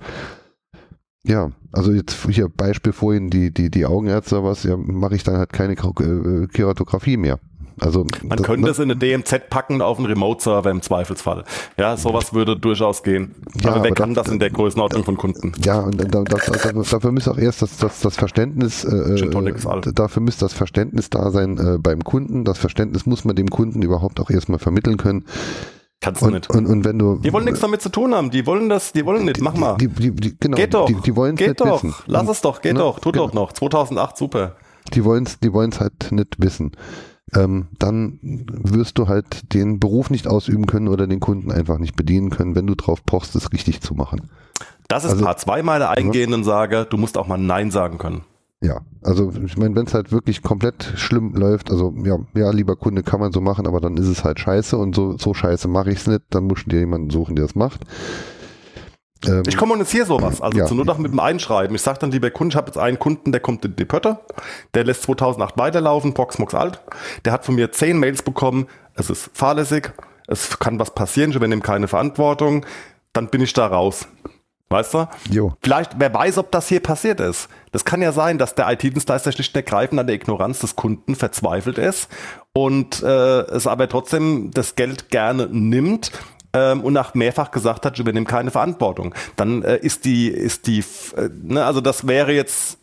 Ja, 1.25 1.51
also 1.73 1.91
jetzt 1.91 2.15
hier 2.29 2.47
Beispiel 2.47 2.93
vorhin, 2.93 3.29
die, 3.29 3.53
die, 3.53 3.69
die 3.69 3.85
Augenärzte 3.85 4.45
was, 4.45 4.63
ja, 4.63 4.77
mache 4.77 5.15
ich 5.15 5.23
dann 5.25 5.35
halt 5.35 5.51
keine 5.51 5.73
äh, 5.73 6.47
Keratografie 6.47 7.17
mehr. 7.17 7.37
Also 7.81 8.05
Man 8.23 8.37
das- 8.37 8.45
könnte 8.45 8.63
ne? 8.65 8.69
es 8.71 8.77
in 8.79 8.83
eine 8.91 8.95
DMZ 8.95 9.49
packen 9.49 9.81
auf 9.81 9.97
einen 9.97 10.07
Remote-Server 10.07 10.69
im 10.69 10.81
Zweifelsfall. 10.81 11.43
Ja, 11.77 11.97
sowas 11.97 12.33
würde 12.33 12.55
durchaus 12.57 13.03
gehen. 13.03 13.35
Ja, 13.61 13.71
aber 13.71 13.83
wer 13.83 13.91
aber 13.91 13.95
kann 13.95 14.13
das- 14.13 14.25
das 14.25 14.33
in 14.33 14.39
der 14.39 14.49
Größenordnung 14.49 15.03
von 15.03 15.17
Kunden? 15.17 15.51
Ja, 15.63 15.79
und 15.79 15.99
da, 15.99 16.05
da, 16.05 16.23
da, 16.23 16.71
dafür, 16.73 17.11
muss 17.11 17.27
auch 17.27 17.37
erst 17.37 17.61
das, 17.61 17.77
das, 17.77 17.99
das 18.01 18.15
Verständnis, 18.15 18.83
äh, 18.83 19.67
alt. 19.67 19.97
dafür 19.99 20.21
muss 20.21 20.37
das 20.37 20.53
Verständnis 20.53 21.09
da 21.09 21.31
sein 21.31 21.57
äh, 21.57 21.77
beim 21.79 22.03
Kunden. 22.03 22.45
Das 22.45 22.57
Verständnis 22.57 23.05
muss 23.05 23.25
man 23.25 23.35
dem 23.35 23.49
Kunden 23.49 23.81
überhaupt 23.81 24.19
auch 24.19 24.29
erstmal 24.29 24.59
vermitteln 24.59 24.97
können. 24.97 25.25
Kannst 26.01 26.21
du 26.21 26.27
Und, 26.27 26.33
nicht. 26.33 26.49
und, 26.49 26.65
und 26.65 26.85
wenn 26.85 26.97
du. 26.97 27.17
Die 27.17 27.33
wollen 27.33 27.43
nichts 27.45 27.59
damit 27.59 27.81
zu 27.81 27.89
tun 27.89 28.15
haben. 28.15 28.29
Die 28.31 28.45
wollen 28.45 28.69
das, 28.69 28.93
die 28.93 29.05
wollen 29.05 29.25
nicht. 29.25 29.41
Mach 29.41 29.55
mal. 29.55 29.75
Die, 29.77 29.89
die, 29.89 30.11
die, 30.11 30.37
genau, 30.39 30.55
geht 30.55 30.73
doch. 30.73 30.85
Die, 30.85 30.95
die 30.95 31.15
wollen 31.15 31.35
es 31.35 31.41
nicht 31.45 31.59
doch. 31.59 31.83
wissen. 31.83 31.93
Lass 32.05 32.29
es 32.29 32.39
doch. 32.41 32.61
Geht 32.61 32.73
Ne? 32.75 32.79
doch. 32.79 32.99
Tut 32.99 33.13
Genau. 33.13 33.27
doch 33.27 33.33
noch. 33.33 33.51
2008, 33.51 34.17
super. 34.17 34.55
Die 34.93 35.03
wollen 35.03 35.25
es 35.25 35.39
die 35.39 35.51
wollen's 35.51 35.79
halt 35.81 36.11
nicht 36.11 36.35
wissen. 36.39 36.71
Ähm, 37.35 37.67
dann 37.77 38.19
wirst 38.21 38.97
du 38.97 39.07
halt 39.07 39.53
den 39.53 39.79
Beruf 39.79 40.09
nicht 40.09 40.27
ausüben 40.27 40.65
können 40.65 40.87
oder 40.87 41.07
den 41.07 41.19
Kunden 41.19 41.51
einfach 41.51 41.77
nicht 41.77 41.95
bedienen 41.95 42.29
können, 42.29 42.55
wenn 42.55 42.67
du 42.67 42.75
drauf 42.75 43.05
pochst, 43.05 43.35
es 43.35 43.51
richtig 43.53 43.81
zu 43.81 43.93
machen. 43.93 44.29
Das 44.87 45.03
ist 45.05 45.11
Also- 45.11 45.25
Part 45.25 45.39
2 45.39 45.61
meiner 45.63 45.89
eingehenden 45.89 46.43
Sage. 46.43 46.87
Du 46.89 46.97
musst 46.97 47.17
auch 47.17 47.27
mal 47.27 47.37
Nein 47.37 47.69
sagen 47.71 47.97
können. 47.99 48.21
Ja, 48.61 48.81
also 49.03 49.31
ich 49.45 49.55
meine, 49.55 49.73
wenn 49.75 49.85
es 49.85 49.93
halt 49.93 50.11
wirklich 50.11 50.41
komplett 50.41 50.83
schlimm 50.95 51.33
läuft, 51.33 51.71
also 51.71 51.93
ja, 52.03 52.17
ja, 52.35 52.51
lieber 52.51 52.75
Kunde, 52.75 53.03
kann 53.03 53.21
man 53.21 53.31
so 53.31 53.39
machen, 53.39 53.65
aber 53.67 53.79
dann 53.79 53.95
ist 53.95 54.07
es 54.07 54.25
halt 54.25 54.37
scheiße 54.39 54.75
und 54.75 54.93
so, 54.93 55.17
so 55.17 55.33
scheiße 55.33 55.69
mache 55.69 55.91
ich 55.91 55.99
es 55.99 56.07
nicht, 56.07 56.23
dann 56.31 56.43
musst 56.45 56.65
du 56.65 56.71
dir 56.71 56.79
jemanden 56.79 57.09
suchen, 57.09 57.37
der 57.37 57.45
das 57.45 57.55
macht. 57.55 57.81
Ähm, 59.25 59.43
Ich 59.47 59.57
kommuniziere 59.57 60.05
sowas, 60.05 60.41
also 60.41 60.57
Ja. 60.57 60.65
zu 60.65 60.75
Not 60.75 60.89
auch 60.89 60.97
mit 60.97 61.11
dem 61.11 61.19
Einschreiben. 61.19 61.75
Ich 61.75 61.81
sage 61.81 61.99
dann, 61.99 62.11
lieber 62.11 62.29
Kunde, 62.29 62.53
ich 62.53 62.57
habe 62.57 62.67
jetzt 62.67 62.77
einen 62.77 62.99
Kunden, 62.99 63.31
der 63.31 63.41
kommt 63.41 63.65
in 63.65 63.75
die 63.75 63.85
Pötte, 63.85 64.19
der 64.73 64.83
lässt 64.85 65.03
2008 65.03 65.57
weiterlaufen, 65.57 66.13
Proxmox 66.13 66.53
alt. 66.55 66.81
Der 67.25 67.33
hat 67.33 67.45
von 67.45 67.55
mir 67.55 67.71
zehn 67.71 67.97
Mails 67.99 68.21
bekommen, 68.23 68.67
es 68.93 69.09
ist 69.09 69.29
fahrlässig, 69.33 69.91
es 70.27 70.59
kann 70.59 70.79
was 70.79 70.93
passieren, 70.93 71.31
ich 71.31 71.35
übernehme 71.35 71.61
keine 71.61 71.87
Verantwortung, 71.87 72.65
dann 73.13 73.27
bin 73.29 73.41
ich 73.41 73.53
da 73.53 73.67
raus. 73.67 74.07
Weißt 74.71 74.93
du? 74.93 75.07
Jo. 75.31 75.53
Vielleicht, 75.63 75.99
wer 75.99 76.13
weiß, 76.13 76.37
ob 76.37 76.51
das 76.51 76.67
hier 76.67 76.79
passiert 76.79 77.19
ist. 77.19 77.49
Das 77.71 77.85
kann 77.85 78.03
ja 78.03 78.11
sein, 78.11 78.37
dass 78.37 78.53
der 78.53 78.69
IT-Dienstleister 78.71 79.31
schlicht 79.31 79.55
und 79.55 79.65
ergreifend 79.65 79.99
an 79.99 80.05
der 80.05 80.15
Ignoranz 80.15 80.59
des 80.59 80.75
Kunden 80.75 81.15
verzweifelt 81.15 81.79
ist 81.79 82.07
und 82.53 83.01
äh, 83.01 83.07
es 83.47 83.65
aber 83.65 83.89
trotzdem 83.89 84.51
das 84.51 84.75
Geld 84.75 85.09
gerne 85.09 85.47
nimmt 85.51 86.11
ähm, 86.59 86.81
und 86.81 86.93
nach 86.93 87.13
mehrfach 87.13 87.51
gesagt 87.51 87.85
hat, 87.85 87.93
ich 87.93 87.99
übernehme 87.99 88.25
keine 88.25 88.51
Verantwortung. 88.51 89.13
Dann 89.35 89.63
äh, 89.63 89.77
ist 89.77 90.05
die, 90.05 90.27
ist 90.27 90.67
die, 90.67 90.79
äh, 91.15 91.29
ne, 91.41 91.65
also 91.65 91.81
das 91.81 92.07
wäre 92.07 92.33
jetzt 92.33 92.78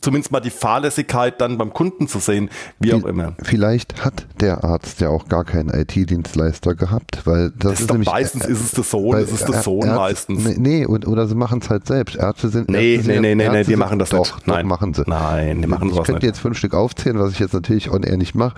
zumindest 0.00 0.32
mal 0.32 0.40
die 0.40 0.50
Fahrlässigkeit 0.50 1.40
dann 1.40 1.58
beim 1.58 1.72
Kunden 1.72 2.08
zu 2.08 2.18
sehen, 2.18 2.50
wie 2.78 2.92
auch 2.94 3.04
immer. 3.04 3.34
Vielleicht 3.42 4.04
hat 4.04 4.26
der 4.40 4.64
Arzt 4.64 5.00
ja 5.00 5.08
auch 5.08 5.28
gar 5.28 5.44
keinen 5.44 5.70
IT-Dienstleister 5.70 6.74
gehabt, 6.74 7.22
weil 7.26 7.50
das, 7.50 7.72
Das 7.72 7.80
ist 7.80 7.90
doch 7.90 7.94
nämlich, 7.94 8.08
meistens 8.10 8.46
ist 8.46 8.60
es 8.60 8.70
der 8.72 8.84
Sohn, 8.84 9.16
es 9.16 9.32
ist 9.32 9.48
der 9.48 9.56
Ä- 9.56 9.62
Sohn 9.62 9.82
Ärzte- 9.86 9.96
meistens. 9.96 10.44
Nee, 10.44 10.56
nee 10.58 10.86
oder 10.86 11.26
sie 11.26 11.34
machen 11.34 11.60
es 11.62 11.70
halt 11.70 11.86
selbst. 11.86 12.16
Ärzte 12.16 12.48
sind 12.48 12.68
Nee, 12.70 12.96
Ärzte 12.96 13.10
nee, 13.12 13.20
nee, 13.20 13.34
nee, 13.34 13.34
nee, 13.34 13.44
Ärzte 13.44 13.58
die 13.58 13.64
sind- 13.70 13.78
machen 13.78 13.98
das 13.98 14.10
doch, 14.10 14.18
nicht. 14.18 14.32
Doch, 14.48 14.54
Nein. 14.54 14.66
machen 14.66 14.94
sie. 14.94 15.02
Nein, 15.06 15.62
die 15.62 15.68
machen 15.68 15.88
ich 15.88 15.94
sowas 15.94 16.06
könnte 16.06 16.26
nicht. 16.26 16.34
jetzt 16.34 16.40
fünf 16.40 16.58
Stück 16.58 16.74
aufzählen, 16.74 17.18
was 17.18 17.32
ich 17.32 17.38
jetzt 17.38 17.54
natürlich 17.54 17.90
on 17.90 18.02
air 18.02 18.16
nicht 18.16 18.34
mache. 18.34 18.54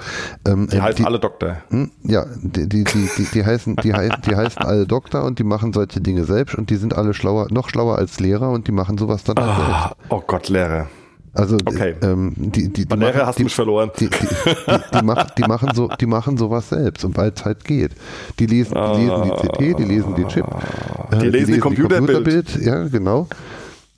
Ähm, 0.47 0.69
Die 0.71 0.77
äh, 0.77 0.81
heißen 0.81 1.05
alle 1.05 1.19
Doktor. 1.19 1.57
Hm? 1.71 1.91
Ja, 2.03 2.27
die, 2.43 2.69
die, 2.69 2.85
die, 2.85 3.09
die, 3.17 3.25
die, 3.33 3.45
heißen, 3.45 3.77
die, 3.77 3.95
hei- 3.95 4.11
die 4.27 4.35
heißen 4.37 4.63
alle 4.63 4.87
Doktor 4.87 5.25
und 5.25 5.39
die 5.39 5.45
machen 5.45 5.73
solche 5.73 6.01
Dinge 6.01 6.25
selbst 6.25 6.55
und 6.57 6.71
die 6.71 6.77
sind 6.77 6.97
alle 6.97 7.15
schlauer, 7.15 7.49
noch 7.51 7.69
schlauer 7.69 7.97
als 7.99 8.21
Lehrer 8.21 8.51
und 8.51 8.67
die 8.69 8.73
machen 8.73 8.99
sowas 8.99 9.25
dann 9.25 9.37
selbst. 9.37 9.51
Ah, 9.61 9.95
oh 10.09 10.23
Gott, 10.27 10.49
Lehrer. 10.49 10.87
Also 11.33 11.57
okay. 11.65 11.95
ähm, 12.03 12.33
die, 12.37 12.69
die, 12.73 12.87
die, 12.87 12.97
machen, 12.97 13.15
hast 13.25 13.39
die, 13.39 13.43
du 13.43 13.47
mich 13.47 13.55
verloren. 13.55 13.91
die, 14.01 14.09
die, 14.09 14.17
die, 14.19 14.99
die, 14.99 15.05
mach, 15.05 15.31
die, 15.31 15.43
machen 15.43 15.71
so, 15.75 15.89
die 15.89 16.07
machen 16.07 16.37
sowas 16.37 16.69
selbst 16.71 17.05
und 17.05 17.17
weil 17.17 17.33
es 17.35 17.45
halt 17.45 17.65
geht. 17.65 17.93
Die 18.41 18.47
lesen, 18.47 18.75
die 18.75 19.01
lesen 19.07 19.23
die 19.23 19.47
CT, 19.49 19.79
die 19.79 19.85
lesen 19.85 20.15
die 20.17 20.25
Chip. 20.25 20.45
äh, 21.13 21.19
Die 21.19 21.29
lesen 21.31 21.55
die 21.55 21.61
Computerbild. 21.61 22.25
Computerbild, 22.25 22.65
Ja, 22.67 22.83
genau. 22.89 23.29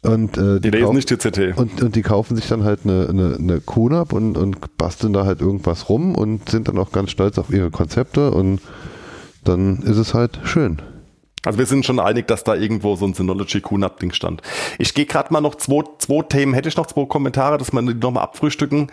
Und, 0.03 0.37
äh, 0.37 0.61
Die 0.61 0.71
lesen 0.71 0.85
kaufen- 0.85 0.97
nicht 0.97 1.11
die 1.11 1.17
CT. 1.17 1.57
und, 1.57 1.81
und 1.83 1.95
die 1.97 2.03
kaufen 2.03 2.37
sich 2.37 2.49
dann 2.49 2.65
halt 2.65 2.81
eine, 2.85 3.07
eine, 3.09 3.37
eine 3.39 3.61
QNAP 3.61 4.13
und, 4.13 4.37
und 4.37 4.77
basteln 4.77 5.13
da 5.13 5.25
halt 5.25 5.41
irgendwas 5.41 5.89
rum 5.89 6.15
und 6.17 6.49
sind 6.51 6.69
dann 6.69 6.77
auch 6.79 6.93
ganz 6.93 7.13
stolz 7.13 7.39
auf 7.39 7.51
ihre 7.51 7.71
Konzepte 7.71 8.33
und 8.33 8.61
dann 9.45 9.79
ist 9.83 9.97
es 9.97 10.13
halt 10.13 10.41
schön. 10.45 10.83
Also 11.45 11.59
wir 11.59 11.67
sind 11.67 11.85
schon 11.85 11.99
einig, 11.99 12.29
dass 12.29 12.45
da 12.45 12.55
irgendwo 12.55 12.95
so 12.97 13.05
ein 13.05 13.15
Synology 13.15 13.61
QNAP-Ding 13.61 14.13
stand. 14.13 14.43
Ich 14.79 14.95
gehe 14.95 15.07
gerade 15.07 15.33
mal 15.33 15.41
noch 15.41 15.57
zwei, 15.57 15.83
zwei 15.99 16.23
Themen, 16.23 16.55
hätte 16.55 16.69
ich 16.69 16.77
noch 16.77 16.87
zwei 16.87 17.05
Kommentare, 17.05 17.59
dass 17.59 17.73
wir 17.73 17.83
die 17.83 17.95
nochmal 17.95 18.23
abfrühstücken, 18.23 18.91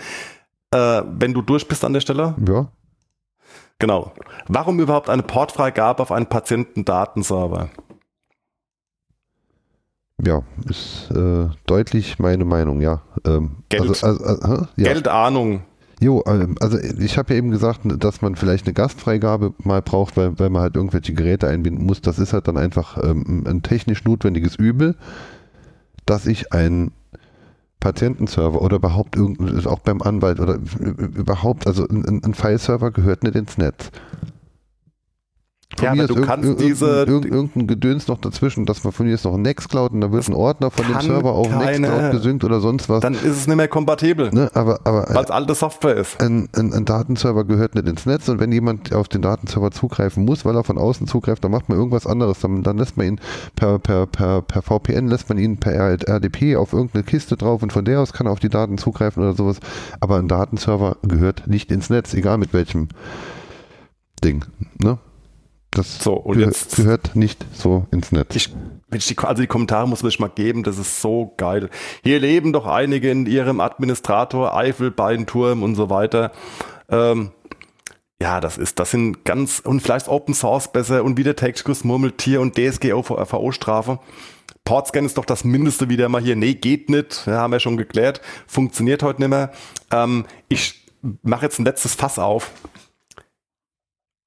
äh, 0.72 1.02
wenn 1.06 1.34
du 1.34 1.42
durch 1.42 1.68
bist 1.68 1.86
an 1.86 1.94
der 1.94 2.02
Stelle. 2.02 2.36
Ja. 2.48 2.72
Genau. 3.78 4.12
Warum 4.48 4.80
überhaupt 4.80 5.10
eine 5.10 5.24
Portfreigabe 5.24 6.02
auf 6.02 6.12
einen 6.12 6.26
Patientendatenserver? 6.26 7.70
Ja, 10.22 10.44
ist 10.66 11.10
äh, 11.12 11.48
deutlich 11.66 12.20
meine 12.20 12.44
Meinung, 12.44 12.82
ja. 12.82 13.02
Ähm, 13.26 13.64
Geld. 13.70 13.88
Also, 13.88 14.06
also, 14.06 14.24
also, 14.26 14.48
hä? 14.48 14.68
ja. 14.76 14.94
Geldahnung. 14.94 15.62
Jo, 16.02 16.24
ähm, 16.28 16.56
also 16.62 16.78
ich 16.78 17.18
habe 17.18 17.34
ja 17.34 17.38
eben 17.38 17.52
gesagt, 17.52 17.82
dass 17.86 18.22
man 18.22 18.36
vielleicht 18.36 18.66
eine 18.66 18.74
Gastfreigabe 18.74 19.54
mal 19.58 19.82
braucht, 19.82 20.16
weil, 20.16 20.40
weil 20.40 20.50
man 20.50 20.62
halt 20.62 20.76
irgendwelche 20.76 21.14
Geräte 21.14 21.48
einbinden 21.48 21.86
muss. 21.86 22.02
Das 22.02 22.20
ist 22.20 22.32
halt 22.32 22.48
dann 22.48 22.58
einfach 22.58 22.98
ähm, 23.04 23.44
ein 23.46 23.62
technisch 23.64 24.06
notwendiges 24.06 24.56
Übel, 24.56 24.96
dass 26.06 26.26
ich 26.26 26.54
einen 26.54 26.92
Patientenserver 27.82 28.62
oder 28.62 28.78
überhaupt 28.78 29.16
irgend, 29.16 29.42
ist 29.52 29.68
auch 29.68 29.80
beim 29.80 30.02
Anwalt 30.02 30.40
oder 30.40 30.60
überhaupt, 30.80 31.68
also 31.68 31.88
ein, 31.88 32.22
ein 32.24 32.34
Fileserver 32.34 32.92
gehört 32.92 33.24
nicht 33.24 33.36
ins 33.36 33.58
Netz. 33.58 33.92
Von 35.80 35.86
Ja, 35.86 35.96
mir 35.96 36.04
ist 36.04 36.10
du 36.10 36.22
kannst 36.22 36.60
diese- 36.60 36.86
irgendein, 37.06 37.32
irgendein 37.32 37.68
Gedöns 37.68 38.08
noch 38.10 38.18
dazwischen, 38.18 38.66
dass 38.66 38.84
man 38.84 38.92
von 38.92 39.06
mir 39.08 39.14
ist 39.14 39.24
noch 39.24 39.38
Nextcloud 39.38 39.94
und 39.94 40.02
da 40.02 40.12
wird 40.12 40.28
ein 40.28 40.34
Ordner 40.34 40.72
von 40.72 40.86
dem 40.86 41.00
Server 41.00 41.32
auf 41.32 41.50
keine- 41.50 41.80
Nextcloud 41.88 42.12
gesynkt 42.12 42.44
oder 42.44 42.60
sonst 42.60 42.90
was. 42.90 43.00
Dann 43.00 43.14
ist 43.14 43.24
es 43.26 43.48
nicht 43.48 43.56
mehr 43.56 43.70
kompatibel, 43.70 44.30
Ne, 44.34 44.52
aber 44.54 44.82
aber 44.84 45.06
weil 45.10 45.24
es 45.24 45.32
alte 45.32 45.56
Software 45.56 45.96
ist. 45.96 46.22
ein, 46.22 46.50
ein, 46.56 46.74
ein 46.74 46.84
Datenserver 46.84 47.46
gehört 47.46 47.76
nicht 47.76 47.88
ins 47.88 48.06
Netz 48.06 48.28
und 48.28 48.40
wenn 48.40 48.52
jemand 48.52 48.94
auf 48.94 49.08
den 49.08 49.22
Datenserver 49.22 49.72
zugreifen 49.72 50.26
muss, 50.26 50.44
weil 50.44 50.56
er 50.56 50.66
von 50.66 50.78
außen 50.78 51.08
zugreift, 51.08 51.44
dann 51.46 51.52
macht 51.52 51.70
man 51.70 51.78
irgendwas 51.78 52.06
anderes. 52.06 52.40
Dann, 52.42 52.62
dann 52.64 52.78
lässt 52.78 52.98
man 52.98 53.08
ihn 53.08 53.22
per, 53.56 53.80
per, 53.80 54.06
per, 54.06 54.42
per 54.42 54.62
VPN, 54.62 55.08
lässt 55.08 55.30
man 55.30 55.38
ihn 55.38 55.58
per 55.58 55.74
RDP 55.74 56.58
auf 56.58 56.74
irgendeine 56.74 57.04
Kiste 57.06 57.38
drauf 57.38 57.64
und 57.64 57.72
von 57.72 57.86
der 57.86 58.02
aus 58.02 58.12
kann 58.12 58.28
er 58.28 58.34
auf 58.34 58.40
die 58.40 58.50
Daten 58.50 58.78
zugreifen 58.78 59.24
oder 59.24 59.34
sowas. 59.34 59.60
Aber 60.02 60.18
ein 60.18 60.28
Datenserver 60.28 60.98
gehört 61.04 61.48
nicht 61.48 61.72
ins 61.72 61.90
Netz, 61.90 62.14
egal 62.14 62.38
mit 62.38 62.52
welchem 62.54 62.90
Ding. 64.24 64.44
Ne? 64.82 64.98
Das 65.80 66.00
So, 66.04 66.14
und 66.14 66.40
jetzt- 66.40 66.76
gehört 66.76 67.16
nicht 67.16 67.46
so 67.54 67.86
ins 67.92 68.12
Netz. 68.12 68.36
Ich, 68.36 68.54
also 69.24 69.42
die 69.42 69.48
Kommentare 69.48 69.88
muss 69.88 70.04
man 70.04 70.10
sich 70.12 70.20
mal 70.20 70.28
geben, 70.28 70.64
das 70.64 70.78
ist 70.78 71.02
so 71.02 71.34
geil. 71.38 71.70
Hier 72.04 72.20
leben 72.20 72.52
doch 72.52 72.66
einige 72.66 73.10
in 73.10 73.26
ihrem 73.26 73.62
Administrator, 73.62 74.54
Eifelbeinturm 74.56 75.64
und 75.64 75.76
so 75.76 75.90
weiter. 75.90 76.32
Ähm, 76.90 77.32
ja, 78.22 78.42
das 78.42 78.58
ist, 78.58 78.80
das 78.80 78.92
sind 78.92 79.24
ganz, 79.24 79.60
und 79.60 79.80
vielleicht 79.80 80.10
Open 80.10 80.34
Source 80.34 80.70
besser 80.70 81.06
und 81.06 81.18
wieder 81.18 81.38
Textkuss, 81.38 81.86
Murmeltier 81.86 82.42
und 82.42 82.58
DSGVO-Strafe. 82.58 84.00
Portscan 84.66 85.06
ist 85.06 85.18
doch 85.18 85.24
das 85.26 85.46
Mindeste 85.46 85.88
wieder 85.88 86.10
mal 86.10 86.22
hier. 86.22 86.36
Nee, 86.36 86.56
geht 86.56 86.90
nicht. 86.90 87.26
Ja, 87.26 87.38
haben 87.38 87.54
wir 87.54 87.62
schon 87.62 87.78
geklärt. 87.78 88.20
Funktioniert 88.48 89.02
heute 89.02 89.22
nicht 89.22 89.30
mehr. 89.30 89.52
Ähm, 89.92 90.26
ich 90.50 90.86
mache 91.24 91.46
jetzt 91.46 91.60
ein 91.60 91.66
letztes 91.66 91.96
Fass 91.96 92.20
auf. 92.20 92.52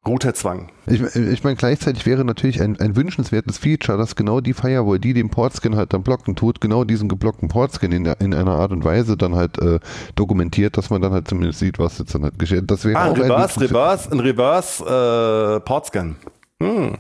Routerzwang. 0.05 0.73
Ich, 0.87 1.01
ich 1.01 1.45
meine, 1.45 1.55
gleichzeitig 1.55 2.07
wäre 2.07 2.25
natürlich 2.25 2.61
ein, 2.61 2.79
ein 2.81 2.97
wünschenswertes 2.97 3.59
Feature, 3.59 3.97
dass 3.97 4.17
genau 4.17 4.41
die 4.41 4.53
Firewall, 4.53 4.99
die 4.99 5.15
den 5.15 5.31
Portscan 5.31 5.77
halt 5.77 5.93
dann 5.93 6.03
blocken 6.03 6.35
tut, 6.35 6.61
genau 6.61 6.83
diesen 6.83 7.09
geblockten 7.09 7.49
Portscan 7.49 7.93
in, 7.93 8.07
in 8.07 8.35
einer 8.35 8.53
Art 8.53 8.73
und 8.73 8.85
Weise 8.85 9.17
dann 9.17 9.37
halt 9.37 9.59
äh, 9.59 9.79
dokumentiert, 10.17 10.77
dass 10.77 10.91
man 10.91 11.03
dann 11.03 11.13
halt 11.13 11.29
zumindest 11.29 11.61
sieht, 11.61 11.79
was 11.79 11.99
jetzt 11.99 12.15
dann 12.17 12.25
halt 12.25 12.37
geschieht. 12.39 12.69
Das 12.69 12.85
wäre 12.85 12.99
Ah, 12.99 13.05
ein 13.05 13.11
auch 13.13 13.15
ein 13.15 13.23
Reverse, 13.23 13.61
Reverse, 13.61 14.11
ein 14.11 14.21
Reverse 14.21 14.85
äh, 14.85 15.61
Portscan. 15.61 16.17
Hm. 16.61 16.99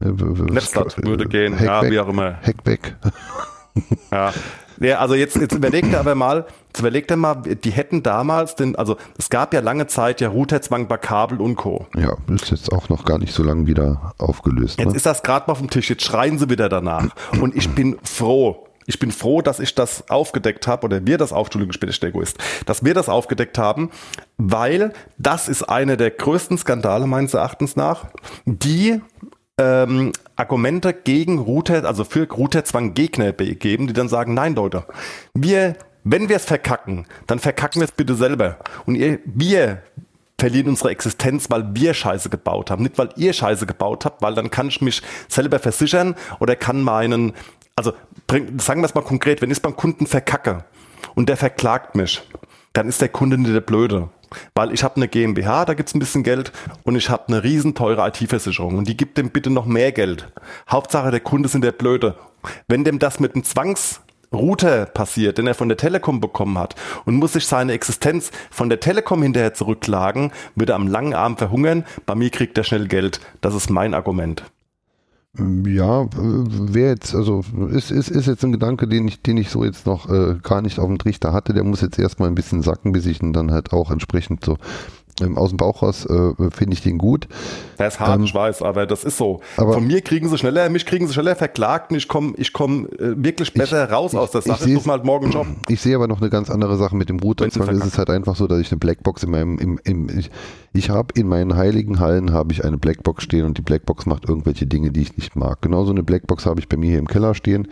Netzblatt 0.00 0.96
äh, 0.98 1.02
würde 1.04 1.28
gehen, 1.28 1.58
Hack 1.58 1.66
ja, 1.66 1.90
wie 1.90 1.98
auch 2.00 2.08
immer. 2.08 2.40
Hackback. 2.42 2.96
Ja. 4.10 4.32
Ja, 4.80 4.98
also 4.98 5.14
jetzt, 5.14 5.36
jetzt 5.36 5.52
überlegt 5.54 5.92
er 5.92 6.00
aber 6.00 6.14
mal, 6.14 6.46
jetzt 6.68 6.80
überlegt 6.80 7.10
er 7.10 7.18
mal, 7.18 7.34
die 7.36 7.70
hätten 7.70 8.02
damals 8.02 8.54
den, 8.54 8.76
also 8.76 8.96
es 9.18 9.28
gab 9.28 9.52
ja 9.52 9.60
lange 9.60 9.86
Zeit 9.86 10.20
ja 10.22 10.28
Routerzwang 10.28 10.88
bei 10.88 10.96
Kabel 10.96 11.40
und 11.40 11.56
Co. 11.56 11.86
Ja, 11.96 12.16
ist 12.32 12.50
jetzt 12.50 12.72
auch 12.72 12.88
noch 12.88 13.04
gar 13.04 13.18
nicht 13.18 13.34
so 13.34 13.42
lange 13.42 13.66
wieder 13.66 14.14
aufgelöst. 14.18 14.78
Jetzt 14.80 14.90
Ne? 14.90 14.96
ist 14.96 15.04
das 15.06 15.22
gerade 15.22 15.46
mal 15.46 15.52
auf 15.52 15.58
dem 15.58 15.68
Tisch, 15.70 15.90
jetzt 15.90 16.02
schreien 16.02 16.38
sie 16.38 16.48
wieder 16.48 16.68
danach. 16.70 17.08
Und 17.40 17.54
ich 17.54 17.68
bin 17.70 17.98
froh. 18.02 18.66
Ich 18.86 18.98
bin 18.98 19.12
froh, 19.12 19.42
dass 19.42 19.60
ich 19.60 19.74
das 19.74 20.08
aufgedeckt 20.10 20.66
habe, 20.66 20.86
oder 20.86 21.06
wir 21.06 21.18
das 21.18 21.32
auf, 21.32 21.46
Entschuldigung, 21.48 21.72
ich 21.74 21.78
bin 21.80 21.90
echt 21.90 22.02
der 22.02 22.08
Egoist, 22.08 22.38
dass 22.66 22.82
wir 22.84 22.94
das 22.94 23.08
aufgedeckt 23.08 23.56
haben, 23.58 23.90
weil 24.38 24.92
das 25.18 25.48
ist 25.48 25.62
einer 25.62 25.96
der 25.96 26.10
größten 26.10 26.58
Skandale 26.58 27.06
meines 27.06 27.34
Erachtens 27.34 27.76
nach, 27.76 28.06
die 28.46 29.00
ähm, 29.60 30.12
Argumente 30.36 30.94
gegen 30.94 31.38
Router, 31.38 31.84
also 31.84 32.04
für 32.04 32.26
Routerzwang 32.26 32.94
Gegner 32.94 33.32
geben, 33.32 33.86
die 33.86 33.92
dann 33.92 34.08
sagen, 34.08 34.32
nein 34.32 34.54
Leute, 34.54 34.84
wir, 35.34 35.76
wenn 36.02 36.28
wir 36.30 36.36
es 36.36 36.46
verkacken, 36.46 37.06
dann 37.26 37.38
verkacken 37.38 37.80
wir 37.80 37.84
es 37.84 37.92
bitte 37.92 38.14
selber. 38.14 38.56
Und 38.86 38.94
ihr, 38.94 39.18
wir 39.26 39.82
verlieren 40.38 40.68
unsere 40.68 40.90
Existenz, 40.90 41.50
weil 41.50 41.74
wir 41.74 41.92
Scheiße 41.92 42.30
gebaut 42.30 42.70
haben. 42.70 42.82
Nicht, 42.82 42.96
weil 42.96 43.10
ihr 43.16 43.34
Scheiße 43.34 43.66
gebaut 43.66 44.06
habt, 44.06 44.22
weil 44.22 44.34
dann 44.34 44.50
kann 44.50 44.68
ich 44.68 44.80
mich 44.80 45.02
selber 45.28 45.58
versichern 45.58 46.14
oder 46.38 46.56
kann 46.56 46.80
meinen, 46.82 47.34
also 47.76 47.92
bring, 48.26 48.58
sagen 48.58 48.80
wir 48.80 48.86
es 48.86 48.94
mal 48.94 49.02
konkret, 49.02 49.42
wenn 49.42 49.50
ich 49.50 49.58
es 49.58 49.60
beim 49.62 49.76
Kunden 49.76 50.06
verkacke 50.06 50.64
und 51.14 51.28
der 51.28 51.36
verklagt 51.36 51.94
mich, 51.94 52.22
dann 52.72 52.88
ist 52.88 53.02
der 53.02 53.10
Kunde 53.10 53.36
nicht 53.36 53.52
der 53.52 53.60
Blöde. 53.60 54.08
Weil 54.54 54.72
ich 54.72 54.82
habe 54.82 54.96
eine 54.96 55.08
GmbH, 55.08 55.64
da 55.64 55.74
gibt's 55.74 55.94
ein 55.94 55.98
bisschen 55.98 56.22
Geld 56.22 56.52
und 56.84 56.96
ich 56.96 57.10
habe 57.10 57.28
eine 57.28 57.42
riesen 57.42 57.74
teure 57.74 58.06
IT-Versicherung 58.08 58.78
und 58.78 58.88
die 58.88 58.96
gibt 58.96 59.18
dem 59.18 59.30
bitte 59.30 59.50
noch 59.50 59.66
mehr 59.66 59.92
Geld. 59.92 60.32
Hauptsache 60.68 61.10
der 61.10 61.20
Kunde 61.20 61.48
sind 61.48 61.62
der 61.62 61.72
Blöde. 61.72 62.16
Wenn 62.68 62.84
dem 62.84 62.98
das 62.98 63.20
mit 63.20 63.34
einem 63.34 63.44
Zwangs 63.44 64.00
Router 64.32 64.86
passiert, 64.86 65.38
den 65.38 65.48
er 65.48 65.54
von 65.54 65.68
der 65.68 65.76
Telekom 65.76 66.20
bekommen 66.20 66.56
hat 66.56 66.76
und 67.04 67.16
muss 67.16 67.32
sich 67.32 67.46
seine 67.46 67.72
Existenz 67.72 68.30
von 68.50 68.68
der 68.68 68.78
Telekom 68.78 69.22
hinterher 69.22 69.54
zurückklagen, 69.54 70.30
wird 70.54 70.70
er 70.70 70.76
am 70.76 70.86
langen 70.86 71.14
Arm 71.14 71.36
verhungern. 71.36 71.84
Bei 72.06 72.14
mir 72.14 72.30
kriegt 72.30 72.56
er 72.56 72.64
schnell 72.64 72.86
Geld. 72.86 73.20
Das 73.40 73.54
ist 73.54 73.70
mein 73.70 73.92
Argument. 73.92 74.44
Ja, 75.38 76.08
wäre 76.12 76.88
jetzt, 76.90 77.14
also 77.14 77.44
ist, 77.70 77.92
ist, 77.92 78.08
ist 78.10 78.26
jetzt 78.26 78.44
ein 78.44 78.50
Gedanke, 78.50 78.88
den 78.88 79.06
ich, 79.06 79.22
den 79.22 79.36
ich 79.36 79.48
so 79.50 79.64
jetzt 79.64 79.86
noch 79.86 80.10
äh, 80.10 80.34
gar 80.42 80.60
nicht 80.60 80.80
auf 80.80 80.86
dem 80.86 80.98
Trichter 80.98 81.32
hatte. 81.32 81.54
Der 81.54 81.62
muss 81.62 81.80
jetzt 81.82 81.98
erstmal 82.00 82.28
ein 82.28 82.34
bisschen 82.34 82.62
sacken, 82.62 82.90
bis 82.90 83.06
ich 83.06 83.22
ihn 83.22 83.32
dann 83.32 83.52
halt 83.52 83.72
auch 83.72 83.92
entsprechend 83.92 84.44
so 84.44 84.56
ähm, 85.22 85.38
aus 85.38 85.50
dem 85.50 85.56
Bauch 85.58 85.82
raus 85.82 86.04
äh, 86.06 86.32
finde 86.50 86.72
ich 86.72 86.82
den 86.82 86.98
gut. 86.98 87.28
Der 87.78 87.88
ist 87.88 88.00
hart, 88.00 88.18
Ähm, 88.18 88.24
ich 88.24 88.34
weiß, 88.34 88.62
aber 88.62 88.86
das 88.86 89.04
ist 89.04 89.18
so. 89.18 89.40
aber- 89.56 89.74
Von 89.74 89.86
mir 89.86 90.00
kriegen 90.00 90.28
sie 90.28 90.36
schneller, 90.36 90.68
mich 90.68 90.84
kriegen 90.84 91.06
sie 91.06 91.12
schneller 91.14 91.36
verklagt 91.36 91.92
und 91.92 91.98
ich 91.98 92.08
komme 92.08 92.32
ich 92.36 92.52
komm, 92.52 92.86
äh, 92.86 93.14
wirklich 93.16 93.54
besser 93.54 93.88
raus 93.88 94.16
aus 94.16 94.32
der 94.32 94.40
ich 94.40 94.46
Sache. 94.46 94.68
Ich, 94.68 94.74
suche 94.74 94.88
mal 94.88 94.94
halt 94.94 95.04
morgen 95.04 95.26
einen 95.26 95.32
Job. 95.34 95.46
Ich 95.68 95.80
sehe 95.80 95.94
aber 95.94 96.08
noch 96.08 96.20
eine 96.20 96.30
ganz 96.30 96.50
andere 96.50 96.76
Sache 96.76 96.96
mit 96.96 97.08
dem 97.08 97.20
Router. 97.20 97.44
Wenn's 97.44 97.54
Zwar 97.54 97.70
ist 97.70 97.84
es 97.84 97.98
halt 97.98 98.10
einfach 98.10 98.34
so, 98.34 98.48
dass 98.48 98.58
ich 98.58 98.72
eine 98.72 98.78
Blackbox 98.80 99.22
in 99.22 99.30
meinem, 99.30 99.58
im, 99.58 99.78
im, 99.84 100.08
ich, 100.18 100.30
ich 100.72 100.88
habe 100.88 101.14
in 101.18 101.26
meinen 101.26 101.56
heiligen 101.56 101.98
Hallen 101.98 102.32
habe 102.32 102.52
ich 102.52 102.64
eine 102.64 102.78
Blackbox 102.78 103.24
stehen 103.24 103.44
und 103.44 103.58
die 103.58 103.62
Blackbox 103.62 104.06
macht 104.06 104.28
irgendwelche 104.28 104.66
Dinge, 104.66 104.92
die 104.92 105.02
ich 105.02 105.16
nicht 105.16 105.34
mag. 105.34 105.60
Genauso 105.62 105.90
eine 105.90 106.04
Blackbox 106.04 106.46
habe 106.46 106.60
ich 106.60 106.68
bei 106.68 106.76
mir 106.76 106.90
hier 106.90 106.98
im 107.00 107.08
Keller 107.08 107.34
stehen. 107.34 107.66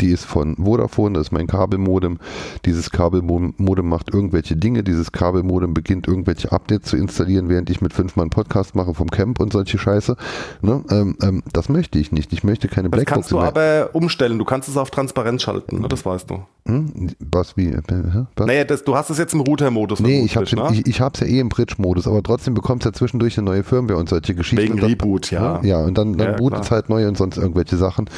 Die 0.00 0.08
ist 0.08 0.24
von 0.24 0.56
Vodafone, 0.56 1.18
das 1.18 1.28
ist 1.28 1.32
mein 1.32 1.46
Kabelmodem. 1.46 2.18
Dieses 2.64 2.90
Kabelmodem 2.90 3.88
macht 3.88 4.14
irgendwelche 4.14 4.56
Dinge. 4.56 4.82
Dieses 4.82 5.12
Kabelmodem 5.12 5.74
beginnt 5.74 6.08
irgendwelche 6.08 6.50
Updates 6.52 6.88
zu 6.88 6.96
installieren, 6.96 7.50
während 7.50 7.68
ich 7.68 7.82
mit 7.82 7.92
fünf 7.92 8.16
Mann 8.16 8.30
Podcast 8.30 8.74
mache 8.74 8.94
vom 8.94 9.10
Camp 9.10 9.38
und 9.38 9.52
solche 9.52 9.78
Scheiße. 9.78 10.16
Ne? 10.62 10.82
Ähm, 10.90 11.16
ähm, 11.22 11.42
das 11.52 11.68
möchte 11.68 11.98
ich 11.98 12.10
nicht. 12.12 12.32
Ich 12.32 12.42
möchte 12.42 12.68
keine 12.68 12.88
Das 12.88 12.96
Blackbox 12.96 13.14
kannst 13.14 13.32
du 13.32 13.40
aber 13.40 13.90
umstellen. 13.92 14.38
Du 14.38 14.46
kannst 14.46 14.68
es 14.68 14.78
auf 14.78 14.90
Transparenz 14.90 15.42
schalten, 15.42 15.80
ne? 15.82 15.88
das 15.88 16.06
weißt 16.06 16.30
du. 16.30 16.42
Hm? 16.66 17.10
Was 17.18 17.56
wie? 17.56 17.74
Was? 17.74 18.46
Naja, 18.46 18.64
das, 18.64 18.84
du 18.84 18.94
hast 18.94 19.10
es 19.10 19.18
jetzt 19.18 19.34
im 19.34 19.40
Router-Modus. 19.40 20.00
Nee, 20.00 20.22
ich, 20.24 20.36
hab's, 20.36 20.50
vermutlich, 20.50 20.80
ich, 20.80 20.86
ich 20.86 21.00
hab's 21.00 21.20
ja 21.20 21.26
eh 21.26 21.40
im 21.40 21.48
Bridge-Modus, 21.48 22.06
aber 22.06 22.22
trotzdem 22.30 22.54
bekommst 22.54 22.84
du 22.84 22.90
ja 22.90 22.92
zwischendurch 22.92 23.36
eine 23.38 23.44
neue 23.46 23.64
Firmware 23.64 23.98
und 23.98 24.08
solche 24.08 24.34
Geschichten. 24.34 24.62
Wegen 24.62 24.76
dann, 24.76 24.88
Reboot, 24.90 25.30
ja. 25.32 25.60
Ja, 25.62 25.78
und 25.84 25.98
dann, 25.98 26.16
dann 26.16 26.32
Ja, 26.32 26.36
bootet 26.36 26.62
es 26.64 26.70
halt 26.70 26.88
neu 26.88 27.06
und 27.08 27.16
sonst 27.16 27.36
irgendwelche 27.36 27.76
Sachen. 27.76 28.08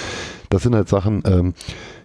Das 0.50 0.62
sind 0.62 0.74
halt 0.74 0.88
Sachen, 0.88 1.22
ähm, 1.24 1.54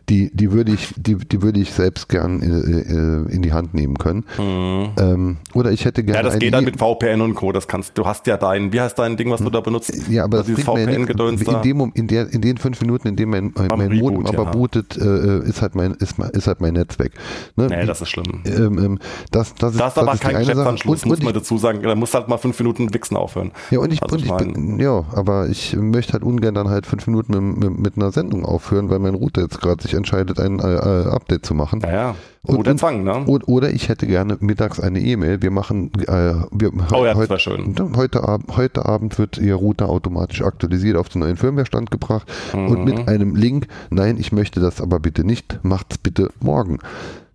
die, 0.10 0.32
die 0.34 0.52
würde 0.52 0.72
ich, 0.72 0.94
die, 0.96 1.16
die 1.16 1.42
würde 1.42 1.60
ich 1.60 1.72
selbst 1.74 2.08
gern 2.10 2.42
äh, 2.42 3.28
äh, 3.28 3.34
in 3.36 3.42
die 3.42 3.52
Hand 3.54 3.74
nehmen 3.74 3.98
können. 3.98 4.24
Ähm, 4.40 5.38
oder 5.54 5.72
ich 5.72 5.86
hätte 5.86 6.04
gerne 6.04 6.18
Mhm. 6.20 6.26
Ja, 6.26 6.32
das 6.32 6.40
geht 6.40 6.54
dann 6.54 6.64
I- 6.64 6.66
mit 6.68 6.78
VPN 6.80 7.22
und 7.22 7.36
Co. 7.36 7.52
Das 7.52 7.68
kannst, 7.68 7.98
du 7.98 8.06
hast 8.06 8.26
ja 8.28 8.38
dein, 8.38 8.72
wie 8.72 8.80
heißt 8.82 8.98
dein 8.98 9.18
Ding, 9.18 9.30
was 9.32 9.42
du 9.42 9.50
da 9.50 9.60
benutzt? 9.60 9.92
Ja, 10.10 10.24
aber 10.24 10.38
Also 10.40 10.52
das 10.54 10.58
nichts. 10.66 10.72
VPN-Gedöns 10.72 11.42
in, 11.42 11.62
dem, 11.62 11.92
in, 11.94 12.08
der, 12.08 12.32
in 12.34 12.42
den 12.42 12.58
fünf 12.58 12.80
Minuten, 12.82 13.08
in 13.10 13.16
denen 13.16 13.32
mein, 13.32 13.52
mein, 13.56 13.68
mein 13.78 13.98
Modem 13.98 14.18
Reboot, 14.20 14.34
aber 14.34 14.44
ja. 14.46 14.52
bootet, 14.52 14.98
äh, 14.98 15.40
ist, 15.40 15.62
halt 15.62 15.76
mein, 15.76 15.92
ist, 15.96 16.16
ist 16.34 16.48
halt 16.48 16.62
mein 16.62 16.74
Netz 16.74 16.98
weg. 17.00 17.12
Ne? 17.56 17.68
Nee, 17.68 17.86
das 17.86 18.02
ist 18.02 18.10
schlimm. 18.10 18.44
ähm, 18.46 18.80
ähm, 18.80 19.00
das, 19.32 19.54
das 19.56 19.74
ist, 19.74 19.80
Da 19.82 19.88
ist 19.88 19.98
aber 19.98 20.14
ist 20.14 20.24
die 20.24 20.28
kein. 20.28 20.38
Geschäftsanschluss, 20.40 21.06
muss 21.06 21.22
man 21.22 21.34
dazu 21.34 21.58
sagen. 21.58 21.82
Da 21.84 21.94
musst 21.96 22.14
halt 22.14 22.28
mal 22.30 22.38
fünf 22.38 22.58
Minuten 22.60 22.94
Wichsen 22.94 23.18
aufhören. 23.18 23.52
Ja, 23.72 23.80
und 23.80 23.92
ich, 23.92 24.02
Also 24.04 24.16
und 24.16 24.24
ich 24.26 24.32
ich 24.32 24.38
bin, 24.38 24.80
ja, 24.80 25.04
aber 25.14 25.48
ich 25.50 25.76
möchte 25.76 26.14
halt 26.14 26.24
ungern 26.24 26.54
dann 26.56 26.70
halt 26.70 26.86
fünf 26.86 27.08
Minuten 27.08 27.34
mit, 27.34 27.58
mit, 27.70 27.80
mit 27.80 27.98
einer 27.98 28.12
Sendung 28.12 28.46
aufhören, 28.46 28.90
weil 28.90 29.00
mein 29.00 29.14
Router 29.16 29.42
jetzt 29.42 29.60
gerade 29.60 29.82
sich 29.82 29.97
entscheidet, 29.98 30.40
ein 30.40 30.60
äh, 30.60 30.76
äh, 30.76 31.08
Update 31.08 31.46
zu 31.46 31.54
machen. 31.54 31.80
Naja, 31.80 32.16
Und- 32.44 32.56
guter 32.58 32.72
und- 32.72 32.80
Zwang, 32.80 33.04
ne? 33.04 33.26
Oder, 33.26 33.50
oder 33.50 33.70
ich 33.72 33.90
hätte 33.90 34.08
gerne 34.08 34.38
mittags 34.40 34.80
eine 34.80 35.00
E-Mail. 35.00 35.42
Wir 35.42 35.52
machen, 35.52 35.92
äh, 36.08 36.34
wir, 36.52 36.72
Oh 36.94 37.04
ja, 37.04 37.08
das 37.14 37.16
heute, 37.18 37.30
wär 37.32 37.40
schön. 37.40 37.76
heute, 37.96 38.24
Abend, 38.28 38.56
heute 38.56 38.86
Abend 38.86 39.18
wird 39.20 39.38
Ihr 39.38 39.56
Router 39.56 39.90
automatisch 39.90 40.42
aktualisiert, 40.42 40.96
auf 40.98 41.10
den 41.10 41.20
neuen 41.22 41.36
Firmwarestand 41.38 41.92
gebracht 41.92 42.28
und 42.54 42.80
Mhm. 42.80 42.84
mit 42.86 43.08
einem 43.08 43.36
Link. 43.36 43.68
Nein, 43.90 44.18
ich 44.18 44.32
möchte 44.32 44.60
das 44.60 44.80
aber 44.82 45.00
bitte 45.00 45.24
nicht. 45.26 45.60
Macht's 45.64 45.98
bitte 45.98 46.30
morgen. 46.40 46.80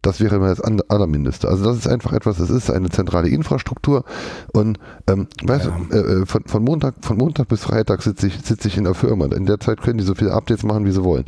Das 0.05 0.21
wäre 0.21 0.41
mal 0.41 0.53
das 0.53 0.61
Allermindeste. 0.91 1.47
Also 1.47 1.65
das 1.65 1.77
ist 1.77 1.87
einfach 1.87 2.13
etwas, 2.13 2.41
es 2.41 2.51
ist 2.51 2.73
eine 2.73 2.91
zentrale 2.91 3.29
Infrastruktur 3.29 4.05
und 4.53 4.81
ähm, 5.07 5.29
weißt 5.45 5.67
du, 5.67 5.95
äh, 5.97 6.01
äh, 6.23 6.27
von, 6.27 6.43
von, 6.45 6.65
Montag, 6.65 6.95
von 7.03 7.17
Montag 7.19 7.47
bis 7.47 7.63
Freitag 7.63 8.03
sitze 8.03 8.27
ich, 8.27 8.41
sitze 8.43 8.67
ich 8.67 8.77
in 8.77 8.83
der 8.83 8.95
Firma. 8.95 9.27
In 9.27 9.47
der 9.47 9.61
Zeit 9.61 9.81
können 9.81 9.99
die 9.99 10.05
so 10.05 10.17
viele 10.17 10.33
Updates 10.33 10.65
machen, 10.65 10.85
wie 10.87 10.91
sie 10.91 11.05
wollen. 11.05 11.25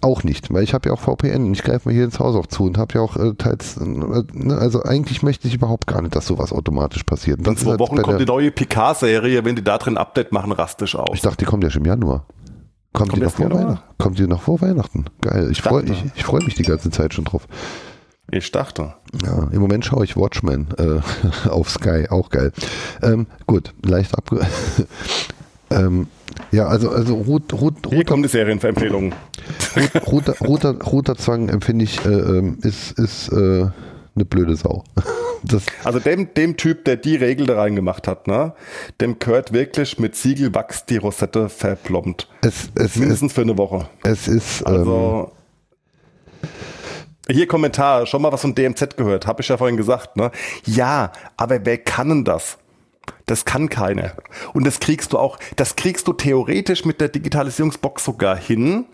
Auch 0.00 0.24
nicht, 0.24 0.52
weil 0.52 0.62
ich 0.62 0.74
habe 0.74 0.88
ja 0.88 0.94
auch 0.94 1.00
VPN 1.00 1.44
und 1.46 1.52
ich 1.52 1.62
greife 1.62 1.88
mir 1.88 1.94
hier 1.94 2.04
ins 2.04 2.18
Haus 2.18 2.34
auch 2.34 2.46
zu 2.46 2.64
und 2.64 2.78
habe 2.78 2.94
ja 2.94 3.00
auch 3.00 3.16
äh, 3.16 3.34
teils, 3.34 3.76
äh, 3.76 3.84
ne, 3.84 4.58
also 4.58 4.82
eigentlich 4.82 5.22
möchte 5.22 5.48
ich 5.48 5.54
überhaupt 5.54 5.86
gar 5.86 6.02
nicht, 6.02 6.14
dass 6.14 6.26
sowas 6.26 6.52
automatisch 6.52 7.04
passiert. 7.04 7.40
Und 7.40 7.48
In 7.48 7.56
zwei 7.56 7.70
halt 7.70 7.80
Wochen 7.80 8.02
kommt 8.02 8.20
die 8.20 8.26
neue 8.26 8.50
Picard-Serie. 8.50 9.44
Wenn 9.44 9.56
die 9.56 9.64
da 9.64 9.78
drin 9.78 9.96
Update 9.96 10.32
machen, 10.32 10.52
rastisch 10.52 10.96
aus. 10.96 11.10
Ich 11.14 11.22
dachte, 11.22 11.38
die 11.38 11.44
kommt 11.44 11.64
ja 11.64 11.70
schon 11.70 11.82
im 11.82 11.88
Januar. 11.88 12.26
Kommt, 12.92 13.10
Kommt 13.10 13.16
die 13.16 13.24
noch 13.24 13.32
vor 13.32 13.44
Januar? 13.44 13.62
Weihnachten? 13.62 13.84
Kommt 13.98 14.18
die 14.18 14.26
noch 14.26 14.42
vor 14.42 14.60
Weihnachten? 14.60 15.04
Geil. 15.20 15.48
Ich 15.50 15.62
freue 15.62 15.84
ich, 15.84 16.04
ich 16.16 16.24
freu 16.24 16.40
mich 16.40 16.54
die 16.54 16.62
ganze 16.62 16.90
Zeit 16.90 17.14
schon 17.14 17.24
drauf. 17.24 17.46
Ich 18.30 18.50
dachte. 18.50 18.94
Ja, 19.24 19.48
im 19.50 19.60
Moment 19.60 19.84
schaue 19.84 20.04
ich 20.04 20.16
Watchmen 20.16 20.68
äh, 20.78 21.48
auf 21.48 21.70
Sky, 21.70 22.08
auch 22.10 22.30
geil. 22.30 22.52
Ähm, 23.02 23.26
gut, 23.46 23.72
leicht 23.84 24.16
abge... 24.16 24.40
ähm, 25.70 26.08
ja, 26.50 26.66
also, 26.66 26.90
also 26.90 27.14
Rot, 27.14 27.52
Rot, 27.52 27.74
Hier 27.88 27.98
Roter, 27.98 28.04
kommt 28.04 28.24
die 28.24 28.28
Serienempfehlung. 28.28 29.12
roter, 30.06 30.34
roter, 30.38 30.74
roter 30.82 31.16
Zwang 31.16 31.48
empfinde 31.48 31.84
ich, 31.84 32.04
äh, 32.04 32.08
ähm, 32.08 32.58
ist, 32.62 32.98
ist 32.98 33.28
äh, 33.32 33.66
eine 34.14 34.24
blöde 34.24 34.56
Sau. 34.56 34.84
Das, 35.44 35.62
Also 35.84 36.00
dem, 36.00 36.34
dem 36.34 36.56
Typ, 36.56 36.84
der 36.84 36.96
die 36.96 37.14
Regel 37.14 37.46
da 37.46 37.60
reingemacht 37.60 38.08
hat, 38.08 38.26
ne, 38.26 38.54
dem 39.00 39.20
gehört 39.20 39.52
wirklich 39.52 40.00
mit 40.00 40.16
Siegelwachs 40.16 40.84
die 40.86 40.96
Rosette 40.96 41.48
verplombt. 41.48 42.28
es, 42.42 42.70
es, 42.74 42.84
es, 42.84 42.96
Mindestens 42.96 43.32
für 43.34 43.42
eine 43.42 43.56
Woche. 43.56 43.88
es 44.02 44.26
ist... 44.26 44.62
Ähm, 44.62 44.66
Also. 44.66 45.32
Hier 47.30 47.46
Kommentar, 47.46 48.06
schon 48.06 48.22
mal 48.22 48.32
was 48.32 48.40
von 48.40 48.54
DMZ 48.54 48.96
gehört, 48.96 49.26
habe 49.28 49.42
ich 49.42 49.48
ja 49.48 49.56
vorhin 49.58 49.76
gesagt, 49.76 50.16
ne? 50.16 50.32
Ja, 50.64 51.12
aber 51.36 51.64
wer 51.64 51.78
kann 51.78 52.08
denn 52.08 52.24
das? 52.24 52.58
Das 53.28 53.44
kann 53.44 53.68
keiner. 53.68 54.14
Und 54.54 54.66
das 54.66 54.80
kriegst 54.80 55.12
du 55.12 55.18
auch, 55.18 55.38
das 55.56 55.76
kriegst 55.76 56.08
du 56.08 56.14
theoretisch 56.14 56.86
mit 56.86 57.00
der 57.00 57.08
Digitalisierungsbox 57.08 58.04
sogar 58.04 58.36
hin, 58.36 58.86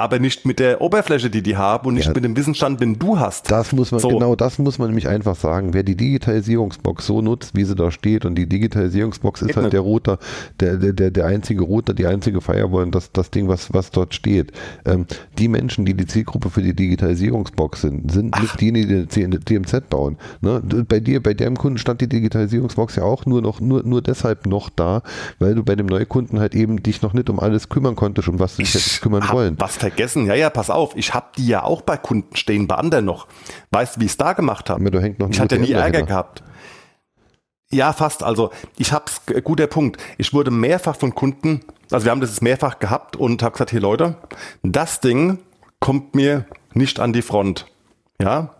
aber 0.00 0.20
nicht 0.20 0.46
mit 0.46 0.60
der 0.60 0.80
Oberfläche, 0.80 1.28
die 1.28 1.42
die 1.42 1.56
haben 1.56 1.88
und 1.88 1.94
nicht 1.94 2.06
Ja. 2.06 2.12
mit 2.14 2.22
dem 2.22 2.36
Wissensstand, 2.36 2.80
den 2.80 3.00
du 3.00 3.18
hast. 3.18 3.50
Das 3.50 3.72
muss 3.72 3.90
man, 3.90 3.98
So. 4.00 4.08
genau 4.10 4.36
das 4.36 4.58
muss 4.60 4.78
man 4.78 4.86
nämlich 4.88 5.08
einfach 5.08 5.34
sagen. 5.34 5.74
Wer 5.74 5.82
die 5.82 5.96
Digitalisierungsbox 5.96 7.04
so 7.04 7.20
nutzt, 7.20 7.56
wie 7.56 7.64
sie 7.64 7.74
da 7.74 7.90
steht, 7.90 8.24
und 8.24 8.36
die 8.36 8.46
Digitalisierungsbox 8.48 9.42
ist 9.42 9.48
Geht 9.48 9.56
halt 9.56 9.72
der 9.72 9.80
Router, 9.80 10.18
der, 10.60 10.76
der, 10.76 10.92
der, 10.92 11.10
der 11.10 11.26
einzige 11.26 11.62
Router, 11.64 11.94
die 11.94 12.06
einzige 12.06 12.40
Firewall 12.40 12.84
und 12.84 12.94
das, 12.94 13.10
das 13.10 13.32
Ding, 13.32 13.48
was, 13.48 13.74
was 13.74 13.90
dort 13.90 14.14
steht. 14.14 14.52
Ähm, 14.84 15.06
die 15.36 15.48
Menschen, 15.48 15.84
die 15.84 15.94
die 15.94 16.06
Zielgruppe 16.06 16.48
für 16.50 16.62
die 16.62 16.74
Digitalisierungsbox 16.74 17.80
sind, 17.80 18.12
sind 18.12 18.40
nicht 18.40 18.60
die, 18.60 18.72
die 18.72 18.86
die 18.86 19.38
DMZ 19.40 19.88
bauen. 19.90 20.16
Ne? 20.42 20.62
Bei 20.88 21.00
dir, 21.00 21.20
bei 21.20 21.34
deinem 21.34 21.56
Kunden 21.56 21.78
stand 21.78 22.00
die 22.00 22.08
Digitalisierungsbox 22.08 22.94
ja 22.94 23.02
auch 23.02 23.26
nur 23.26 23.42
noch, 23.42 23.60
nur, 23.60 23.82
nur 23.82 24.00
deshalb 24.00 24.46
noch 24.46 24.70
da, 24.70 25.02
weil 25.40 25.56
du 25.56 25.64
bei 25.64 25.74
dem 25.74 25.86
Neukunden 25.86 26.38
halt 26.38 26.54
eben 26.54 26.82
dich 26.84 27.02
noch 27.02 27.14
nicht 27.14 27.28
um 27.30 27.40
alles 27.40 27.68
kümmern 27.68 27.96
konntest, 27.96 28.28
um 28.28 28.38
was 28.38 28.54
du 28.54 28.62
dich 28.62 28.74
hättest 28.74 29.02
kümmern 29.02 29.24
wollen. 29.32 29.56
was 29.58 29.76
vergessen. 29.88 30.26
Ja, 30.26 30.34
ja, 30.34 30.50
pass 30.50 30.70
auf. 30.70 30.96
Ich 30.96 31.14
habe 31.14 31.26
die 31.36 31.46
ja 31.46 31.62
auch 31.62 31.82
bei 31.82 31.96
Kunden 31.96 32.36
stehen, 32.36 32.68
bei 32.68 32.76
anderen 32.76 33.04
noch. 33.04 33.26
Weißt 33.70 33.96
du, 33.96 34.00
wie 34.00 34.04
ich 34.04 34.12
es 34.12 34.16
da 34.16 34.32
gemacht 34.32 34.70
habe? 34.70 34.84
Ich 35.30 35.40
hatte 35.40 35.58
nie 35.58 35.72
Ärger 35.72 36.02
gehabt. 36.02 36.42
Ja, 37.70 37.92
fast. 37.92 38.22
Also 38.22 38.50
ich 38.78 38.92
hab's, 38.92 39.22
guter 39.44 39.66
Punkt. 39.66 40.00
Ich 40.16 40.32
wurde 40.32 40.50
mehrfach 40.50 40.96
von 40.96 41.14
Kunden, 41.14 41.60
also 41.90 42.04
wir 42.04 42.10
haben 42.10 42.20
das 42.20 42.40
mehrfach 42.40 42.78
gehabt 42.78 43.16
und 43.16 43.42
habe 43.42 43.52
gesagt, 43.52 43.70
hier 43.70 43.80
Leute, 43.80 44.16
das 44.62 45.00
Ding 45.00 45.38
kommt 45.80 46.14
mir 46.14 46.46
nicht 46.72 47.00
an 47.00 47.12
die 47.12 47.22
Front. 47.22 47.66
Ja. 48.20 48.54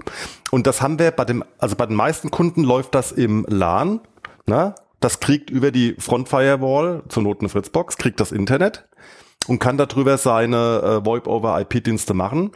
Und 0.50 0.66
das 0.66 0.82
haben 0.82 0.98
wir 0.98 1.10
bei 1.10 1.24
dem, 1.24 1.44
also 1.58 1.74
bei 1.76 1.86
den 1.86 1.96
meisten 1.96 2.30
Kunden 2.30 2.62
läuft 2.62 2.94
das 2.94 3.12
im 3.12 3.44
LAN. 3.48 4.00
Na? 4.46 4.74
Das 5.00 5.20
kriegt 5.20 5.50
über 5.50 5.70
die 5.70 5.94
Front 5.98 6.28
Firewall, 6.28 7.02
zur 7.08 7.22
Not 7.22 7.40
eine 7.40 7.48
Fritzbox, 7.48 7.96
kriegt 7.96 8.20
das 8.20 8.32
Internet 8.32 8.88
und 9.48 9.58
kann 9.58 9.76
darüber 9.76 10.18
seine 10.18 11.00
äh, 11.02 11.06
VoIP-over-IP-Dienste 11.06 12.14
machen. 12.14 12.52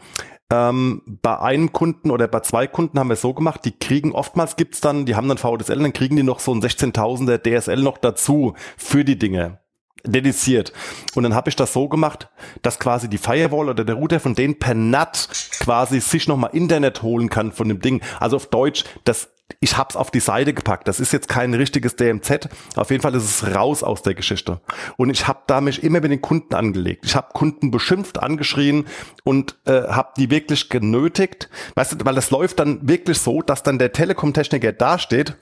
Ähm, 0.52 1.02
bei 1.06 1.38
einem 1.38 1.72
Kunden 1.72 2.10
oder 2.10 2.28
bei 2.28 2.40
zwei 2.40 2.66
Kunden 2.66 2.98
haben 2.98 3.08
wir 3.08 3.14
es 3.14 3.22
so 3.22 3.32
gemacht, 3.32 3.64
die 3.64 3.72
kriegen, 3.72 4.12
oftmals 4.12 4.56
gibt's 4.56 4.80
dann, 4.80 5.06
die 5.06 5.16
haben 5.16 5.28
dann 5.28 5.38
VDSL, 5.38 5.78
dann 5.78 5.94
kriegen 5.94 6.16
die 6.16 6.22
noch 6.22 6.40
so 6.40 6.52
ein 6.52 6.60
16.000er 6.60 7.38
DSL 7.38 7.82
noch 7.82 7.96
dazu 7.96 8.54
für 8.76 9.04
die 9.04 9.18
Dinge 9.18 9.61
dediziert. 10.04 10.72
Und 11.14 11.22
dann 11.22 11.34
habe 11.34 11.50
ich 11.50 11.56
das 11.56 11.72
so 11.72 11.88
gemacht, 11.88 12.28
dass 12.62 12.78
quasi 12.78 13.08
die 13.08 13.18
Firewall 13.18 13.68
oder 13.68 13.84
der 13.84 13.94
Router 13.94 14.20
von 14.20 14.34
denen 14.34 14.58
per 14.58 14.74
NAT 14.74 15.28
quasi 15.60 16.00
sich 16.00 16.28
nochmal 16.28 16.50
Internet 16.52 17.02
holen 17.02 17.28
kann 17.28 17.52
von 17.52 17.68
dem 17.68 17.80
Ding. 17.80 18.00
Also 18.20 18.36
auf 18.36 18.46
Deutsch, 18.46 18.84
das 19.04 19.28
ich 19.60 19.76
hab's 19.76 19.96
auf 19.96 20.10
die 20.10 20.20
Seite 20.20 20.54
gepackt. 20.54 20.88
Das 20.88 21.00
ist 21.00 21.12
jetzt 21.12 21.28
kein 21.28 21.54
richtiges 21.54 21.96
DMZ. 21.96 22.48
Auf 22.74 22.90
jeden 22.90 23.02
Fall 23.02 23.14
ist 23.14 23.24
es 23.24 23.54
raus 23.54 23.82
aus 23.82 24.02
der 24.02 24.14
Geschichte. 24.14 24.60
Und 24.96 25.10
ich 25.10 25.28
habe 25.28 25.40
da 25.46 25.60
mich 25.60 25.82
immer 25.82 26.00
mit 26.00 26.10
den 26.10 26.20
Kunden 26.20 26.54
angelegt. 26.54 27.04
Ich 27.04 27.14
habe 27.14 27.28
Kunden 27.32 27.70
beschimpft, 27.70 28.22
angeschrien 28.22 28.86
und 29.24 29.58
äh, 29.66 29.82
habe 29.88 30.12
die 30.16 30.30
wirklich 30.30 30.68
genötigt. 30.68 31.48
Weißt 31.74 31.92
du, 31.92 32.04
weil 32.04 32.14
das 32.14 32.30
läuft 32.30 32.58
dann 32.58 32.88
wirklich 32.88 33.18
so, 33.18 33.42
dass 33.42 33.62
dann 33.62 33.78
der 33.78 33.92
Telekom-Techniker 33.92 34.72
dasteht 34.72 35.36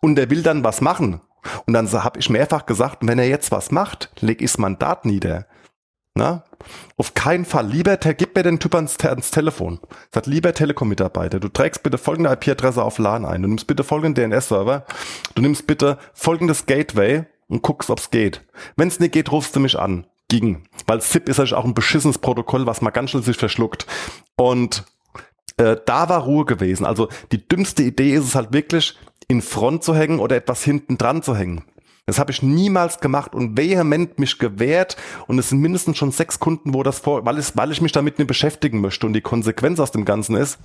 und 0.00 0.16
der 0.16 0.30
will 0.30 0.42
dann 0.42 0.64
was 0.64 0.80
machen. 0.80 1.20
Und 1.66 1.74
dann 1.74 1.90
habe 1.92 2.18
ich 2.18 2.30
mehrfach 2.30 2.66
gesagt, 2.66 2.98
wenn 3.02 3.18
er 3.18 3.28
jetzt 3.28 3.50
was 3.50 3.70
macht, 3.70 4.10
leg 4.20 4.42
ich 4.42 4.50
das 4.50 4.58
Mandat 4.58 5.04
nieder. 5.04 5.46
Na? 6.14 6.44
Auf 6.96 7.14
keinen 7.14 7.44
Fall. 7.44 7.68
Lieber, 7.68 7.96
gib 7.96 8.34
mir 8.34 8.42
den 8.42 8.58
Typ 8.58 8.74
ans, 8.74 8.98
ans 8.98 9.30
Telefon. 9.30 9.80
Sagt, 10.12 10.26
lieber 10.26 10.52
Telekom-Mitarbeiter, 10.52 11.40
du 11.40 11.48
trägst 11.48 11.82
bitte 11.82 11.98
folgende 11.98 12.30
IP-Adresse 12.32 12.82
auf 12.82 12.98
LAN 12.98 13.24
ein. 13.24 13.42
Du 13.42 13.48
nimmst 13.48 13.66
bitte 13.66 13.84
folgenden 13.84 14.30
DNS-Server. 14.30 14.84
Du 15.34 15.42
nimmst 15.42 15.66
bitte 15.66 15.98
folgendes 16.12 16.66
Gateway 16.66 17.24
und 17.48 17.62
guckst, 17.62 17.90
ob's 17.90 18.10
geht. 18.10 18.42
Wenn's 18.76 19.00
nicht 19.00 19.12
geht, 19.12 19.32
rufst 19.32 19.54
du 19.56 19.60
mich 19.60 19.78
an. 19.78 20.06
Ging. 20.28 20.64
Weil 20.86 21.00
SIP 21.00 21.28
ist 21.28 21.38
natürlich 21.38 21.54
auch 21.54 21.64
ein 21.64 21.74
beschissenes 21.74 22.18
Protokoll, 22.18 22.66
was 22.66 22.82
man 22.82 22.92
ganz 22.92 23.10
schnell 23.10 23.22
sich 23.22 23.36
verschluckt. 23.36 23.86
Und 24.36 24.84
äh, 25.56 25.76
da 25.86 26.08
war 26.08 26.22
Ruhe 26.22 26.44
gewesen. 26.44 26.86
Also 26.86 27.08
die 27.32 27.46
dümmste 27.46 27.82
Idee 27.82 28.14
ist 28.14 28.24
es 28.24 28.34
halt 28.34 28.52
wirklich, 28.52 28.96
in 29.30 29.42
Front 29.42 29.84
zu 29.84 29.94
hängen 29.94 30.18
oder 30.18 30.34
etwas 30.34 30.64
hinten 30.64 30.98
dran 30.98 31.22
zu 31.22 31.36
hängen. 31.36 31.62
Das 32.04 32.18
habe 32.18 32.32
ich 32.32 32.42
niemals 32.42 32.98
gemacht 32.98 33.32
und 33.32 33.56
vehement 33.56 34.18
mich 34.18 34.38
gewehrt. 34.40 34.96
Und 35.28 35.38
es 35.38 35.50
sind 35.50 35.60
mindestens 35.60 35.96
schon 35.96 36.10
sechs 36.10 36.40
Kunden, 36.40 36.74
wo 36.74 36.82
das 36.82 36.98
vor, 36.98 37.24
weil, 37.24 37.38
es, 37.38 37.56
weil 37.56 37.70
ich 37.70 37.80
mich 37.80 37.92
damit 37.92 38.18
nicht 38.18 38.26
beschäftigen 38.26 38.80
möchte. 38.80 39.06
Und 39.06 39.12
die 39.12 39.20
Konsequenz 39.20 39.78
aus 39.78 39.92
dem 39.92 40.04
Ganzen 40.04 40.34
ist, 40.34 40.58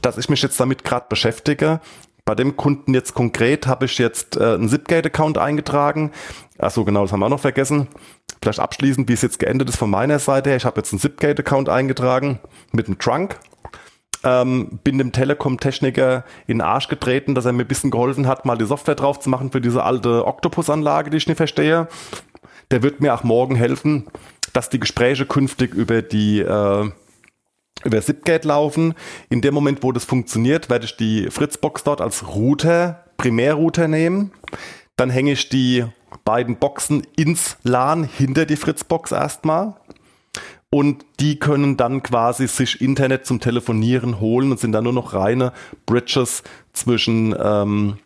dass 0.00 0.16
ich 0.16 0.30
mich 0.30 0.40
jetzt 0.40 0.58
damit 0.58 0.82
gerade 0.82 1.04
beschäftige. 1.10 1.80
Bei 2.24 2.34
dem 2.34 2.56
Kunden 2.56 2.94
jetzt 2.94 3.12
konkret 3.12 3.66
habe 3.66 3.84
ich 3.84 3.98
jetzt 3.98 4.38
äh, 4.38 4.54
einen 4.54 4.70
Zipgate-Account 4.70 5.36
eingetragen. 5.36 6.10
Ach 6.58 6.70
so, 6.70 6.84
genau, 6.84 7.02
das 7.02 7.12
haben 7.12 7.20
wir 7.20 7.26
auch 7.26 7.30
noch 7.30 7.40
vergessen. 7.40 7.88
Vielleicht 8.40 8.60
abschließend, 8.60 9.10
wie 9.10 9.12
es 9.12 9.22
jetzt 9.22 9.38
geendet 9.38 9.68
ist 9.68 9.76
von 9.76 9.90
meiner 9.90 10.18
Seite 10.18 10.48
her. 10.48 10.56
Ich 10.56 10.64
habe 10.64 10.80
jetzt 10.80 10.90
einen 10.90 11.00
Zipgate-Account 11.00 11.68
eingetragen 11.68 12.40
mit 12.72 12.86
einem 12.86 12.98
Trunk 12.98 13.38
ähm, 14.24 14.78
bin 14.84 14.98
dem 14.98 15.12
Telekom-Techniker 15.12 16.24
in 16.46 16.58
den 16.58 16.62
Arsch 16.62 16.88
getreten, 16.88 17.34
dass 17.34 17.44
er 17.44 17.52
mir 17.52 17.64
ein 17.64 17.68
bisschen 17.68 17.90
geholfen 17.90 18.26
hat, 18.26 18.44
mal 18.44 18.58
die 18.58 18.66
Software 18.66 18.94
drauf 18.94 19.20
zu 19.20 19.30
machen 19.30 19.50
für 19.50 19.60
diese 19.60 19.84
alte 19.84 20.26
Octopus-Anlage, 20.26 21.10
die 21.10 21.16
ich 21.18 21.26
nicht 21.26 21.36
verstehe. 21.36 21.88
Der 22.70 22.82
wird 22.82 23.00
mir 23.00 23.14
auch 23.14 23.22
morgen 23.22 23.54
helfen, 23.54 24.06
dass 24.52 24.70
die 24.70 24.80
Gespräche 24.80 25.26
künftig 25.26 25.74
über 25.74 26.02
die 26.02 26.40
äh, 26.40 26.90
über 27.84 28.00
Zipgate 28.00 28.48
laufen. 28.48 28.94
In 29.28 29.40
dem 29.40 29.54
Moment, 29.54 29.82
wo 29.82 29.92
das 29.92 30.04
funktioniert, 30.04 30.70
werde 30.70 30.86
ich 30.86 30.96
die 30.96 31.30
Fritzbox 31.30 31.84
dort 31.84 32.00
als 32.00 32.26
Router, 32.26 33.04
Primärrouter 33.18 33.86
nehmen. 33.86 34.32
Dann 34.96 35.10
hänge 35.10 35.32
ich 35.32 35.48
die 35.48 35.84
beiden 36.24 36.56
Boxen 36.56 37.06
ins 37.16 37.56
LAN 37.62 38.04
hinter 38.04 38.46
die 38.46 38.56
Fritzbox 38.56 39.12
erstmal 39.12 39.74
und 40.70 41.04
die 41.20 41.38
können 41.38 41.76
dann 41.76 42.02
quasi 42.02 42.48
sich 42.48 42.80
Internet 42.80 43.26
zum 43.26 43.40
Telefonieren 43.40 44.20
holen 44.20 44.50
und 44.50 44.60
sind 44.60 44.72
dann 44.72 44.84
nur 44.84 44.92
noch 44.92 45.14
reine 45.14 45.52
Bridges 45.86 46.42
zwischen, 46.72 47.34
ähm, 47.40 47.98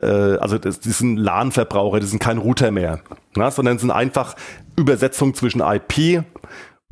äh, 0.00 0.06
also 0.06 0.58
das, 0.58 0.80
die 0.80 0.90
sind 0.90 1.16
LAN-Verbraucher, 1.16 2.00
die 2.00 2.06
sind 2.06 2.18
kein 2.18 2.38
Router 2.38 2.70
mehr, 2.70 3.00
na, 3.34 3.50
sondern 3.50 3.78
sind 3.78 3.90
einfach 3.90 4.36
Übersetzung 4.76 5.34
zwischen 5.34 5.60
IP 5.60 6.24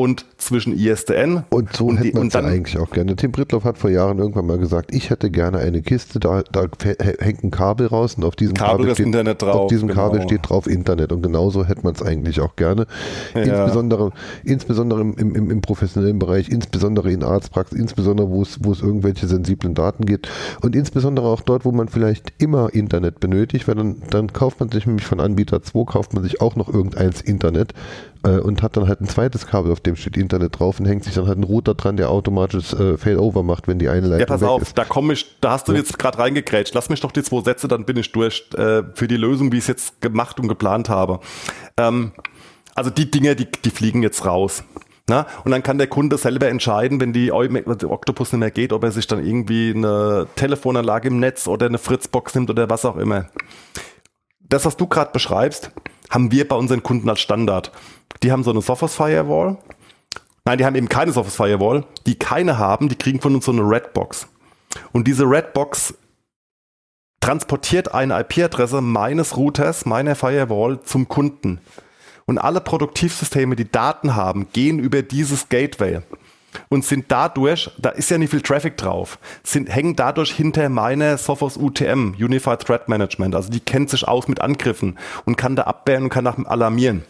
und 0.00 0.24
zwischen 0.38 0.72
ISDN. 0.72 1.44
Und 1.50 1.76
so 1.76 1.88
Und 1.88 1.98
hätte 1.98 2.16
man 2.16 2.28
es 2.28 2.32
ja 2.32 2.40
eigentlich 2.40 2.78
auch 2.78 2.88
gerne. 2.90 3.16
Tim 3.16 3.32
Brittloff 3.32 3.64
hat 3.64 3.76
vor 3.76 3.90
Jahren 3.90 4.18
irgendwann 4.18 4.46
mal 4.46 4.56
gesagt, 4.56 4.94
ich 4.94 5.10
hätte 5.10 5.30
gerne 5.30 5.58
eine 5.58 5.82
Kiste, 5.82 6.18
da, 6.18 6.42
da 6.50 6.68
hä- 6.82 7.16
hängt 7.18 7.44
ein 7.44 7.50
Kabel 7.50 7.86
raus 7.86 8.14
und 8.14 8.24
auf 8.24 8.34
diesem 8.34 8.54
Kabel, 8.54 8.78
Kabel, 8.78 8.94
steht, 8.94 9.06
Internet 9.06 9.42
drauf, 9.42 9.54
auf 9.56 9.66
diesem 9.68 9.88
Kabel 9.88 10.20
genau. 10.20 10.28
steht 10.28 10.48
drauf 10.48 10.66
Internet 10.66 11.12
und 11.12 11.22
genauso 11.22 11.66
hätte 11.66 11.82
man 11.82 11.92
es 11.92 12.02
eigentlich 12.02 12.40
auch 12.40 12.56
gerne. 12.56 12.86
Insbesondere, 13.34 14.12
insbesondere 14.42 15.02
im, 15.02 15.14
im, 15.18 15.34
im, 15.34 15.50
im 15.50 15.60
professionellen 15.60 16.18
Bereich, 16.18 16.48
insbesondere 16.48 17.12
in 17.12 17.22
Arztpraxen, 17.22 17.78
insbesondere 17.78 18.30
wo 18.30 18.40
es, 18.40 18.58
wo 18.64 18.72
es 18.72 18.80
irgendwelche 18.80 19.26
sensiblen 19.26 19.74
Daten 19.74 20.06
gibt 20.06 20.30
und 20.62 20.74
insbesondere 20.74 21.26
auch 21.26 21.42
dort, 21.42 21.66
wo 21.66 21.72
man 21.72 21.88
vielleicht 21.88 22.32
immer 22.38 22.72
Internet 22.72 23.20
benötigt, 23.20 23.68
weil 23.68 23.74
dann, 23.74 23.96
dann 24.08 24.32
kauft 24.32 24.60
man 24.60 24.70
sich 24.70 24.86
nämlich 24.86 25.04
von 25.04 25.20
Anbieter 25.20 25.62
2, 25.62 25.84
kauft 25.84 26.14
man 26.14 26.22
sich 26.22 26.40
auch 26.40 26.56
noch 26.56 26.72
irgendeins 26.72 27.20
Internet 27.20 27.74
äh, 28.24 28.38
und 28.38 28.62
hat 28.62 28.76
dann 28.76 28.88
halt 28.88 29.00
ein 29.00 29.08
zweites 29.08 29.46
Kabel, 29.46 29.72
auf 29.72 29.80
dem 29.80 29.96
steht 29.96 30.16
Internet 30.16 30.58
drauf 30.58 30.80
und 30.80 30.86
hängt 30.86 31.04
sich 31.04 31.14
dann 31.14 31.26
halt 31.26 31.36
einen 31.36 31.44
Router 31.44 31.74
dran, 31.74 31.96
der 31.96 32.10
automatisch 32.10 32.72
äh, 32.72 32.96
Failover 32.96 33.42
macht, 33.42 33.68
wenn 33.68 33.78
die 33.78 33.88
eine 33.88 34.06
Leitung 34.06 34.20
Ja, 34.20 34.26
pass 34.26 34.42
auf, 34.42 34.62
ist. 34.62 34.78
da 34.78 34.84
komme 34.84 35.12
ich, 35.12 35.26
da 35.40 35.52
hast 35.52 35.68
du 35.68 35.72
jetzt 35.72 35.98
gerade 35.98 36.18
reingekrätscht. 36.18 36.74
Lass 36.74 36.88
mich 36.88 37.00
doch 37.00 37.12
die 37.12 37.22
zwei 37.22 37.42
Sätze, 37.42 37.68
dann 37.68 37.84
bin 37.84 37.96
ich 37.96 38.12
durch 38.12 38.48
äh, 38.54 38.82
für 38.94 39.08
die 39.08 39.16
Lösung, 39.16 39.52
wie 39.52 39.56
ich 39.56 39.64
es 39.64 39.68
jetzt 39.68 40.00
gemacht 40.00 40.38
und 40.40 40.48
geplant 40.48 40.88
habe. 40.88 41.20
Ähm, 41.76 42.12
also 42.74 42.90
die 42.90 43.10
Dinge, 43.10 43.36
die, 43.36 43.46
die 43.50 43.70
fliegen 43.70 44.02
jetzt 44.02 44.24
raus. 44.24 44.64
Na? 45.08 45.26
Und 45.44 45.50
dann 45.50 45.62
kann 45.62 45.78
der 45.78 45.88
Kunde 45.88 46.16
selber 46.18 46.46
entscheiden, 46.48 47.00
wenn 47.00 47.12
die 47.12 47.32
Octopus 47.32 48.32
nicht 48.32 48.40
mehr 48.40 48.50
geht, 48.52 48.72
ob 48.72 48.84
er 48.84 48.92
sich 48.92 49.06
dann 49.06 49.24
irgendwie 49.24 49.72
eine 49.74 50.28
Telefonanlage 50.36 51.08
im 51.08 51.18
Netz 51.18 51.48
oder 51.48 51.66
eine 51.66 51.78
Fritzbox 51.78 52.34
nimmt 52.36 52.48
oder 52.48 52.70
was 52.70 52.84
auch 52.84 52.96
immer. 52.96 53.26
Das, 54.40 54.64
was 54.64 54.76
du 54.76 54.86
gerade 54.86 55.10
beschreibst, 55.12 55.72
haben 56.10 56.30
wir 56.32 56.46
bei 56.46 56.56
unseren 56.56 56.82
Kunden 56.82 57.08
als 57.08 57.20
Standard. 57.20 57.72
Die 58.22 58.32
haben 58.32 58.44
so 58.44 58.50
eine 58.50 58.60
Sophos 58.60 58.94
Firewall. 58.94 59.58
Nein, 60.44 60.58
die 60.58 60.64
haben 60.64 60.74
eben 60.74 60.88
keine 60.88 61.12
Sophos 61.12 61.36
Firewall. 61.36 61.84
Die 62.06 62.18
keine 62.18 62.58
haben, 62.58 62.88
die 62.88 62.96
kriegen 62.96 63.20
von 63.20 63.34
uns 63.34 63.44
so 63.44 63.52
eine 63.52 63.62
Redbox. 63.62 64.26
Und 64.92 65.06
diese 65.06 65.24
Redbox 65.24 65.94
transportiert 67.20 67.94
eine 67.94 68.18
IP-Adresse 68.20 68.80
meines 68.80 69.36
Routers, 69.36 69.84
meiner 69.86 70.14
Firewall 70.14 70.80
zum 70.82 71.08
Kunden. 71.08 71.60
Und 72.26 72.38
alle 72.38 72.60
Produktivsysteme, 72.60 73.56
die 73.56 73.70
Daten 73.70 74.14
haben, 74.14 74.48
gehen 74.52 74.78
über 74.78 75.02
dieses 75.02 75.48
Gateway 75.48 76.00
und 76.68 76.84
sind 76.84 77.06
dadurch, 77.08 77.70
da 77.78 77.90
ist 77.90 78.10
ja 78.10 78.18
nicht 78.18 78.30
viel 78.30 78.40
Traffic 78.40 78.76
drauf, 78.76 79.18
sind, 79.42 79.68
hängen 79.68 79.96
dadurch 79.96 80.32
hinter 80.32 80.68
meiner 80.68 81.18
Sophos 81.18 81.56
UTM, 81.56 82.14
Unified 82.18 82.60
Threat 82.60 82.88
Management. 82.88 83.34
Also 83.34 83.50
die 83.50 83.60
kennt 83.60 83.90
sich 83.90 84.06
aus 84.06 84.28
mit 84.28 84.40
Angriffen 84.40 84.98
und 85.24 85.36
kann 85.36 85.56
da 85.56 85.64
abwehren 85.64 86.04
und 86.04 86.10
kann 86.10 86.24
nach 86.24 86.38
alarmieren. 86.44 87.04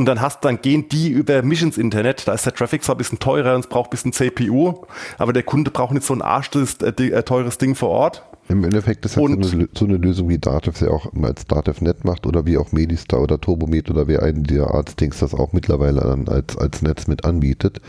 Und 0.00 0.06
dann 0.06 0.22
hast, 0.22 0.46
dann 0.46 0.62
gehen 0.62 0.88
die 0.88 1.10
über 1.10 1.42
mich 1.42 1.60
ins 1.60 1.76
Internet. 1.76 2.26
Da 2.26 2.32
ist 2.32 2.46
der 2.46 2.54
Traffic 2.54 2.82
zwar 2.82 2.94
ein 2.94 2.98
bisschen 2.98 3.18
teurer 3.18 3.54
und 3.54 3.60
es 3.60 3.66
braucht 3.66 3.88
ein 3.88 3.90
bisschen 3.90 4.14
CPU, 4.14 4.86
aber 5.18 5.34
der 5.34 5.42
Kunde 5.42 5.70
braucht 5.70 5.92
nicht 5.92 6.06
so 6.06 6.14
ein 6.14 6.22
arschtes, 6.22 6.76
äh, 6.76 6.88
äh, 6.88 7.22
teures 7.22 7.58
Ding 7.58 7.74
vor 7.74 7.90
Ort. 7.90 8.22
Im 8.48 8.64
Endeffekt 8.64 9.04
ist 9.04 9.14
das 9.14 9.22
so 9.22 9.26
eine, 9.26 9.36
Lö- 9.44 9.68
so 9.74 9.84
eine 9.84 9.98
Lösung, 9.98 10.30
wie 10.30 10.38
Datev 10.38 10.82
ja 10.82 10.90
auch 10.90 11.12
als 11.22 11.46
DatevNet 11.46 12.06
macht 12.06 12.26
oder 12.26 12.46
wie 12.46 12.56
auch 12.56 12.72
Medistar 12.72 13.20
oder 13.20 13.38
Turbomed 13.38 13.90
oder 13.90 14.08
wer 14.08 14.22
einen 14.22 14.44
der 14.44 14.68
Arztdings 14.68 15.18
das 15.18 15.34
auch 15.34 15.52
mittlerweile 15.52 16.00
dann 16.00 16.28
als, 16.28 16.56
als 16.56 16.80
Netz 16.80 17.06
mit 17.06 17.26
anbietet. 17.26 17.82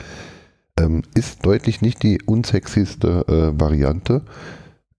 Ähm, 0.77 1.03
ist 1.15 1.45
deutlich 1.45 1.81
nicht 1.81 2.03
die 2.03 2.21
unsexyste 2.25 3.23
äh, 3.55 3.57
Variante, 3.57 4.23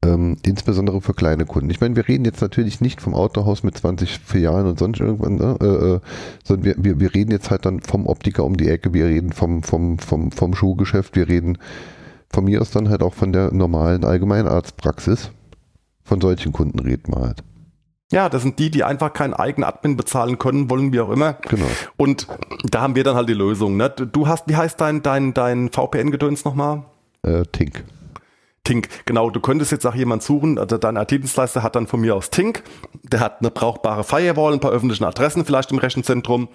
ähm, 0.05 0.37
insbesondere 0.45 1.01
für 1.01 1.15
kleine 1.15 1.47
Kunden. 1.47 1.71
Ich 1.71 1.81
meine, 1.81 1.97
wir 1.97 2.09
reden 2.09 2.25
jetzt 2.25 2.41
natürlich 2.41 2.81
nicht 2.81 3.01
vom 3.01 3.15
Autohaus 3.15 3.63
mit 3.63 3.77
20 3.77 4.19
Filialen 4.19 4.67
und 4.67 4.79
sonst 4.79 5.01
irgendwann, 5.01 5.37
ne? 5.37 5.57
äh, 5.61 5.67
äh, 5.67 6.01
sondern 6.45 6.65
wir, 6.65 6.75
wir, 6.79 7.01
wir 7.01 7.15
reden 7.15 7.31
jetzt 7.31 7.51
halt 7.51 7.65
dann 7.67 7.81
vom 7.81 8.07
Optiker 8.07 8.45
um 8.45 8.57
die 8.57 8.69
Ecke, 8.69 8.93
wir 8.93 9.07
reden 9.07 9.33
vom, 9.33 9.63
vom, 9.63 9.99
vom, 9.99 10.33
vom 10.33 10.55
Schuhgeschäft, 10.55 11.15
wir 11.15 11.29
reden 11.29 11.59
von 12.31 12.45
mir 12.45 12.61
aus 12.61 12.71
dann 12.71 12.89
halt 12.89 13.03
auch 13.03 13.15
von 13.15 13.33
der 13.33 13.53
normalen 13.53 14.05
Allgemeinarztpraxis. 14.05 15.31
Von 16.05 16.21
solchen 16.21 16.53
Kunden 16.53 16.81
reden 16.81 17.15
wir 17.15 17.21
halt. 17.21 17.45
Ja, 18.11 18.29
das 18.29 18.43
sind 18.43 18.59
die, 18.59 18.71
die 18.71 18.85
einfach 18.85 19.13
keinen 19.13 19.33
eigenen 19.33 19.65
Admin 19.65 19.97
bezahlen 19.97 20.39
können, 20.39 20.69
wollen, 20.69 20.93
wie 20.93 21.01
auch 21.01 21.11
immer. 21.11 21.35
Genau. 21.49 21.67
Und 21.97 22.27
da 22.65 22.83
haben 22.83 22.95
wir 22.95 23.05
dann 23.05 23.17
halt 23.17 23.29
die 23.29 23.35
Lösung. 23.35 23.77
Ne? 23.77 23.89
Du 23.89 24.27
hast, 24.27 24.49
wie 24.49 24.57
heißt 24.57 24.81
dein, 24.81 25.03
dein, 25.03 25.33
dein 25.33 25.71
VPN-Gedöns 25.71 26.45
nochmal? 26.45 26.83
Äh, 27.23 27.45
Tink. 27.53 27.85
Tink, 28.65 28.89
genau, 29.07 29.29
du 29.31 29.41
könntest 29.41 29.73
jetzt 29.73 29.85
auch 29.87 29.95
jemand 29.95 30.23
suchen, 30.23 30.59
also 30.59 30.79
dein 30.79 30.97
IT-Dienstleister 30.97 31.63
hat 31.65 31.75
dann 31.75 31.89
von 31.89 32.01
mir 32.01 32.15
aus 32.15 32.31
Tink, 32.31 32.63
der 33.03 33.19
hat 33.21 33.41
eine 33.41 33.51
brauchbare 33.51 34.05
Firewall, 34.05 34.53
ein 34.53 34.61
paar 34.61 34.71
öffentliche 34.71 35.05
Adressen 35.07 35.45
vielleicht 35.45 35.73
im 35.73 35.79
Rechenzentrum, 35.79 36.49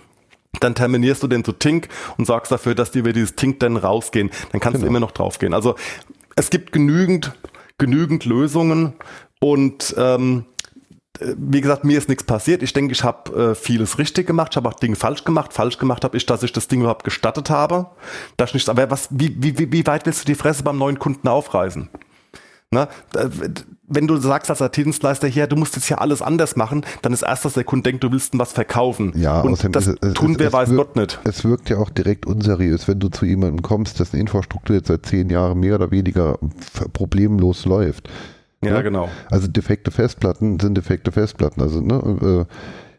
dann 0.62 0.74
terminierst 0.74 1.22
du 1.22 1.28
den 1.28 1.44
zu 1.44 1.52
Tink 1.52 1.90
und 2.18 2.26
sorgst 2.26 2.52
dafür, 2.52 2.76
dass 2.76 2.92
die 2.92 3.00
über 3.00 3.12
dieses 3.12 3.36
Tink 3.36 3.60
dann 3.60 3.76
rausgehen. 3.76 4.32
Dann 4.52 4.62
kannst 4.62 4.78
du 4.78 4.80
Genau. 4.86 4.90
immer 4.92 5.00
noch 5.02 5.12
draufgehen. 5.12 5.54
Also 5.54 5.76
es 6.38 6.50
gibt 6.50 6.72
genügend, 6.72 7.34
genügend 7.78 8.24
Lösungen 8.26 8.94
und 9.42 9.94
ähm, 9.98 10.46
äh, 10.46 10.57
wie 11.38 11.62
gesagt, 11.62 11.84
mir 11.84 11.98
ist 11.98 12.10
nichts 12.10 12.24
passiert. 12.24 12.64
Ich 12.64 12.74
denke, 12.74 12.92
ich 12.94 13.04
habe 13.04 13.52
äh, 13.52 13.56
vieles 13.56 13.98
richtig 13.98 14.28
gemacht. 14.28 14.50
Ich 14.52 14.58
habe 14.58 14.70
auch 14.70 14.74
Dinge 14.76 14.96
falsch 14.96 15.24
gemacht. 15.24 15.54
Falsch 15.54 15.78
gemacht 15.78 16.04
habe 16.04 16.18
ich, 16.18 16.26
dass 16.26 16.44
ich 16.44 16.54
das 16.54 16.68
Ding 16.68 16.82
überhaupt 16.82 17.04
gestattet 17.04 17.50
habe. 17.50 17.88
Dass 18.38 18.50
ich 18.50 18.54
nicht, 18.56 18.70
aber 18.70 18.90
was, 18.92 19.08
wie, 19.12 19.36
wie, 19.40 19.72
wie- 19.72 19.86
weit 19.88 20.06
willst 20.06 20.22
du 20.22 20.26
die 20.26 20.36
Fresse 20.36 20.64
beim 20.64 20.78
neuen 20.78 21.00
Kunden 21.00 21.28
aufreißen? 21.28 21.90
Na, 22.70 22.90
da- 23.14 23.30
wenn 23.90 24.06
du 24.06 24.18
sagst 24.18 24.50
als 24.50 24.60
IT-Dienstleister 24.60 25.30
hier, 25.30 25.48
du 25.48 25.56
musst 25.56 25.78
jetzt 25.78 25.86
hier 25.86 26.02
alles 26.02 26.22
anders 26.22 26.58
machen, 26.58 26.86
dann 27.02 27.14
ist 27.14 27.22
erst, 27.22 27.46
dass 27.46 27.54
der 27.54 27.64
Kunde 27.64 27.84
denkt, 27.90 28.04
du 28.04 28.12
willst 28.12 28.34
ihm 28.34 28.40
was 28.40 28.52
verkaufen. 28.52 29.14
Ja, 29.16 29.40
und 29.40 29.74
das 29.74 29.88
es- 29.88 29.96
es- 30.02 30.14
tun 30.14 30.34
es- 30.34 30.40
wir, 30.40 30.52
weiß 30.52 30.72
wirkt- 30.72 30.78
Gott 30.94 30.96
nicht. 30.98 31.20
Es 31.24 31.46
wirkt 31.46 31.70
ja 31.70 31.78
auch 31.78 31.90
direkt 31.90 32.26
unseriös, 32.26 32.90
wenn 32.90 33.00
du 33.00 33.08
zu 33.08 33.26
jemandem 33.26 33.62
kommst, 33.62 34.02
dessen 34.02 34.20
Infrastruktur 34.20 34.76
jetzt 34.76 34.90
seit 34.90 35.06
zehn 35.06 35.30
Jahren 35.30 35.62
mehr 35.62 35.76
oder 35.76 35.92
weniger 35.92 36.38
problemlos 36.92 37.64
läuft. 37.66 38.10
Ja, 38.64 38.76
Ja. 38.76 38.82
genau. 38.82 39.10
Also 39.30 39.48
defekte 39.48 39.92
Festplatten 39.92 40.60
sind 40.60 40.76
defekte 40.76 41.12
Festplatten. 41.12 41.62
Also, 41.62 41.82
ne, 41.82 42.46
äh, 42.50 42.54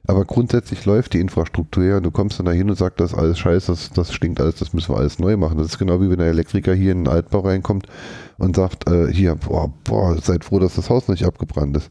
aber 0.07 0.25
grundsätzlich 0.25 0.87
läuft 0.87 1.13
die 1.13 1.21
Infrastruktur 1.21 1.85
ja 1.85 2.01
du 2.01 2.11
kommst 2.11 2.39
dann 2.39 2.47
da 2.47 2.53
hin 2.53 2.71
und 2.71 2.77
sagst, 2.77 2.99
das 2.99 3.13
ist 3.13 3.19
alles 3.19 3.39
scheiße, 3.39 3.73
das, 3.73 3.91
das 3.91 4.13
stinkt 4.15 4.41
alles, 4.41 4.55
das 4.55 4.73
müssen 4.73 4.95
wir 4.95 4.99
alles 4.99 5.19
neu 5.19 5.37
machen. 5.37 5.59
Das 5.59 5.67
ist 5.67 5.79
genau 5.79 6.01
wie 6.01 6.09
wenn 6.09 6.19
der 6.19 6.29
Elektriker 6.29 6.73
hier 6.75 6.93
in 6.93 7.05
den 7.05 7.13
Altbau 7.13 7.41
reinkommt 7.41 7.87
und 8.39 8.57
sagt, 8.57 8.89
äh, 8.89 9.13
hier, 9.13 9.35
boah, 9.35 9.71
boah, 9.85 10.17
seid 10.23 10.45
froh, 10.45 10.61
dass 10.61 10.77
das 10.77 10.89
Haus 10.89 11.09
nicht 11.09 11.25
abgebrannt 11.27 11.77
ist. 11.77 11.91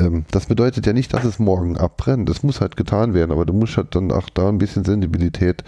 Ähm, 0.00 0.24
das 0.30 0.46
bedeutet 0.46 0.86
ja 0.86 0.92
nicht, 0.94 1.12
dass 1.12 1.24
es 1.24 1.38
morgen 1.38 1.76
abbrennt. 1.76 2.28
Das 2.30 2.42
muss 2.44 2.60
halt 2.62 2.76
getan 2.76 3.12
werden, 3.12 3.32
aber 3.32 3.44
du 3.44 3.52
musst 3.52 3.76
halt 3.76 3.94
dann 3.94 4.10
auch 4.12 4.30
da 4.30 4.48
ein 4.48 4.58
bisschen 4.58 4.84
Sensibilität 4.84 5.64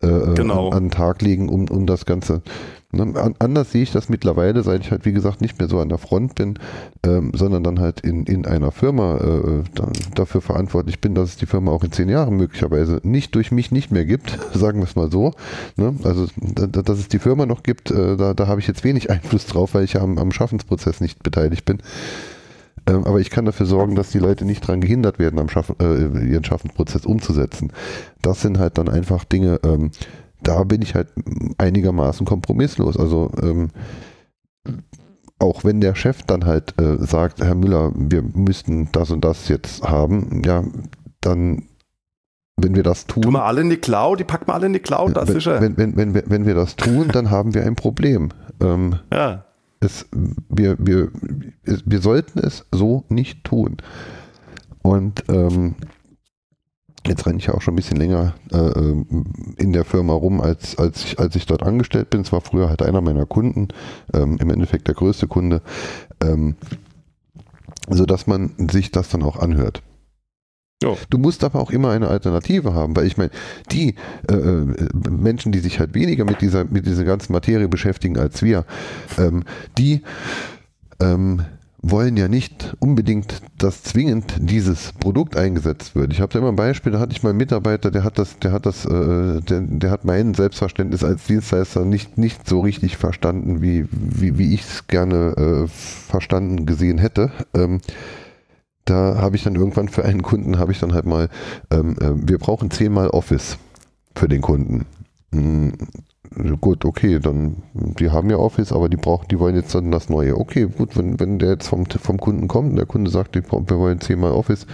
äh, 0.00 0.06
Genau. 0.36 0.68
an, 0.68 0.74
an 0.76 0.84
den 0.84 0.90
Tag 0.92 1.20
legen, 1.20 1.48
um, 1.50 1.68
um 1.68 1.84
das 1.84 2.06
Ganze. 2.06 2.40
Ne? 2.90 3.02
An, 3.20 3.34
anders 3.38 3.70
sehe 3.72 3.82
ich 3.82 3.92
das 3.92 4.08
mittlerweile, 4.08 4.62
seit 4.62 4.80
ich 4.80 4.90
halt, 4.90 5.04
wie 5.04 5.12
gesagt, 5.12 5.42
nicht 5.42 5.58
mehr 5.58 5.68
so 5.68 5.78
an 5.78 5.90
der 5.90 5.98
Front 5.98 6.34
bin, 6.36 6.58
ähm, 7.04 7.32
sondern 7.34 7.62
dann 7.62 7.80
halt 7.80 8.00
in, 8.00 8.24
in 8.24 8.46
einer 8.46 8.72
Firma 8.72 9.18
äh, 9.18 9.64
da, 9.74 9.88
dafür 10.14 10.40
verantwortlich 10.40 10.98
bin, 10.98 11.14
dass 11.14 11.30
es 11.30 11.36
die 11.36 11.44
Firma 11.44 11.70
auch 11.70 11.84
in 11.84 11.92
zehn 11.92 12.08
Jahren 12.08 12.36
möglicherweise 12.36 13.00
nicht 13.02 13.34
durch 13.34 13.50
mich 13.50 13.70
nicht 13.72 13.92
mehr 13.92 14.06
gibt, 14.06 14.38
sagen 14.54 14.80
wir 14.80 14.84
es 14.84 14.96
mal 14.96 15.10
so. 15.10 15.34
Ne? 15.76 15.96
Also, 16.02 16.28
da, 16.36 16.66
dass 16.66 16.98
es 16.98 17.08
die 17.08 17.18
Firma 17.18 17.44
noch 17.44 17.62
gibt, 17.62 17.90
äh, 17.90 18.16
da, 18.16 18.32
da 18.32 18.46
habe 18.46 18.60
ich 18.60 18.66
jetzt 18.66 18.84
wenig 18.84 19.10
Einfluss 19.10 19.44
drauf, 19.44 19.74
weil 19.74 19.84
ich 19.84 19.92
ja 19.92 20.00
am, 20.00 20.16
am 20.16 20.32
Schaffensprozess 20.32 21.02
nicht 21.02 21.22
beteiligt 21.22 21.66
bin. 21.66 21.82
Ähm, 22.86 23.04
aber 23.04 23.20
ich 23.20 23.28
kann 23.28 23.44
dafür 23.44 23.66
sorgen, 23.66 23.96
dass 23.96 24.12
die 24.12 24.18
Leute 24.18 24.46
nicht 24.46 24.64
daran 24.64 24.80
gehindert 24.80 25.18
werden, 25.18 25.38
am 25.38 25.50
Schaffen, 25.50 25.76
äh, 25.78 26.26
ihren 26.26 26.44
Schaffensprozess 26.44 27.04
umzusetzen. 27.04 27.70
Das 28.22 28.40
sind 28.40 28.58
halt 28.58 28.78
dann 28.78 28.88
einfach 28.88 29.24
Dinge, 29.24 29.60
ähm, 29.62 29.90
da 30.42 30.64
bin 30.64 30.82
ich 30.82 30.94
halt 30.94 31.08
einigermaßen 31.58 32.26
kompromisslos. 32.26 32.96
Also 32.96 33.30
ähm, 33.42 33.68
auch 35.38 35.64
wenn 35.64 35.80
der 35.80 35.94
Chef 35.94 36.22
dann 36.24 36.46
halt 36.46 36.74
äh, 36.80 36.96
sagt, 36.98 37.40
Herr 37.42 37.54
Müller, 37.54 37.92
wir 37.94 38.22
müssten 38.22 38.88
das 38.92 39.10
und 39.10 39.24
das 39.24 39.48
jetzt 39.48 39.82
haben, 39.82 40.42
ja, 40.44 40.64
dann 41.20 41.64
wenn 42.60 42.74
wir 42.74 42.82
das 42.82 43.06
tun. 43.06 43.22
Tun 43.22 43.32
wir 43.34 43.44
alle 43.44 43.60
in 43.60 43.70
die 43.70 43.76
Cloud, 43.76 44.18
die 44.18 44.24
packen 44.24 44.48
wir 44.48 44.54
alle 44.54 44.66
in 44.66 44.72
die 44.72 44.80
Cloud, 44.80 45.16
das 45.16 45.28
wenn, 45.28 45.36
ist 45.36 45.44
ja. 45.44 45.60
wenn, 45.60 45.76
wenn, 45.76 45.96
wenn, 45.96 46.14
wir- 46.14 46.24
wenn 46.26 46.44
wir 46.44 46.54
das 46.56 46.74
tun, 46.74 47.06
dann 47.12 47.30
haben 47.30 47.54
wir 47.54 47.64
ein 47.64 47.76
Problem. 47.76 48.30
Ähm, 48.60 48.96
ja. 49.12 49.44
es, 49.78 50.06
wir, 50.48 50.76
wir, 50.80 51.10
wir 51.62 52.00
sollten 52.00 52.40
es 52.40 52.66
so 52.72 53.04
nicht 53.10 53.44
tun. 53.44 53.76
Und 54.82 55.22
ähm, 55.28 55.76
jetzt 57.06 57.26
renne 57.26 57.38
ich 57.38 57.46
ja 57.46 57.54
auch 57.54 57.62
schon 57.62 57.74
ein 57.74 57.76
bisschen 57.76 57.96
länger 57.96 58.34
äh, 58.52 58.56
ähm, 58.56 59.24
in 59.56 59.72
der 59.72 59.84
Firma 59.84 60.14
rum, 60.14 60.40
als, 60.40 60.76
als, 60.78 61.04
ich, 61.04 61.18
als 61.18 61.36
ich 61.36 61.46
dort 61.46 61.62
angestellt 61.62 62.10
bin. 62.10 62.22
Es 62.22 62.32
war 62.32 62.40
früher 62.40 62.68
halt 62.68 62.82
einer 62.82 63.00
meiner 63.00 63.26
Kunden, 63.26 63.68
ähm, 64.12 64.36
im 64.40 64.50
Endeffekt 64.50 64.88
der 64.88 64.94
größte 64.94 65.26
Kunde, 65.26 65.62
ähm, 66.22 66.56
sodass 67.88 68.26
man 68.26 68.52
sich 68.70 68.90
das 68.90 69.08
dann 69.08 69.22
auch 69.22 69.36
anhört. 69.36 69.82
Jo. 70.82 70.96
Du 71.10 71.18
musst 71.18 71.42
aber 71.42 71.60
auch 71.60 71.70
immer 71.70 71.90
eine 71.90 72.08
Alternative 72.08 72.72
haben, 72.72 72.94
weil 72.94 73.06
ich 73.06 73.16
meine, 73.16 73.30
die 73.72 73.96
äh, 74.30 74.34
äh, 74.34 75.10
Menschen, 75.10 75.50
die 75.50 75.58
sich 75.58 75.80
halt 75.80 75.94
weniger 75.94 76.24
mit 76.24 76.40
dieser, 76.40 76.64
mit 76.66 76.86
dieser 76.86 77.04
ganzen 77.04 77.32
Materie 77.32 77.68
beschäftigen 77.68 78.16
als 78.16 78.42
wir, 78.42 78.64
ähm, 79.18 79.42
die 79.76 80.02
ähm, 81.00 81.44
wollen 81.80 82.16
ja 82.16 82.28
nicht 82.28 82.76
unbedingt, 82.80 83.40
dass 83.56 83.82
zwingend 83.82 84.34
dieses 84.38 84.92
Produkt 84.94 85.36
eingesetzt 85.36 85.94
wird. 85.94 86.12
Ich 86.12 86.20
habe 86.20 86.32
da 86.32 86.40
immer 86.40 86.48
ein 86.48 86.56
Beispiel, 86.56 86.92
da 86.92 86.98
hatte 86.98 87.12
ich 87.12 87.22
mal 87.22 87.30
einen 87.30 87.38
Mitarbeiter, 87.38 87.90
der 87.90 88.02
hat 88.02 88.18
das, 88.18 88.38
der 88.38 88.52
hat 88.52 88.66
das, 88.66 88.84
äh, 88.84 89.40
der, 89.40 89.60
der 89.60 89.90
hat 89.90 90.04
mein 90.04 90.34
Selbstverständnis 90.34 91.04
als 91.04 91.26
Dienstleister 91.26 91.84
nicht, 91.84 92.18
nicht 92.18 92.48
so 92.48 92.60
richtig 92.60 92.96
verstanden, 92.96 93.62
wie, 93.62 93.86
wie, 93.92 94.38
wie 94.38 94.54
ich 94.54 94.62
es 94.62 94.88
gerne 94.88 95.36
äh, 95.36 95.68
verstanden 95.68 96.66
gesehen 96.66 96.98
hätte. 96.98 97.30
Ähm, 97.54 97.80
da 98.84 99.16
habe 99.18 99.36
ich 99.36 99.44
dann 99.44 99.54
irgendwann 99.54 99.88
für 99.88 100.04
einen 100.04 100.22
Kunden 100.22 100.58
habe 100.58 100.72
ich 100.72 100.80
dann 100.80 100.94
halt 100.94 101.06
mal, 101.06 101.28
ähm, 101.70 101.96
äh, 102.00 102.10
wir 102.14 102.38
brauchen 102.38 102.70
zehnmal 102.70 103.08
Office 103.10 103.58
für 104.16 104.28
den 104.28 104.40
Kunden. 104.40 104.86
Gut, 106.60 106.84
okay, 106.84 107.18
dann, 107.20 107.62
die 107.72 108.10
haben 108.10 108.28
ja 108.30 108.36
Office, 108.36 108.72
aber 108.72 108.88
die 108.88 108.96
brauchen, 108.96 109.28
die 109.28 109.38
wollen 109.38 109.56
jetzt 109.56 109.74
dann 109.74 109.90
das 109.90 110.08
Neue. 110.08 110.36
Okay, 110.36 110.66
gut, 110.66 110.96
wenn, 110.96 111.18
wenn 111.18 111.38
der 111.38 111.50
jetzt 111.50 111.68
vom, 111.68 111.86
vom 111.86 112.18
Kunden 112.18 112.48
kommt 112.48 112.70
und 112.70 112.76
der 112.76 112.86
Kunde 112.86 113.10
sagt, 113.10 113.34
wir 113.34 113.50
wollen 113.50 114.00
zehnmal 114.00 114.32
Office, 114.32 114.66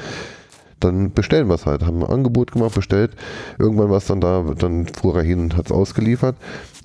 dann 0.80 1.12
bestellen 1.12 1.48
wir 1.48 1.54
es 1.54 1.66
halt. 1.66 1.82
Haben 1.84 2.02
ein 2.02 2.10
Angebot 2.10 2.52
gemacht, 2.52 2.74
bestellt. 2.74 3.12
Irgendwann 3.58 3.90
war 3.90 3.98
es 3.98 4.06
dann 4.06 4.20
da, 4.20 4.44
dann 4.58 4.86
fuhr 4.86 5.16
er 5.16 5.22
hin 5.22 5.40
und 5.40 5.56
hat 5.56 5.66
es 5.66 5.72
ausgeliefert. 5.72 6.36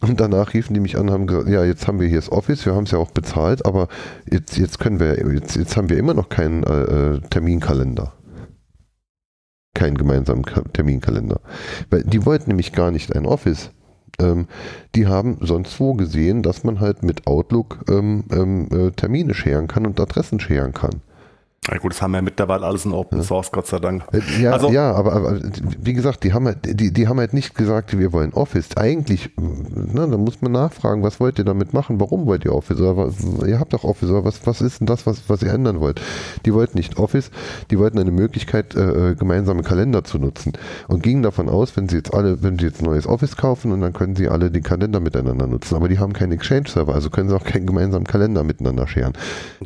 Und 0.02 0.20
danach 0.20 0.54
riefen 0.54 0.74
die 0.74 0.80
mich 0.80 0.98
an 0.98 1.12
haben 1.12 1.28
gesagt, 1.28 1.50
ja, 1.50 1.66
jetzt 1.66 1.88
haben 1.88 2.00
wir 2.00 2.08
hier 2.08 2.20
das 2.20 2.32
Office, 2.32 2.66
wir 2.66 2.74
haben 2.74 2.86
es 2.86 2.92
ja 2.92 3.00
auch 3.00 3.12
bezahlt, 3.12 3.66
aber 3.66 3.90
jetzt, 4.30 4.58
jetzt 4.58 4.80
können 4.80 5.00
wir, 5.00 5.18
jetzt, 5.34 5.58
jetzt 5.58 5.76
haben 5.76 5.90
wir 5.90 5.98
immer 5.98 6.14
noch 6.14 6.30
keinen 6.30 6.64
äh, 6.64 6.84
äh, 6.84 7.20
Terminkalender. 7.30 8.14
Keinen 9.74 9.98
gemeinsamen 9.98 10.44
Ka 10.44 10.62
Terminkalender. 10.74 11.42
Weil 11.90 12.04
die 12.04 12.26
wollten 12.26 12.50
nämlich 12.50 12.72
gar 12.72 12.92
nicht 12.92 13.16
ein 13.16 13.26
Office. 13.26 13.72
Ähm, 14.20 14.48
die 14.96 15.08
haben 15.08 15.38
sonst 15.42 15.80
wo 15.80 15.94
gesehen, 15.94 16.44
dass 16.44 16.64
man 16.64 16.80
halt 16.80 17.04
mit 17.04 17.28
Outlook 17.28 17.80
ähm, 17.90 18.26
ähm, 18.32 18.68
äh, 18.72 18.92
Termine 18.92 19.34
scheren 19.34 19.68
kann 19.68 19.86
und 19.86 20.00
Adressen 20.00 20.40
scheren 20.40 20.74
kann. 20.74 21.02
Na 21.68 21.78
gut, 21.78 21.92
das 21.92 22.02
haben 22.02 22.12
wir 22.14 22.22
mittlerweile 22.22 22.66
alles 22.66 22.86
in 22.86 22.94
Open 22.94 23.22
Source, 23.22 23.52
Gott 23.52 23.68
sei 23.68 23.80
Dank. 23.80 24.04
Äh, 24.14 24.22
Ja, 24.42 24.52
Also- 24.54 24.70
ja 24.72 24.92
aber, 24.94 25.14
aber 25.14 25.40
wie 25.80 25.94
gesagt, 25.94 26.24
die 26.24 26.34
haben, 26.34 26.46
halt, 26.46 26.58
die, 26.80 26.92
die 26.92 27.08
haben 27.08 27.20
halt 27.20 27.34
nicht 27.34 27.54
gesagt, 27.54 27.98
wir 28.00 28.12
wollen 28.14 28.34
Office. 28.34 28.76
Eigentlich, 28.78 29.30
ne, 29.38 30.08
da 30.10 30.18
muss 30.18 30.42
man 30.42 30.54
nachfragen, 30.54 31.04
was 31.04 31.20
wollt 31.20 31.38
ihr 31.38 31.46
damit 31.46 31.74
machen? 31.74 32.00
Warum 32.00 32.26
wollt 32.26 32.46
ihr 32.46 32.56
Office? 32.56 32.80
Oder 32.80 32.96
was, 32.98 33.16
ihr 33.46 33.60
habt 33.60 33.74
doch 33.74 33.84
Office, 33.84 34.10
oder 34.10 34.24
was, 34.24 34.48
was 34.48 34.62
ist 34.62 34.80
denn 34.80 34.88
das, 34.88 35.06
was, 35.06 35.30
was 35.30 35.44
ihr 35.44 35.52
ändern 35.54 35.80
wollt? 35.80 36.02
Die 36.46 36.54
wollten 36.54 36.78
nicht 36.78 36.98
Office, 36.98 37.30
die 37.70 37.78
wollten 37.78 38.00
eine 38.00 38.12
Möglichkeit, 38.12 38.74
äh, 38.76 39.14
gemeinsame 39.16 39.62
Kalender 39.62 40.04
zu 40.06 40.18
nutzen 40.18 40.54
und 40.88 41.04
gingen 41.04 41.22
davon 41.24 41.50
aus, 41.50 41.76
wenn 41.78 41.88
sie 41.90 41.98
jetzt 41.98 42.14
alle, 42.14 42.42
wenn 42.42 42.58
sie 42.58 42.66
jetzt 42.66 42.82
neues 42.82 43.06
Office 43.06 43.36
kaufen 43.36 43.74
und 43.74 43.82
dann 43.82 43.94
können 43.94 44.16
sie 44.16 44.28
alle 44.30 44.50
den 44.50 44.64
Kalender 44.64 45.02
miteinander 45.02 45.46
nutzen. 45.46 45.76
Aber 45.76 45.90
die 45.90 46.00
haben 46.00 46.14
keinen 46.14 46.32
Exchange-Server, 46.32 46.96
also 46.96 47.10
können 47.10 47.30
sie 47.30 47.36
auch 47.36 47.44
keinen 47.44 47.68
gemeinsamen 47.68 48.06
Kalender 48.08 48.44
miteinander 48.44 48.88
scheren. 48.88 49.14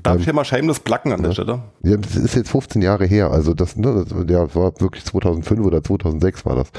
Darf 0.01 0.17
ich 0.17 0.25
hier 0.25 0.33
mal 0.33 0.43
shameless 0.43 0.79
placken 0.81 1.13
an 1.13 1.21
der 1.23 1.31
Stelle? 1.31 1.59
Ja, 1.85 1.97
das 1.97 2.15
ist 2.15 2.35
jetzt 2.35 2.49
15 2.49 2.81
Jahre 2.81 3.05
her, 3.05 3.31
also 3.31 3.53
das, 3.53 3.75
ne, 3.75 4.05
das 4.07 4.17
ja, 4.29 4.55
war 4.55 4.79
wirklich 4.79 5.03
2005 5.03 5.59
oder 5.65 5.83
2006 5.83 6.45
war 6.45 6.55
das. 6.55 6.69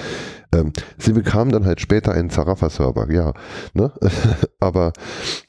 Ähm, 0.54 0.72
sie 0.96 1.12
bekamen 1.12 1.52
dann 1.52 1.66
halt 1.66 1.80
später 1.82 2.12
einen 2.12 2.30
Zarafa-Server, 2.30 3.10
ja. 3.12 3.34
Ne? 3.74 3.92
aber 4.60 4.92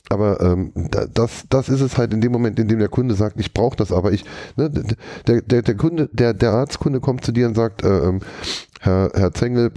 aber 0.09 0.41
ähm, 0.41 0.71
da- 0.75 1.05
das, 1.07 1.45
das 1.49 1.69
ist 1.69 1.79
es 1.81 1.97
halt 1.97 2.13
in 2.13 2.19
dem 2.21 2.33
Moment, 2.33 2.59
in 2.59 2.67
dem 2.67 2.79
der 2.79 2.89
Kunde 2.89 3.15
sagt, 3.15 3.39
ich 3.39 3.53
brauche 3.53 3.77
das, 3.77 3.93
aber 3.93 4.11
ich, 4.11 4.25
ne, 4.57 4.69
der, 5.27 5.41
der, 5.41 5.61
der 5.61 5.75
Kunde, 5.77 6.09
der, 6.11 6.33
der 6.33 6.51
Arztkunde 6.51 6.99
kommt 6.99 7.23
zu 7.25 7.31
dir 7.31 7.47
und 7.47 7.55
sagt, 7.55 7.83
äh, 7.83 7.87
ähm, 8.09 8.19
Herr, 8.81 9.09
Herr 9.15 9.31
Zengel, 9.33 9.71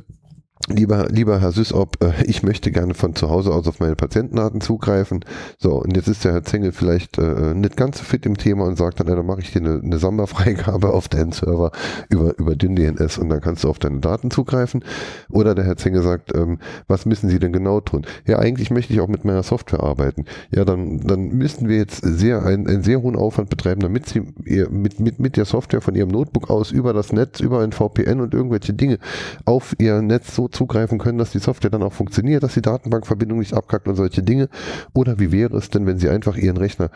Lieber, 0.67 1.09
lieber 1.09 1.41
Herr 1.41 1.53
Süßop, 1.53 2.03
äh, 2.03 2.25
ich 2.25 2.43
möchte 2.43 2.73
gerne 2.73 2.95
von 2.95 3.15
zu 3.15 3.31
Hause 3.31 3.53
aus 3.53 3.69
auf 3.69 3.79
meine 3.79 3.95
Patientendaten 3.95 4.61
zugreifen. 4.61 5.25
So, 5.59 5.81
und 5.81 5.97
jetzt 5.97 6.09
ist 6.09 6.25
der 6.25 6.33
Herr 6.33 6.43
Zengel 6.43 6.73
vielleicht 6.73 7.17
äh, 7.17 7.55
nicht 7.55 7.77
ganz 7.77 7.99
so 7.99 8.05
fit 8.05 8.27
im 8.27 8.37
Thema 8.37 8.65
und 8.65 8.77
sagt 8.77 8.99
dann, 8.99 9.07
ja, 9.07 9.15
dann 9.15 9.25
mache 9.25 9.41
ich 9.41 9.53
dir 9.53 9.61
eine, 9.61 9.81
eine 9.83 9.99
Samba-Freigabe 9.99 10.93
auf 10.93 11.09
deinen 11.09 11.33
Server 11.33 11.71
über, 12.11 12.37
über 12.39 12.57
DynDNS 12.57 13.19
und 13.19 13.29
dann 13.29 13.41
kannst 13.41 13.65
du 13.65 13.71
auf 13.71 13.79
deine 13.79 14.01
Daten 14.01 14.31
zugreifen. 14.31 14.85
Oder 15.31 15.55
der 15.55 15.65
Herr 15.65 15.77
Zengel 15.77 16.03
sagt, 16.03 16.35
ähm, 16.35 16.59
was 16.89 17.07
müssen 17.07 17.31
Sie 17.31 17.39
denn 17.39 17.53
genau 17.53 17.81
tun? 17.81 18.05
Ja, 18.27 18.41
eigentlich 18.41 18.71
möchte 18.71 18.93
ich 18.93 19.01
auch 19.01 19.09
mit 19.09 19.25
meiner 19.25 19.45
Software 19.45 19.83
arbeiten. 19.85 20.25
Ja, 20.51 20.65
dann, 20.65 21.01
dann 21.01 21.29
müssten 21.29 21.69
wir 21.69 21.77
jetzt 21.77 22.03
sehr, 22.05 22.45
einen, 22.45 22.67
einen 22.67 22.83
sehr 22.83 23.01
hohen 23.01 23.17
Aufwand 23.17 23.49
betreiben, 23.49 23.81
damit 23.81 24.09
Sie 24.09 24.23
ihr, 24.45 24.69
mit, 24.71 24.99
mit, 24.99 25.21
mit 25.21 25.37
der 25.37 25.45
Software 25.45 25.81
von 25.81 25.95
Ihrem 25.95 26.11
Notebook 26.11 26.51
aus 26.51 26.73
über 26.73 26.93
das 26.93 27.13
Netz, 27.13 27.39
über 27.41 27.61
ein 27.61 27.73
VPN 27.73 28.21
und 28.21 28.35
irgendwelche 28.35 28.75
Dinge 28.75 28.99
auf 29.45 29.75
Ihr 29.79 30.03
Netz 30.03 30.35
so 30.35 30.48
zugreifen 30.51 30.99
können, 30.99 31.19
dass 31.19 31.31
die 31.31 31.39
Software 31.39 31.71
dann 31.71 31.83
auch 31.83 31.93
funktioniert, 31.93 32.43
dass 32.43 32.55
die 32.55 32.63
Datenbankverbindung 32.63 33.39
nicht 33.39 33.55
abkackt 33.55 33.89
und 33.89 33.97
solche 33.97 34.23
Dinge. 34.23 34.49
Oder 34.95 35.19
wie 35.19 35.33
wäre 35.33 35.57
es 35.57 35.71
denn, 35.71 35.87
wenn 35.87 35.99
Sie 35.99 36.09
einfach 36.09 36.37
Ihren 36.37 36.57
Rechner 36.57 36.91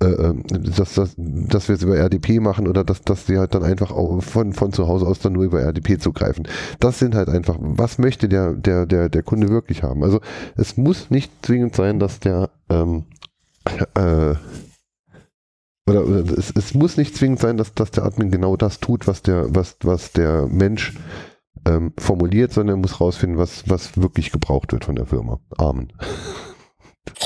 äh, 0.00 0.06
ähm, 0.06 0.44
dass, 0.46 0.94
dass, 0.94 1.14
dass 1.16 1.68
wir 1.68 1.74
es 1.74 1.82
über 1.82 1.96
RDP 1.96 2.38
machen 2.38 2.68
oder 2.68 2.84
dass, 2.84 3.02
dass 3.02 3.26
sie 3.26 3.36
halt 3.36 3.54
dann 3.56 3.64
einfach 3.64 3.90
auch 3.90 4.22
von, 4.22 4.52
von 4.52 4.72
zu 4.72 4.86
Hause 4.86 5.06
aus 5.06 5.18
dann 5.18 5.32
nur 5.32 5.42
über 5.42 5.60
RDP 5.60 5.98
zugreifen. 5.98 6.46
Das 6.78 7.00
sind 7.00 7.16
halt 7.16 7.28
einfach, 7.28 7.56
was 7.58 7.98
möchte 7.98 8.28
der, 8.28 8.52
der, 8.52 8.86
der, 8.86 9.08
der 9.08 9.22
Kunde 9.24 9.48
wirklich 9.48 9.82
haben? 9.82 10.04
Also 10.04 10.20
es 10.56 10.76
muss 10.76 11.10
nicht 11.10 11.32
zwingend 11.42 11.74
sein, 11.74 11.98
dass 11.98 12.20
der 12.20 12.50
ähm, 12.70 13.06
äh, 13.94 14.34
oder, 15.88 16.04
es, 16.36 16.52
es 16.54 16.74
muss 16.74 16.96
nicht 16.96 17.16
zwingend 17.16 17.40
sein, 17.40 17.56
dass, 17.56 17.74
dass 17.74 17.90
der 17.90 18.04
Admin 18.04 18.30
genau 18.30 18.56
das 18.56 18.78
tut, 18.78 19.08
was 19.08 19.22
der, 19.22 19.46
was, 19.54 19.76
was 19.82 20.12
der 20.12 20.46
Mensch 20.46 20.94
ähm, 21.68 21.92
formuliert, 21.98 22.52
sondern 22.52 22.76
er 22.76 22.80
muss 22.80 23.00
rausfinden, 23.00 23.38
was, 23.38 23.64
was 23.68 23.96
wirklich 24.00 24.32
gebraucht 24.32 24.72
wird 24.72 24.84
von 24.84 24.96
der 24.96 25.06
Firma. 25.06 25.38
Amen. 25.58 25.92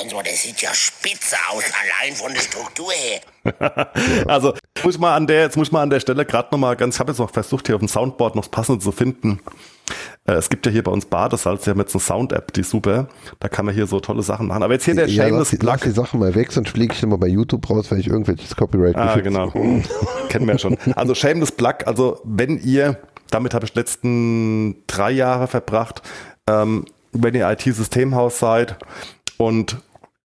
Enzo, 0.01 0.20
das 0.24 0.43
sieht 0.43 0.62
ja 0.62 0.73
spitze 0.73 1.36
aus, 1.51 1.64
allein 1.64 2.14
von 2.14 2.32
der 2.32 2.40
Struktur 2.40 2.90
her. 2.93 3.20
Also 4.27 4.55
muss 4.85 4.94
ich 4.94 5.01
mal 5.01 5.14
an 5.16 5.27
der, 5.27 5.43
jetzt 5.43 5.56
muss 5.56 5.69
ich 5.69 5.73
mal 5.73 5.82
an 5.82 5.90
der 5.90 6.01
Stelle 6.01 6.24
gerade 6.24 6.48
nochmal 6.52 6.77
ganz, 6.77 6.94
ich 6.97 7.01
habe 7.01 7.10
jetzt 7.12 7.19
noch 7.19 7.31
versucht, 7.31 7.66
hier 7.66 7.74
auf 7.77 7.81
dem 7.81 7.89
Soundboard 7.89 8.36
noch 8.36 8.43
das 8.44 8.51
Passende 8.51 8.81
zu 8.82 8.93
finden. 8.93 9.40
Äh, 10.24 10.35
es 10.35 10.48
gibt 10.48 10.64
ja 10.66 10.73
hier 10.73 10.82
bei 10.85 10.93
uns 10.93 11.05
Badesalz, 11.06 11.66
wir 11.66 11.73
haben 11.73 11.81
jetzt 11.81 11.94
eine 11.94 12.01
Sound-App, 12.01 12.52
die 12.52 12.60
ist 12.60 12.70
super. 12.70 13.09
Da 13.40 13.48
kann 13.48 13.66
man 13.66 13.74
hier 13.74 13.86
so 13.89 13.98
tolle 14.01 14.23
Sachen 14.23 14.47
machen. 14.47 14.62
Aber 14.62 14.73
jetzt 14.73 14.85
hier 14.85 14.94
der 14.94 15.09
ja, 15.09 15.24
lass, 15.24 15.28
Shameless 15.28 15.51
die- 15.51 15.56
lass 15.66 15.81
Plug. 15.81 15.90
die 15.90 15.94
Sachen 15.97 16.20
mal 16.20 16.35
weg, 16.35 16.52
sonst 16.52 16.70
fliege 16.70 16.94
ich 16.94 17.02
immer 17.02 17.19
bei 17.19 17.27
YouTube 17.27 17.69
raus, 17.69 17.90
weil 17.90 17.98
ich 17.98 18.06
irgendwelches 18.06 18.55
Copyright 18.56 18.94
Ah, 18.97 19.14
geschützt- 19.14 19.24
genau. 19.24 19.51
Kennen 20.28 20.47
wir 20.47 20.52
ja 20.55 20.59
schon. 20.59 20.78
Also 20.94 21.14
Shameless 21.14 21.52
Plug, 21.52 21.74
also 21.86 22.20
wenn 22.24 22.59
ihr, 22.59 22.98
damit 23.32 23.54
habe 23.54 23.64
ich 23.64 23.72
die 23.72 23.78
letzten 23.78 24.86
drei 24.86 25.10
Jahre 25.10 25.48
verbracht, 25.48 26.02
ähm, 26.48 26.84
wenn 27.12 27.34
ihr 27.34 27.50
IT-Systemhaus 27.50 28.38
seid 28.38 28.76
und 29.36 29.76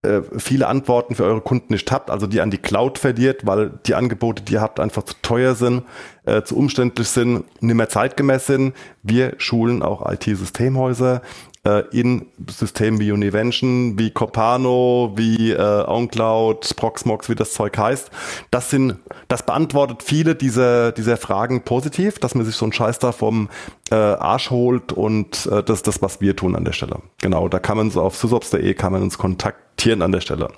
äh, 0.03 0.21
viele 0.37 0.67
Antworten 0.67 1.15
für 1.15 1.23
eure 1.23 1.41
Kunden 1.41 1.73
nicht 1.73 1.91
habt, 1.91 2.09
also 2.09 2.27
die 2.27 2.39
an 2.39 2.51
die 2.51 2.59
Cloud 2.59 2.97
verliert, 2.97 3.45
weil 3.45 3.71
die 3.85 3.95
Angebote, 3.95 4.43
die 4.43 4.53
ihr 4.53 4.61
habt, 4.61 4.79
einfach 4.79 5.03
zu 5.03 5.15
teuer 5.21 5.55
sind, 5.55 5.83
äh, 6.25 6.43
zu 6.43 6.55
umständlich 6.55 7.07
sind, 7.07 7.45
nicht 7.61 7.75
mehr 7.75 7.89
zeitgemäß 7.89 8.45
sind. 8.45 8.75
Wir 9.03 9.33
schulen 9.37 9.81
auch 9.81 10.07
IT-Systemhäuser. 10.09 11.21
Äh, 11.67 11.83
in 11.91 12.27
Systemen 12.49 12.99
wie 12.99 13.11
Univention, 13.11 13.99
wie 13.99 14.11
Copano, 14.11 15.13
wie 15.15 15.51
äh, 15.51 15.85
OnCloud, 15.85 16.75
Proxmox, 16.75 17.29
wie 17.29 17.35
das 17.35 17.53
Zeug 17.53 17.77
heißt. 17.77 18.09
Das 18.51 18.69
sind, 18.69 18.95
das 19.27 19.45
beantwortet 19.45 20.03
viele 20.03 20.35
dieser, 20.35 20.91
dieser 20.93 21.17
Fragen 21.17 21.63
positiv, 21.63 22.19
dass 22.19 22.35
man 22.35 22.45
sich 22.45 22.55
so 22.55 22.65
einen 22.65 22.73
Scheiß 22.73 22.99
da 22.99 23.11
vom 23.11 23.49
äh, 23.91 23.95
Arsch 23.95 24.49
holt 24.49 24.93
und 24.93 25.45
äh, 25.51 25.63
das 25.63 25.83
das, 25.83 26.01
was 26.01 26.21
wir 26.21 26.35
tun 26.35 26.55
an 26.55 26.63
der 26.63 26.73
Stelle. 26.73 26.99
Genau, 27.21 27.49
da 27.49 27.59
kann 27.59 27.77
man 27.77 27.91
so 27.91 28.01
auf 28.01 28.15
sysops.de 28.15 28.73
kann 28.73 28.93
man 28.93 29.01
uns 29.01 29.17
kontaktieren 29.17 30.01
an 30.01 30.11
der 30.11 30.21
Stelle. 30.21 30.49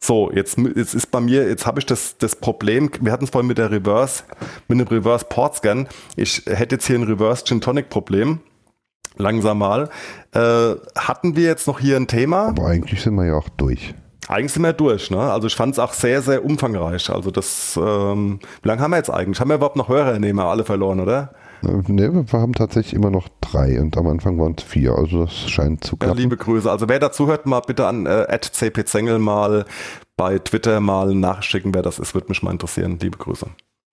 So, 0.00 0.30
jetzt, 0.32 0.58
jetzt 0.76 0.94
ist 0.94 1.10
bei 1.10 1.20
mir, 1.20 1.48
jetzt 1.48 1.66
habe 1.66 1.80
ich 1.80 1.86
das, 1.86 2.18
das 2.18 2.36
Problem, 2.36 2.90
wir 3.00 3.10
hatten 3.10 3.24
es 3.24 3.30
vorhin 3.30 3.48
mit 3.48 3.58
der 3.58 3.70
Reverse, 3.70 4.22
mit 4.68 4.78
dem 4.78 4.86
Reverse 4.86 5.26
Port 5.28 5.56
Scan. 5.56 5.86
Ich 6.16 6.42
hätte 6.46 6.76
jetzt 6.76 6.86
hier 6.86 6.96
ein 6.96 7.02
Reverse 7.04 7.44
Gin 7.44 7.60
Tonic 7.60 7.88
Problem. 7.88 8.40
Langsam 9.16 9.58
mal. 9.58 9.88
Äh, 10.32 10.74
hatten 10.96 11.34
wir 11.36 11.44
jetzt 11.44 11.66
noch 11.66 11.80
hier 11.80 11.96
ein 11.96 12.06
Thema? 12.06 12.48
Aber 12.48 12.66
eigentlich 12.66 13.02
sind 13.02 13.14
wir 13.16 13.26
ja 13.26 13.34
auch 13.34 13.48
durch. 13.50 13.94
Eigentlich 14.28 14.52
sind 14.52 14.62
wir 14.62 14.74
durch, 14.74 15.10
ne? 15.10 15.18
Also 15.20 15.46
ich 15.46 15.56
fand 15.56 15.72
es 15.72 15.78
auch 15.78 15.92
sehr, 15.94 16.20
sehr 16.20 16.44
umfangreich. 16.44 17.08
Also 17.10 17.30
das, 17.30 17.78
ähm, 17.82 18.40
wie 18.62 18.68
lange 18.68 18.82
haben 18.82 18.90
wir 18.90 18.98
jetzt 18.98 19.10
eigentlich? 19.10 19.40
Haben 19.40 19.48
wir 19.48 19.54
überhaupt 19.56 19.76
noch 19.76 19.88
Hörernehmer 19.88 20.44
alle 20.44 20.64
verloren, 20.64 21.00
oder? 21.00 21.32
Ne, 21.62 22.26
wir 22.30 22.38
haben 22.40 22.52
tatsächlich 22.52 22.94
immer 22.94 23.10
noch 23.10 23.28
drei 23.40 23.80
und 23.80 23.96
am 23.96 24.06
Anfang 24.06 24.38
waren 24.38 24.54
es 24.56 24.62
vier. 24.62 24.92
Also 24.92 25.24
das 25.24 25.50
scheint 25.50 25.82
zu 25.82 25.94
Ja, 25.96 26.06
klappen. 26.06 26.18
liebe 26.18 26.36
Grüße. 26.36 26.70
Also 26.70 26.88
wer 26.88 26.98
dazu 27.00 27.26
hört, 27.26 27.46
mal 27.46 27.60
bitte 27.66 27.86
an 27.86 28.06
äh, 28.06 28.26
@cpzengel 28.38 29.18
mal 29.18 29.64
bei 30.16 30.38
Twitter 30.38 30.78
mal 30.80 31.14
nachschicken, 31.14 31.74
wer 31.74 31.82
das 31.82 31.98
ist, 31.98 32.14
würde 32.14 32.28
mich 32.28 32.42
mal 32.42 32.50
interessieren. 32.52 32.98
Liebe 33.00 33.16
Grüße. 33.18 33.46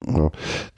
Ja, 0.06 0.30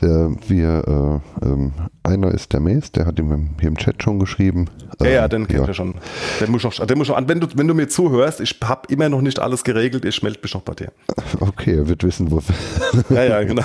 der, 0.02 0.31
wir, 0.48 1.22
äh, 1.41 1.45
ähm, 1.45 1.73
einer 2.03 2.31
ist 2.31 2.53
der 2.53 2.60
Mace, 2.61 2.91
der 2.94 3.06
hat 3.06 3.19
ihm 3.19 3.56
hier 3.60 3.68
im 3.68 3.76
Chat 3.77 4.02
schon 4.02 4.19
geschrieben. 4.19 4.69
Ja, 5.02 5.07
ja, 5.10 5.23
Ähm, 5.26 5.30
den 5.30 5.48
kennt 5.48 5.68
ihr 5.68 5.73
schon. 5.73 5.95
Der 6.39 6.49
muss 6.49 6.64
noch, 6.64 6.73
der 6.73 6.95
muss 6.95 7.10
noch 7.10 7.18
an. 7.18 7.27
Wenn 7.27 7.41
du, 7.41 7.48
wenn 7.56 7.68
du 7.68 7.73
mir 7.73 7.89
zuhörst, 7.89 8.39
ich 8.39 8.57
habe 8.64 8.81
immer 8.89 9.10
noch 9.10 9.22
nicht 9.22 9.39
alles 9.39 9.64
geregelt, 9.64 10.06
ich 10.06 10.23
melde 10.23 10.39
mich 10.41 10.53
noch 10.53 10.61
bei 10.61 10.76
dir. 10.76 10.91
Okay, 11.39 11.76
er 11.76 11.89
wird 11.89 12.03
wissen, 12.03 12.31
wo. 12.31 12.41
Ja, 13.10 13.23
ja, 13.23 13.44
genau. 13.44 13.64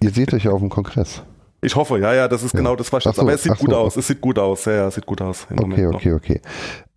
Ihr 0.00 0.10
seht 0.10 0.34
euch 0.34 0.44
ja 0.44 0.50
auf 0.50 0.60
dem 0.60 0.68
Kongress. 0.68 1.22
Ich 1.62 1.76
hoffe, 1.76 1.98
ja, 1.98 2.12
ja, 2.12 2.26
das 2.28 2.42
ist 2.42 2.52
genau 2.52 2.74
das, 2.74 2.92
was 2.92 3.06
ich 3.06 3.14
so, 3.14 3.22
Aber 3.22 3.32
es 3.32 3.44
sieht 3.44 3.56
gut 3.56 3.70
so. 3.70 3.76
aus, 3.76 3.96
es 3.96 4.08
sieht 4.08 4.20
gut 4.20 4.38
aus, 4.38 4.64
ja, 4.64 4.72
ja, 4.72 4.88
es 4.88 4.96
sieht 4.96 5.06
gut 5.06 5.22
aus. 5.22 5.46
Okay, 5.48 5.60
Moment 5.60 5.82
noch. 5.84 5.94
okay, 5.94 6.12
okay. 6.12 6.40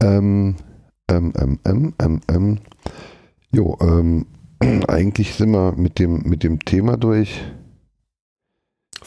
Ähm, 0.02 0.56
ähm, 1.08 1.34
ähm, 1.40 1.60
ähm, 1.66 1.94
ähm, 2.02 2.22
ähm. 2.30 2.58
Jo, 3.52 3.78
ähm, 3.80 4.26
eigentlich 4.88 5.36
sind 5.36 5.52
wir 5.52 5.74
mit 5.78 6.00
dem, 6.00 6.24
mit 6.24 6.44
dem 6.44 6.60
Thema 6.66 6.98
durch. 6.98 7.42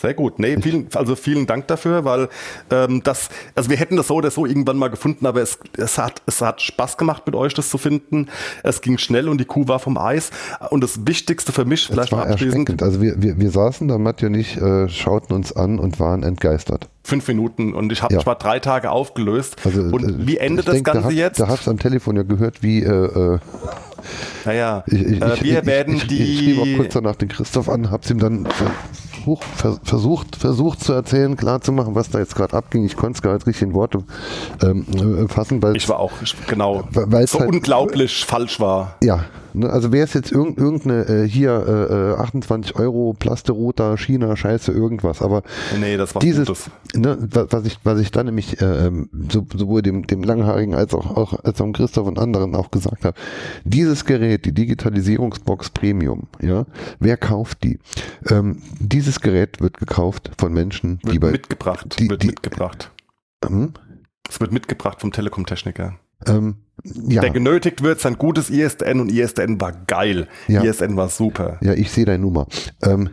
Sehr 0.01 0.15
gut. 0.15 0.39
Nee, 0.39 0.57
vielen, 0.61 0.87
also 0.95 1.17
vielen 1.17 1.47
Dank 1.47 1.67
dafür, 1.67 2.05
weil 2.05 2.29
ähm, 2.71 3.03
das, 3.03 3.31
also 3.55 3.69
wir 3.69 3.77
hätten 3.77 3.97
das 3.97 4.07
so 4.07 4.15
oder 4.15 4.31
so 4.31 4.47
irgendwann 4.47 4.77
mal 4.77 4.89
gefunden, 4.91 5.27
aber 5.27 5.43
es, 5.43 5.59
es, 5.77 5.99
hat, 5.99 6.23
es 6.27 6.41
hat 6.41 6.61
Spaß 6.63 6.97
gemacht 6.97 7.25
mit 7.27 7.35
euch, 7.35 7.53
das 7.55 7.69
zu 7.69 7.79
finden. 7.79 8.29
Es 8.63 8.81
ging 8.81 8.99
schnell 8.99 9.29
und 9.29 9.39
die 9.39 9.45
Kuh 9.45 9.67
war 9.67 9.79
vom 9.81 9.99
Eis. 9.99 10.31
Und 10.71 10.83
das 10.85 11.07
Wichtigste 11.07 11.51
für 11.53 11.65
mich, 11.65 11.87
vielleicht 11.89 12.13
war 12.13 12.25
mal 12.27 12.33
abschließend. 12.33 12.81
Also 12.83 13.01
wir, 13.03 13.21
wir, 13.21 13.41
wir 13.41 13.51
saßen 13.51 13.89
da, 13.89 13.99
Matti 13.99 14.27
und 14.27 14.35
ich, 14.35 14.57
äh, 14.57 14.89
schauten 14.89 15.35
uns 15.35 15.53
an 15.55 15.79
und 15.81 15.99
waren 15.99 16.23
entgeistert. 16.23 16.89
fünf 17.03 17.27
Minuten 17.27 17.75
und 17.75 17.91
ich, 17.91 18.03
hab, 18.03 18.13
Ja. 18.13 18.25
war 18.25 18.37
drei 18.37 18.61
Tage 18.61 18.91
aufgelöst. 18.93 19.57
Also, 19.65 19.81
und 19.83 20.05
äh, 20.05 20.27
wie 20.27 20.37
endet 20.37 20.69
das 20.69 20.75
denk, 20.75 20.87
da 20.87 20.93
Ganze 20.93 21.09
hab- 21.09 21.15
jetzt? 21.15 21.41
Da 21.41 21.49
hast 21.49 21.67
du 21.67 21.71
am 21.73 21.79
Telefon 21.79 22.15
ja 22.17 22.23
gehört, 22.23 22.63
wie 22.63 22.83
äh, 22.83 22.89
äh, 23.35 23.39
Naja, 24.45 24.85
ich, 24.87 25.01
ich, 25.03 25.21
äh, 25.23 25.43
wir 25.43 25.59
ich, 25.61 25.67
werden 25.67 26.01
die. 26.09 26.23
ich 26.23 26.39
schrieb 26.39 26.59
auch 26.61 26.77
kurz 26.83 26.93
danach 26.95 27.17
den 27.17 27.29
Christoph 27.29 27.69
an, 27.69 27.91
hab's 27.91 28.11
ihm 28.11 28.19
dann 28.19 28.47
versucht, 29.37 29.45
ver- 29.57 29.79
versucht, 29.83 30.37
versucht 30.37 30.81
zu 30.85 30.93
erzählen, 30.93 31.37
klar 31.37 31.61
zu 31.61 31.73
machen, 31.73 31.95
was 31.95 32.11
da 32.11 32.19
jetzt 32.19 32.35
gerade 32.35 32.55
abging. 32.57 32.85
Ich 32.85 32.97
konnte 32.97 33.17
es 33.19 33.23
gar 33.23 33.35
nicht 33.35 33.47
richtig 33.47 33.63
in 33.69 33.75
Worte 33.75 34.05
ähm, 34.63 34.87
äh, 34.95 35.29
fassen, 35.29 35.63
weil 35.63 35.77
ich 35.77 35.89
war 35.89 35.99
auch, 35.99 36.13
genau, 36.47 36.85
Weil 36.93 37.25
es 37.25 37.33
so 37.33 37.41
halt- 37.41 37.51
unglaublich 37.51 38.25
falsch 38.25 38.61
war. 38.61 38.97
Ja, 39.03 39.25
ne, 39.59 39.71
also 39.71 39.93
wäre 39.93 40.05
es 40.05 40.15
jetzt 40.15 40.33
irgend, 40.33 40.59
irgendeine 40.59 41.05
äh, 41.07 41.29
hier 41.29 41.51
äh, 41.67 42.13
äh, 42.13 42.15
28 42.23 42.77
Euro 42.77 43.15
Plasterouter, 43.19 43.97
China, 43.97 44.37
Scheiße, 44.37 44.73
irgendwas, 44.73 45.21
aber 45.23 45.43
Nee, 45.81 45.97
das 45.97 46.15
war 46.15 46.21
dieses, 46.21 46.47
Gutes. 46.49 46.71
ne, 46.95 47.19
wa- 47.31 47.47
was 47.51 47.65
ich, 47.67 47.79
was 47.85 48.01
ich 48.01 48.11
dann 48.11 48.27
nämlich 48.27 48.61
äh, 48.61 48.87
ähm, 48.87 49.09
so, 49.31 49.47
sowohl 49.55 49.83
dem, 49.83 50.07
dem 50.07 50.23
Langhaarigen 50.23 50.75
als 50.75 50.95
auch, 50.95 51.17
auch 51.17 51.45
als 51.45 51.61
auch 51.61 51.73
Christoph 51.73 52.07
und 52.07 52.19
anderen 52.19 52.55
auch 52.55 52.71
gesagt 52.71 53.05
habe, 53.05 53.17
dieses 53.65 54.05
Gerät, 54.05 54.45
die 54.47 54.53
Digitalisierungsbox 54.53 55.71
Premium, 55.71 56.29
ja, 56.41 56.67
wer 57.01 57.17
kauft 57.17 57.63
die? 57.65 57.79
Ähm, 58.31 58.63
dieses 58.81 59.21
Gerät 59.21 59.61
wird 59.61 59.79
gekauft 59.79 60.31
von 60.39 60.53
Menschen, 60.53 60.99
die 61.05 61.13
Wird 61.13 61.21
bei 61.21 61.31
mitgebracht, 61.33 61.97
die- 61.99 62.09
wird 62.09 62.23
die- 62.23 62.29
mitgebracht. 62.29 62.91
ähm, 63.45 63.73
Es 64.29 64.41
wird 64.41 64.53
mitgebracht 64.53 65.01
vom 65.01 65.13
Telekom-Techniker. 65.13 65.95
ähm, 66.27 66.57
ja, 66.85 67.21
Der 67.23 67.31
genötigt 67.31 67.83
wird, 67.83 68.01
sein 68.01 68.15
gutes 68.17 68.51
ISDN 68.51 69.01
und 69.01 69.11
ISDN 69.13 69.61
war 69.61 69.73
geil. 69.87 70.29
Ja. 70.47 70.63
ISDN 70.63 70.97
war 70.97 71.09
super. 71.09 71.59
ja, 71.61 71.75
ich 71.75 71.91
sehe 71.91 72.05
deine 72.05 72.23
Nummer. 72.23 72.47
Ähm, 72.83 73.11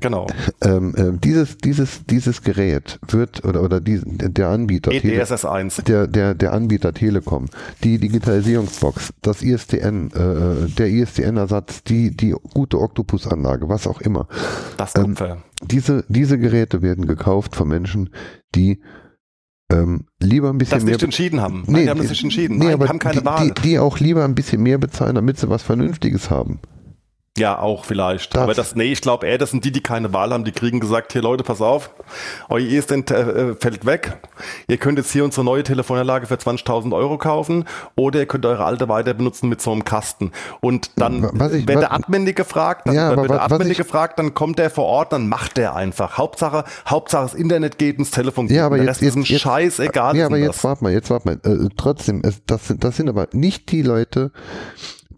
Genau. 0.00 0.28
ähm, 0.62 0.94
ähm, 0.96 1.20
dieses, 1.20 1.58
dieses, 1.58 2.06
dieses 2.06 2.42
Gerät 2.42 3.00
wird 3.08 3.44
oder, 3.44 3.64
oder 3.64 3.80
die, 3.80 4.00
der 4.04 4.48
Anbieter, 4.48 4.92
E 4.92 5.00
Tele- 5.00 5.20
EDSS 5.20 5.44
1. 5.44 5.76
der, 5.88 6.06
der, 6.06 6.34
der 6.36 6.52
Anbieter 6.52 6.94
Telekom, 6.94 7.46
die 7.82 7.98
Digitalisierungsbox, 7.98 9.12
das 9.22 9.42
ISDN, 9.42 10.12
äh, 10.12 10.68
der 10.70 10.88
ISDN-Ersatz, 10.88 11.82
die, 11.82 12.16
die 12.16 12.32
gute 12.54 12.78
Octopus-Anlage, 12.80 13.68
was 13.68 13.88
auch 13.88 14.00
immer. 14.00 14.28
Das 14.76 14.94
ähm, 14.94 15.02
Kupfer. 15.16 15.38
Diese, 15.64 16.04
diese 16.08 16.38
Geräte 16.38 16.80
werden 16.80 17.08
gekauft 17.08 17.56
von 17.56 17.66
Menschen, 17.66 18.10
die 18.54 18.80
ähm, 19.70 20.04
lieber 20.20 20.50
ein 20.50 20.58
bisschen 20.58 20.78
das 20.78 20.84
mehr 20.84 20.94
nicht 20.94 21.02
entschieden 21.02 21.40
haben. 21.40 21.64
Nein, 21.66 21.84
die 21.84 21.90
haben 21.90 21.98
das 21.98 22.10
nicht 22.10 22.22
entschieden. 22.24 22.58
Nee, 22.58 22.66
Nein, 22.66 22.74
aber 22.74 22.84
die 22.86 22.88
haben 22.90 22.98
keine 22.98 23.20
die, 23.20 23.26
Wahl. 23.26 23.50
Die, 23.50 23.62
die 23.62 23.78
auch 23.78 23.98
lieber 23.98 24.24
ein 24.24 24.34
bisschen 24.34 24.62
mehr 24.62 24.78
bezahlen, 24.78 25.14
damit 25.14 25.38
sie 25.38 25.48
was 25.50 25.62
Vernünftiges 25.62 26.30
haben. 26.30 26.60
Ja, 27.38 27.58
auch 27.58 27.84
vielleicht. 27.84 28.34
Das- 28.34 28.42
Aber 28.42 28.54
das, 28.54 28.74
nee, 28.74 28.92
ich 28.92 29.00
glaube 29.00 29.26
eher, 29.26 29.38
das 29.38 29.50
sind 29.50 29.64
die, 29.64 29.72
die 29.72 29.80
keine 29.82 30.12
Wahl 30.12 30.32
haben. 30.32 30.44
Die 30.44 30.52
kriegen 30.52 30.80
gesagt, 30.80 31.12
hier 31.12 31.22
Leute, 31.22 31.44
pass 31.44 31.60
auf, 31.60 31.90
euer 32.48 32.60
ISDN 32.60 33.06
äh, 33.08 33.54
fällt 33.58 33.86
weg. 33.86 34.18
Ihr 34.66 34.76
könnt 34.76 34.98
jetzt 34.98 35.12
hier 35.12 35.24
unsere 35.24 35.44
neue 35.44 35.62
Telefonanlage 35.62 36.26
für 36.26 36.34
20.000 36.34 36.94
Euro 36.94 37.18
kaufen 37.18 37.64
oder 37.96 38.20
ihr 38.20 38.26
könnt 38.26 38.44
eure 38.46 38.64
alte 38.64 38.88
weiter 38.88 39.14
benutzen 39.14 39.48
mit 39.48 39.60
so 39.62 39.72
einem 39.72 39.84
Kasten. 39.84 40.32
Und 40.60 40.90
dann 40.96 41.28
Was 41.32 41.52
ich- 41.52 41.66
wird 41.68 41.80
der 41.82 41.92
Admin 41.92 42.24
gefragt, 42.34 42.86
dann 42.88 42.94
Ja, 42.94 43.16
wird 43.16 43.30
der 43.30 43.42
Admin 43.42 43.72
gefragt, 43.72 44.18
dann 44.18 44.34
kommt 44.34 44.58
der 44.58 44.70
vor 44.70 44.84
Ort, 44.86 45.12
dann 45.12 45.28
macht 45.28 45.56
der 45.56 45.76
einfach. 45.76 46.18
Hauptsache, 46.18 46.64
Hauptsache 46.86 47.22
das 47.24 47.34
Internet 47.34 47.78
geht 47.78 47.98
ins 47.98 48.10
Telefon. 48.10 48.48
Ja, 48.48 48.66
aber 48.66 48.76
jetzt, 48.78 48.88
Rest 48.88 49.02
ist 49.02 49.14
ein 49.16 49.20
jetzt, 49.20 49.30
jetzt 49.30 49.40
Scheiß, 49.42 49.78
egal. 49.78 50.16
Ja, 50.16 50.26
aber 50.26 50.38
jetzt 50.38 50.62
warte 50.64 50.82
mal, 50.84 50.92
jetzt 50.92 51.10
warte 51.10 51.28
mal. 51.28 51.34
Äh, 51.44 51.68
trotzdem, 51.76 52.22
das, 52.46 52.66
sind, 52.68 52.82
das 52.84 52.96
sind 52.96 53.08
aber 53.08 53.28
nicht 53.32 53.70
die 53.70 53.82
Leute, 53.82 54.30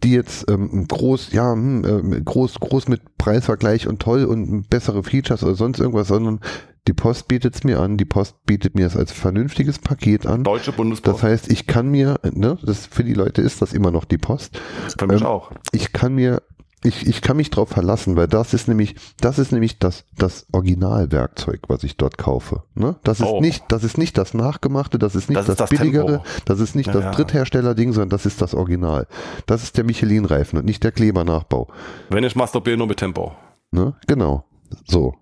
die 0.03 0.13
jetzt 0.13 0.49
ähm, 0.49 0.87
groß, 0.87 1.31
ja, 1.33 1.51
hm, 1.53 1.85
ähm, 1.85 2.25
groß, 2.25 2.59
groß 2.59 2.87
mit 2.87 3.17
Preisvergleich 3.17 3.87
und 3.87 4.01
toll 4.01 4.25
und 4.25 4.69
bessere 4.69 5.03
Features 5.03 5.43
oder 5.43 5.55
sonst 5.55 5.79
irgendwas, 5.79 6.07
sondern 6.07 6.39
die 6.87 6.93
Post 6.93 7.27
bietet 7.27 7.55
es 7.55 7.63
mir 7.63 7.79
an, 7.79 7.97
die 7.97 8.05
Post 8.05 8.43
bietet 8.45 8.73
mir 8.73 8.87
es 8.87 8.97
als 8.97 9.11
vernünftiges 9.11 9.77
Paket 9.77 10.25
an. 10.25 10.43
Deutsche 10.43 10.71
Bundespost. 10.71 11.15
Das 11.15 11.23
heißt, 11.23 11.51
ich 11.51 11.67
kann 11.67 11.89
mir, 11.89 12.19
ne, 12.23 12.57
das 12.63 12.87
für 12.87 13.03
die 13.03 13.13
Leute 13.13 13.43
ist 13.43 13.61
das 13.61 13.73
immer 13.73 13.91
noch 13.91 14.03
die 14.03 14.17
Post. 14.17 14.59
Für 14.97 15.05
mich 15.05 15.21
ähm, 15.21 15.27
auch. 15.27 15.51
Ich 15.71 15.93
kann 15.93 16.15
mir, 16.15 16.41
ich, 16.83 17.05
ich 17.07 17.21
kann 17.21 17.37
mich 17.37 17.49
drauf 17.51 17.69
verlassen, 17.69 18.15
weil 18.15 18.27
das 18.27 18.53
ist 18.53 18.67
nämlich, 18.67 18.95
das 19.19 19.37
ist 19.39 19.51
nämlich 19.51 19.77
das, 19.79 20.03
das 20.17 20.47
Originalwerkzeug, 20.51 21.61
was 21.67 21.83
ich 21.83 21.95
dort 21.97 22.17
kaufe. 22.17 22.63
Ne? 22.73 22.95
Das 23.03 23.19
ist 23.19 23.27
Oh. 23.27 23.39
nicht, 23.39 23.63
das 23.69 23.83
ist 23.83 23.97
nicht 23.97 24.17
das 24.17 24.33
Nachgemachte, 24.33 24.97
das 24.97 25.15
ist 25.15 25.29
nicht 25.29 25.37
Das 25.37 25.45
das, 25.45 25.57
das 25.57 25.69
billigere, 25.69 26.05
Tempo. 26.07 26.25
das 26.45 26.59
ist 26.59 26.75
nicht 26.75 26.87
Ja, 26.87 26.93
das 26.93 27.03
ja. 27.03 27.11
Dritthersteller-Ding, 27.11 27.93
sondern 27.93 28.09
das 28.09 28.25
ist 28.25 28.41
das 28.41 28.53
Original. 28.55 29.07
Das 29.45 29.63
ist 29.63 29.77
der 29.77 29.83
Michelin-Reifen 29.83 30.57
und 30.57 30.65
nicht 30.65 30.83
der 30.83 30.91
Kleber-Nachbau. 30.91 31.67
Wenn 32.09 32.23
ich 32.23 32.35
masturbiere, 32.35 32.77
nur 32.77 32.87
mit 32.87 32.97
Tempo. 32.97 33.31
Ne? 33.71 33.93
Genau. 34.07 34.45
So. 34.87 35.13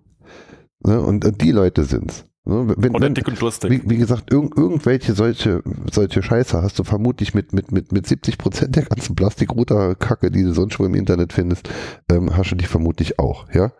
Ne? 0.86 1.02
Und, 1.02 1.26
und 1.26 1.41
die 1.41 1.52
Leute 1.52 1.84
sind's. 1.84 2.23
Ne? 2.49 2.73
Wenn, 2.77 2.95
Oder 2.95 3.05
wenn, 3.05 3.13
dick 3.13 3.27
und 3.27 3.39
lustig. 3.39 3.69
wie, 3.69 3.89
wie 3.89 3.97
gesagt, 3.97 4.34
irg 4.34 4.57
irgendwelche 4.57 5.13
solche, 5.13 5.61
solche 5.91 6.23
Scheiße 6.23 6.61
hast 6.61 6.80
du 6.80 6.84
vermutlich 6.84 7.35
mit, 7.35 7.53
mit, 7.53 7.71
mit, 7.71 7.91
mit 7.91 8.07
70 8.07 8.39
Prozent 8.39 8.76
der 8.76 8.84
ganzen 8.84 9.15
Plastikrouter-Kacke, 9.15 10.31
die 10.31 10.43
du 10.43 10.53
sonst 10.53 10.80
wo 10.80 10.85
im 10.85 10.95
Internet 10.95 11.31
findest, 11.31 11.69
ähm, 12.09 12.35
hast 12.35 12.49
du 12.51 12.55
die 12.55 12.65
vermutlich 12.65 13.19
auch, 13.19 13.45
ja. 13.53 13.71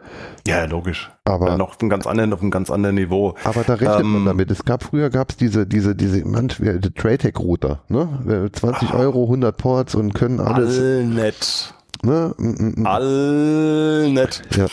Ja, 0.46 0.66
logisch. 0.66 1.12
Aber, 1.26 1.48
ja, 1.50 1.58
noch 1.58 1.70
auf 1.70 1.82
einem 1.82 1.90
ganz 1.90 2.06
anderen, 2.06 2.32
auf 2.32 2.42
einem 2.42 2.52
ganz 2.52 2.70
anderen 2.70 2.96
Niveau. 2.96 3.36
aber 3.44 3.64
da 3.64 3.74
rechnet 3.74 4.02
Ähm, 4.02 4.12
man 4.12 4.26
damit. 4.26 4.52
Es 4.52 4.64
gab, 4.64 4.84
früher 4.84 5.10
gab 5.10 5.32
es 5.32 5.38
diese, 5.38 5.66
diese, 5.66 5.96
diese, 5.96 6.24
manch, 6.26 6.60
äh, 6.60 6.80
die 6.80 6.92
Tradetech-Router, 6.92 7.82
ne? 7.88 8.46
Äh, 8.46 8.52
20 8.52 8.94
Euro, 8.94 9.24
100 9.24 9.58
Ports 9.58 9.96
und 9.96 10.14
können 10.14 10.40
alles, 10.40 10.78
All 10.80 11.06
nett. 11.06 11.74
Ne? 12.04 12.34
Mm, 12.38 12.48
mm, 12.48 12.74
mm. 12.82 12.86
All 12.86 14.10
nett. 14.12 14.42
Ja. 14.56 14.68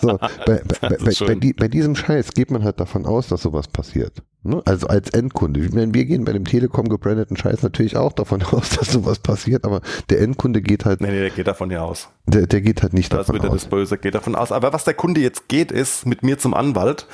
So, 0.00 0.18
bei, 0.46 0.62
bei, 0.80 0.88
bei, 1.26 1.34
die, 1.34 1.52
bei 1.52 1.68
diesem 1.68 1.96
Scheiß 1.96 2.32
geht 2.32 2.50
man 2.50 2.64
halt 2.64 2.80
davon 2.80 3.06
aus, 3.06 3.28
dass 3.28 3.42
sowas 3.42 3.68
passiert. 3.68 4.22
Ne? 4.42 4.60
Also 4.66 4.86
als 4.88 5.08
Endkunde. 5.10 5.60
Ich 5.60 5.72
meine, 5.72 5.94
wir 5.94 6.04
gehen 6.04 6.24
bei 6.26 6.32
dem 6.32 6.44
Telekom 6.44 6.88
gebrandeten 6.90 7.36
Scheiß 7.36 7.62
natürlich 7.62 7.96
auch 7.96 8.12
davon 8.12 8.42
aus, 8.52 8.70
dass 8.70 8.92
sowas 8.92 9.18
passiert, 9.18 9.64
aber 9.64 9.80
der 10.10 10.20
Endkunde 10.20 10.60
geht 10.60 10.84
halt, 10.84 11.00
Nee, 11.00 11.10
nee, 11.10 11.20
der 11.20 11.30
geht 11.30 11.46
davon 11.46 11.70
ja 11.70 11.82
aus. 11.82 12.10
der, 12.26 12.46
der 12.46 12.60
geht 12.60 12.82
halt 12.82 12.92
nicht 12.92 13.12
Das 13.12 13.26
davon 13.28 13.40
aus. 13.48 13.62
das 13.62 13.66
Böse, 13.66 13.96
geht 13.96 14.14
davon 14.14 14.34
aus. 14.34 14.52
Aber 14.52 14.72
was 14.72 14.84
der 14.84 14.94
Kunde 14.94 15.20
jetzt 15.22 15.48
geht, 15.48 15.72
ist 15.72 16.06
mit 16.06 16.22
mir 16.22 16.38
zum 16.38 16.52
Anwalt. 16.54 17.06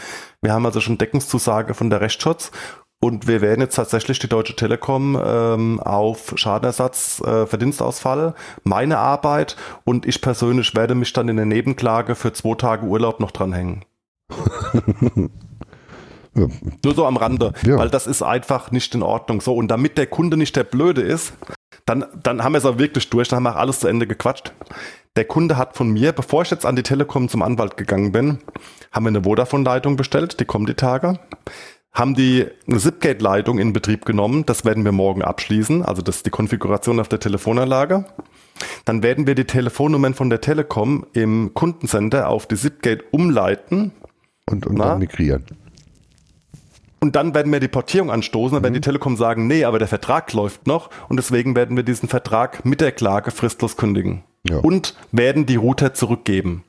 Wir 0.43 0.53
haben 0.53 0.67
also 0.67 0.81
schon 0.81 0.99
Deckungszusage 0.99 1.75
von 1.75 1.89
der 1.91 2.01
Rechtsschutz. 2.01 2.51
Und 3.03 3.27
wir 3.27 3.41
werden 3.41 3.63
jetzt 3.63 3.77
tatsächlich 3.77 4.19
die 4.19 4.29
Deutsche 4.29 4.55
Telekom 4.55 5.19
ähm, 5.25 5.81
auf 5.81 6.35
Schadenersatz, 6.37 7.23
äh, 7.23 7.47
Verdienstausfall, 7.47 8.35
meine 8.63 8.99
Arbeit 8.99 9.57
und 9.85 10.05
ich 10.05 10.21
persönlich 10.21 10.75
werde 10.75 10.95
mich 10.95 11.15
dann 11.15 11.29
in 11.29 11.37
der 11.37 11.47
Nebenklage 11.47 12.15
für 12.15 12.35
zwei 12.35 12.55
Tage 12.57 12.85
Urlaub 12.87 13.19
noch 13.21 13.31
dranhängen. 13.31 13.85
Ja. 16.33 16.47
Nur 16.85 16.95
so 16.95 17.07
am 17.07 17.17
Rande, 17.17 17.53
Ja. 17.65 17.77
weil 17.77 17.91
das 17.91 18.07
ist 18.07 18.23
einfach 18.23 18.71
nicht 18.71 18.95
in 18.95 19.03
Ordnung. 19.03 19.41
So, 19.41 19.55
und 19.57 19.67
damit 19.69 19.99
der 19.99 20.07
Kunde 20.07 20.37
nicht 20.37 20.55
der 20.55 20.63
Blöde 20.63 21.03
ist, 21.03 21.33
dann, 21.87 22.05
dann 22.23 22.45
haben 22.45 22.53
wir 22.53 22.59
es 22.59 22.65
auch 22.67 22.79
wirklich 22.79 23.11
durch, 23.11 23.27
dann 23.27 23.39
haben 23.39 23.43
wir 23.43 23.57
auch 23.57 23.61
alles 23.61 23.81
zu 23.81 23.89
Ende 23.89 24.07
gequatscht. 24.07 24.53
Der 25.17 25.25
Kunde 25.25 25.57
hat 25.57 25.77
von 25.77 25.91
mir, 25.91 26.13
bevor 26.13 26.43
ich 26.43 26.51
jetzt 26.53 26.65
an 26.67 26.77
die 26.77 26.85
Telekom 26.85 27.29
zum 27.29 27.43
Anwalt 27.43 27.77
gegangen 27.77 28.13
bin, 28.13 28.39
haben 28.93 29.05
wir 29.05 29.09
eine 29.09 29.25
Vodafone-Leitung 29.25 29.97
bestellt, 29.97 30.39
die 30.39 30.45
kommen 30.45 30.67
die 30.67 30.75
Tage. 30.75 31.19
Haben 31.93 32.15
die 32.15 32.47
eine 32.69 32.79
Zipgate-Leitung 32.79 33.59
in 33.59 33.73
Betrieb 33.73 34.05
genommen, 34.05 34.47
das 34.47 34.65
werden 34.65 34.85
wir 34.85 34.93
morgen 34.93 35.23
abschließen, 35.23 35.85
also 35.85 36.03
das 36.03 36.19
ist 36.19 36.27
die 36.27 36.31
Konfiguration 36.31 37.01
auf 37.01 37.09
der 37.09 37.19
Telefonanlage. 37.19 38.05
Dann 38.85 39.03
werden 39.03 39.27
wir 39.27 39.35
die 39.35 39.45
Telefonnummern 39.45 40.15
von 40.15 40.31
der 40.31 40.41
Telekom 40.41 41.07
im 41.13 41.53
Kundencenter 41.55 42.29
auf 42.29 42.47
die 42.47 42.57
Zipgate 42.57 43.05
umleiten 43.11 43.93
Und, 44.47 44.67
und 44.67 44.77
dann 44.77 44.99
migrieren. 44.99 45.45
Und 47.01 47.17
dann 47.17 47.35
werden 47.35 47.51
wir 47.51 47.61
die 47.61 47.69
Portierung 47.69 48.11
anstoßen, 48.11 48.57
dann 48.57 48.63
werden 48.63 48.75
die 48.75 48.83
Telekom 48.83 49.17
sagen, 49.17 49.47
nee, 49.47 49.65
aber 49.65 49.79
der 49.79 49.89
Vertrag 49.89 50.33
läuft 50.35 50.67
noch 50.67 50.91
und 51.09 51.17
deswegen 51.17 51.57
werden 51.57 51.75
wir 51.77 51.83
diesen 51.83 52.09
Vertrag 52.09 52.65
mit 52.65 52.83
der 52.83 52.93
Klage 52.93 53.31
fristlos 53.31 53.77
kündigen. 53.77 54.23
Ja. 54.49 54.59
Und 54.59 54.95
werden 55.11 55.47
die 55.47 55.57
Router 55.57 55.95
zurückgeben. 55.95 56.63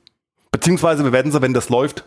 Beziehungsweise 0.51 1.03
wir 1.03 1.11
werden 1.11 1.31
sie, 1.31 1.41
wenn 1.41 1.53
das 1.53 1.69
läuft, 1.69 2.05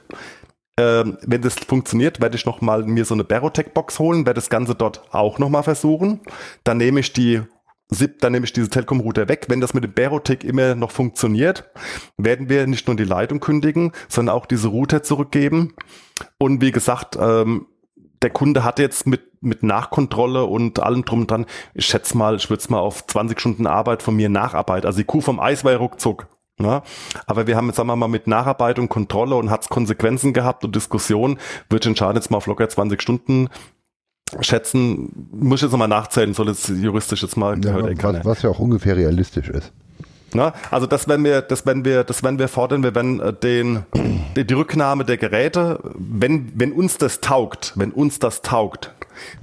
ähm, 0.78 1.18
wenn 1.22 1.42
das 1.42 1.54
funktioniert, 1.54 2.20
werde 2.20 2.36
ich 2.36 2.46
nochmal 2.46 2.84
mir 2.84 3.04
so 3.04 3.14
eine 3.14 3.24
Barotech-Box 3.24 3.98
holen, 3.98 4.26
werde 4.26 4.38
das 4.38 4.50
Ganze 4.50 4.74
dort 4.74 5.02
auch 5.14 5.38
nochmal 5.38 5.62
versuchen. 5.62 6.20
Dann 6.64 6.78
nehme 6.78 7.00
ich 7.00 7.12
die 7.12 7.42
SIP, 7.90 8.20
dann 8.20 8.32
nehme 8.32 8.44
ich 8.44 8.52
diese 8.52 8.70
Telekom-Router 8.70 9.28
weg. 9.28 9.46
Wenn 9.48 9.60
das 9.60 9.74
mit 9.74 9.84
dem 9.84 9.92
Barotech 9.92 10.42
immer 10.42 10.74
noch 10.74 10.90
funktioniert, 10.90 11.70
werden 12.16 12.48
wir 12.48 12.66
nicht 12.66 12.86
nur 12.88 12.96
die 12.96 13.04
Leitung 13.04 13.40
kündigen, 13.40 13.92
sondern 14.08 14.34
auch 14.34 14.46
diese 14.46 14.68
Router 14.68 15.02
zurückgeben. 15.02 15.74
Und 16.38 16.60
wie 16.60 16.72
gesagt, 16.72 17.16
ähm, 17.20 17.66
der 18.22 18.30
Kunde 18.30 18.64
hat 18.64 18.78
jetzt 18.78 19.06
mit, 19.06 19.42
mit 19.42 19.62
Nachkontrolle 19.62 20.44
und 20.44 20.80
allem 20.80 21.04
drum 21.04 21.20
und 21.20 21.30
dran, 21.30 21.46
ich 21.74 21.86
schätze 21.86 22.16
mal, 22.16 22.36
ich 22.36 22.48
würde 22.48 22.60
es 22.60 22.70
mal 22.70 22.80
auf 22.80 23.06
20 23.06 23.38
Stunden 23.38 23.66
Arbeit 23.66 24.02
von 24.02 24.16
mir 24.16 24.30
Nacharbeit. 24.30 24.86
Also 24.86 24.98
die 24.98 25.04
Kuh 25.04 25.20
vom 25.20 25.38
Eis 25.38 25.62
war 25.62 25.72
ja 25.72 25.78
ruckzuck. 25.78 26.26
Ne? 26.58 26.82
Aber 27.26 27.46
wir 27.46 27.56
haben 27.56 27.66
jetzt, 27.66 27.76
sagen 27.76 27.88
wir 27.88 27.96
mal, 27.96 28.08
mit 28.08 28.26
Nacharbeit 28.26 28.78
und 28.78 28.88
Kontrolle 28.88 29.34
und 29.36 29.50
hat's 29.50 29.68
Konsequenzen 29.68 30.32
gehabt 30.32 30.64
und 30.64 30.74
Diskussion, 30.74 31.38
würde 31.68 31.88
ich 31.88 31.92
den 31.92 31.96
Schaden 31.96 32.16
jetzt 32.16 32.30
mal 32.30 32.36
auf 32.36 32.46
locker 32.46 32.68
20 32.68 33.02
Stunden 33.02 33.48
schätzen. 34.40 35.28
Muss 35.32 35.62
ich 35.62 35.70
jetzt 35.70 35.76
mal 35.76 35.88
nachzählen, 35.88 36.32
soll 36.34 36.48
jetzt 36.48 36.68
juristisch 36.68 37.22
jetzt 37.22 37.36
mal 37.36 37.62
Ja, 37.64 37.82
was, 37.82 38.24
was 38.24 38.42
ja 38.42 38.50
auch 38.50 38.60
ungefähr 38.60 38.96
realistisch 38.96 39.48
ist. 39.48 39.72
Na, 40.34 40.52
also 40.70 40.86
das 40.86 41.06
werden 41.06 41.24
wir, 41.24 41.42
das 41.42 41.64
werden 41.64 41.84
wir, 41.84 42.02
das 42.02 42.22
werden 42.22 42.38
wir 42.38 42.48
fordern. 42.48 42.82
Wir 42.82 42.94
werden 42.94 43.20
äh, 43.20 43.32
den, 43.32 43.84
die, 44.36 44.44
die 44.44 44.54
Rücknahme 44.54 45.04
der 45.04 45.16
Geräte, 45.16 45.78
wenn, 45.94 46.52
wenn 46.56 46.72
uns 46.72 46.98
das 46.98 47.20
taugt, 47.20 47.72
wenn 47.76 47.92
uns 47.92 48.18
das 48.18 48.42
taugt, 48.42 48.92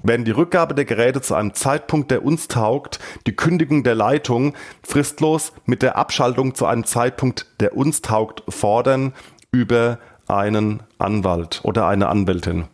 werden 0.04 0.26
die 0.26 0.32
Rückgabe 0.32 0.76
der 0.76 0.86
Geräte 0.86 1.22
zu 1.22 1.36
einem 1.36 1.54
Zeitpunkt, 1.54 2.12
der 2.12 2.24
uns 2.24 2.48
taugt, 2.48 3.00
die 3.28 3.36
Kündigung 3.36 3.84
der 3.84 3.96
Leitung 3.96 4.54
fristlos 4.84 5.54
mit 5.66 5.82
der 5.82 5.98
Abschaltung 5.98 6.56
zu 6.56 6.66
einem 6.66 6.86
Zeitpunkt, 6.86 7.48
der 7.60 7.76
uns 7.76 8.02
taugt, 8.02 8.44
fordern 8.50 9.14
über 9.52 10.00
einen 10.28 10.82
Anwalt 10.98 11.62
oder 11.64 11.88
eine 11.88 12.08
Anwältin. 12.08 12.66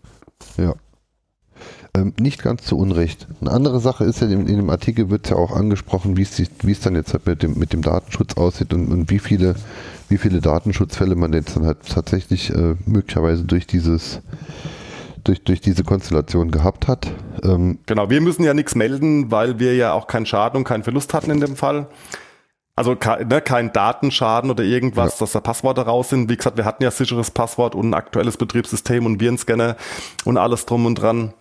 Ja. 0.57 0.75
Ähm, 1.95 2.13
nicht 2.19 2.43
ganz 2.43 2.65
zu 2.65 2.77
Unrecht. 2.77 3.27
Eine 3.41 3.51
andere 3.51 3.79
Sache 3.79 4.03
ist 4.03 4.21
ja, 4.21 4.27
in, 4.27 4.45
in 4.47 4.57
dem 4.57 4.69
Artikel 4.69 5.09
wird 5.09 5.29
ja 5.29 5.37
auch 5.37 5.55
angesprochen, 5.55 6.17
wie 6.17 6.21
es, 6.21 6.35
sich- 6.35 6.51
wie 6.61 6.71
es 6.73 6.81
dann 6.81 6.93
jetzt 6.95 7.13
halt 7.13 7.25
mit 7.25 7.41
dem, 7.41 7.57
mit 7.57 7.73
dem 7.73 7.81
Datenschutz 7.81 8.37
aussieht 8.37 8.73
und, 8.73 8.91
und 8.91 9.09
wie 9.09 9.17
viele, 9.17 9.55
wie 10.09 10.17
viele 10.19 10.39
Datenschutzfälle 10.39 11.15
man 11.15 11.33
jetzt 11.33 11.55
dann 11.55 11.65
halt 11.65 11.79
tatsächlich 11.89 12.51
äh, 12.51 12.75
möglicherweise 12.85 13.45
durch 13.45 13.65
dieses, 13.65 14.21
durch, 15.27 15.43
durch 15.43 15.61
diese 15.61 15.83
Konstellation 15.83 16.51
gehabt 16.51 16.87
hat. 16.87 17.07
Ähm, 17.43 17.79
Genau, 17.85 18.09
wir 18.09 18.21
müssen 18.21 18.43
ja 18.43 18.53
nichts 18.53 18.75
melden, 18.75 19.31
weil 19.31 19.59
wir 19.59 19.75
ja 19.75 19.93
auch 19.93 20.07
keinen 20.07 20.25
Schaden 20.25 20.57
und 20.57 20.63
keinen 20.63 20.83
Verlust 20.83 21.13
hatten 21.13 21.31
in 21.31 21.39
dem 21.39 21.55
Fall. 21.55 21.87
Also 22.75 22.91
ne, 22.93 23.41
kein 23.41 23.73
Datenschaden 23.73 24.51
oder 24.51 24.63
irgendwas, 24.63 25.17
dass 25.17 25.31
da 25.31 25.39
Passworte 25.39 25.81
raus 25.81 26.09
sind. 26.09 26.29
Wie 26.29 26.37
gesagt, 26.37 26.57
wir 26.57 26.65
hatten 26.65 26.83
ja 26.83 26.91
sicheres 26.91 27.31
Passwort 27.31 27.73
und 27.73 27.89
ein 27.89 27.93
aktuelles 27.95 28.37
Betriebssystem 28.37 29.05
und 29.05 29.19
Virenscanner 29.19 29.77
und 30.25 30.37
alles 30.37 30.67
drum 30.67 30.85
und 30.85 30.95
dran. 30.95 31.33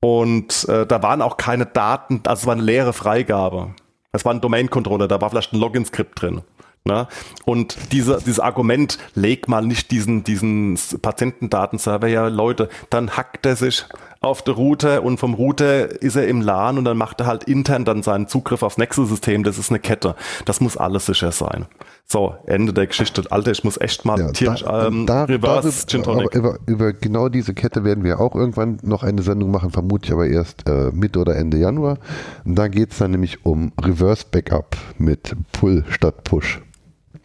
Und 0.00 0.68
äh, 0.68 0.84
da 0.84 1.02
waren 1.02 1.22
auch 1.22 1.36
keine 1.36 1.64
Daten, 1.64 2.20
also 2.26 2.42
es 2.42 2.46
war 2.46 2.54
eine 2.54 2.62
leere 2.62 2.92
Freigabe. 2.92 3.74
Es 4.10 4.24
war 4.24 4.34
ein 4.34 4.40
Domain-Controller, 4.40 5.08
da 5.08 5.20
war 5.20 5.30
vielleicht 5.30 5.52
ein 5.52 5.60
Login-Skript 5.60 6.20
drin. 6.20 6.42
Ne? 6.86 7.08
Und 7.46 7.78
diese, 7.92 8.18
dieses 8.18 8.40
Argument, 8.40 8.98
leg 9.14 9.48
mal 9.48 9.64
nicht 9.64 9.90
diesen, 9.90 10.22
diesen 10.22 10.78
Patientendatenserver, 11.00 12.08
ja 12.08 12.28
Leute, 12.28 12.68
dann 12.90 13.16
hackt 13.16 13.46
er 13.46 13.56
sich 13.56 13.86
auf 14.20 14.42
der 14.42 14.52
Router 14.54 15.02
und 15.02 15.18
vom 15.18 15.32
Router 15.32 16.02
ist 16.02 16.16
er 16.16 16.26
im 16.28 16.42
LAN 16.42 16.76
und 16.76 16.84
dann 16.84 16.98
macht 16.98 17.20
er 17.20 17.26
halt 17.26 17.44
intern 17.44 17.86
dann 17.86 18.02
seinen 18.02 18.28
Zugriff 18.28 18.62
aufs 18.62 18.76
Nexus-System. 18.76 19.44
Das 19.44 19.56
ist 19.56 19.70
eine 19.70 19.78
Kette. 19.80 20.14
Das 20.44 20.60
muss 20.60 20.76
alles 20.76 21.06
sicher 21.06 21.32
sein. 21.32 21.64
So, 22.06 22.34
Ende 22.46 22.74
der 22.74 22.86
Geschichte. 22.86 23.22
Alter, 23.30 23.50
ich 23.52 23.64
muss 23.64 23.78
echt 23.80 24.04
mal 24.04 24.18
ja, 24.20 24.30
tierisch 24.32 24.62
da- 24.62 24.86
ähm, 24.86 25.06
da- 25.06 25.24
Reverse 25.24 25.86
darüber, 25.86 26.34
über, 26.34 26.58
über 26.66 26.92
genau 26.92 27.30
diese 27.30 27.54
Kette 27.54 27.84
werden 27.84 28.04
wir 28.04 28.20
auch 28.20 28.34
irgendwann 28.34 28.78
noch 28.82 29.02
eine 29.02 29.22
Sendung 29.22 29.50
machen, 29.50 29.70
vermutlich 29.70 30.12
aber 30.12 30.26
erst 30.26 30.68
äh, 30.68 30.90
Mitte 30.92 31.18
oder 31.18 31.34
Ende 31.36 31.56
Januar. 31.56 31.96
Und 32.44 32.56
da 32.56 32.68
geht 32.68 32.92
es 32.92 32.98
dann 32.98 33.10
nämlich 33.12 33.46
um 33.46 33.72
Reverse 33.80 34.26
Backup 34.30 34.76
mit 34.98 35.34
Pull 35.52 35.84
statt 35.88 36.24
Push. 36.24 36.60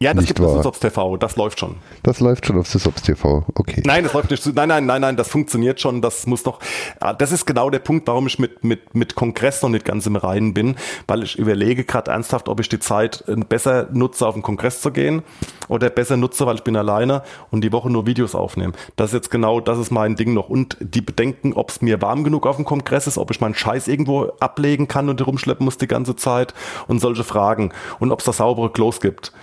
Ja, 0.01 0.13
das 0.13 0.25
gibt 0.25 0.39
es 0.39 0.45
auf 0.45 0.57
Sysops 0.57 0.79
TV. 0.79 1.17
Das 1.17 1.35
läuft 1.35 1.59
schon. 1.59 1.75
Das 2.03 2.21
läuft 2.21 2.45
schon 2.45 2.57
auf 2.57 2.67
Sysops 2.67 3.01
TV. 3.01 3.43
Okay. 3.55 3.81
Nein, 3.85 4.05
das 4.05 4.13
läuft 4.13 4.31
nicht. 4.31 4.41
zu- 4.41 4.51
Nein, 4.53 4.69
nein, 4.69 4.85
nein, 4.85 5.01
nein, 5.01 5.17
das 5.17 5.27
funktioniert 5.27 5.81
schon. 5.81 6.01
Das 6.01 6.25
muss 6.25 6.45
noch. 6.45 6.59
Ah, 7.01 7.11
Das 7.13 7.33
ist 7.33 7.45
genau 7.45 7.69
der 7.69 7.79
Punkt, 7.79 8.07
warum 8.07 8.25
ich 8.27 8.39
mit 8.39 8.63
mit 8.63 8.95
mit 8.95 9.15
Kongress 9.15 9.61
noch 9.61 9.67
nicht 9.69 9.83
ganz 9.83 10.05
im 10.05 10.15
Reinen 10.15 10.53
bin, 10.53 10.77
weil 11.07 11.23
ich 11.23 11.37
überlege 11.37 11.83
gerade 11.83 12.11
ernsthaft, 12.11 12.47
ob 12.47 12.61
ich 12.61 12.69
die 12.69 12.79
Zeit 12.79 13.25
äh, 13.27 13.35
besser 13.35 13.89
nutze, 13.91 14.25
auf 14.25 14.35
den 14.35 14.41
Kongress 14.41 14.79
zu 14.79 14.91
gehen 14.91 15.21
oder 15.67 15.89
besser 15.89 16.15
nutze, 16.15 16.45
weil 16.45 16.55
ich 16.55 16.63
bin 16.63 16.77
alleine 16.77 17.21
und 17.51 17.61
die 17.65 17.73
Woche 17.73 17.89
nur 17.89 18.05
Videos 18.05 18.35
aufnehme. 18.35 18.71
Das 18.95 19.09
ist 19.09 19.15
jetzt 19.15 19.31
genau, 19.31 19.59
das 19.59 19.77
ist 19.79 19.91
mein 19.91 20.15
Ding 20.15 20.33
noch 20.33 20.47
und 20.47 20.77
die 20.79 21.01
Bedenken, 21.01 21.51
ob 21.53 21.71
es 21.71 21.81
mir 21.81 22.01
warm 22.01 22.23
genug 22.23 22.47
auf 22.47 22.55
dem 22.55 22.63
Kongress 22.63 23.05
ist, 23.05 23.17
ob 23.17 23.31
ich 23.31 23.41
meinen 23.41 23.53
Scheiß 23.55 23.89
irgendwo 23.89 24.31
ablegen 24.39 24.87
kann 24.87 25.09
und 25.09 25.25
rumschleppen 25.27 25.65
muss 25.65 25.77
die 25.77 25.87
ganze 25.87 26.15
Zeit 26.15 26.53
und 26.87 26.99
solche 27.01 27.25
Fragen 27.25 27.73
und 27.99 28.13
ob 28.13 28.19
es 28.19 28.25
da 28.25 28.31
saubere 28.31 28.71
Klos 28.71 29.01
gibt. 29.01 29.33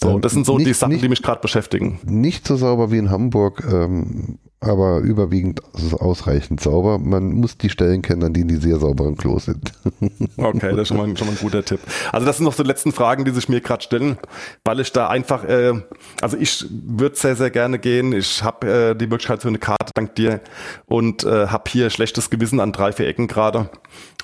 So, 0.00 0.10
Ähm, 0.10 0.20
das 0.20 0.32
sind 0.32 0.46
so 0.46 0.58
die 0.58 0.64
nicht- 0.64 0.78
Sachen, 0.78 0.92
nicht- 0.92 1.02
die 1.02 1.08
mich 1.08 1.22
gerade 1.22 1.40
beschäftigen. 1.40 1.98
Nicht 2.04 2.46
so 2.46 2.56
sauber 2.56 2.92
wie 2.92 2.98
in 2.98 3.10
Hamburg, 3.10 3.64
ähm, 3.68 4.38
aber 4.60 4.98
überwiegend 5.00 5.60
ausreichend 6.00 6.60
sauber. 6.60 6.98
Man 6.98 7.32
muss 7.32 7.58
die 7.58 7.68
Stellen 7.68 8.02
kennen, 8.02 8.22
an 8.22 8.32
denen 8.32 8.46
die 8.48 8.56
sehr 8.56 8.78
sauberen 8.78 9.16
Klos 9.16 9.46
sind. 9.46 9.72
Okay, 10.36 10.70
das 10.70 10.82
ist 10.82 10.88
schon 10.88 10.96
mal, 10.98 11.16
schon 11.16 11.26
mal 11.26 11.32
ein 11.32 11.38
guter 11.40 11.64
Tipp. 11.64 11.80
Also 12.12 12.24
das 12.26 12.36
sind 12.36 12.44
noch 12.44 12.52
so 12.52 12.62
die 12.62 12.68
letzten 12.68 12.92
Fragen, 12.92 13.24
die 13.24 13.32
sich 13.32 13.48
mir 13.48 13.60
gerade 13.60 13.82
stellen, 13.82 14.18
weil 14.64 14.78
ich 14.78 14.92
da 14.92 15.08
einfach, 15.08 15.42
äh, 15.44 15.72
also 16.20 16.36
ich 16.36 16.64
würde 16.70 17.16
sehr, 17.16 17.34
sehr 17.34 17.50
gerne 17.50 17.80
gehen. 17.80 18.12
Ich 18.12 18.42
habe 18.44 18.90
äh, 18.90 18.94
die 18.94 19.08
Möglichkeit 19.08 19.42
für 19.42 19.48
eine 19.48 19.58
Karte, 19.58 19.90
dank 19.94 20.14
dir, 20.14 20.40
und 20.86 21.24
äh, 21.24 21.48
habe 21.48 21.64
hier 21.70 21.90
schlechtes 21.90 22.30
Gewissen 22.30 22.60
an 22.60 22.70
drei, 22.70 22.92
vier 22.92 23.08
Ecken 23.08 23.26
gerade. 23.26 23.68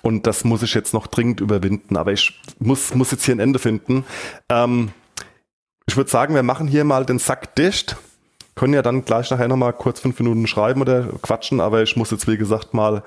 Und 0.03 0.27
das 0.29 0.45
muss 0.45 0.63
ich 0.63 0.73
jetzt 0.75 0.95
noch 0.95 1.09
dringend 1.09 1.41
überwinden. 1.41 1.97
Aber 1.97 2.13
ich 2.13 2.41
muss, 2.61 2.95
muss 2.95 3.11
jetzt 3.11 3.25
hier 3.25 3.35
ein 3.35 3.41
Ende 3.41 3.59
finden. 3.59 4.05
Ähm, 4.49 4.91
ich 5.87 5.97
würde 5.97 6.11
sagen, 6.11 6.35
wir 6.35 6.43
machen 6.43 6.67
hier 6.67 6.85
mal 6.85 7.05
den 7.05 7.19
Sack 7.19 7.55
dicht. 7.57 7.97
Können 8.55 8.73
ja 8.75 8.83
dann 8.83 9.05
gleich 9.05 9.31
nachher 9.31 9.49
nochmal 9.49 9.73
kurz 9.73 9.99
fünf 10.01 10.19
Minuten 10.21 10.47
schreiben 10.47 10.81
oder 10.81 11.05
quatschen, 11.23 11.61
aber 11.61 11.83
ich 11.83 11.97
muss 11.97 12.11
jetzt, 12.13 12.29
wie 12.29 12.37
gesagt, 12.37 12.73
mal 12.73 13.03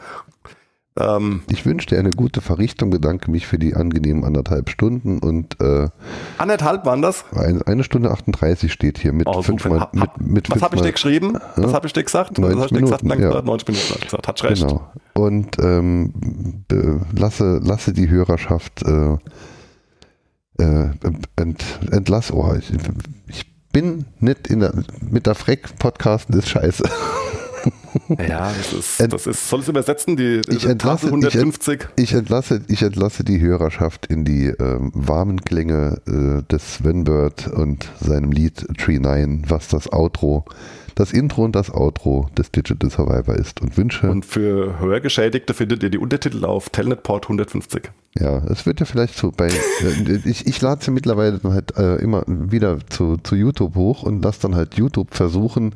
ähm, 0.99 1.43
Ich 1.47 1.65
wünsche 1.65 1.87
dir 1.87 1.99
eine 1.99 2.09
gute 2.09 2.41
Verrichtung, 2.41 2.89
bedanke 2.89 3.31
mich 3.31 3.47
für 3.47 3.57
die 3.59 3.73
angenehmen 3.75 4.25
anderthalb 4.25 4.69
Stunden 4.69 5.19
und 5.19 5.55
äh, 5.61 5.87
anderthalb 6.37 6.85
waren 6.85 7.01
das. 7.01 7.23
ein- 7.33 7.61
eine 7.61 7.83
Stunde 7.85 8.11
38 8.11 8.73
steht 8.73 8.97
hier 8.97 9.13
mit 9.13 9.27
Oh, 9.27 9.41
fünfmal. 9.41 9.79
Ha- 9.79 9.89
Mit, 9.93 10.09
mit 10.19 10.49
was 10.51 10.61
habe 10.61 10.75
ich 10.75 10.81
dir 10.81 10.91
geschrieben? 10.91 11.37
Was 11.55 11.73
habe 11.73 11.87
ich 11.87 11.93
dir 11.93 12.03
gesagt? 12.03 12.37
90 12.37 12.57
was 12.59 12.65
ich 12.65 12.71
dir 12.77 12.81
gesagt? 12.81 13.03
Danke, 13.05 13.23
ja. 13.31 13.41
90 13.41 13.67
Minuten 13.69 14.01
gesagt. 14.03 14.27
Hat 14.27 14.43
recht. 14.43 14.61
Genau. 14.67 14.91
Und 15.13 15.57
ähm, 15.59 16.13
lasse, 17.15 17.59
lasse 17.63 17.93
die 17.93 18.09
Hörerschaft 18.09 18.83
äh, 18.83 19.17
äh, 20.59 20.89
ent, 21.35 21.63
entlass. 21.91 22.31
Oh, 22.31 22.53
ich, 22.57 22.71
ich 23.27 23.45
bin 23.71 24.05
nicht 24.19 24.47
in 24.47 24.59
der, 24.61 24.73
mit 25.09 25.25
der 25.27 25.35
Freck 25.35 25.77
podcasten 25.79 26.37
ist 26.37 26.49
scheiße. 26.49 26.83
Ja, 28.09 28.51
das 28.55 28.71
ist, 28.71 28.99
Ent- 29.01 29.11
das 29.13 29.27
ist, 29.27 29.49
soll 29.49 29.59
es 29.59 29.67
übersetzen, 29.67 30.15
die 30.15 30.41
Ich 30.47 30.65
entlasse, 30.65 31.07
Tafel 31.07 31.07
ich, 31.09 31.13
ent, 31.25 31.35
150. 31.35 31.87
ich, 31.97 32.13
entlasse, 32.13 32.61
ich 32.67 32.81
entlasse 32.81 33.23
die 33.23 33.41
Hörerschaft 33.41 34.05
in 34.05 34.23
die 34.23 34.45
ähm, 34.47 34.91
warmen 34.93 35.41
Klänge 35.43 35.99
äh, 36.07 36.43
des 36.43 36.75
Sven 36.75 37.03
Bird 37.03 37.47
und 37.47 37.89
seinem 37.99 38.31
Lied 38.31 38.65
Tree 38.77 38.99
9, 38.99 39.45
was 39.47 39.67
das 39.67 39.91
Outro, 39.91 40.45
das 40.97 41.13
Intro 41.13 41.43
und 41.45 41.55
das 41.55 41.69
Outro 41.71 42.27
des 42.35 42.51
Digital 42.51 42.89
Survivor 42.89 43.35
ist 43.35 43.61
und 43.61 43.77
wünsche, 43.77 44.09
Und 44.09 44.25
für 44.25 44.79
Hörgeschädigte 44.79 45.53
findet 45.53 45.83
ihr 45.83 45.89
die 45.91 45.99
Untertitel 45.99 46.43
auf 46.43 46.69
Telnetport 46.69 47.25
150. 47.25 47.91
ja, 48.19 48.39
es 48.49 48.65
wird 48.65 48.79
ja 48.79 48.85
vielleicht 48.87 49.15
so 49.15 49.31
bei, 49.31 49.47
äh, 49.47 50.19
ich, 50.25 50.47
ich 50.47 50.59
lade 50.61 50.83
sie 50.83 50.89
mittlerweile 50.91 51.37
dann 51.37 51.53
halt 51.53 51.77
äh, 51.77 51.97
immer 51.97 52.23
wieder 52.27 52.79
zu, 52.89 53.17
zu 53.17 53.35
YouTube 53.35 53.75
hoch 53.75 54.01
und 54.01 54.23
lasse 54.23 54.41
dann 54.41 54.55
halt 54.55 54.73
YouTube 54.75 55.13
versuchen, 55.13 55.75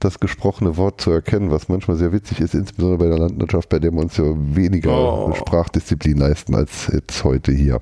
das 0.00 0.18
gesprochene 0.20 0.76
Wort 0.76 1.00
zu 1.00 1.10
erkennen, 1.10 1.50
was 1.50 1.68
manchmal 1.68 1.96
sehr 1.96 2.12
witzig 2.12 2.40
ist, 2.40 2.54
insbesondere 2.54 2.98
bei 2.98 3.08
der 3.08 3.18
Landwirtschaft, 3.18 3.68
bei 3.68 3.78
der 3.80 3.90
wir 3.92 4.00
uns 4.00 4.16
ja 4.16 4.24
weniger 4.34 4.92
Oh. 5.28 5.34
Sprachdisziplin 5.34 6.16
leisten 6.16 6.54
als 6.54 6.88
jetzt 6.92 7.22
heute 7.24 7.52
hier. 7.52 7.80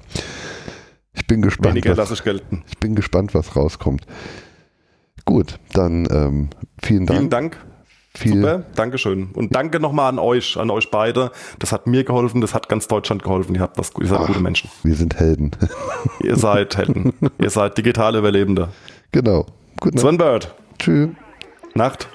Ich 1.12 1.26
bin 1.26 1.43
gespannt, 1.43 1.74
Weniger 1.74 1.90
was, 1.90 1.98
lasse 1.98 2.14
ich 2.14 2.24
gelten. 2.24 2.64
ich 2.68 2.78
bin 2.78 2.94
gespannt, 2.97 3.34
was 3.34 3.55
rauskommt. 3.55 4.06
Gut, 5.26 5.58
dann 5.74 6.06
ähm, 6.10 6.48
vielen 6.82 7.04
Dank. 7.04 7.18
Vielen 7.18 7.30
Dank. 7.30 7.56
Viel, 8.14 8.32
Super, 8.36 8.64
Dankeschön. 8.74 9.28
Und 9.34 9.54
danke 9.54 9.78
nochmal 9.78 10.08
an 10.08 10.18
euch, 10.18 10.56
an 10.56 10.70
euch 10.70 10.90
beide. 10.90 11.30
Das 11.58 11.70
hat 11.72 11.86
mir 11.86 12.02
geholfen, 12.02 12.40
das 12.40 12.54
hat 12.54 12.66
ganz 12.70 12.88
Deutschland 12.88 13.22
geholfen. 13.22 13.54
Ihr 13.54 13.60
habt 13.60 13.76
was, 13.76 13.90
ihr 14.00 14.06
seid 14.06 14.20
Ach. 14.22 14.26
gute 14.28 14.40
Menschen. 14.40 14.70
Wir 14.84 14.94
sind 14.94 15.16
Helden. 15.18 15.50
Ihr 16.22 16.36
seid 16.36 16.78
Helden. 16.78 17.12
ihr 17.38 17.50
seid 17.50 17.76
digitale 17.76 18.18
Überlebende. 18.18 18.68
genau. 19.12 19.44
Gut, 19.80 20.00
Sven 20.00 20.16
Bird, 20.16 20.54
Tschüss. 20.78 21.10
Nacht. 21.74 22.08